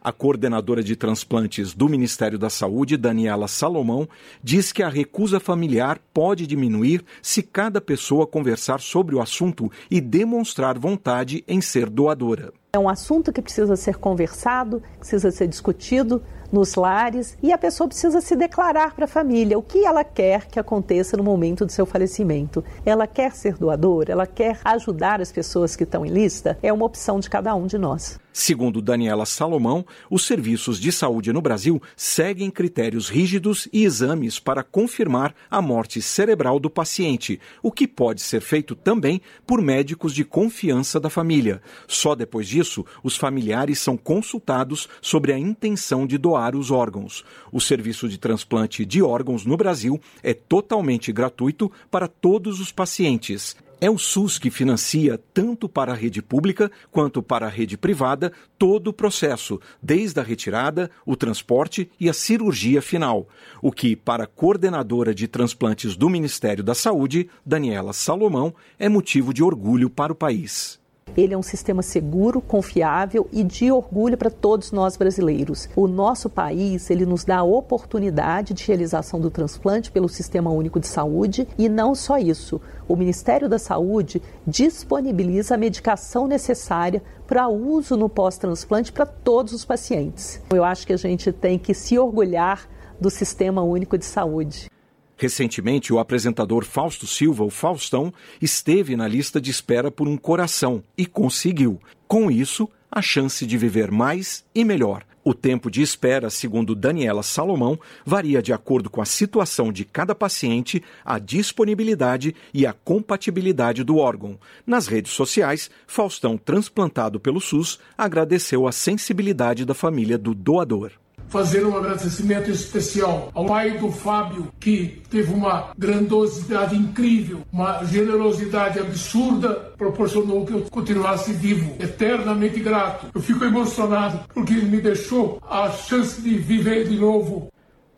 A 0.03 0.13
coordenadora 0.13 0.83
de 0.83 0.95
transplantes 0.95 1.75
do 1.75 1.89
Ministério 1.89 2.39
da 2.39 2.49
Saúde, 2.49 2.97
Daniela 2.97 3.49
Salomão, 3.49 4.09
diz 4.43 4.71
que 4.71 4.83
a 4.83 4.89
recusa 4.89 5.41
familiar 5.41 5.99
pode 6.15 6.47
diminuir 6.47 7.05
se 7.21 7.43
cada 7.43 7.81
pessoa 7.81 8.27
conversar 8.27 8.81
sobre 8.81 9.17
o 9.17 9.21
assunto 9.21 9.71
e 9.91 10.01
demonstrar 10.01 10.79
vontade 10.79 11.43
em 11.49 11.61
ser 11.61 11.91
doadora. 11.91 12.53
É 12.73 12.79
um 12.79 12.89
assunto 12.89 13.33
que 13.33 13.43
precisa 13.43 13.75
ser 13.75 13.97
conversado, 13.97 14.81
precisa 14.99 15.33
ser 15.33 15.49
discutido 15.49 16.23
nos 16.53 16.77
lares 16.77 17.37
e 17.43 17.53
a 17.53 17.59
pessoa 17.59 17.89
precisa 17.89 18.21
se 18.21 18.37
declarar 18.37 18.95
para 18.95 19.05
a 19.05 19.09
família 19.09 19.59
o 19.59 19.63
que 19.63 19.85
ela 19.85 20.05
quer 20.05 20.47
que 20.47 20.61
aconteça 20.61 21.17
no 21.17 21.25
momento 21.25 21.67
do 21.67 21.73
seu 21.73 21.85
falecimento. 21.85 22.65
Ela 22.87 23.07
quer 23.07 23.33
ser 23.33 23.55
doadora, 23.55 24.13
ela 24.13 24.27
quer 24.27 24.61
ajudar 24.65 25.21
as 25.21 25.33
pessoas 25.33 25.75
que 25.75 25.85
estão 25.85 26.07
em 26.07 26.11
lista, 26.11 26.57
é 26.63 26.73
uma 26.73 26.87
opção 26.87 27.19
de 27.19 27.29
cada 27.29 27.55
um 27.55 27.67
de 27.67 27.77
nós. 27.79 28.19
Segundo 28.41 28.81
Daniela 28.81 29.27
Salomão, 29.27 29.85
os 30.09 30.25
serviços 30.25 30.79
de 30.79 30.93
saúde 30.93 31.33
no 31.33 31.43
Brasil 31.43 31.83
seguem 31.97 32.53
critérios 32.53 33.09
rígidos 33.09 33.67
e 33.73 33.83
exames 33.83 34.39
para 34.39 34.63
confirmar 34.63 35.35
a 35.51 35.61
morte 35.61 36.01
cerebral 36.01 36.61
do 36.61 36.71
paciente, 36.71 37.41
o 37.61 37.73
que 37.73 37.89
pode 37.89 38.23
ser 38.23 38.41
feito 38.41 38.77
também 38.77 39.21
por 39.45 39.61
médicos 39.61 40.15
de 40.15 40.25
confiança 40.25 41.01
da 41.01 41.11
família. 41.11 41.61
Só 41.89 42.15
depois 42.15 42.47
disso, 42.47 42.87
os 43.03 43.17
familiares 43.17 43.81
são 43.81 43.97
consultados 43.97 44.89
sobre 45.03 45.33
a 45.33 45.39
intenção 45.39 46.07
de 46.07 46.17
doar 46.17 46.55
os 46.55 46.71
órgãos. 46.71 47.25
O 47.51 47.61
serviço 47.61 48.09
de 48.09 48.19
transplante 48.19 48.87
de 48.87 49.03
órgãos 49.03 49.45
no 49.45 49.57
Brasil 49.57 50.01
é 50.23 50.33
totalmente 50.33 51.11
gratuito 51.11 51.73
para 51.91 52.07
todos 52.07 52.61
os 52.61 52.71
pacientes. 52.71 53.57
É 53.81 53.89
o 53.89 53.97
SUS 53.97 54.41
que 54.41 54.51
financia, 54.51 55.21
tanto 55.33 55.69
para 55.69 55.93
a 55.93 55.95
rede 55.95 56.21
pública 56.21 56.69
quanto 56.91 57.23
para 57.23 57.47
a 57.47 57.49
rede 57.49 57.79
privada, 57.79 58.33
todo 58.59 58.89
o 58.89 58.93
processo, 58.93 59.61
desde 59.81 60.19
a 60.19 60.23
retirada, 60.23 60.91
o 61.07 61.15
transporte 61.15 61.89
e 62.01 62.09
a 62.09 62.13
cirurgia 62.13 62.83
final. 62.83 63.29
O 63.63 63.71
que, 63.71 63.95
para 63.95 64.25
a 64.25 64.27
coordenadora 64.27 65.15
de 65.15 65.29
transplantes 65.29 65.97
do 65.97 66.11
Ministério 66.11 66.65
da 66.65 66.75
Saúde, 66.75 67.31
Daniela 67.47 67.93
Salomão, 67.93 68.53
é 68.81 68.89
motivo 68.89 69.33
de 69.33 69.45
orgulho 69.45 69.89
para 69.89 70.13
o 70.13 70.17
país. 70.17 70.81
Ele 71.17 71.35
é 71.35 71.39
um 71.39 71.43
sistema 71.43 71.83
seguro, 71.83 72.41
confiável 72.41 73.29
e 73.33 73.43
de 73.43 73.71
orgulho 73.71 74.17
para 74.17 74.31
todos 74.31 74.73
nós 74.73 74.97
brasileiros. 74.97 75.69
O 75.75 75.87
nosso 75.87 76.29
país, 76.29 76.91
ele 76.91 77.05
nos 77.05 77.25
dá 77.25 77.39
a 77.39 77.45
oportunidade 77.45 78.55
de 78.55 78.65
realização 78.67 79.21
do 79.21 79.31
transplante 79.31 79.91
pelo 79.91 80.09
Sistema 80.09 80.51
Único 80.51 80.81
de 80.81 80.87
Saúde 80.87 81.47
e 81.59 81.69
não 81.69 81.95
só 81.95 82.19
isso. 82.19 82.61
O 82.87 82.97
Ministério 82.97 83.49
da 83.49 83.59
Saúde 83.59 84.23
disponibiliza 84.47 85.55
a 85.55 85.59
medicação 85.59 86.27
necessária 86.27 87.03
para 87.27 87.49
uso 87.49 87.97
no 87.97 88.09
pós-transplante 88.09 88.93
para 88.93 89.05
todos 89.05 89.53
os 89.53 89.65
pacientes. 89.65 90.41
Eu 90.51 90.65
acho 90.65 90.87
que 90.87 90.93
a 90.93 90.97
gente 90.97 91.31
tem 91.33 91.59
que 91.59 91.75
se 91.75 91.99
orgulhar 91.99 92.69
do 93.01 93.11
Sistema 93.11 93.63
Único 93.63 93.99
de 93.99 94.05
Saúde. 94.05 94.71
Recentemente, 95.19 95.93
o 95.93 95.99
apresentador 95.99 96.65
Fausto 96.65 97.05
Silva, 97.05 97.43
o 97.43 97.51
Faustão, 97.51 98.15
esteve 98.41 98.95
na 98.95 99.09
lista 99.09 99.41
de 99.41 99.51
espera 99.51 99.91
por 99.91 100.07
um 100.07 100.17
coração 100.17 100.83
e 100.97 101.05
conseguiu. 101.05 101.81
Com 102.07 102.31
isso, 102.31 102.69
a 102.91 103.03
chance 103.03 103.45
de 103.45 103.59
viver 103.59 103.91
mais 103.91 104.45
e 104.55 104.65
melhor. 104.65 105.05
O 105.25 105.35
tempo 105.35 105.71
de 105.71 105.83
espera, 105.83 106.31
segundo 106.31 106.75
Daniela 106.75 107.25
Salomão, 107.25 107.79
varia 108.07 108.41
de 108.41 108.53
acordo 108.53 108.89
com 108.89 109.03
a 109.03 109.05
situação 109.05 109.73
de 109.73 109.85
cada 109.85 110.15
paciente, 110.15 110.83
a 111.05 111.19
disponibilidade 111.19 112.35
e 112.55 112.65
a 112.65 112.73
compatibilidade 112.73 113.83
do 113.83 113.97
órgão. 113.97 114.39
Nas 114.65 114.87
redes 114.87 115.13
sociais, 115.13 115.69
Faustão, 115.87 116.39
transplantado 116.39 117.19
pelo 117.19 117.41
SUS, 117.41 117.81
agradeceu 117.99 118.69
a 118.69 118.73
sensibilidade 118.73 119.65
da 119.65 119.75
família 119.75 120.17
do 120.17 120.33
doador 120.33 120.93
fazer 121.29 121.65
um 121.65 121.77
agradecimento 121.77 122.51
especial 122.51 123.31
ao 123.35 123.47
pai 123.47 123.79
do 123.79 123.91
Fábio, 123.91 124.49
que 124.59 125.03
teve 125.11 125.33
uma 125.33 125.71
grandiosidade 125.77 126.77
incrível, 126.77 127.43
uma 127.53 127.85
generosidade 127.85 128.79
absurda, 128.79 129.73
proporcionou 129.77 130.45
que 130.45 130.53
eu 130.53 130.63
continuasse 130.71 131.33
vivo, 131.33 131.77
eternamente 131.79 132.61
grato. 132.61 133.07
Eu 133.15 133.21
fico 133.21 133.45
emocionado 133.45 134.21
porque 134.33 134.55
ele 134.55 134.67
me 134.67 134.81
deixou 134.81 135.41
a 135.49 135.71
chance 135.71 136.21
de 136.21 136.37
viver 136.37 136.89
de 136.89 136.97
novo. 136.97 137.49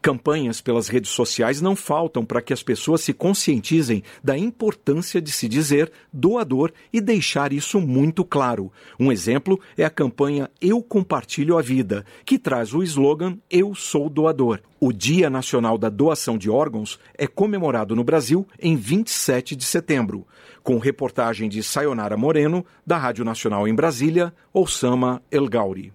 Campanhas 0.03 0.63
pelas 0.63 0.89
redes 0.89 1.11
sociais 1.11 1.61
não 1.61 1.77
faltam 1.77 2.25
para 2.25 2.41
que 2.41 2.55
as 2.55 2.63
pessoas 2.63 3.03
se 3.03 3.13
conscientizem 3.13 4.03
da 4.25 4.37
importância 4.37 5.21
de 5.21 5.31
se 5.31 5.47
dizer 5.47 5.93
doador 6.11 6.73
e 6.91 7.03
deixar 7.03 7.53
isso 7.53 7.79
muito 7.79 8.25
claro. 8.25 8.73
Um 8.99 9.13
exemplo 9.13 9.61
é 9.77 9.85
a 9.85 9.91
campanha 9.91 10.51
Eu 10.59 10.83
Compartilho 10.83 11.59
a 11.59 11.63
Vida, 11.63 12.07
que 12.25 12.39
traz 12.39 12.73
o 12.73 12.83
slogan 12.83 13.37
Eu 13.51 13.75
Sou 13.75 14.09
Doador. 14.09 14.61
O 14.81 14.91
Dia 14.91 15.29
Nacional 15.29 15.77
da 15.77 15.91
Doação 15.91 16.39
de 16.39 16.49
Órgãos 16.49 16.99
é 17.19 17.27
comemorado 17.27 17.95
no 17.95 18.03
Brasil 18.03 18.49
em 18.59 18.77
27 18.77 19.55
de 19.55 19.65
setembro. 19.65 20.27
Com 20.63 20.79
reportagem 20.79 21.47
de 21.47 21.63
Sayonara 21.63 22.17
Moreno, 22.17 22.65
da 22.87 22.97
Rádio 22.97 23.23
Nacional 23.23 23.69
em 23.69 23.75
Brasília, 23.75 24.33
Osama 24.55 25.23
El 25.31 25.47
Gauri. 25.47 25.93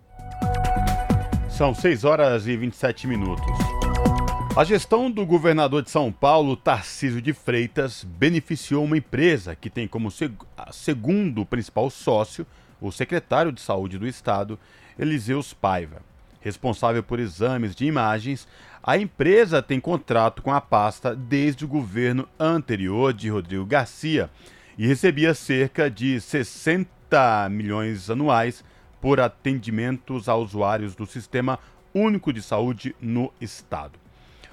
São 1.49 1.73
6 1.73 2.03
horas 2.03 2.47
e 2.47 2.55
27 2.55 3.07
minutos. 3.07 3.84
A 4.55 4.63
gestão 4.63 5.11
do 5.11 5.25
governador 5.25 5.83
de 5.83 5.91
São 5.91 6.09
Paulo, 6.13 6.55
Tarcísio 6.55 7.21
de 7.21 7.33
Freitas, 7.33 8.05
beneficiou 8.05 8.85
uma 8.85 8.97
empresa 8.97 9.53
que 9.53 9.69
tem 9.69 9.85
como 9.85 10.09
seg 10.09 10.33
segundo 10.71 11.45
principal 11.45 11.89
sócio 11.89 12.47
o 12.79 12.89
secretário 12.89 13.51
de 13.51 13.59
Saúde 13.59 13.97
do 13.97 14.07
Estado, 14.07 14.57
Eliseus 14.97 15.53
Paiva. 15.53 16.01
Responsável 16.39 17.03
por 17.03 17.19
exames 17.19 17.75
de 17.75 17.85
imagens, 17.85 18.47
a 18.81 18.97
empresa 18.97 19.61
tem 19.61 19.77
contrato 19.77 20.41
com 20.41 20.53
a 20.53 20.61
pasta 20.61 21.13
desde 21.13 21.65
o 21.65 21.67
governo 21.67 22.25
anterior 22.39 23.11
de 23.11 23.27
Rodrigo 23.27 23.65
Garcia 23.65 24.29
e 24.77 24.87
recebia 24.87 25.33
cerca 25.33 25.91
de 25.91 26.21
60 26.21 27.49
milhões 27.51 28.09
anuais 28.09 28.63
por 29.01 29.19
atendimentos 29.19 30.29
a 30.29 30.35
usuários 30.37 30.95
do 30.95 31.05
Sistema 31.05 31.59
Único 31.93 32.31
de 32.31 32.41
Saúde 32.41 32.95
no 33.01 33.33
Estado. 33.41 34.04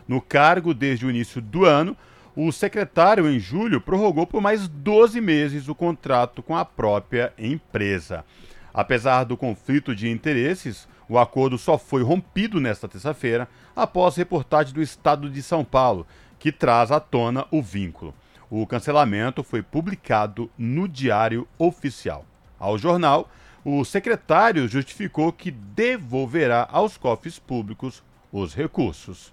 No 0.07 0.21
cargo 0.21 0.75
desde 0.75 1.07
o 1.07 1.11
início 1.11 1.41
do 1.41 1.65
ano, 1.65 1.97
o 2.35 2.51
secretário, 2.51 3.31
em 3.31 3.39
julho, 3.39 3.81
prorrogou 3.81 4.27
por 4.27 4.41
mais 4.41 4.67
12 4.67 5.21
meses 5.21 5.69
o 5.69 5.75
contrato 5.75 6.43
com 6.43 6.57
a 6.57 6.65
própria 6.65 7.33
empresa. 7.39 8.25
Apesar 8.73 9.25
do 9.25 9.37
conflito 9.37 9.95
de 9.95 10.09
interesses, 10.09 10.89
o 11.09 11.19
acordo 11.19 11.59
só 11.59 11.77
foi 11.77 12.03
rompido 12.03 12.59
nesta 12.59 12.89
terça-feira 12.89 13.47
após 13.77 14.17
reportagem 14.17 14.73
do 14.73 14.81
Estado 14.81 15.29
de 15.29 15.43
São 15.43 15.63
Paulo, 15.63 16.07
que 16.39 16.51
traz 16.51 16.91
à 16.91 16.99
tona 16.99 17.47
o 17.51 17.61
vínculo. 17.61 18.15
O 18.51 18.67
cancelamento 18.67 19.43
foi 19.43 19.63
publicado 19.63 20.51
no 20.57 20.89
Diário 20.89 21.47
Oficial. 21.59 22.25
Ao 22.59 22.79
jornal 22.79 23.31
O 23.65 23.85
secretário 23.85 24.67
justificou 24.67 25.33
que 25.33 25.51
devolverá 25.51 26.69
aos 26.73 26.97
cofres 26.97 27.39
públicos 27.39 28.03
os 28.33 28.55
recursos. 28.55 29.33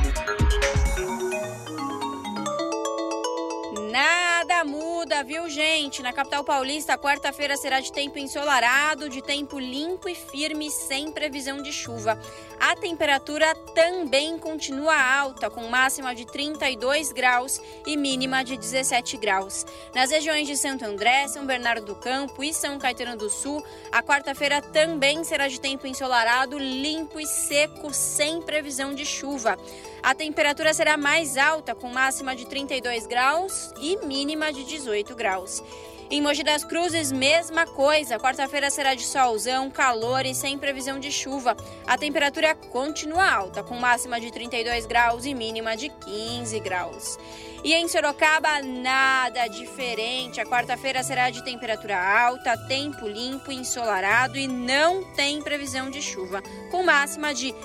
Viu, 5.23 5.47
gente? 5.49 6.01
Na 6.01 6.11
capital 6.11 6.43
paulista, 6.43 6.97
quarta-feira 6.97 7.55
será 7.55 7.79
de 7.79 7.91
tempo 7.91 8.17
ensolarado, 8.17 9.09
de 9.09 9.21
tempo 9.21 9.59
limpo 9.59 10.09
e 10.09 10.15
firme, 10.15 10.71
sem 10.71 11.11
previsão 11.11 11.61
de 11.61 11.71
chuva. 11.71 12.19
A 12.59 12.75
temperatura 12.75 13.53
também 13.75 14.37
continua 14.37 14.95
alta, 14.95 15.49
com 15.49 15.67
máxima 15.67 16.15
de 16.15 16.25
32 16.25 17.11
graus 17.11 17.61
e 17.85 17.97
mínima 17.97 18.43
de 18.43 18.57
17 18.57 19.17
graus. 19.17 19.65
Nas 19.93 20.11
regiões 20.11 20.47
de 20.47 20.57
Santo 20.57 20.85
André, 20.85 21.27
São 21.27 21.45
Bernardo 21.45 21.85
do 21.85 21.95
Campo 21.95 22.43
e 22.43 22.53
São 22.53 22.79
Caetano 22.79 23.17
do 23.17 23.29
Sul, 23.29 23.63
a 23.91 24.01
quarta-feira 24.01 24.61
também 24.61 25.23
será 25.23 25.47
de 25.47 25.59
tempo 25.59 25.87
ensolarado, 25.87 26.57
limpo 26.57 27.19
e 27.19 27.25
seco, 27.25 27.93
sem 27.93 28.41
previsão 28.41 28.93
de 28.93 29.05
chuva. 29.05 29.57
A 30.03 30.15
temperatura 30.15 30.73
será 30.73 30.97
mais 30.97 31.37
alta, 31.37 31.75
com 31.75 31.87
máxima 31.87 32.35
de 32.35 32.47
32 32.47 33.05
graus 33.05 33.71
e 33.79 33.97
mínima 34.05 34.51
de 34.51 34.63
18 34.63 35.10
graus. 35.15 35.63
Em 36.11 36.21
Mogi 36.21 36.43
das 36.43 36.65
Cruzes, 36.65 37.09
mesma 37.09 37.65
coisa. 37.65 38.19
Quarta-feira 38.19 38.69
será 38.69 38.93
de 38.93 39.03
solzão, 39.03 39.71
calor 39.71 40.25
e 40.25 40.35
sem 40.35 40.57
previsão 40.57 40.99
de 40.99 41.09
chuva. 41.09 41.55
A 41.87 41.97
temperatura 41.97 42.53
continua 42.53 43.31
alta, 43.31 43.63
com 43.63 43.77
máxima 43.77 44.19
de 44.19 44.29
32 44.29 44.85
graus 44.85 45.23
e 45.23 45.33
mínima 45.33 45.77
de 45.77 45.87
15 45.87 46.59
graus. 46.59 47.17
E 47.63 47.73
em 47.73 47.87
Sorocaba, 47.87 48.61
nada 48.61 49.47
diferente. 49.47 50.41
A 50.41 50.45
quarta-feira 50.45 51.01
será 51.01 51.29
de 51.29 51.45
temperatura 51.45 51.97
alta, 51.97 52.57
tempo 52.67 53.07
limpo 53.07 53.49
ensolarado 53.49 54.37
e 54.37 54.47
não 54.47 55.13
tem 55.13 55.41
previsão 55.41 55.89
de 55.89 56.01
chuva, 56.01 56.41
com 56.69 56.83
máxima 56.83 57.33
de 57.33 57.55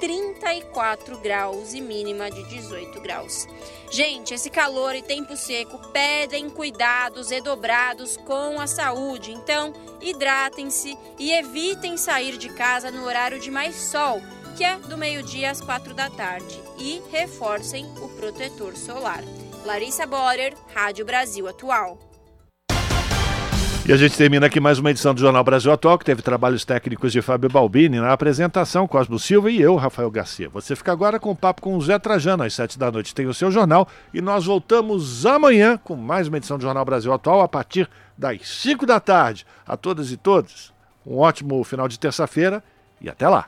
34 0.00 1.18
graus 1.18 1.74
e 1.74 1.80
mínima 1.80 2.30
de 2.30 2.42
18 2.44 3.00
graus. 3.00 3.46
Gente, 3.90 4.34
esse 4.34 4.50
calor 4.50 4.94
e 4.94 5.02
tempo 5.02 5.36
seco 5.36 5.78
pedem 5.92 6.50
cuidados 6.50 7.30
redobrados 7.30 8.16
com 8.16 8.60
a 8.60 8.66
saúde. 8.66 9.32
Então, 9.32 9.72
hidratem-se 10.00 10.96
e 11.18 11.32
evitem 11.32 11.96
sair 11.96 12.36
de 12.36 12.48
casa 12.50 12.90
no 12.90 13.04
horário 13.04 13.38
de 13.38 13.50
mais 13.50 13.74
sol, 13.76 14.20
que 14.56 14.64
é 14.64 14.76
do 14.76 14.96
meio-dia 14.96 15.50
às 15.50 15.60
quatro 15.60 15.94
da 15.94 16.10
tarde, 16.10 16.60
e 16.78 17.02
reforcem 17.10 17.86
o 18.00 18.08
protetor 18.10 18.76
solar. 18.76 19.22
Larissa 19.64 20.06
Borer, 20.06 20.54
Rádio 20.72 21.04
Brasil 21.04 21.48
Atual. 21.48 21.98
E 23.88 23.92
a 23.92 23.96
gente 23.96 24.16
termina 24.16 24.46
aqui 24.46 24.58
mais 24.58 24.80
uma 24.80 24.90
edição 24.90 25.14
do 25.14 25.20
Jornal 25.20 25.44
Brasil 25.44 25.70
Atual, 25.70 25.96
que 25.96 26.04
teve 26.04 26.20
trabalhos 26.20 26.64
técnicos 26.64 27.12
de 27.12 27.22
Fábio 27.22 27.48
Balbini 27.48 28.00
na 28.00 28.12
apresentação, 28.12 28.84
Cosmo 28.88 29.16
Silva 29.16 29.48
e 29.48 29.62
eu, 29.62 29.76
Rafael 29.76 30.10
Garcia. 30.10 30.48
Você 30.48 30.74
fica 30.74 30.90
agora 30.90 31.20
com 31.20 31.30
o 31.30 31.36
papo 31.36 31.62
com 31.62 31.76
o 31.76 31.80
Zé 31.80 31.96
Trajano, 31.96 32.42
às 32.42 32.52
sete 32.52 32.76
da 32.76 32.90
noite 32.90 33.14
tem 33.14 33.26
o 33.26 33.34
seu 33.34 33.48
jornal, 33.48 33.86
e 34.12 34.20
nós 34.20 34.44
voltamos 34.44 35.24
amanhã 35.24 35.78
com 35.78 35.94
mais 35.94 36.26
uma 36.26 36.36
edição 36.36 36.58
do 36.58 36.64
Jornal 36.64 36.84
Brasil 36.84 37.12
Atual, 37.12 37.42
a 37.42 37.48
partir 37.48 37.88
das 38.18 38.40
cinco 38.48 38.84
da 38.84 38.98
tarde. 38.98 39.46
A 39.64 39.76
todas 39.76 40.10
e 40.10 40.16
todos, 40.16 40.74
um 41.06 41.18
ótimo 41.18 41.62
final 41.62 41.86
de 41.86 41.96
terça-feira 41.96 42.64
e 43.00 43.08
até 43.08 43.28
lá. 43.28 43.44